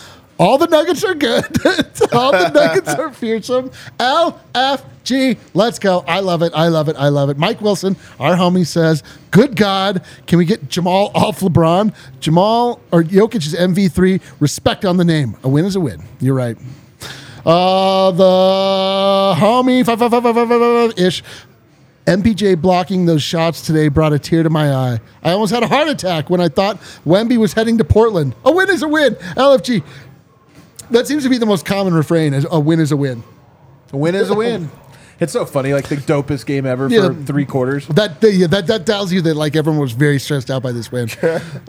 All 0.40 0.56
the 0.56 0.68
Nuggets 0.68 1.04
are 1.04 1.14
good. 1.14 1.44
All 2.14 2.32
the 2.32 2.48
Nuggets 2.48 2.88
are 2.94 3.12
fearsome. 3.12 3.70
LFG. 3.98 5.36
Let's 5.52 5.78
go. 5.78 6.02
I 6.08 6.20
love 6.20 6.40
it. 6.40 6.50
I 6.54 6.68
love 6.68 6.88
it. 6.88 6.96
I 6.96 7.10
love 7.10 7.28
it. 7.28 7.36
Mike 7.36 7.60
Wilson, 7.60 7.94
our 8.18 8.36
homie, 8.36 8.66
says, 8.66 9.02
Good 9.32 9.54
God, 9.54 10.02
can 10.26 10.38
we 10.38 10.46
get 10.46 10.70
Jamal 10.70 11.12
off 11.14 11.40
LeBron? 11.40 11.94
Jamal 12.20 12.80
or 12.90 13.02
Jokic 13.02 13.46
is 13.46 13.54
MV3. 13.54 14.22
Respect 14.40 14.86
on 14.86 14.96
the 14.96 15.04
name. 15.04 15.36
A 15.44 15.48
win 15.48 15.66
is 15.66 15.76
a 15.76 15.80
win. 15.80 16.02
You're 16.20 16.34
right. 16.34 16.56
Uh, 17.44 18.10
the 18.10 19.34
homie 19.38 19.84
five, 19.84 19.98
five, 19.98 20.10
five, 20.10 20.22
five, 20.22 20.34
five, 20.36 20.48
five, 20.48 20.94
five, 20.94 20.98
ish. 20.98 21.22
MPJ 22.06 22.60
blocking 22.60 23.04
those 23.04 23.22
shots 23.22 23.60
today 23.60 23.88
brought 23.88 24.14
a 24.14 24.18
tear 24.18 24.42
to 24.42 24.50
my 24.50 24.72
eye. 24.72 25.00
I 25.22 25.32
almost 25.32 25.52
had 25.52 25.62
a 25.62 25.68
heart 25.68 25.88
attack 25.88 26.30
when 26.30 26.40
I 26.40 26.48
thought 26.48 26.80
Wemby 27.06 27.36
was 27.36 27.52
heading 27.52 27.76
to 27.78 27.84
Portland. 27.84 28.34
A 28.44 28.50
win 28.50 28.70
is 28.70 28.82
a 28.82 28.88
win. 28.88 29.14
LFG. 29.36 29.84
That 30.90 31.06
seems 31.06 31.22
to 31.22 31.28
be 31.28 31.38
the 31.38 31.46
most 31.46 31.64
common 31.64 31.94
refrain: 31.94 32.34
is 32.34 32.46
a 32.50 32.60
win 32.60 32.80
is 32.80 32.92
a 32.92 32.96
win. 32.96 33.22
A 33.92 33.96
win 33.96 34.14
is 34.14 34.30
a 34.30 34.34
win. 34.34 34.70
It's 35.20 35.32
so 35.34 35.44
funny, 35.44 35.74
like 35.74 35.88
the 35.88 35.96
dopest 35.96 36.46
game 36.46 36.64
ever 36.66 36.88
Yeah. 36.88 37.08
for 37.08 37.14
three 37.14 37.44
quarters. 37.44 37.86
That 37.88 38.16
yeah, 38.22 38.46
that 38.46 38.66
that 38.68 38.86
tells 38.86 39.12
you 39.12 39.20
that 39.22 39.34
like 39.36 39.54
everyone 39.54 39.80
was 39.80 39.92
very 39.92 40.18
stressed 40.18 40.50
out 40.50 40.62
by 40.62 40.72
this 40.72 40.90
win. 40.90 41.08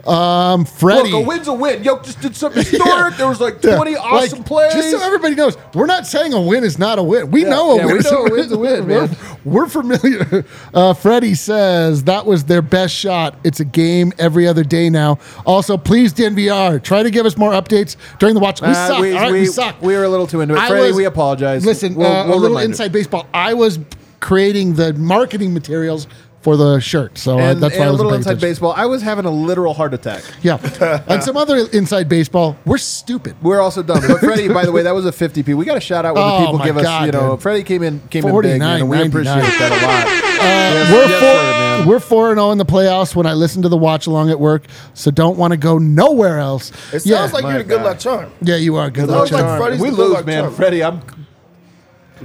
Um, 0.06 0.64
Freddie. 0.64 1.10
Look, 1.12 1.24
a 1.24 1.28
win's 1.28 1.48
a 1.48 1.52
win. 1.52 1.84
Yo, 1.84 2.00
just 2.00 2.20
did 2.20 2.34
something 2.36 2.62
historic. 2.62 3.16
There 3.18 3.28
was 3.28 3.40
like 3.40 3.60
20 3.60 3.92
Yeah, 3.92 3.98
awesome 3.98 4.38
like, 4.38 4.46
plays. 4.46 4.72
Just 4.74 4.90
so 4.90 4.98
everybody 5.00 5.34
knows, 5.34 5.56
we're 5.74 5.86
not 5.86 6.06
saying 6.06 6.32
a 6.32 6.40
win 6.40 6.64
is 6.64 6.78
not 6.78 6.98
a 6.98 7.02
win. 7.02 7.30
We 7.30 7.42
Yeah, 7.42 7.50
know 7.50 7.72
a 7.72 7.76
yeah, 7.76 7.84
win 7.86 7.92
we 7.94 7.98
is 8.00 8.10
know 8.10 8.24
a 8.26 8.30
win's 8.30 8.52
a 8.52 8.58
win, 8.58 8.86
We're- 8.86 9.06
man. 9.08 9.16
We're, 9.44 9.66
familiar. 9.68 10.44
Uh, 10.74 10.94
Freddie 10.94 11.34
says 11.34 12.04
that 12.04 12.24
was 12.24 12.44
their 12.44 12.62
best 12.62 12.94
shot. 12.94 13.36
It's 13.44 13.60
a 13.60 13.64
game 13.64 14.12
every 14.18 14.46
other 14.46 14.64
day 14.64 14.88
now. 14.88 15.18
Also, 15.44 15.76
please, 15.76 16.12
DNVR, 16.14 16.82
try 16.82 17.02
to 17.02 17.10
give 17.10 17.26
us 17.26 17.36
more 17.36 17.50
updates 17.52 17.96
during 18.18 18.34
the 18.34 18.40
watch. 18.40 18.62
We 18.62 18.68
Uh, 18.68 18.74
suck. 18.88 19.00
we, 19.00 19.12
all 19.12 19.18
right, 19.20 19.32
we, 19.32 19.40
we- 19.40 19.46
suck. 19.46 19.82
we 19.82 19.94
were 19.94 20.04
a 20.04 20.08
little 20.08 20.26
too 20.26 20.40
into 20.40 20.54
it. 20.54 20.66
Freddie, 20.66 20.88
was- 20.88 20.96
we 20.96 21.04
apologize. 21.04 21.66
Listen, 21.66 21.94
We'll- 21.94 22.06
uh, 22.10 22.26
we'll 22.28 22.38
a 22.38 22.40
little 22.40 22.58
inside 22.58 22.92
baseball. 22.92 23.26
I 23.42 23.54
was 23.54 23.78
creating 24.20 24.74
the 24.74 24.92
marketing 24.94 25.52
materials 25.52 26.06
for 26.42 26.56
the 26.56 26.80
shirt, 26.80 27.18
so 27.18 27.38
uh, 27.38 27.42
And, 27.42 27.62
that's 27.62 27.74
why 27.76 27.82
and 27.82 27.84
I 27.84 27.86
a 27.86 27.92
was 27.92 28.00
little 28.00 28.14
inside 28.14 28.30
attention. 28.32 28.48
baseball. 28.50 28.72
I 28.76 28.86
was 28.86 29.00
having 29.00 29.26
a 29.26 29.30
literal 29.30 29.74
heart 29.74 29.94
attack. 29.94 30.24
Yeah, 30.42 30.58
and 31.06 31.22
some 31.28 31.36
other 31.36 31.68
inside 31.72 32.08
baseball. 32.08 32.56
We're 32.64 32.78
stupid. 32.78 33.36
We're 33.42 33.60
also 33.60 33.80
dumb. 33.84 34.00
But 34.08 34.18
Freddie, 34.18 34.48
by 34.48 34.64
the 34.64 34.72
way, 34.72 34.82
that 34.82 34.90
was 34.92 35.06
a 35.06 35.12
50p. 35.12 35.54
We 35.54 35.64
got 35.64 35.76
a 35.76 35.80
shout 35.80 36.04
out 36.04 36.16
when 36.16 36.24
Oh, 36.26 36.38
the 36.40 36.44
people 36.46 36.58
my 36.58 36.64
give 36.64 36.76
us, 36.78 36.82
God, 36.82 37.06
you 37.06 37.12
know, 37.12 37.30
dude. 37.32 37.42
Freddie 37.42 37.62
came 37.62 37.84
in 37.84 38.00
came 38.10 38.24
in 38.26 38.40
big, 38.40 38.60
and 38.60 38.88
we 38.90 38.96
$49.99. 38.96 39.06
appreciate 39.06 39.58
that 39.58 39.70
a 39.70 39.86
lot. 39.86 40.06
Yes, 40.42 40.90
we're 40.92 40.98
yes, 41.06 41.20
four, 41.20 41.20
sir, 41.20 41.52
man. 41.78 41.86
we're 41.88 42.00
four 42.00 42.30
and 42.32 42.38
zero 42.38 42.50
in 42.50 42.58
the 42.58 42.64
playoffs. 42.66 43.14
When 43.14 43.26
I 43.26 43.34
listen 43.34 43.62
to 43.62 43.68
the 43.68 43.76
watch 43.76 44.08
along 44.08 44.30
at 44.30 44.40
work, 44.40 44.64
so 44.94 45.12
don't 45.12 45.38
want 45.38 45.52
to 45.52 45.56
go 45.56 45.78
nowhere 45.78 46.38
else. 46.40 46.72
It 46.92 47.06
yeah, 47.06 47.18
sounds 47.18 47.34
like 47.34 47.44
my 47.44 47.52
you're 47.52 47.60
a 47.60 47.64
good 47.64 47.82
luck 47.82 48.00
charm. 48.00 48.32
yeah, 48.40 48.56
you 48.56 48.74
are 48.74 48.90
good. 48.90 49.08
Luck 49.08 49.28
charm. 49.28 49.60
Freddie's 49.60 49.80
we 49.80 49.90
the 49.90 49.96
good 49.96 50.02
lose, 50.06 50.12
luck 50.14 50.26
man. 50.26 50.42
charm. 50.42 50.54
Freddie, 50.54 50.82
I'm. 50.82 51.02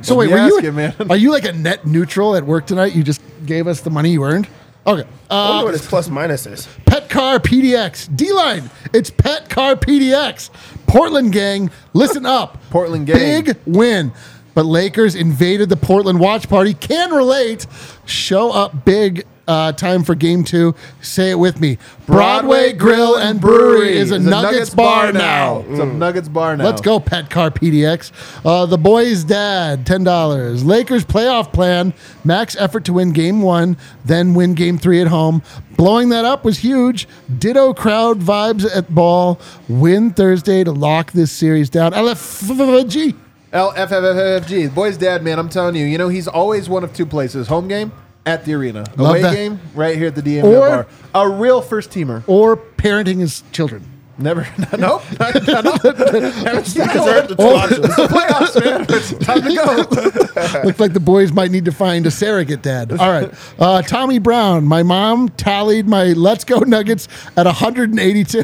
So 0.04 0.16
wait, 0.16 0.30
were 0.30 0.38
you 0.38 0.56
ask 0.58 0.64
him, 0.64 0.76
man. 0.76 0.94
are 1.10 1.18
you 1.18 1.32
like 1.32 1.46
a 1.46 1.54
net 1.54 1.86
neutral 1.86 2.36
at 2.36 2.44
work 2.46 2.68
tonight? 2.68 2.94
You 2.96 3.04
just 3.04 3.22
gave 3.46 3.68
us 3.68 3.82
the 3.82 3.90
money 3.90 4.12
you 4.12 4.24
earned. 4.24 4.48
Okay. 4.86 5.08
I 5.30 5.36
Uh, 5.36 5.50
wonder 5.50 5.66
what 5.66 5.74
his 5.74 5.86
plus 5.86 6.08
minus 6.10 6.46
is. 6.46 6.68
Pet 6.86 7.10
Car 7.10 7.40
PDX. 7.40 8.16
D 8.16 8.32
line. 8.32 8.70
It's 8.94 9.10
Pet 9.10 9.50
Car 9.50 9.76
PDX. 9.76 10.50
Portland 10.88 11.34
gang, 11.34 11.70
listen 11.94 12.26
up. 12.38 12.58
Portland 12.70 13.06
gang. 13.08 13.44
Big 13.44 13.58
win. 13.66 14.14
But 14.54 14.66
Lakers 14.66 15.14
invaded 15.16 15.70
the 15.70 15.76
Portland 15.78 16.20
watch 16.20 16.48
party. 16.50 16.74
Can 16.74 17.12
relate. 17.12 17.68
Show 18.06 18.52
up 18.52 18.86
big 18.86 19.26
Uh, 19.48 19.72
time 19.72 20.04
for 20.04 20.14
game 20.14 20.44
two. 20.44 20.76
Say 21.02 21.32
it 21.32 21.40
with 21.40 21.62
me. 21.62 21.78
Broadway 22.06 22.74
Grill 22.74 23.16
and 23.16 23.40
Brewery 23.40 23.96
is 23.98 24.12
a 24.12 24.20
Nuggets, 24.20 24.76
bar 24.76 25.14
now. 25.14 25.64
It's 25.70 25.80
a 25.80 25.86
Nuggets 25.86 26.28
bar 26.28 26.58
now. 26.58 26.66
Let's 26.66 26.82
go, 26.82 27.00
Pet 27.00 27.30
Car 27.30 27.50
PDX. 27.50 28.12
Uh, 28.46 28.66
the 28.66 28.78
boys' 28.78 29.24
dad, 29.24 29.86
ten 29.86 30.04
dollars. 30.04 30.66
Lakers 30.66 31.06
playoff 31.06 31.54
plan: 31.54 31.94
max 32.26 32.58
effort 32.58 32.84
to 32.86 32.94
win 32.94 33.14
game 33.14 33.42
one, 33.42 33.78
then 34.04 34.34
win 34.34 34.54
game 34.54 34.78
three 34.78 35.00
at 35.00 35.08
home. 35.08 35.42
Blowing 35.78 36.10
that 36.10 36.26
up 36.26 36.44
was 36.44 36.58
huge. 36.58 37.08
Ditto 37.40 37.74
crowd 37.74 38.20
vibes 38.20 38.66
at 38.76 38.94
ball. 38.94 39.40
Win 39.70 40.12
Thursday 40.12 40.66
to 40.66 40.74
lock 40.74 41.14
this 41.14 41.32
series 41.32 41.70
down. 41.70 41.94
LFG. 41.94 43.16
LFFFFG. 43.54 44.76
Boy's 44.76 44.98
dad, 44.98 45.24
man, 45.24 45.40
I'm 45.40 45.48
telling 45.48 45.76
you, 45.76 45.86
you 45.86 45.98
know, 45.98 46.10
he's 46.10 46.28
always 46.28 46.68
one 46.68 46.84
of 46.84 46.94
two 46.94 47.06
places. 47.06 47.48
Home 47.48 47.70
game 47.70 47.94
at 48.28 48.44
the 48.46 48.54
arena. 48.54 48.84
Love 48.98 49.10
Away 49.12 49.22
that. 49.22 49.34
game 49.34 49.60
right 49.74 49.98
here 49.98 50.08
at 50.08 50.16
the 50.16 50.22
DM 50.22 50.44
Or- 50.44 50.60
bar. 50.70 50.88
A 51.16 51.30
real 51.30 51.62
first 51.62 51.90
teamer. 51.90 52.24
Or 52.28 52.58
parenting 52.58 53.20
his 53.20 53.44
children. 53.52 53.84
Never. 54.20 54.48
nope. 54.78 55.04
Not, 55.20 55.48
not, 55.48 55.64
not, 55.64 55.82
Because 55.84 56.74
they're 56.74 57.18
at 57.18 57.30
the 57.30 57.36
two 57.38 57.44
options. 57.44 57.86
playoffs, 57.86 58.66
man. 58.66 58.86
It's 58.90 59.14
time 59.26 59.42
to 59.44 59.54
go. 59.54 60.62
Looks 60.66 60.80
like 60.80 60.94
the 60.94 61.00
boys 61.00 61.32
might 61.32 61.52
need 61.52 61.66
to 61.66 61.72
find 61.72 62.06
a 62.08 62.12
surrogate 62.12 62.62
dad. 62.64 62.92
All 62.94 63.12
right. 63.12 63.32
Uh, 63.60 63.82
Tommy 63.84 64.18
Brown. 64.20 64.66
My 64.66 64.82
mom 64.84 65.30
tallied 65.30 65.88
my 65.88 66.14
Let's 66.14 66.44
Go 66.44 66.60
Nuggets 66.60 67.08
at 67.36 67.46
182. 67.46 68.40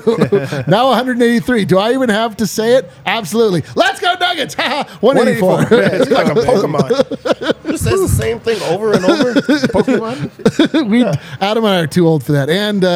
now 0.67 0.88
183. 0.89 1.65
Do 1.65 1.80
I 1.80 1.93
even 1.93 2.09
have 2.09 2.38
to 2.38 2.45
say 2.47 2.76
it? 2.76 2.91
Absolutely. 3.05 3.63
Let's 3.76 3.99
Go 3.99 4.13
Nuggets. 4.19 4.55
184. 4.55 5.57
Man, 5.57 5.67
it's 5.71 6.11
like 6.11 6.28
a 6.28 6.36
Pokemon. 6.36 7.63
It 7.74 7.78
says 7.80 7.99
the 7.99 8.07
same 8.07 8.39
thing 8.39 8.61
over 8.63 8.93
and 8.93 9.03
over. 9.05 9.34
Pokemon. 9.34 10.89
we, 10.89 11.03
Adam 11.41 11.63
and 11.65 11.74
I 11.74 11.80
are 11.82 11.88
too 11.88 12.07
old 12.07 12.24
for 12.24 12.34
that. 12.34 12.49
And 12.49 12.84
uh, 12.84 12.89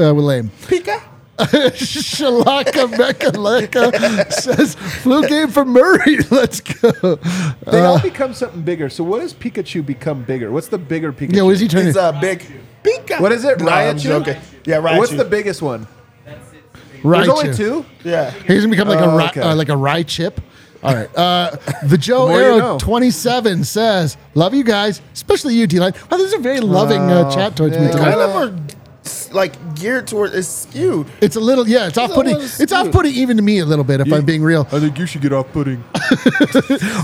uh, 0.00 0.12
we're 0.12 0.14
lame. 0.14 0.50
Pika. 0.62 1.00
Shalaka 1.38 2.86
Mekaleka 2.94 4.32
says, 4.32 4.74
flu 4.74 5.26
game 5.26 5.48
for 5.48 5.64
Murray. 5.64 6.18
Let's 6.30 6.60
go. 6.60 7.16
They 7.66 7.80
all 7.80 8.00
become 8.00 8.34
something 8.34 8.62
bigger. 8.62 8.88
So 8.88 9.04
what 9.04 9.20
does 9.20 9.34
Pikachu 9.34 9.84
become 9.84 10.22
bigger? 10.22 10.50
What's 10.52 10.68
the 10.68 10.78
bigger 10.78 11.12
Pikachu? 11.12 11.36
Yeah, 11.36 11.42
what 11.42 11.54
is 11.54 11.60
he 11.60 11.68
turning? 11.68 11.88
It's 11.88 11.96
a 11.96 12.16
big 12.20 12.44
Pika. 12.82 13.20
What 13.20 13.32
is 13.32 13.44
it? 13.44 13.58
No, 13.58 13.66
Raichu? 13.66 13.98
joking. 14.00 14.36
Yeah, 14.64 14.76
Raichu. 14.80 14.98
What's 14.98 15.12
the 15.12 15.24
biggest 15.24 15.62
one? 15.62 15.86
Right. 17.02 17.26
There's 17.26 17.28
only 17.28 17.54
two. 17.54 17.84
Yeah. 18.02 18.30
He's 18.30 18.60
gonna 18.62 18.68
become 18.68 18.88
like 18.88 18.98
a 18.98 19.04
Oh, 19.04 19.16
rye, 19.16 19.28
okay. 19.28 19.40
uh, 19.42 19.54
like 19.54 19.68
a 19.68 19.76
rye 19.76 20.02
chip. 20.04 20.40
All 20.82 20.94
right. 20.94 21.14
Uh, 21.16 21.56
the 21.84 21.98
Joe 21.98 22.26
The 22.26 22.32
more 22.32 22.40
you 22.40 22.46
Arrow 22.46 22.58
know. 22.58 22.78
27 22.78 23.64
says, 23.64 24.16
"Love 24.34 24.54
you 24.54 24.64
guys, 24.64 25.00
especially 25.12 25.54
you, 25.54 25.66
D-Line." 25.66 25.92
Wow, 26.10 26.16
this 26.16 26.28
is 26.28 26.34
a 26.34 26.38
very 26.38 26.60
loving 26.60 27.02
uh, 27.02 27.30
chat 27.30 27.56
towards 27.56 27.76
me 27.76 27.84
yeah. 27.84 27.90
tonight. 27.90 28.14
Kind 28.14 28.20
of 28.20 28.30
are 28.36 28.52
like 29.34 29.74
geared 29.74 30.06
towards 30.06 30.34
it's 30.34 30.48
skewed. 30.48 31.06
It's 31.20 31.36
a 31.36 31.40
little, 31.40 31.68
yeah, 31.68 31.88
it's 31.88 31.98
off-putting. 31.98 32.36
It's 32.38 32.72
off-putting 32.72 33.14
even 33.14 33.36
to 33.36 33.42
me 33.42 33.58
a 33.58 33.66
little 33.66 33.84
bit, 33.84 34.00
if 34.00 34.12
I'm 34.12 34.24
being 34.24 34.42
real. 34.42 34.66
I 34.72 34.80
think 34.80 34.98
you 34.98 35.06
should 35.06 35.22
get 35.22 35.32
off 35.32 35.50
putting. 35.52 35.82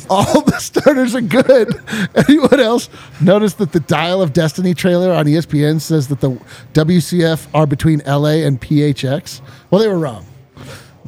All 0.08 0.42
the 0.42 0.56
starters 0.58 1.14
are 1.14 1.20
good. 1.20 1.74
Anyone 2.28 2.60
else 2.60 2.88
notice 3.20 3.54
that 3.54 3.72
the 3.72 3.80
Dial 3.80 4.22
of 4.22 4.32
Destiny 4.32 4.74
trailer 4.74 5.12
on 5.12 5.26
ESPN 5.26 5.80
says 5.80 6.08
that 6.08 6.20
the 6.20 6.30
WCF 6.72 7.48
are 7.52 7.66
between 7.66 8.00
LA 8.06 8.44
and 8.46 8.60
PHX? 8.60 9.40
Well, 9.70 9.80
they 9.80 9.88
were 9.88 9.98
wrong. 9.98 10.26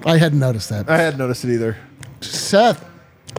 I 0.04 0.18
hadn't 0.18 0.38
noticed 0.38 0.68
that. 0.70 0.88
I 0.88 0.98
hadn't 0.98 1.18
noticed 1.18 1.44
it 1.44 1.52
either. 1.54 1.76
Seth 2.20 2.84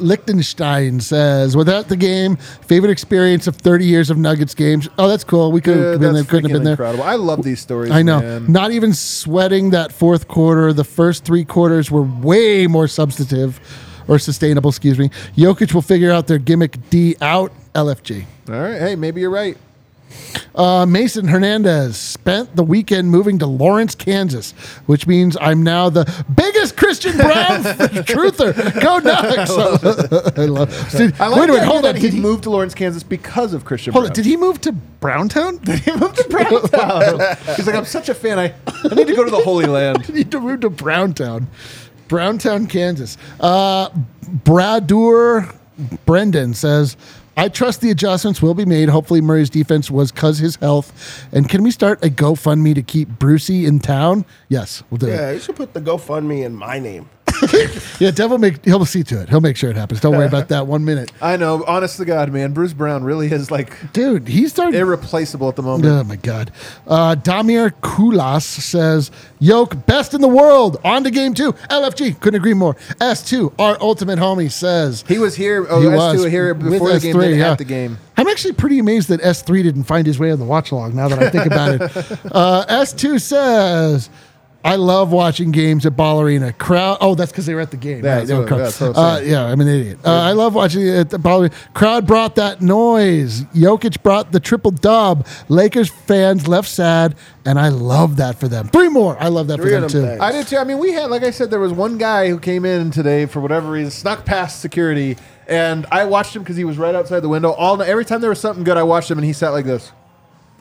Lichtenstein 0.02 1.00
says, 1.00 1.56
without 1.56 1.88
the 1.88 1.96
game, 1.96 2.36
favorite 2.38 2.92
experience 2.92 3.48
of 3.48 3.56
30 3.56 3.86
years 3.86 4.10
of 4.10 4.18
Nuggets 4.18 4.54
games. 4.54 4.90
Oh, 4.98 5.08
that's 5.08 5.24
cool. 5.24 5.52
We 5.52 5.62
could 5.62 5.78
have 5.78 6.00
been 6.00 6.02
there, 6.02 6.14
that's 6.14 6.30
couldn't 6.30 6.50
have 6.50 6.58
been 6.58 6.64
there. 6.64 6.74
incredible. 6.74 7.04
I 7.04 7.16
love 7.16 7.44
these 7.44 7.60
stories. 7.60 7.92
I 7.92 8.02
know. 8.02 8.20
man. 8.20 8.52
Not 8.52 8.72
even 8.72 8.94
sweating 8.94 9.72
that 9.72 9.92
fourth 9.92 10.28
quarter. 10.28 10.74
The 10.74 10.84
first 10.84 11.26
three 11.26 11.46
quarters 11.46 11.90
were 11.92 12.04
way 12.04 12.68
more 12.68 12.88
substantive 12.88 13.60
or 14.08 14.20
sustainable, 14.20 14.70
excuse 14.70 15.00
me. 15.00 15.10
Jokic 15.38 15.74
will 15.74 15.82
figure 15.82 16.12
out 16.12 16.28
their 16.28 16.40
gimmick 16.40 16.78
D 16.90 17.16
out. 17.22 17.52
LFG. 17.74 18.26
All 18.50 18.56
right. 18.56 18.80
Hey, 18.80 18.96
maybe 18.96 19.22
you're 19.22 19.32
right. 19.32 19.58
Uh, 20.56 20.86
Mason 20.86 21.28
Hernandez 21.28 21.98
spent 21.98 22.56
the 22.56 22.64
weekend 22.64 23.10
moving 23.10 23.40
to 23.40 23.48
Lawrence, 23.48 23.96
Kansas, 23.96 24.52
which 24.86 25.08
means 25.08 25.36
I'm 25.42 25.64
now 25.64 25.90
the 25.90 26.06
biggest 26.36 26.78
Christian 26.78 27.18
Braun 27.18 27.34
truther. 28.06 28.54
Go 28.82 29.00
Nuggets! 29.00 29.52
I 30.38 30.46
love. 30.46 30.90
Did, 30.92 31.20
I 31.20 31.28
like 31.28 31.40
wait 31.40 31.50
a 31.50 31.54
minute, 31.54 31.68
hold 31.68 31.86
on. 31.86 31.96
Did 31.96 32.04
he 32.04 32.10
he, 32.12 32.20
moved 32.20 32.44
to 32.44 32.50
Lawrence, 32.52 32.76
Kansas 32.76 33.04
because 33.04 33.54
of 33.54 33.66
Christian 33.66 33.94
hold 33.94 34.04
Braun. 34.04 34.12
on, 34.12 34.16
did 34.16 34.26
he 34.26 34.38
move 34.38 34.62
to 34.62 34.72
Browntown? 34.72 35.58
Did 35.58 35.80
he 35.80 35.92
move 35.94 36.14
to 36.16 36.30
Browntown. 36.30 37.38
He's 37.56 37.66
like, 37.66 37.76
I'm 37.76 37.86
such 37.86 38.10
a 38.10 38.14
fan. 38.14 38.38
I, 38.38 38.54
I 38.68 38.94
need 38.94 39.08
to 39.08 39.16
go 39.16 39.24
to 39.24 39.32
the 39.32 39.42
Holy 39.42 39.66
Land. 39.66 40.06
I 40.08 40.12
need 40.12 40.32
to 40.32 40.40
move 40.40 40.62
to 40.62 40.70
Browntown, 40.70 41.48
Browntown, 42.08 42.68
Kansas. 42.68 43.18
Uh, 43.40 43.90
Bradur 44.44 45.56
Brendan 46.06 46.54
says, 46.54 46.96
I 47.36 47.50
trust 47.50 47.82
the 47.82 47.90
adjustments 47.90 48.42
will 48.42 48.54
be 48.54 48.66
made. 48.66 48.90
Hopefully, 48.90 49.22
Murray's 49.22 49.50
defense 49.50 49.90
was 49.90 50.12
cause 50.12 50.38
his 50.38 50.56
health. 50.58 51.28
And 51.32 51.50
can 51.50 51.64
we 51.64 51.72
start 51.72 52.04
a 52.04 52.10
GoFundMe 52.10 52.76
to 52.76 52.84
keep 52.84 53.08
Brucey 53.08 53.66
in 53.66 53.80
town? 53.80 54.26
Yes, 54.50 54.84
we'll 54.90 55.00
do 55.00 55.08
it. 55.08 55.16
Yeah, 55.16 55.32
you 55.32 55.40
should 55.40 55.56
put 55.56 55.74
the 55.74 55.82
GoFundMe 55.82 56.46
in 56.46 56.56
my 56.56 56.80
name. 56.80 57.10
Yeah, 58.00 58.12
Devil 58.12 58.38
make 58.38 58.64
he'll 58.66 58.86
see 58.86 59.04
to 59.04 59.22
it. 59.22 59.30
He'll 59.30 59.40
make 59.40 59.56
sure 59.56 59.70
it 59.70 59.76
happens. 59.78 60.02
Don't 60.02 60.16
worry 60.16 60.26
about 60.26 60.50
that 60.50 60.68
one 60.68 60.84
minute, 60.84 61.12
I 61.22 61.38
know. 61.38 61.64
Honest 61.66 61.98
to 61.98 62.06
God, 62.06 62.32
man, 62.34 62.52
Bruce 62.54 62.74
Brown 62.74 63.04
really 63.04 63.32
is 63.32 63.50
like 63.52 63.94
dude. 63.94 64.28
he's 64.28 64.52
started. 64.52 64.78
irreplaceable 64.78 65.48
at 65.48 65.56
the 65.56 65.62
moment. 65.62 65.86
Oh 65.86 66.04
my 66.04 66.16
god. 66.18 66.52
Uh, 66.88 67.16
Damir 67.16 67.72
Kulas 67.82 68.44
says, 68.44 69.12
"Yoke 69.40 69.86
best 69.86 70.14
in 70.14 70.22
the 70.22 70.28
world." 70.28 70.78
On 70.84 71.04
to 71.04 71.12
game 71.12 71.34
two. 71.34 71.54
LFG 71.70 72.20
couldn't 72.20 72.40
agree 72.40 72.54
more. 72.54 72.76
S 73.00 73.24
two, 73.24 73.54
our 73.60 73.78
ultimate 73.80 74.20
homie 74.20 74.52
says 74.52 75.04
He 75.08 75.18
was 75.20 75.36
here. 75.36 75.66
Oh, 75.70 75.80
He 75.82 75.88
S2 75.88 76.14
was 76.14 76.26
here 76.26 76.54
before 76.54 76.92
the 76.94 77.00
game, 77.00 77.16
S3, 77.16 77.20
then 77.22 77.40
yeah. 77.40 77.52
at 77.52 77.58
the 77.58 77.64
game. 77.66 77.98
I'm 78.18 78.28
actually 78.28 78.54
pretty 78.54 78.80
amazed 78.80 79.10
that 79.10 79.22
S3 79.22 79.64
didn't 79.64 79.84
find 79.84 80.06
his 80.06 80.20
way 80.20 80.32
on 80.32 80.40
the 80.40 80.46
watch 80.46 80.72
log 80.72 80.94
now 80.94 81.08
that 81.08 81.20
I 81.20 81.30
think 81.30 81.46
about 81.46 81.76
it. 81.76 81.82
Uh, 82.34 82.66
S2 82.68 83.22
says, 83.22 84.10
I 84.66 84.78
love 84.78 85.12
watching 85.12 85.52
games 85.52 85.86
at 85.86 85.98
Ball 85.98 86.22
Arena. 86.22 86.54
Crowd. 86.54 86.98
Oh, 87.02 87.16
that's 87.16 87.32
because 87.34 87.46
they 87.46 87.54
were 87.54 87.60
at 87.60 87.72
the 87.72 87.78
game. 87.78 88.04
Yeah, 88.04 88.12
right, 88.12 88.16
that's 88.20 88.28
they 88.30 88.34
were 88.34 88.40
what- 88.42 88.48
crowd. 88.48 88.60
that's 88.60 88.80
what 88.80 88.98
I'm 88.98 89.18
uh, 89.18 89.20
yeah, 89.20 89.44
I'm 89.46 89.60
an 89.60 89.68
idiot. 89.68 90.00
Uh, 90.06 90.10
I 90.14 90.32
love 90.32 90.56
watching 90.56 90.88
it 90.88 90.96
at 90.96 91.10
the 91.10 91.20
Ball 91.20 91.42
Arena. 91.42 91.54
Crowd 91.74 92.08
brought 92.08 92.36
that 92.36 92.62
noise. 92.62 93.42
Jokic 93.54 94.02
brought 94.04 94.32
the 94.32 94.40
triple 94.40 94.72
dub. 94.72 95.28
Lakers 95.50 95.90
fans 95.90 96.48
left 96.48 96.70
sad, 96.70 97.16
and 97.46 97.60
I 97.60 97.68
love 97.70 98.16
that 98.18 98.40
for 98.40 98.48
them. 98.48 98.70
Three 98.70 98.88
more. 98.90 99.18
I 99.20 99.28
love 99.28 99.48
that 99.48 99.58
Three 99.58 99.66
for 99.66 99.72
them, 99.72 99.82
them 99.82 99.90
too. 99.90 100.02
things. 100.02 100.22
I 100.22 100.32
did 100.32 100.48
too. 100.48 100.58
I 100.58 100.64
mean, 100.64 100.78
we 100.80 100.94
had, 100.94 101.10
like 101.12 101.24
I 101.24 101.32
said, 101.32 101.52
there 101.52 101.60
was 101.60 101.74
one 101.74 101.98
guy 101.98 102.30
who 102.30 102.40
came 102.40 102.64
in 102.64 102.90
today 102.92 103.26
for 103.26 103.42
whatever 103.42 103.70
reason, 103.72 103.92
snuck 103.92 104.24
past 104.24 104.62
security, 104.62 105.18
and 105.46 105.86
I 105.92 106.06
watched 106.06 106.36
him 106.36 106.42
because 106.42 106.56
he 106.56 106.64
was 106.64 106.78
right 106.78 106.96
outside 106.96 107.20
the 107.20 107.28
window 107.30 107.52
all 107.52 107.76
night. 107.76 107.90
Every 107.90 108.06
time 108.06 108.22
there 108.22 108.30
was 108.30 108.40
something 108.40 108.64
good, 108.64 108.78
I 108.78 108.84
watched 108.84 109.12
him, 109.12 109.18
and 109.18 109.26
he 109.26 109.34
sat 109.34 109.50
like 109.50 109.66
this. 109.66 109.92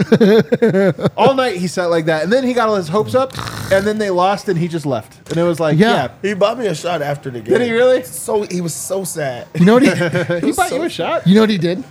all 1.17 1.35
night 1.35 1.57
he 1.57 1.67
sat 1.69 1.87
like 1.87 2.07
that, 2.07 2.23
and 2.25 2.33
then 2.33 2.45
he 2.45 2.53
got 2.55 2.69
all 2.69 2.77
his 2.77 2.89
hopes 2.89 3.15
up, 3.15 3.33
and 3.73 3.87
then 3.87 3.99
they 3.99 4.11
lost, 4.11 4.49
and 4.49 4.59
he 4.59 4.69
just 4.69 4.87
left, 4.87 5.29
and 5.31 5.39
it 5.39 5.43
was 5.45 5.61
like, 5.61 5.79
Yeah. 5.79 5.95
yeah, 5.95 6.11
He 6.23 6.35
bought 6.35 6.59
me 6.59 6.67
a 6.67 6.75
shot 6.75 7.03
after 7.03 7.31
the 7.31 7.41
game. 7.41 7.59
Did 7.59 7.63
he 7.63 7.73
really? 7.73 8.03
So 8.05 8.43
he 8.43 8.61
was 8.61 8.75
so 8.75 9.05
sad. 9.05 9.47
You 9.55 9.65
know 9.65 9.75
what 9.75 9.83
he, 9.83 9.91
he 10.47 10.53
bought 10.53 10.71
you 10.73 10.83
a 10.83 10.91
shot. 10.91 11.27
you 11.27 11.35
know 11.35 11.41
what 11.43 11.51
he 11.51 11.59
did? 11.59 11.83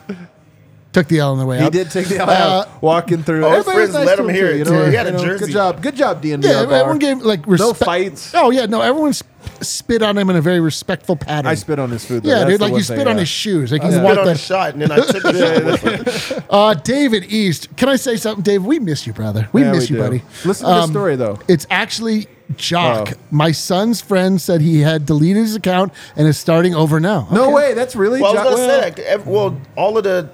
Took 0.94 1.08
the 1.08 1.20
L 1.20 1.32
on 1.32 1.40
the 1.40 1.46
way 1.46 1.56
out. 1.58 1.62
He 1.62 1.66
out. 1.68 1.72
did 1.72 1.92
take 1.92 2.08
the 2.08 2.22
Uh, 2.22 2.30
out, 2.30 2.82
walking 2.82 3.24
through. 3.24 3.46
oh, 3.46 3.50
Everybody 3.52 3.80
was 3.80 3.90
Frizz 3.92 4.06
let 4.06 4.16
to 4.18 4.24
him 4.24 4.30
hear 4.30 4.48
too, 4.50 4.54
it, 4.56 4.58
you 4.60 4.64
too. 4.66 4.72
know, 4.72 4.86
He 4.90 4.94
had 4.96 5.08
a 5.08 5.12
you 5.12 5.18
know, 5.18 5.24
jersey. 5.24 5.46
Good 5.46 5.54
job, 5.54 5.82
good 5.82 5.96
job, 5.96 6.22
D 6.22 6.34
and 6.34 6.44
Yeah, 6.44 6.62
everyone 6.64 7.00
gave 7.00 7.22
like 7.22 7.48
no 7.48 7.52
respect. 7.54 7.78
fights. 7.86 8.32
Oh 8.36 8.50
yeah, 8.50 8.66
no, 8.66 8.82
everyone 8.82 9.14
sp- 9.16 9.32
spit 9.62 10.02
on 10.02 10.18
him 10.18 10.30
in 10.30 10.36
a 10.36 10.42
very 10.42 10.60
respectful 10.60 11.16
pattern. 11.16 11.48
I 11.50 11.56
spit 11.56 11.80
on 11.80 11.92
his 11.92 12.04
food. 12.06 12.24
Though. 12.24 12.30
Yeah, 12.30 12.40
That's 12.40 12.50
dude, 12.52 12.60
the 12.60 12.64
like 12.66 12.72
one 12.74 12.80
you 12.80 12.84
spit 12.84 12.98
thing, 12.98 13.08
on 13.08 13.16
yeah. 13.16 13.20
his 13.22 13.30
shoes. 13.30 13.72
Like 13.72 13.82
I 13.84 13.86
you 13.86 13.92
spit 13.94 14.04
walked 14.04 14.20
on 14.20 14.26
that. 14.26 14.36
a 14.36 14.40
shot 14.40 14.74
and 14.74 14.82
then 14.82 14.92
I 14.92 14.96
took 14.98 15.24
a 15.24 15.34
shot 15.40 15.66
with 15.66 15.82
him. 16.38 16.44
Uh, 16.50 16.74
David 16.74 17.24
East, 17.32 17.76
can 17.78 17.88
I 17.88 17.96
say 17.96 18.18
something, 18.18 18.44
Dave? 18.44 18.66
We 18.66 18.78
miss 18.80 19.08
you, 19.08 19.14
brother. 19.14 19.48
We 19.54 19.62
Yeah, 19.62 19.72
miss 19.72 19.90
we 19.90 19.96
you, 19.96 20.02
do. 20.02 20.08
buddy. 20.10 20.24
Listen 20.44 20.68
to 20.68 20.74
the 20.74 20.80
Um, 20.82 20.90
story 20.92 21.16
though. 21.16 21.40
It's 21.48 21.66
actually 21.72 22.28
Jock. 22.58 23.14
Oh. 23.14 23.18
My 23.32 23.54
son's 23.54 24.02
friend 24.02 24.42
said 24.42 24.60
he 24.60 24.82
had 24.82 25.06
deleted 25.06 25.38
his 25.44 25.56
account 25.56 25.94
and 26.18 26.28
is 26.28 26.38
starting 26.38 26.76
over 26.76 27.00
now. 27.00 27.30
No 27.32 27.46
Okay. 27.46 27.54
way. 27.54 27.74
That's 27.76 27.96
really. 27.96 28.22
Well, 28.22 28.38
I 28.38 28.44
was 28.44 28.56
gonna 28.56 28.58
say 28.58 28.90
that. 28.90 29.00
ev- 29.00 29.26
Well, 29.26 29.58
all 29.78 29.98
of 29.98 30.04
the 30.04 30.30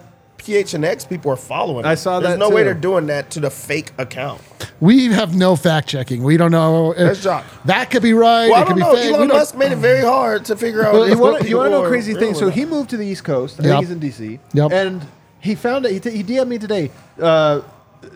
PHNX 0.47 1.07
people 1.09 1.31
are 1.31 1.35
following. 1.35 1.85
I 1.85 1.95
saw 1.95 2.19
There's 2.19 2.33
that 2.33 2.39
no 2.39 2.49
way 2.49 2.63
they're 2.63 2.73
doing 2.73 3.07
that 3.07 3.29
to 3.31 3.39
the 3.39 3.49
fake 3.49 3.91
account. 3.97 4.41
We 4.79 5.07
have 5.07 5.35
no 5.35 5.55
fact 5.55 5.89
checking. 5.89 6.23
We 6.23 6.37
don't 6.37 6.51
know. 6.51 6.91
if- 6.91 6.97
That's 6.97 7.21
Jock. 7.23 7.45
That 7.65 7.89
could 7.91 8.01
be 8.03 8.13
right. 8.13 8.49
Well, 8.49 8.61
it 8.61 8.63
I 8.63 8.63
could 8.63 8.69
don't 8.69 8.75
be 8.77 8.81
know. 8.81 8.95
fake. 8.95 9.03
We 9.11 9.13
Elon 9.15 9.27
don't- 9.27 9.37
Musk 9.37 9.57
made 9.57 9.71
it 9.71 9.77
very 9.77 10.01
hard 10.01 10.45
to 10.45 10.55
figure 10.55 10.85
out. 10.85 10.93
Well, 10.93 11.03
if 11.03 11.09
you 11.11 11.17
want 11.17 11.33
what 11.33 11.41
to 11.41 11.49
you 11.49 11.57
want 11.57 11.65
to 11.67 11.69
people 11.71 11.81
know 11.81 11.85
are 11.85 11.89
crazy 11.89 12.13
thing? 12.13 12.31
real 12.31 12.39
So 12.39 12.47
or 12.47 12.51
he 12.51 12.65
moved 12.65 12.89
to 12.91 12.97
the 12.97 13.05
East 13.05 13.23
Coast. 13.23 13.59
I 13.59 13.63
Yep. 13.63 13.71
think 13.71 13.79
he's 13.81 13.91
in 13.91 13.99
DC. 13.99 14.39
Yep. 14.53 14.71
And 14.71 15.05
he 15.39 15.55
found 15.55 15.85
it. 15.85 15.91
He, 15.91 15.99
t- 15.99 16.11
he 16.11 16.23
DM'd 16.23 16.47
me 16.49 16.57
today. 16.57 16.91
Uh, 17.21 17.61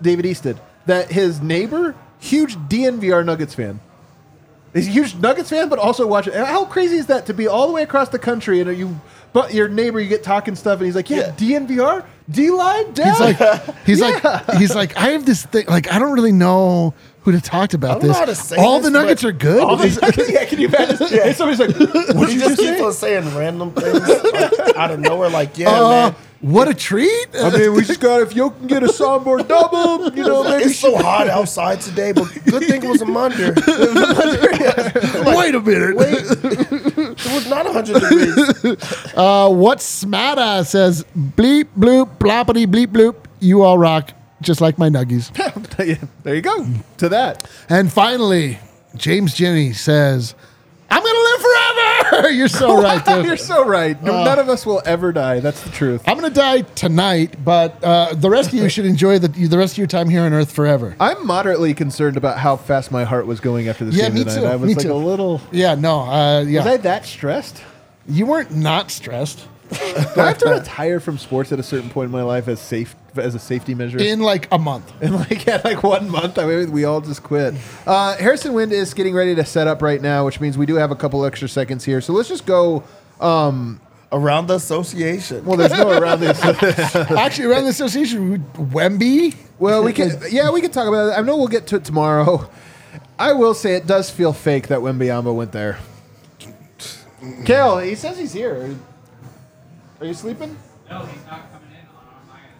David 0.01 0.25
Easton, 0.25 0.57
that. 0.85 1.11
His 1.11 1.41
neighbor, 1.41 1.95
huge 2.19 2.55
DNVR 2.69 3.23
Nuggets 3.25 3.55
fan. 3.55 3.79
He's 4.73 4.87
a 4.87 4.91
huge 4.91 5.15
Nuggets 5.15 5.49
fan, 5.49 5.67
but 5.67 5.79
also 5.79 6.07
watching. 6.07 6.33
How 6.33 6.63
crazy 6.65 6.95
is 6.95 7.07
that 7.07 7.25
to 7.25 7.33
be 7.33 7.45
all 7.47 7.67
the 7.67 7.73
way 7.73 7.83
across 7.83 8.07
the 8.09 8.19
country 8.19 8.61
and 8.61 8.69
are 8.69 8.73
you, 8.73 9.01
but 9.33 9.53
your 9.53 9.67
neighbor, 9.67 9.99
you 9.99 10.09
get 10.09 10.23
talking 10.23 10.55
stuff, 10.55 10.79
and 10.79 10.85
he's 10.85 10.95
like, 10.95 11.09
"Yeah, 11.09 11.31
DNVR, 11.37 12.03
D 12.29 12.49
line, 12.51 12.85
He's 12.95 13.19
like, 13.19 13.37
he's 13.85 14.01
like, 14.01 14.51
he's 14.57 14.75
like, 14.75 14.97
I 14.97 15.09
have 15.09 15.25
this 15.25 15.45
thing. 15.45 15.65
Like, 15.67 15.91
I 15.91 15.99
don't 15.99 16.11
really 16.13 16.31
know 16.31 16.93
who 17.21 17.31
to 17.31 17.39
talk 17.41 17.73
about 17.73 18.01
don't 18.01 18.03
know 18.03 18.07
this. 18.09 18.17
how 18.17 18.25
to 18.25 18.33
say 18.35 18.55
All 18.57 18.79
this, 18.79 18.85
the 18.87 18.91
nuggets 18.91 19.23
are 19.23 19.31
good. 19.31 19.61
All 19.61 19.75
the- 19.77 20.27
yeah, 20.33 20.45
can 20.45 20.59
you 20.59 20.67
imagine? 20.67 20.97
And 21.23 21.35
somebody's 21.35 21.59
like, 21.59 21.75
"What 22.15 22.29
He 22.29 22.35
did 22.35 22.35
you 22.35 22.39
just 22.39 22.49
just 22.49 22.61
keeps 22.61 22.77
say?" 22.79 22.83
on 22.83 22.93
saying 22.93 23.35
random 23.37 23.71
things 23.73 23.99
like, 24.33 24.75
out 24.75 24.91
of 24.91 24.99
nowhere. 24.99 25.29
Like, 25.29 25.57
yeah, 25.57 25.69
Uh, 25.69 25.89
man, 25.89 26.15
what 26.41 26.67
a 26.67 26.73
treat! 26.73 27.27
I 27.35 27.51
mean, 27.55 27.73
we 27.73 27.83
just 27.83 27.99
got 27.99 28.21
if 28.21 28.35
you 28.35 28.49
can 28.49 28.65
get 28.65 28.81
a 28.81 28.87
soundboard 28.87 29.47
double, 29.47 30.11
you 30.15 30.23
know, 30.23 30.43
maybe 30.43 30.63
it's 30.63 30.79
so 30.79 30.97
hot 30.97 31.27
outside 31.29 31.79
today, 31.81 32.11
but 32.13 32.23
good 32.45 32.63
thing 32.63 32.83
it 32.83 32.89
was 32.89 33.01
a 33.01 33.05
Monday. 33.05 33.51
Wait 35.35 35.55
a 35.55 35.61
minute. 35.61 35.95
Wait, 35.95 36.70
it 37.25 37.33
was 37.33 37.49
not 37.49 37.65
100 37.65 37.99
degrees. 38.01 39.13
Uh, 39.15 39.49
what 39.49 39.79
smatta 39.79 40.65
says 40.65 41.03
bleep 41.15 41.67
bloop 41.77 42.17
bloppity 42.17 42.65
bleep 42.65 42.87
bloop. 42.87 43.15
You 43.39 43.63
all 43.63 43.77
rock, 43.77 44.11
just 44.41 44.61
like 44.61 44.77
my 44.77 44.89
nuggies. 44.89 45.31
There 46.23 46.35
you 46.35 46.41
go. 46.41 46.65
To 46.97 47.09
that. 47.09 47.49
and 47.69 47.91
finally, 47.91 48.59
James 48.95 49.33
Jenny 49.33 49.73
says, 49.73 50.35
"I'm 50.89 51.01
gonna 51.03 51.19
live 51.19 51.41
forever." 51.41 51.70
You're 52.31 52.47
so 52.47 52.81
right, 52.81 53.03
dude. 53.05 53.25
You're 53.25 53.37
so 53.37 53.65
right. 53.65 53.97
Uh, 54.01 54.23
None 54.23 54.39
of 54.39 54.49
us 54.49 54.65
will 54.65 54.81
ever 54.85 55.11
die. 55.11 55.39
That's 55.39 55.61
the 55.63 55.69
truth. 55.69 56.03
I'm 56.05 56.15
gonna 56.15 56.29
die 56.29 56.61
tonight, 56.61 57.43
but 57.43 57.83
uh, 57.83 58.13
the 58.15 58.29
rest 58.29 58.49
of 58.49 58.55
you 58.55 58.69
should 58.75 58.85
enjoy 58.85 59.19
the 59.19 59.27
the 59.27 59.57
rest 59.57 59.73
of 59.73 59.77
your 59.77 59.87
time 59.87 60.09
here 60.09 60.21
on 60.23 60.33
Earth 60.33 60.51
forever. 60.51 60.95
I'm 60.99 61.25
moderately 61.25 61.73
concerned 61.73 62.17
about 62.17 62.37
how 62.37 62.55
fast 62.57 62.91
my 62.91 63.03
heart 63.03 63.27
was 63.27 63.39
going 63.39 63.67
after 63.67 63.85
this 63.85 63.95
Yeah, 63.95 64.05
game 64.07 64.15
me 64.15 64.23
tonight. 64.23 64.39
too, 64.41 64.45
I 64.47 64.55
was 64.55 64.67
me 64.67 64.75
like 64.75 64.85
too. 64.85 64.93
a 64.93 64.95
little. 64.95 65.41
Yeah, 65.51 65.75
no, 65.75 66.01
uh, 66.01 66.41
yeah. 66.41 66.59
Was 66.59 66.67
I 66.67 66.77
that 66.77 67.05
stressed? 67.05 67.63
you 68.07 68.25
weren't 68.25 68.51
not 68.55 68.89
stressed 68.89 69.47
Do 69.69 69.77
I 69.77 70.27
have 70.27 70.37
to 70.39 70.49
retire 70.49 70.99
from 70.99 71.17
sports 71.19 71.51
at 71.51 71.59
a 71.59 71.63
certain 71.63 71.89
point 71.91 72.07
in 72.07 72.11
my 72.11 72.23
life 72.23 72.47
as 72.47 72.59
safe 72.59 72.95
as 73.15 73.35
a 73.35 73.39
safety 73.39 73.75
measure? 73.75 73.97
in 73.99 74.19
like 74.21 74.47
a 74.51 74.57
month. 74.57 74.91
In 75.01 75.13
like 75.13 75.45
yeah, 75.45 75.61
like 75.63 75.83
one 75.83 76.09
month, 76.09 76.37
I 76.37 76.45
mean, 76.45 76.71
we 76.71 76.85
all 76.85 77.01
just 77.01 77.23
quit. 77.23 77.53
Uh, 77.85 78.15
Harrison 78.17 78.53
Wind 78.53 78.71
is 78.71 78.93
getting 78.93 79.13
ready 79.13 79.35
to 79.35 79.43
set 79.45 79.67
up 79.67 79.81
right 79.81 80.01
now, 80.01 80.25
which 80.25 80.39
means 80.39 80.57
we 80.57 80.65
do 80.65 80.75
have 80.75 80.91
a 80.91 80.95
couple 80.95 81.25
extra 81.25 81.49
seconds 81.49 81.83
here. 81.85 82.01
So 82.01 82.13
let's 82.13 82.29
just 82.29 82.45
go. 82.45 82.83
Um, 83.19 83.79
Around 84.13 84.47
the 84.47 84.55
association. 84.55 85.45
well, 85.45 85.55
there's 85.55 85.71
no 85.71 85.89
around 85.97 86.19
this. 86.19 86.43
Actually, 86.45 87.45
around 87.47 87.63
the 87.63 87.69
association, 87.69 88.43
Wemby. 88.55 89.35
well, 89.57 89.83
we 89.85 89.93
can. 89.93 90.11
Yeah, 90.29 90.51
we 90.51 90.59
can 90.59 90.69
talk 90.71 90.87
about 90.89 91.09
it. 91.13 91.17
I 91.17 91.21
know 91.21 91.37
we'll 91.37 91.47
get 91.47 91.65
to 91.67 91.77
it 91.77 91.85
tomorrow. 91.85 92.49
I 93.17 93.31
will 93.31 93.53
say 93.53 93.75
it 93.75 93.87
does 93.87 94.09
feel 94.09 94.33
fake 94.33 94.67
that 94.67 94.79
Wembanyama 94.79 95.33
went 95.33 95.53
there. 95.53 95.79
Kale, 97.45 97.77
he 97.79 97.95
says 97.95 98.17
he's 98.17 98.33
here. 98.33 98.75
Are 99.99 100.05
you 100.05 100.13
sleeping? 100.13 100.57
No, 100.89 101.05
he's 101.05 101.23
not 101.27 101.51
coming 101.51 101.69
in 101.71 101.85
on 101.95 102.27
my 102.27 102.35
end. 102.39 102.51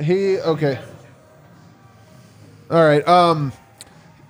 He 0.00 0.38
okay. 0.38 0.78
All 2.70 2.84
right. 2.84 3.06
Um, 3.06 3.52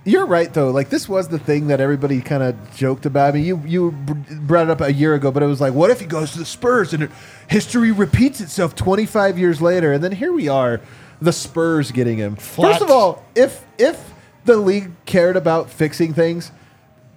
you're 0.05 0.27
right 0.27 0.53
though. 0.53 0.71
Like 0.71 0.91
this 0.91 1.09
was 1.09 1.29
the 1.29 1.39
thing 1.39 1.69
that 1.69 1.81
everybody 1.81 2.21
kind 2.21 2.43
of 2.43 2.77
joked 2.77 3.07
about. 3.07 3.31
I 3.31 3.39
mean, 3.39 3.45
you 3.45 3.63
you 3.65 3.91
br- 3.93 4.35
brought 4.41 4.65
it 4.65 4.71
up 4.71 4.81
a 4.81 4.93
year 4.93 5.15
ago, 5.15 5.31
but 5.31 5.43
it 5.43 5.47
was 5.47 5.61
like, 5.61 5.73
what 5.73 5.91
if 5.91 6.01
he 6.01 6.07
goes 6.07 6.33
to 6.33 6.39
the 6.39 6.45
Spurs 6.45 6.93
and 6.93 7.05
it, 7.05 7.11
history 7.49 7.91
repeats 7.93 8.41
itself 8.41 8.75
25 8.75 9.39
years 9.39 9.63
later? 9.63 9.93
And 9.93 10.05
then 10.05 10.13
here 10.13 10.33
we 10.33 10.49
are, 10.49 10.81
the 11.21 11.33
Spurs 11.33 11.91
getting 11.91 12.19
him. 12.19 12.37
Flat. 12.37 12.73
First 12.73 12.83
of 12.83 12.91
all, 12.91 13.25
if 13.35 13.65
if 13.79 14.13
the 14.45 14.57
league 14.57 14.91
cared 15.07 15.37
about 15.37 15.71
fixing 15.71 16.13
things, 16.13 16.53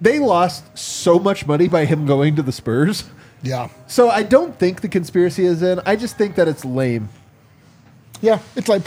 they 0.00 0.18
lost 0.18 0.78
so 0.78 1.18
much 1.18 1.46
money 1.46 1.68
by 1.68 1.84
him 1.84 2.06
going 2.06 2.36
to 2.36 2.42
the 2.42 2.52
Spurs. 2.52 3.04
Yeah, 3.40 3.68
So 3.86 4.10
I 4.10 4.24
don't 4.24 4.58
think 4.58 4.80
the 4.80 4.88
conspiracy 4.88 5.44
is 5.44 5.62
in. 5.62 5.80
I 5.86 5.94
just 5.94 6.16
think 6.18 6.34
that 6.34 6.48
it's 6.48 6.64
lame. 6.64 7.08
Yeah, 8.20 8.40
it's 8.56 8.68
like 8.68 8.82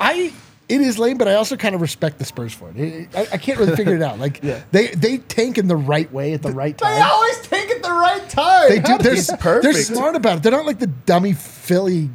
I. 0.00 0.32
It 0.68 0.82
is 0.82 0.98
lame, 0.98 1.16
but 1.16 1.28
I 1.28 1.36
also 1.36 1.56
kind 1.56 1.74
of 1.74 1.80
respect 1.80 2.18
the 2.18 2.26
Spurs 2.26 2.52
for 2.52 2.70
it. 2.76 3.08
I, 3.16 3.20
I 3.32 3.38
can't 3.38 3.58
really 3.58 3.74
figure 3.74 3.94
it 3.96 4.02
out. 4.02 4.18
Like 4.18 4.40
they 4.70 4.88
they 4.88 5.16
tank 5.16 5.56
in 5.56 5.66
the 5.66 5.76
right 5.76 6.12
way 6.12 6.34
at 6.34 6.42
the 6.42 6.52
right 6.52 6.76
time. 6.76 6.94
They 6.94 7.00
always 7.00 7.40
take 7.40 7.70
it 7.70 7.82
the 7.82 7.90
right 7.90 8.28
time. 8.28 8.68
They 8.68 8.80
do. 8.80 8.98
They're, 8.98 9.14
He's 9.14 9.28
they're 9.28 9.72
smart 9.72 10.14
about 10.14 10.36
it. 10.36 10.42
They're 10.42 10.52
not 10.52 10.66
like 10.66 10.78
the 10.78 10.86
dummy 10.86 11.32
Philly 11.32 12.10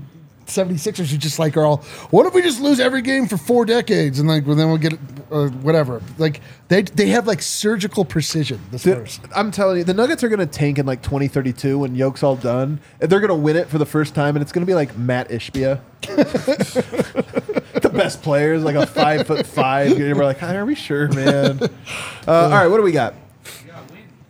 76ers 0.47 1.09
who 1.11 1.17
just 1.17 1.39
like 1.39 1.55
are 1.57 1.63
all, 1.63 1.77
what 2.11 2.25
if 2.25 2.33
we 2.33 2.41
just 2.41 2.61
lose 2.61 2.79
every 2.79 3.01
game 3.01 3.27
for 3.27 3.37
four 3.37 3.65
decades 3.65 4.19
and 4.19 4.27
like 4.27 4.45
well, 4.45 4.55
then 4.55 4.67
we'll 4.67 4.77
get 4.77 4.93
uh, 5.31 5.47
whatever. 5.47 6.01
Like 6.17 6.41
they 6.67 6.81
they 6.83 7.07
have 7.07 7.27
like 7.27 7.41
surgical 7.41 8.05
precision. 8.05 8.59
The 8.71 8.77
The- 8.77 8.79
Spurs. 9.07 9.19
I'm 9.35 9.51
telling 9.51 9.77
you, 9.77 9.83
the 9.83 9.93
Nuggets 9.93 10.23
are 10.23 10.29
going 10.29 10.39
to 10.39 10.45
tank 10.45 10.77
in 10.79 10.85
like 10.85 11.01
2032 11.01 11.79
when 11.79 11.95
Yoke's 11.95 12.23
all 12.23 12.35
done. 12.35 12.79
And 12.99 13.09
they're 13.09 13.19
going 13.19 13.29
to 13.29 13.35
win 13.35 13.55
it 13.55 13.67
for 13.69 13.77
the 13.77 13.85
first 13.85 14.15
time, 14.15 14.35
and 14.35 14.41
it's 14.43 14.51
going 14.51 14.65
to 14.65 14.69
be 14.69 14.75
like 14.75 14.97
Matt 14.97 15.29
Ishbia. 15.29 15.79
the 17.81 17.89
best 17.89 18.21
players, 18.21 18.63
like 18.63 18.75
a 18.75 18.85
five 18.85 19.25
foot 19.25 19.45
five. 19.45 19.97
You're 19.97 20.15
like, 20.15 20.43
are 20.43 20.65
we 20.65 20.75
sure, 20.75 21.07
man? 21.09 21.59
Uh, 21.61 21.69
all 22.27 22.49
right, 22.49 22.67
what 22.67 22.77
do 22.77 22.83
we 22.83 22.91
got? 22.91 23.13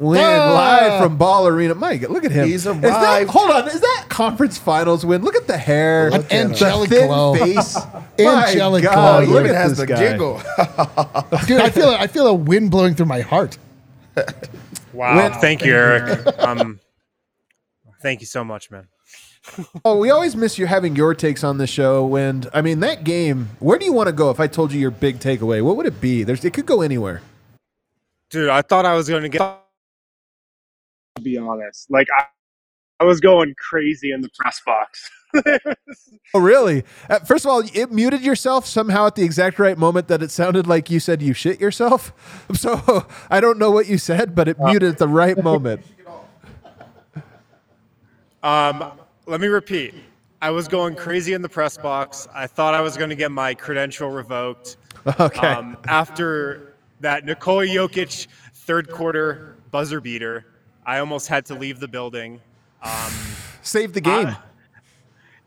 Win 0.03 0.19
Ah! 0.23 0.53
live 0.53 1.01
from 1.03 1.17
Ball 1.17 1.47
Arena. 1.47 1.75
Mike, 1.75 2.09
look 2.09 2.25
at 2.25 2.31
him. 2.31 2.45
He's 2.47 2.65
Is 2.67 2.81
that- 2.81 3.27
hold 3.27 3.49
on, 3.51 3.67
is 3.67 3.79
that 3.81 4.05
conference 4.09 4.57
finals 4.57 5.05
win? 5.05 5.23
Look 5.23 5.35
at 5.35 5.47
the 5.47 5.57
hair, 5.57 6.07
An 6.09 6.21
the 6.21 6.33
angelic 6.33 6.89
thin 6.89 7.07
glow. 7.07 7.35
face. 7.35 7.75
My 8.19 8.47
Angelic 8.47 8.83
God, 8.83 9.25
glow. 9.25 9.33
Look 9.33 9.43
Even 9.45 9.55
at 9.55 9.61
has 9.61 9.69
this 9.71 9.79
the 9.79 9.85
guy. 9.87 10.11
giggle. 10.11 10.37
Dude, 11.47 11.61
I 11.61 11.69
feel 11.69 11.89
I 11.89 12.07
feel 12.07 12.27
a 12.27 12.33
wind 12.33 12.69
blowing 12.71 12.95
through 12.95 13.07
my 13.07 13.21
heart. 13.21 13.57
Wow. 14.93 15.15
When- 15.15 15.31
thank 15.41 15.65
you, 15.65 15.73
Eric. 15.73 16.37
Um, 16.39 16.79
thank 18.03 18.19
you 18.21 18.27
so 18.27 18.43
much, 18.43 18.69
man. 18.69 18.87
Oh, 19.83 19.97
we 19.97 20.11
always 20.11 20.35
miss 20.35 20.59
you 20.59 20.67
having 20.67 20.95
your 20.95 21.15
takes 21.15 21.43
on 21.43 21.57
the 21.57 21.65
show. 21.65 22.15
And 22.15 22.47
I 22.53 22.61
mean, 22.61 22.79
that 22.81 23.03
game. 23.03 23.49
Where 23.59 23.79
do 23.79 23.85
you 23.85 23.91
want 23.91 24.05
to 24.07 24.13
go? 24.13 24.29
If 24.29 24.39
I 24.39 24.45
told 24.45 24.71
you 24.71 24.79
your 24.79 24.91
big 24.91 25.17
takeaway, 25.17 25.63
what 25.63 25.77
would 25.77 25.87
it 25.87 25.99
be? 25.99 26.23
There's, 26.23 26.45
it 26.45 26.53
could 26.53 26.67
go 26.67 26.81
anywhere. 26.81 27.23
Dude, 28.29 28.49
I 28.49 28.61
thought 28.61 28.85
I 28.85 28.93
was 28.93 29.09
going 29.09 29.23
to 29.23 29.29
get. 29.29 29.41
To 31.15 31.21
be 31.21 31.37
honest, 31.37 31.91
like 31.91 32.07
I, 32.17 32.25
I 32.99 33.03
was 33.03 33.19
going 33.19 33.53
crazy 33.59 34.11
in 34.11 34.21
the 34.21 34.29
press 34.37 34.61
box. 34.65 35.09
Oh, 36.35 36.39
really? 36.39 36.83
Uh, 37.09 37.19
first 37.19 37.45
of 37.45 37.51
all, 37.51 37.63
it 37.73 37.91
muted 37.91 38.21
yourself 38.21 38.65
somehow 38.65 39.07
at 39.07 39.15
the 39.15 39.23
exact 39.23 39.59
right 39.59 39.77
moment 39.77 40.07
that 40.07 40.23
it 40.23 40.31
sounded 40.31 40.65
like 40.65 40.89
you 40.89 40.99
said 40.99 41.21
you 41.21 41.33
shit 41.33 41.59
yourself. 41.59 42.11
So 42.55 43.07
I 43.29 43.39
don't 43.39 43.57
know 43.59 43.71
what 43.71 43.87
you 43.87 43.97
said, 43.97 44.35
but 44.35 44.47
it 44.47 44.57
muted 44.59 44.89
at 44.89 44.97
the 44.97 45.07
right 45.07 45.41
moment. 45.43 45.81
Um, 48.41 48.93
let 49.25 49.41
me 49.41 49.47
repeat. 49.47 49.95
I 50.41 50.51
was 50.51 50.67
going 50.67 50.95
crazy 50.95 51.33
in 51.33 51.41
the 51.41 51.49
press 51.49 51.77
box. 51.77 52.27
I 52.33 52.47
thought 52.47 52.73
I 52.73 52.81
was 52.81 52.97
going 52.97 53.09
to 53.09 53.15
get 53.15 53.31
my 53.31 53.53
credential 53.53 54.09
revoked. 54.09 54.77
Okay. 55.19 55.47
Um, 55.47 55.77
after 55.87 56.75
that 56.99 57.25
Nikola 57.25 57.65
Jokic 57.65 58.27
third 58.53 58.89
quarter 58.89 59.55
buzzer 59.71 60.01
beater, 60.01 60.45
I 60.85 60.99
almost 60.99 61.27
had 61.27 61.45
to 61.47 61.55
leave 61.55 61.79
the 61.79 61.87
building. 61.87 62.41
Save 63.61 63.93
the 63.93 64.01
game. 64.01 64.35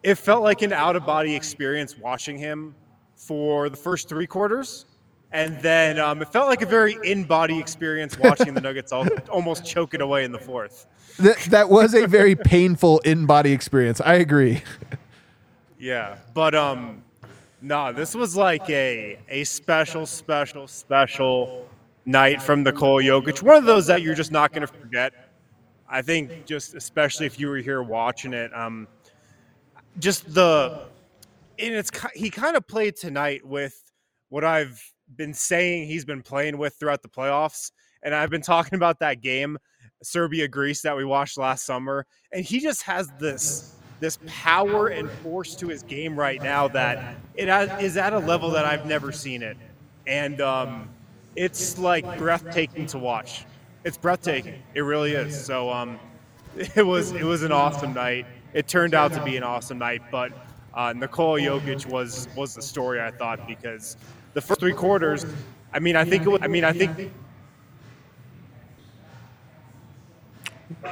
It 0.03 0.15
felt 0.17 0.43
like 0.43 0.63
an 0.63 0.73
out 0.73 0.97
of 0.97 1.05
body 1.05 1.35
experience 1.35 1.99
watching 1.99 2.39
him 2.39 2.75
for 3.17 3.69
the 3.69 3.77
first 3.77 4.09
three 4.09 4.27
quarters. 4.27 4.87
And 5.33 5.61
then 5.61 5.99
um, 5.99 6.23
it 6.23 6.33
felt 6.33 6.49
like 6.49 6.63
a 6.63 6.67
very 6.67 6.97
in 7.03 7.25
body 7.25 7.59
experience 7.59 8.19
watching 8.19 8.55
the 8.55 8.61
Nuggets 8.61 8.93
all, 8.93 9.07
almost 9.31 9.67
choke 9.67 9.93
it 9.95 10.01
away 10.01 10.25
in 10.25 10.33
the 10.33 10.39
fourth. 10.39 10.87
That, 11.19 11.39
that 11.51 11.69
was 11.69 11.95
a 11.95 12.07
very 12.07 12.35
painful 12.55 13.01
in 13.01 13.27
body 13.27 13.53
experience. 13.53 14.01
I 14.01 14.15
agree. 14.15 14.63
Yeah, 15.79 16.17
but 16.33 16.55
um, 16.55 17.03
nah, 17.61 17.93
this 17.93 18.15
was 18.15 18.37
like 18.37 18.69
a 18.71 19.19
a 19.29 19.45
special, 19.45 20.07
special, 20.07 20.69
special 20.69 21.69
night 22.07 22.41
from 22.41 22.63
Nikola 22.63 23.03
Jokic. 23.03 23.43
One 23.43 23.57
of 23.57 23.65
those 23.65 23.87
that 23.89 24.03
you're 24.03 24.15
just 24.15 24.33
not 24.33 24.53
going 24.53 24.67
to 24.67 24.73
forget. 24.73 25.26
I 25.89 26.03
think, 26.03 26.47
just 26.47 26.75
especially 26.75 27.27
if 27.27 27.39
you 27.39 27.49
were 27.49 27.59
here 27.59 27.83
watching 27.83 28.33
it, 28.33 28.55
um, 28.55 28.89
just 29.99 30.33
the 30.35 30.87
and 31.59 31.75
it's 31.75 31.91
he 32.15 32.31
kind 32.31 32.57
of 32.57 32.67
played 32.67 32.97
tonight 32.97 33.45
with 33.45 33.93
what 34.29 34.45
I've 34.45 34.83
been 35.17 35.33
saying 35.33 35.87
he's 35.87 36.05
been 36.05 36.23
playing 36.23 36.59
with 36.59 36.75
throughout 36.75 37.03
the 37.03 37.09
playoffs, 37.09 37.71
and 38.03 38.15
I've 38.15 38.31
been 38.31 38.43
talking 38.43 38.75
about 38.77 38.99
that 39.01 39.21
game, 39.21 39.59
Serbia 40.03 40.49
Greece 40.49 40.83
that 40.83 40.97
we 40.97 41.05
watched 41.05 41.39
last 41.39 41.65
summer, 41.65 42.07
and 42.33 42.45
he 42.45 42.61
just 42.61 42.83
has 42.83 43.11
this 43.19 43.73
this 43.99 44.19
power 44.27 44.89
and 44.89 45.11
force 45.11 45.57
to 45.57 45.69
his 45.69 45.83
game 45.83 46.19
right 46.19 46.43
now 46.43 46.69
that 46.69 47.17
it 47.35 47.49
is 47.81 47.97
at 47.97 48.13
a 48.13 48.19
level 48.19 48.51
that 48.51 48.67
I've 48.67 48.85
never 48.85 49.13
seen 49.13 49.43
it, 49.43 49.57
and 50.07 50.41
um, 50.41 50.89
it's 51.35 51.79
like 51.79 52.19
breathtaking 52.19 52.87
to 52.87 52.99
watch. 52.99 53.45
It's 53.87 53.97
breathtaking. 53.97 54.61
It 54.75 54.81
really 54.81 55.13
is. 55.13 55.47
So 55.47 55.73
um, 55.73 56.01
it 56.75 56.85
was 56.85 57.13
it 57.13 57.23
was 57.23 57.45
an 57.45 57.53
awesome 57.53 57.95
night. 57.95 58.27
It 58.53 58.67
turned 58.67 58.95
out 58.95 59.13
to 59.13 59.23
be 59.23 59.37
an 59.37 59.45
awesome 59.45 59.79
night, 59.79 60.03
but 60.11 60.33
uh, 60.75 60.93
Nikola 60.93 61.41
Jokic 61.41 61.87
was 61.87 62.29
was 62.35 62.55
the 62.55 62.63
story 62.63 63.01
I 63.01 63.13
thought 63.13 63.47
because 63.47 63.97
the 64.35 64.41
first 64.41 64.59
three 64.59 64.73
quarters. 64.73 65.25
I 65.73 65.79
mean, 65.79 65.95
I 65.95 66.05
think 66.05 66.27
it 66.27 66.29
was. 66.29 66.41
I 66.43 66.49
mean, 66.49 66.65
I 66.65 66.73
think 66.73 67.13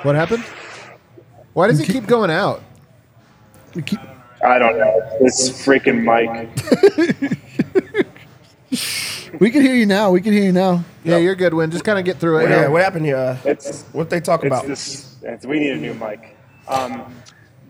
What 0.03 0.15
happened? 0.15 0.45
Why 1.53 1.67
does 1.67 1.81
it 1.81 1.87
keep 1.87 2.07
going 2.07 2.31
out? 2.31 2.63
Keep, 3.87 3.99
I 4.45 4.59
don't 4.59 4.79
know. 4.79 5.19
This 5.21 5.51
freaking 5.67 6.05
mic. 6.05 7.39
we 9.45 9.51
can 9.51 9.61
hear 9.61 9.75
you 9.75 9.85
now. 9.85 10.11
We 10.11 10.23
can 10.23 10.33
hear 10.33 10.45
you 10.45 10.53
now. 10.53 10.83
Yeah, 11.05 11.19
you're 11.19 11.35
good, 11.35 11.53
Win. 11.53 11.71
Just 11.71 11.85
kind 11.85 11.99
of 11.99 12.07
get 12.07 12.17
through 12.17 12.39
it. 12.39 12.49
Yeah, 12.49 12.69
what 12.69 12.83
happened 12.83 13.05
here? 13.05 13.39
It's 13.45 13.83
what 13.93 14.09
they 14.09 14.19
talk 14.19 14.43
it's 14.43 14.47
about? 14.47 14.67
this. 14.67 15.17
It's, 15.23 15.45
we 15.45 15.61
need 15.61 15.73
a 15.73 15.77
new 15.77 15.93
mic. 15.93 16.35
Um, 16.67 17.15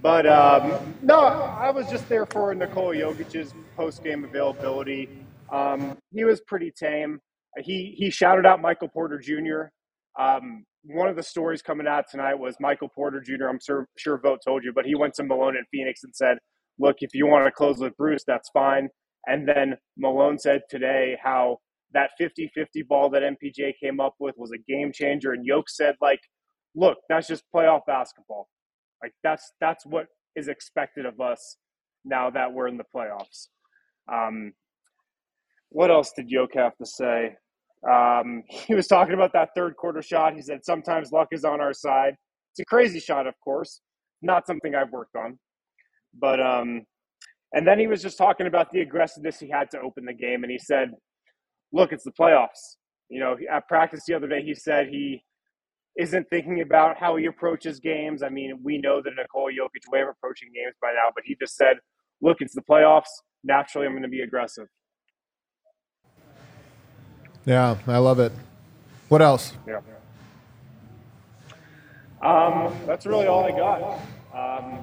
but 0.00 0.24
um, 0.24 0.94
no, 1.02 1.18
I 1.18 1.70
was 1.70 1.90
just 1.90 2.08
there 2.08 2.26
for 2.26 2.54
Nikola 2.54 2.94
Jokic's 2.94 3.54
post 3.74 4.04
game 4.04 4.22
availability. 4.22 5.08
Um, 5.50 5.98
he 6.12 6.22
was 6.22 6.40
pretty 6.42 6.70
tame. 6.70 7.18
He 7.58 7.96
he 7.98 8.08
shouted 8.08 8.46
out 8.46 8.62
Michael 8.62 8.86
Porter 8.86 9.18
Jr. 9.18 9.72
Um, 10.16 10.64
one 10.84 11.08
of 11.08 11.16
the 11.16 11.24
stories 11.24 11.60
coming 11.60 11.88
out 11.88 12.04
tonight 12.08 12.34
was 12.34 12.54
Michael 12.60 12.88
Porter 12.88 13.20
Jr. 13.20 13.46
I'm 13.48 13.58
sure 13.58 13.88
sure 13.98 14.20
Vogt 14.22 14.44
told 14.46 14.62
you, 14.62 14.72
but 14.72 14.86
he 14.86 14.94
went 14.94 15.14
to 15.14 15.24
Malone 15.24 15.56
in 15.56 15.64
Phoenix 15.72 16.04
and 16.04 16.14
said, 16.14 16.38
"Look, 16.78 16.98
if 17.00 17.14
you 17.14 17.26
want 17.26 17.46
to 17.46 17.50
close 17.50 17.78
with 17.78 17.96
Bruce, 17.96 18.22
that's 18.24 18.48
fine." 18.50 18.90
And 19.26 19.48
then 19.48 19.76
Malone 19.96 20.38
said 20.38 20.62
today 20.68 21.16
how 21.20 21.58
that 21.94 22.10
50-50 22.20 22.86
ball 22.88 23.10
that 23.10 23.22
MPJ 23.22 23.74
came 23.82 24.00
up 24.00 24.14
with 24.20 24.34
was 24.36 24.52
a 24.52 24.58
game 24.70 24.92
changer, 24.92 25.32
and 25.32 25.46
Yoke 25.46 25.70
said, 25.70 25.96
"Like, 26.00 26.20
look, 26.74 26.98
that's 27.08 27.28
just 27.28 27.44
playoff 27.54 27.80
basketball. 27.86 28.48
Like 29.02 29.12
that's 29.22 29.52
that's 29.60 29.86
what 29.86 30.06
is 30.36 30.48
expected 30.48 31.06
of 31.06 31.20
us 31.20 31.56
now 32.04 32.30
that 32.30 32.52
we're 32.52 32.68
in 32.68 32.76
the 32.76 32.84
playoffs." 32.94 33.48
Um, 34.12 34.52
what 35.70 35.90
else 35.90 36.12
did 36.16 36.30
Yoke 36.30 36.54
have 36.54 36.76
to 36.78 36.86
say? 36.86 37.36
Um, 37.90 38.42
he 38.48 38.74
was 38.74 38.86
talking 38.86 39.14
about 39.14 39.32
that 39.34 39.50
third 39.56 39.76
quarter 39.76 40.02
shot. 40.02 40.34
He 40.34 40.42
said 40.42 40.64
sometimes 40.64 41.12
luck 41.12 41.28
is 41.32 41.44
on 41.44 41.60
our 41.60 41.72
side. 41.72 42.14
It's 42.52 42.60
a 42.60 42.64
crazy 42.64 43.00
shot, 43.00 43.26
of 43.26 43.34
course, 43.42 43.80
not 44.22 44.46
something 44.46 44.74
I've 44.74 44.92
worked 44.92 45.16
on, 45.16 45.38
but 46.18 46.40
um, 46.40 46.82
and 47.52 47.66
then 47.66 47.78
he 47.78 47.86
was 47.86 48.02
just 48.02 48.18
talking 48.18 48.46
about 48.46 48.72
the 48.72 48.80
aggressiveness 48.80 49.38
he 49.40 49.50
had 49.50 49.70
to 49.72 49.80
open 49.80 50.04
the 50.04 50.14
game, 50.14 50.44
and 50.44 50.50
he 50.50 50.58
said, 50.58 50.90
"Look, 51.74 51.92
it's 51.92 52.04
the 52.04 52.12
playoffs." 52.12 52.76
You 53.10 53.20
know, 53.20 53.36
at 53.50 53.68
practice 53.68 54.04
the 54.06 54.14
other 54.14 54.28
day, 54.28 54.42
he 54.42 54.54
said 54.54 54.88
he 54.88 55.22
isn't 55.98 56.28
thinking 56.30 56.60
about 56.62 56.96
how 56.96 57.16
he 57.16 57.26
approaches 57.26 57.78
games. 57.80 58.22
I 58.22 58.28
mean, 58.28 58.60
we 58.62 58.78
know 58.78 59.02
the 59.02 59.10
Nikola 59.10 59.52
Jokic 59.52 59.92
way 59.92 60.00
of 60.00 60.08
approaching 60.08 60.48
games 60.54 60.74
by 60.80 60.92
now, 60.92 61.10
but 61.14 61.24
he 61.26 61.36
just 61.38 61.56
said, 61.56 61.76
"Look, 62.22 62.38
it's 62.40 62.54
the 62.54 62.62
playoffs. 62.62 63.12
Naturally, 63.42 63.86
I'm 63.86 63.92
going 63.92 64.02
to 64.02 64.08
be 64.08 64.22
aggressive." 64.22 64.68
Yeah, 67.44 67.76
I 67.86 67.98
love 67.98 68.20
it. 68.20 68.32
What 69.08 69.20
else? 69.20 69.52
Yeah. 69.66 69.80
Um, 72.22 72.74
that's 72.86 73.04
really 73.04 73.26
all 73.26 73.44
I 73.44 73.50
got. 73.50 74.00
Um, 74.34 74.78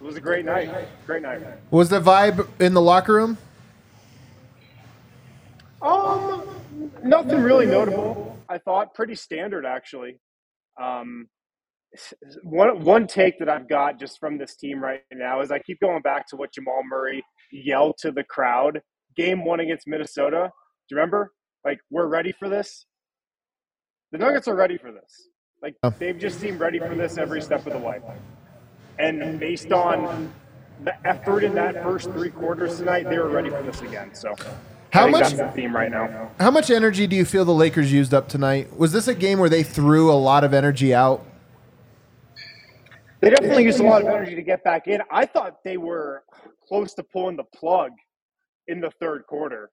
it 0.00 0.04
was 0.04 0.16
a 0.16 0.20
great 0.20 0.44
night. 0.44 0.70
Great 1.06 1.22
night. 1.22 1.42
Was 1.72 1.88
the 1.88 2.00
vibe 2.00 2.48
in 2.60 2.72
the 2.72 2.80
locker 2.80 3.14
room? 3.14 3.36
Um, 5.82 6.42
nothing 7.02 7.42
really 7.42 7.66
notable. 7.66 8.36
I 8.48 8.58
thought 8.58 8.94
pretty 8.94 9.14
standard 9.14 9.64
actually. 9.66 10.20
Um, 10.80 11.28
one 12.42 12.84
one 12.84 13.06
take 13.06 13.38
that 13.38 13.48
I've 13.48 13.68
got 13.68 13.98
just 13.98 14.18
from 14.18 14.38
this 14.38 14.56
team 14.56 14.82
right 14.82 15.00
now 15.12 15.40
is 15.40 15.50
I 15.50 15.58
keep 15.58 15.80
going 15.80 16.02
back 16.02 16.26
to 16.28 16.36
what 16.36 16.52
Jamal 16.52 16.82
Murray 16.84 17.22
yelled 17.50 17.96
to 18.00 18.12
the 18.12 18.24
crowd. 18.24 18.80
Game 19.16 19.44
one 19.44 19.60
against 19.60 19.86
Minnesota. 19.86 20.50
Do 20.88 20.94
you 20.94 20.96
remember? 20.96 21.32
Like 21.64 21.78
we're 21.90 22.06
ready 22.06 22.32
for 22.32 22.48
this. 22.48 22.86
The 24.12 24.18
Nuggets 24.18 24.48
are 24.48 24.56
ready 24.56 24.78
for 24.78 24.92
this. 24.92 25.28
Like 25.62 25.74
they've 25.98 26.18
just 26.18 26.40
seemed 26.40 26.60
ready 26.60 26.78
for 26.78 26.94
this 26.94 27.18
every 27.18 27.42
step 27.42 27.66
of 27.66 27.72
the 27.72 27.78
way. 27.78 28.00
And 28.98 29.38
based 29.40 29.72
on 29.72 30.32
the 30.84 30.94
effort 31.06 31.42
in 31.44 31.54
that 31.54 31.82
first 31.82 32.10
three 32.10 32.30
quarters 32.30 32.78
tonight, 32.78 33.08
they 33.08 33.18
were 33.18 33.28
ready 33.28 33.50
for 33.50 33.62
this 33.62 33.80
again. 33.82 34.14
So 34.14 34.34
How 34.92 35.06
much- 35.08 35.20
that's 35.20 35.36
the 35.36 35.48
theme 35.52 35.74
right 35.74 35.90
now. 35.90 36.30
How 36.40 36.50
much 36.50 36.70
energy 36.70 37.06
do 37.06 37.14
you 37.16 37.24
feel 37.24 37.44
the 37.44 37.52
Lakers 37.54 37.92
used 37.92 38.14
up 38.14 38.28
tonight? 38.28 38.76
Was 38.76 38.92
this 38.92 39.06
a 39.08 39.14
game 39.14 39.38
where 39.38 39.48
they 39.50 39.62
threw 39.62 40.10
a 40.10 40.14
lot 40.14 40.44
of 40.44 40.54
energy 40.54 40.94
out? 40.94 41.24
They 43.20 43.30
definitely 43.30 43.64
used 43.64 43.80
a 43.80 43.82
lot 43.82 44.02
of 44.02 44.08
energy 44.08 44.34
to 44.36 44.42
get 44.42 44.62
back 44.62 44.86
in. 44.86 45.00
I 45.10 45.26
thought 45.26 45.64
they 45.64 45.76
were 45.76 46.22
close 46.66 46.94
to 46.94 47.02
pulling 47.02 47.36
the 47.36 47.44
plug 47.44 47.90
in 48.68 48.80
the 48.80 48.90
third 49.00 49.26
quarter. 49.26 49.70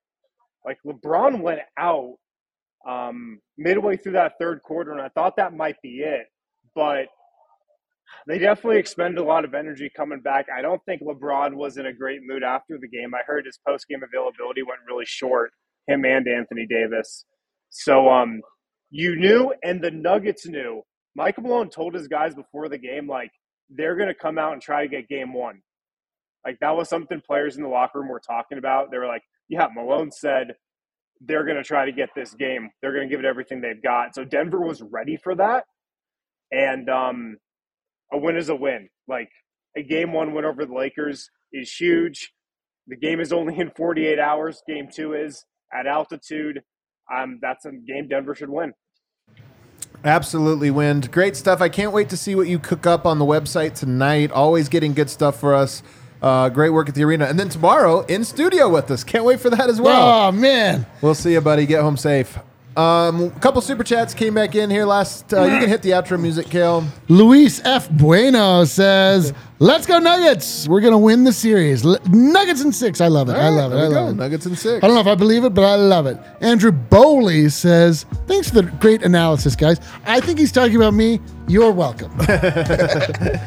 Like 0.65 0.79
LeBron 0.85 1.41
went 1.41 1.59
out 1.77 2.15
um, 2.87 3.39
midway 3.57 3.97
through 3.97 4.13
that 4.13 4.33
third 4.39 4.63
quarter, 4.63 4.91
and 4.91 5.01
I 5.01 5.09
thought 5.09 5.35
that 5.37 5.55
might 5.55 5.79
be 5.83 5.99
it. 5.99 6.25
But 6.73 7.07
they 8.27 8.39
definitely 8.39 8.79
expended 8.79 9.19
a 9.19 9.23
lot 9.23 9.45
of 9.45 9.53
energy 9.53 9.89
coming 9.95 10.21
back. 10.21 10.47
I 10.55 10.61
don't 10.61 10.81
think 10.85 11.01
LeBron 11.01 11.55
was 11.55 11.77
in 11.77 11.85
a 11.85 11.93
great 11.93 12.21
mood 12.23 12.43
after 12.43 12.77
the 12.79 12.87
game. 12.87 13.13
I 13.13 13.21
heard 13.25 13.45
his 13.45 13.59
post 13.67 13.87
game 13.87 14.01
availability 14.03 14.63
went 14.63 14.81
really 14.87 15.05
short, 15.05 15.51
him 15.87 16.05
and 16.05 16.27
Anthony 16.27 16.65
Davis. 16.67 17.25
So 17.69 18.09
um, 18.09 18.41
you 18.89 19.15
knew, 19.15 19.53
and 19.63 19.83
the 19.83 19.91
Nuggets 19.91 20.47
knew. 20.47 20.81
Michael 21.15 21.43
Malone 21.43 21.69
told 21.69 21.93
his 21.93 22.07
guys 22.07 22.35
before 22.35 22.69
the 22.69 22.77
game, 22.77 23.07
like, 23.07 23.31
they're 23.69 23.95
going 23.95 24.09
to 24.09 24.15
come 24.15 24.37
out 24.37 24.53
and 24.53 24.61
try 24.61 24.83
to 24.83 24.87
get 24.87 25.07
game 25.07 25.33
one. 25.33 25.61
Like, 26.45 26.59
that 26.59 26.75
was 26.75 26.89
something 26.89 27.21
players 27.25 27.57
in 27.57 27.63
the 27.63 27.69
locker 27.69 27.99
room 27.99 28.09
were 28.09 28.19
talking 28.19 28.57
about. 28.57 28.91
They 28.91 28.97
were 28.97 29.07
like, 29.07 29.23
yeah, 29.49 29.67
Malone 29.73 30.11
said 30.11 30.53
they're 31.21 31.45
going 31.45 31.57
to 31.57 31.63
try 31.63 31.85
to 31.85 31.91
get 31.91 32.09
this 32.15 32.33
game. 32.33 32.69
They're 32.81 32.93
going 32.93 33.07
to 33.07 33.13
give 33.13 33.23
it 33.23 33.27
everything 33.27 33.61
they've 33.61 33.81
got. 33.81 34.13
So 34.13 34.23
Denver 34.25 34.59
was 34.59 34.81
ready 34.81 35.17
for 35.17 35.35
that. 35.35 35.63
And 36.51 36.89
um, 36.89 37.37
a 38.11 38.17
win 38.17 38.37
is 38.37 38.49
a 38.49 38.55
win. 38.55 38.89
Like, 39.07 39.29
a 39.77 39.83
game 39.83 40.13
one 40.13 40.33
win 40.33 40.45
over 40.45 40.65
the 40.65 40.73
Lakers 40.73 41.29
is 41.51 41.71
huge. 41.73 42.31
The 42.87 42.95
game 42.95 43.19
is 43.19 43.33
only 43.33 43.57
in 43.59 43.71
48 43.75 44.19
hours. 44.19 44.61
Game 44.67 44.87
two 44.91 45.13
is 45.13 45.43
at 45.73 45.87
altitude. 45.87 46.61
Um, 47.13 47.39
that's 47.41 47.65
a 47.65 47.71
game 47.71 48.07
Denver 48.07 48.35
should 48.35 48.49
win. 48.49 48.73
Absolutely, 50.03 50.69
Wind. 50.69 51.11
Great 51.11 51.35
stuff. 51.35 51.61
I 51.61 51.69
can't 51.69 51.91
wait 51.91 52.09
to 52.09 52.17
see 52.17 52.35
what 52.35 52.47
you 52.47 52.59
cook 52.59 52.85
up 52.85 53.05
on 53.05 53.17
the 53.17 53.25
website 53.25 53.73
tonight. 53.73 54.31
Always 54.31 54.69
getting 54.69 54.93
good 54.93 55.09
stuff 55.09 55.39
for 55.39 55.55
us. 55.55 55.81
Uh, 56.21 56.49
great 56.49 56.69
work 56.69 56.87
at 56.89 56.95
the 56.95 57.03
arena. 57.03 57.25
And 57.25 57.39
then 57.39 57.49
tomorrow 57.49 58.01
in 58.01 58.23
studio 58.23 58.69
with 58.69 58.89
us. 58.91 59.03
Can't 59.03 59.25
wait 59.25 59.39
for 59.39 59.49
that 59.49 59.69
as 59.69 59.81
well. 59.81 60.27
Oh 60.27 60.31
man, 60.31 60.85
We'll 61.01 61.15
see 61.15 61.33
you, 61.33 61.41
buddy. 61.41 61.65
Get 61.65 61.81
home 61.81 61.97
safe. 61.97 62.37
Um, 62.77 63.23
a 63.23 63.29
couple 63.39 63.61
super 63.61 63.83
chats 63.85 64.13
came 64.13 64.33
back 64.33 64.53
in 64.53 64.69
here 64.69 64.85
last. 64.85 65.33
Uh, 65.33 65.43
you 65.43 65.59
can 65.59 65.69
hit 65.69 65.81
the 65.81 65.91
outro 65.91 66.19
music, 66.19 66.47
Kale. 66.47 66.83
Luis 67.07 67.61
F. 67.63 67.89
Bueno 67.89 68.65
says, 68.65 69.33
"Let's 69.59 69.85
go 69.87 69.97
Nuggets! 69.99 70.67
We're 70.67 70.81
gonna 70.81 70.97
win 70.97 71.23
the 71.23 71.31
series. 71.31 71.85
L- 71.85 71.97
Nuggets 72.09 72.61
in 72.61 72.73
six. 72.73 72.99
I 72.99 73.07
love 73.07 73.29
it. 73.29 73.33
I 73.33 73.43
right, 73.43 73.49
love 73.49 73.71
it. 73.71 73.75
I 73.77 73.83
love 73.83 73.91
go. 73.93 74.07
it. 74.09 74.13
Nuggets 74.15 74.45
in 74.45 74.55
six. 74.57 74.83
I 74.83 74.87
don't 74.87 74.95
know 74.95 74.99
if 75.01 75.07
I 75.07 75.15
believe 75.15 75.45
it, 75.45 75.53
but 75.53 75.63
I 75.63 75.75
love 75.75 76.05
it. 76.05 76.17
Andrew 76.41 76.73
Bowley 76.73 77.47
says, 77.47 78.05
"Thanks 78.27 78.49
for 78.49 78.55
the 78.55 78.63
great 78.63 79.03
analysis, 79.03 79.55
guys. 79.55 79.79
I 80.05 80.19
think 80.19 80.37
he's 80.37 80.51
talking 80.51 80.75
about 80.75 80.93
me. 80.93 81.21
You're 81.47 81.71
welcome." 81.71 82.11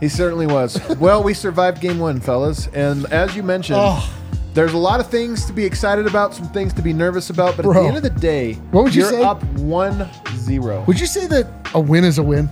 He 0.00 0.08
certainly 0.10 0.46
was. 0.46 0.78
well, 0.98 1.22
we 1.22 1.32
survived 1.32 1.80
game 1.80 1.98
one, 1.98 2.20
fellas. 2.20 2.66
And 2.74 3.06
as 3.06 3.34
you 3.34 3.42
mentioned, 3.42 3.78
Oh. 3.80 4.12
There's 4.54 4.72
a 4.72 4.78
lot 4.78 5.00
of 5.00 5.08
things 5.08 5.44
to 5.46 5.52
be 5.52 5.64
excited 5.64 6.06
about, 6.06 6.34
some 6.34 6.48
things 6.48 6.72
to 6.74 6.82
be 6.82 6.92
nervous 6.92 7.30
about. 7.30 7.56
But 7.56 7.66
at 7.66 7.72
the 7.74 7.80
end 7.80 7.96
of 7.96 8.02
the 8.02 8.10
day, 8.10 8.54
What 8.70 8.84
would 8.84 8.94
you 8.94 9.02
you're 9.02 9.10
say? 9.10 9.22
up 9.22 9.42
1 9.58 10.08
0. 10.36 10.84
Would 10.86 11.00
you 11.00 11.06
say 11.06 11.26
that 11.26 11.46
a 11.74 11.80
win 11.80 12.04
is 12.04 12.18
a 12.18 12.22
win? 12.22 12.48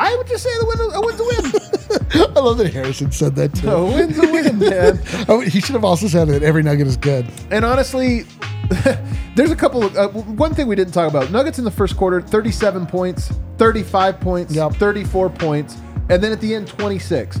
I 0.00 0.14
would 0.16 0.26
just 0.26 0.42
say 0.42 0.50
the 0.58 0.66
win, 0.66 0.92
a 0.92 1.00
win's 1.00 1.20
a 1.20 1.24
win. 2.22 2.32
I 2.36 2.40
love 2.40 2.58
that 2.58 2.72
Harrison 2.72 3.12
said 3.12 3.36
that 3.36 3.54
too. 3.54 3.68
a 3.70 3.84
win's 3.84 4.18
a 4.18 4.22
win, 4.22 4.58
man. 4.58 5.00
Oh, 5.28 5.40
he 5.40 5.60
should 5.60 5.74
have 5.74 5.84
also 5.84 6.08
said 6.08 6.26
that 6.28 6.42
every 6.42 6.62
nugget 6.64 6.88
is 6.88 6.96
good. 6.96 7.26
And 7.52 7.64
honestly, 7.64 8.24
there's 9.36 9.52
a 9.52 9.56
couple 9.56 9.84
of 9.84 9.96
uh, 9.96 10.08
one 10.08 10.52
thing 10.54 10.66
we 10.66 10.74
didn't 10.74 10.92
talk 10.94 11.08
about. 11.08 11.30
Nuggets 11.30 11.58
in 11.60 11.64
the 11.64 11.70
first 11.70 11.96
quarter, 11.96 12.20
37 12.20 12.86
points, 12.86 13.30
35 13.58 14.18
points, 14.20 14.52
Yep. 14.54 14.74
34 14.74 15.30
points, 15.30 15.76
and 16.10 16.20
then 16.22 16.32
at 16.32 16.40
the 16.40 16.54
end 16.54 16.66
26. 16.66 17.40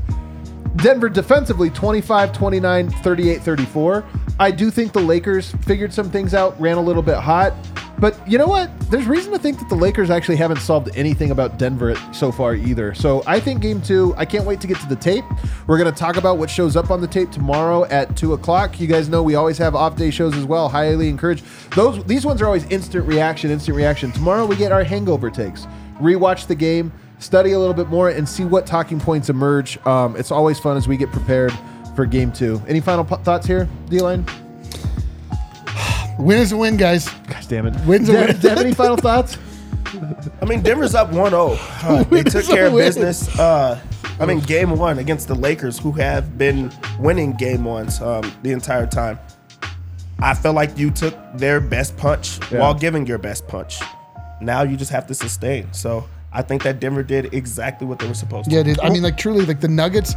Denver 0.76 1.08
defensively 1.08 1.70
25, 1.70 2.32
29, 2.32 2.90
38, 2.90 3.42
34. 3.42 4.04
I 4.40 4.50
do 4.50 4.70
think 4.70 4.92
the 4.92 5.00
Lakers 5.00 5.52
figured 5.62 5.92
some 5.92 6.10
things 6.10 6.34
out, 6.34 6.60
ran 6.60 6.76
a 6.76 6.82
little 6.82 7.02
bit 7.02 7.16
hot. 7.16 7.54
But 7.98 8.28
you 8.28 8.38
know 8.38 8.48
what? 8.48 8.70
There's 8.90 9.06
reason 9.06 9.32
to 9.32 9.38
think 9.38 9.58
that 9.60 9.68
the 9.68 9.76
Lakers 9.76 10.10
actually 10.10 10.36
haven't 10.36 10.58
solved 10.58 10.90
anything 10.96 11.30
about 11.30 11.58
Denver 11.58 11.94
so 12.12 12.32
far 12.32 12.54
either. 12.54 12.92
So 12.92 13.22
I 13.26 13.38
think 13.38 13.62
game 13.62 13.80
two, 13.80 14.14
I 14.16 14.24
can't 14.24 14.44
wait 14.44 14.60
to 14.62 14.66
get 14.66 14.78
to 14.80 14.88
the 14.88 14.96
tape. 14.96 15.24
We're 15.66 15.78
going 15.78 15.92
to 15.92 15.98
talk 15.98 16.16
about 16.16 16.38
what 16.38 16.50
shows 16.50 16.76
up 16.76 16.90
on 16.90 17.00
the 17.00 17.06
tape 17.06 17.30
tomorrow 17.30 17.84
at 17.84 18.16
2 18.16 18.32
o'clock. 18.32 18.80
You 18.80 18.88
guys 18.88 19.08
know 19.08 19.22
we 19.22 19.36
always 19.36 19.58
have 19.58 19.76
off 19.76 19.96
day 19.96 20.10
shows 20.10 20.36
as 20.36 20.44
well. 20.44 20.68
Highly 20.68 21.08
encourage 21.08 21.44
those. 21.70 22.02
These 22.04 22.26
ones 22.26 22.42
are 22.42 22.46
always 22.46 22.64
instant 22.64 23.06
reaction, 23.06 23.50
instant 23.50 23.76
reaction. 23.76 24.10
Tomorrow 24.10 24.46
we 24.46 24.56
get 24.56 24.72
our 24.72 24.82
hangover 24.82 25.30
takes. 25.30 25.66
Rewatch 26.00 26.48
the 26.48 26.56
game, 26.56 26.92
study 27.24 27.52
a 27.52 27.58
little 27.58 27.74
bit 27.74 27.88
more, 27.88 28.10
and 28.10 28.28
see 28.28 28.44
what 28.44 28.66
talking 28.66 29.00
points 29.00 29.28
emerge. 29.30 29.84
Um, 29.86 30.14
it's 30.16 30.30
always 30.30 30.58
fun 30.58 30.76
as 30.76 30.86
we 30.86 30.96
get 30.96 31.10
prepared 31.10 31.52
for 31.96 32.06
game 32.06 32.30
two. 32.32 32.60
Any 32.68 32.80
final 32.80 33.04
p- 33.04 33.16
thoughts 33.22 33.46
here, 33.46 33.68
D-Line? 33.88 34.24
Win 36.18 36.38
is 36.38 36.52
a 36.52 36.56
win, 36.56 36.76
guys. 36.76 37.08
Gosh 37.26 37.46
damn 37.46 37.66
it. 37.66 37.74
Wins 37.86 38.08
a 38.08 38.12
win. 38.12 38.26
have- 38.28 38.40
do 38.40 38.48
you 38.48 38.54
have 38.54 38.64
any 38.64 38.74
final 38.82 38.96
thoughts? 38.96 39.36
I 40.40 40.44
mean, 40.44 40.60
Denver's 40.62 40.94
up 40.94 41.12
1 41.12 41.30
0. 41.30 41.56
Uh, 41.60 42.02
they 42.10 42.22
took 42.22 42.44
care 42.46 42.66
of 42.66 42.72
win. 42.72 42.84
business. 42.86 43.36
Uh, 43.38 43.80
I 44.20 44.26
mean, 44.26 44.40
game 44.40 44.76
one 44.76 44.98
against 45.00 45.26
the 45.28 45.34
Lakers, 45.34 45.78
who 45.78 45.90
have 45.92 46.38
been 46.38 46.72
winning 47.00 47.32
game 47.32 47.64
ones 47.64 48.00
um, 48.00 48.30
the 48.42 48.52
entire 48.52 48.86
time. 48.86 49.18
I 50.20 50.34
feel 50.34 50.52
like 50.52 50.78
you 50.78 50.90
took 50.90 51.16
their 51.34 51.60
best 51.60 51.96
punch 51.96 52.38
Yeah. 52.50 52.60
while 52.60 52.74
giving 52.74 53.06
your 53.06 53.18
best 53.18 53.46
punch. 53.48 53.80
Now 54.40 54.62
you 54.62 54.76
just 54.76 54.92
have 54.92 55.06
to 55.08 55.14
sustain. 55.14 55.72
So 55.72 56.08
I 56.34 56.42
think 56.42 56.62
that 56.64 56.80
Denver 56.80 57.02
did 57.02 57.32
exactly 57.32 57.86
what 57.86 57.98
they 58.00 58.08
were 58.08 58.14
supposed 58.14 58.50
to. 58.50 58.56
Yeah, 58.56 58.62
dude. 58.64 58.80
I 58.80 58.90
mean, 58.90 59.02
like 59.02 59.16
truly, 59.16 59.46
like 59.46 59.60
the 59.60 59.68
Nuggets 59.68 60.14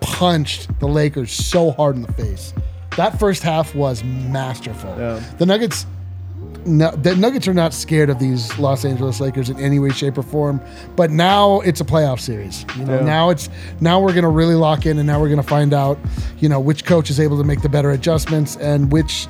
punched 0.00 0.78
the 0.80 0.88
Lakers 0.88 1.30
so 1.32 1.70
hard 1.72 1.96
in 1.96 2.02
the 2.02 2.12
face. 2.14 2.54
That 2.96 3.18
first 3.20 3.42
half 3.42 3.74
was 3.74 4.02
masterful. 4.02 4.94
Yeah. 4.98 5.22
The 5.38 5.46
Nuggets, 5.46 5.86
no, 6.64 6.90
the 6.92 7.14
Nuggets 7.16 7.46
are 7.46 7.54
not 7.54 7.74
scared 7.74 8.08
of 8.10 8.18
these 8.18 8.58
Los 8.58 8.84
Angeles 8.84 9.20
Lakers 9.20 9.50
in 9.50 9.58
any 9.60 9.78
way, 9.78 9.90
shape, 9.90 10.16
or 10.18 10.22
form. 10.22 10.60
But 10.96 11.10
now 11.10 11.60
it's 11.60 11.80
a 11.80 11.84
playoff 11.84 12.18
series. 12.20 12.64
You 12.76 12.84
know, 12.86 12.98
Yeah. 13.00 13.04
now 13.04 13.30
it's 13.30 13.48
now 13.80 14.00
we're 14.00 14.14
gonna 14.14 14.30
really 14.30 14.54
lock 14.54 14.86
in, 14.86 14.98
and 14.98 15.06
now 15.06 15.20
we're 15.20 15.28
gonna 15.28 15.42
find 15.42 15.74
out, 15.74 15.98
you 16.38 16.48
know, 16.48 16.58
which 16.60 16.84
coach 16.84 17.10
is 17.10 17.20
able 17.20 17.36
to 17.38 17.44
make 17.44 17.60
the 17.62 17.68
better 17.68 17.90
adjustments 17.90 18.56
and 18.56 18.90
which 18.90 19.28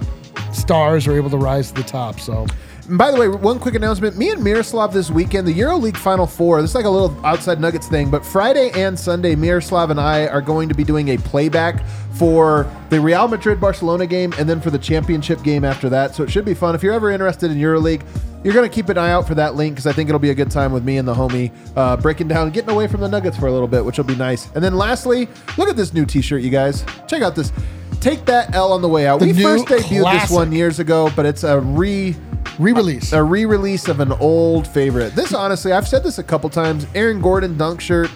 stars 0.53 1.07
are 1.07 1.17
able 1.17 1.31
to 1.31 1.37
rise 1.37 1.73
to 1.73 1.83
the 1.83 1.89
top. 1.89 2.21
So. 2.21 2.47
By 2.91 3.11
the 3.11 3.19
way, 3.19 3.29
one 3.29 3.59
quick 3.59 3.75
announcement. 3.75 4.17
Me 4.17 4.31
and 4.31 4.43
Miroslav 4.43 4.95
this 4.95 5.11
weekend, 5.11 5.47
the 5.47 5.53
EuroLeague 5.53 5.99
Final 5.99 6.27
Four, 6.27 6.63
this 6.63 6.71
is 6.71 6.75
like 6.75 6.87
a 6.87 6.91
little 6.91 7.15
outside 7.25 7.61
Nuggets 7.61 7.87
thing, 7.87 8.11
but 8.11 8.25
Friday 8.25 8.71
and 8.71 8.99
Sunday, 8.99 9.35
Miroslav 9.35 9.91
and 9.91 10.01
I 10.01 10.27
are 10.27 10.41
going 10.41 10.71
to 10.71 10.75
be 10.75 10.85
doing 10.85 11.11
a 11.11 11.19
playback 11.19 11.85
for 12.15 12.67
the 12.89 12.99
Real 12.99 13.29
Madrid 13.29 13.61
Barcelona 13.61 14.07
game 14.07 14.33
and 14.39 14.49
then 14.49 14.59
for 14.59 14.71
the 14.71 14.79
championship 14.79 15.43
game 15.43 15.67
after 15.67 15.91
that. 15.91 16.15
So 16.15 16.23
it 16.23 16.31
should 16.31 16.47
be 16.47 16.55
fun. 16.55 16.75
If 16.75 16.83
you're 16.83 16.95
ever 16.95 17.11
interested 17.11 17.51
in 17.51 17.59
EuroLeague, 17.59 18.07
you're 18.43 18.55
going 18.55 18.67
to 18.67 18.75
keep 18.75 18.89
an 18.89 18.97
eye 18.97 19.11
out 19.11 19.29
for 19.29 19.35
that 19.35 19.55
link 19.55 19.75
because 19.75 19.87
I 19.87 19.93
think 19.93 20.09
it'll 20.09 20.19
be 20.19 20.31
a 20.31 20.35
good 20.35 20.51
time 20.51 20.73
with 20.73 20.83
me 20.83 20.97
and 20.97 21.07
the 21.07 21.15
homie 21.15 21.53
uh, 21.77 21.99
breaking 21.99 22.29
down, 22.29 22.49
getting 22.49 22.71
away 22.71 22.87
from 22.87 23.03
the 23.03 23.09
Nuggets 23.09 23.37
for 23.37 23.49
a 23.49 23.53
little 23.53 23.69
bit, 23.69 23.85
which 23.85 23.99
will 23.99 24.07
be 24.07 24.17
nice. 24.17 24.51
And 24.55 24.65
then 24.65 24.77
lastly, 24.77 25.29
look 25.59 25.69
at 25.69 25.77
this 25.77 25.93
new 25.93 26.07
t 26.07 26.23
shirt, 26.23 26.41
you 26.41 26.49
guys. 26.49 26.87
Check 27.07 27.21
out 27.21 27.37
this. 27.37 27.53
Take 28.01 28.25
that 28.27 28.55
L 28.55 28.73
on 28.73 28.83
the 28.83 28.89
way 28.89 29.07
out. 29.07 29.21
The 29.21 29.27
we 29.33 29.43
first 29.43 29.67
debuted 29.67 30.21
this 30.21 30.31
one 30.31 30.53
years 30.53 30.79
ago, 30.79 31.11
but 31.17 31.27
it's 31.27 31.45
a 31.45 31.61
re 31.61 32.15
Re-release. 32.59 33.13
a 33.13 33.23
re-release 33.23 33.87
of 33.89 34.01
an 34.01 34.11
old 34.13 34.67
favorite. 34.67 35.15
This 35.15 35.33
honestly, 35.33 35.73
I've 35.73 35.87
said 35.87 36.03
this 36.03 36.19
a 36.19 36.25
couple 36.25 36.51
times. 36.51 36.87
Aaron 36.95 37.21
Gordon 37.21 37.57
dunk 37.57 37.81
shirt. 37.81 38.11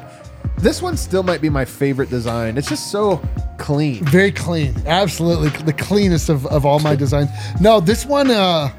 This 0.58 0.82
one 0.82 0.96
still 0.96 1.22
might 1.22 1.40
be 1.40 1.48
my 1.48 1.64
favorite 1.64 2.10
design. 2.10 2.56
It's 2.58 2.68
just 2.68 2.90
so 2.90 3.20
clean. 3.58 4.04
Very 4.04 4.32
clean. 4.32 4.74
Absolutely 4.86 5.48
the 5.64 5.72
cleanest 5.72 6.28
of, 6.28 6.46
of 6.46 6.66
all 6.66 6.80
my 6.80 6.96
designs. 6.96 7.30
No, 7.60 7.78
this 7.80 8.04
one 8.04 8.30
uh 8.30 8.70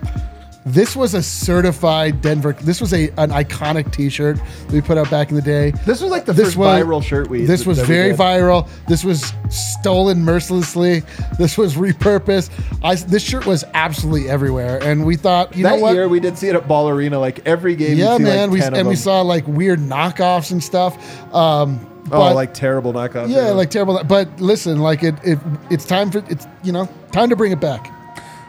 this 0.66 0.96
was 0.96 1.14
a 1.14 1.22
certified 1.22 2.22
Denver. 2.22 2.54
This 2.54 2.80
was 2.80 2.94
a 2.94 3.10
an 3.18 3.32
iconic 3.32 3.92
T-shirt 3.92 4.38
that 4.38 4.72
we 4.72 4.82
put 4.82 4.98
out 4.98 5.10
back 5.12 5.30
in 5.30 5.36
the 5.36 5.42
day. 5.42 5.72
This 5.86 6.02
was 6.02 6.10
like 6.12 6.26
the 6.26 6.34
This 6.34 6.48
first 6.48 6.58
one- 6.58 6.82
viral 6.82 7.04
shirt 7.04 7.30
we. 7.30 7.46
This 7.46 7.66
was 7.66 7.80
very 7.80 8.14
viral. 8.14 8.68
This 8.88 9.04
was 9.04 9.34
stolen 9.50 10.24
mercilessly. 10.24 11.04
This 11.38 11.58
was 11.58 11.76
repurposed. 11.76 12.50
I 12.84 12.96
this 12.96 13.24
shirt 13.24 13.46
was 13.46 13.64
absolutely 13.74 14.30
everywhere, 14.30 14.80
and 14.82 15.06
we 15.06 15.16
thought, 15.18 15.56
you 15.56 15.64
That 15.64 15.76
know 15.76 15.82
what? 15.82 15.94
year 15.96 16.08
we 16.08 16.20
did 16.20 16.38
see 16.38 16.48
it 16.48 16.56
at 16.56 16.68
Ball 16.68 16.90
Arena. 16.90 17.20
Like 17.20 17.46
every 17.46 17.76
game. 17.76 17.98
yeah, 17.98 18.18
see 18.18 18.24
man. 18.24 18.52
Like 18.52 18.72
we 18.72 18.78
and 18.80 18.88
we 18.88 18.96
saw 18.96 19.22
like 19.22 19.48
weird 19.48 19.80
knockoffs 19.80 20.52
and 20.52 20.64
stuff. 20.64 20.96
Um, 21.34 21.88
Oh, 22.08 22.18
but- 22.20 22.36
like 22.36 22.54
terrible 22.54 22.92
knockoff. 22.92 23.30
yeah, 23.30 23.52
like 23.52 23.70
terrible. 23.70 24.04
But 24.04 24.28
listen, 24.42 24.80
like 24.80 25.04
it, 25.04 25.16
it, 25.24 25.40
it's 25.70 25.86
time 25.86 26.12
for 26.12 26.22
it's 26.30 26.46
you 26.62 26.74
know 26.74 26.88
time 27.14 27.30
to 27.30 27.36
bring 27.38 27.54
it 27.54 27.62
back. 27.62 27.90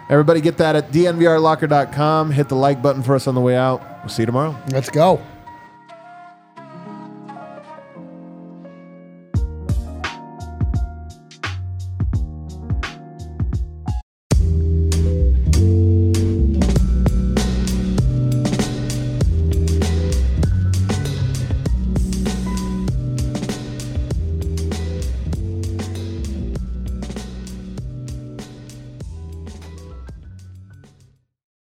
Everybody 0.09 0.41
get 0.41 0.59
that 0.59 0.77
at 0.77 0.91
dnvrlocker.com. 0.91 2.31
Hit 2.31 2.49
the 2.49 2.57
like 2.57 2.83
button 2.83 3.03
for 3.03 3.15
us 3.15 3.27
on 3.27 3.35
the 3.35 3.41
way 3.41 3.57
out. 3.57 3.83
We'll 4.03 4.11
see 4.11 4.23
you 4.23 4.27
tomorrow. 4.27 4.57
Let's 4.71 4.91
go. 4.91 5.21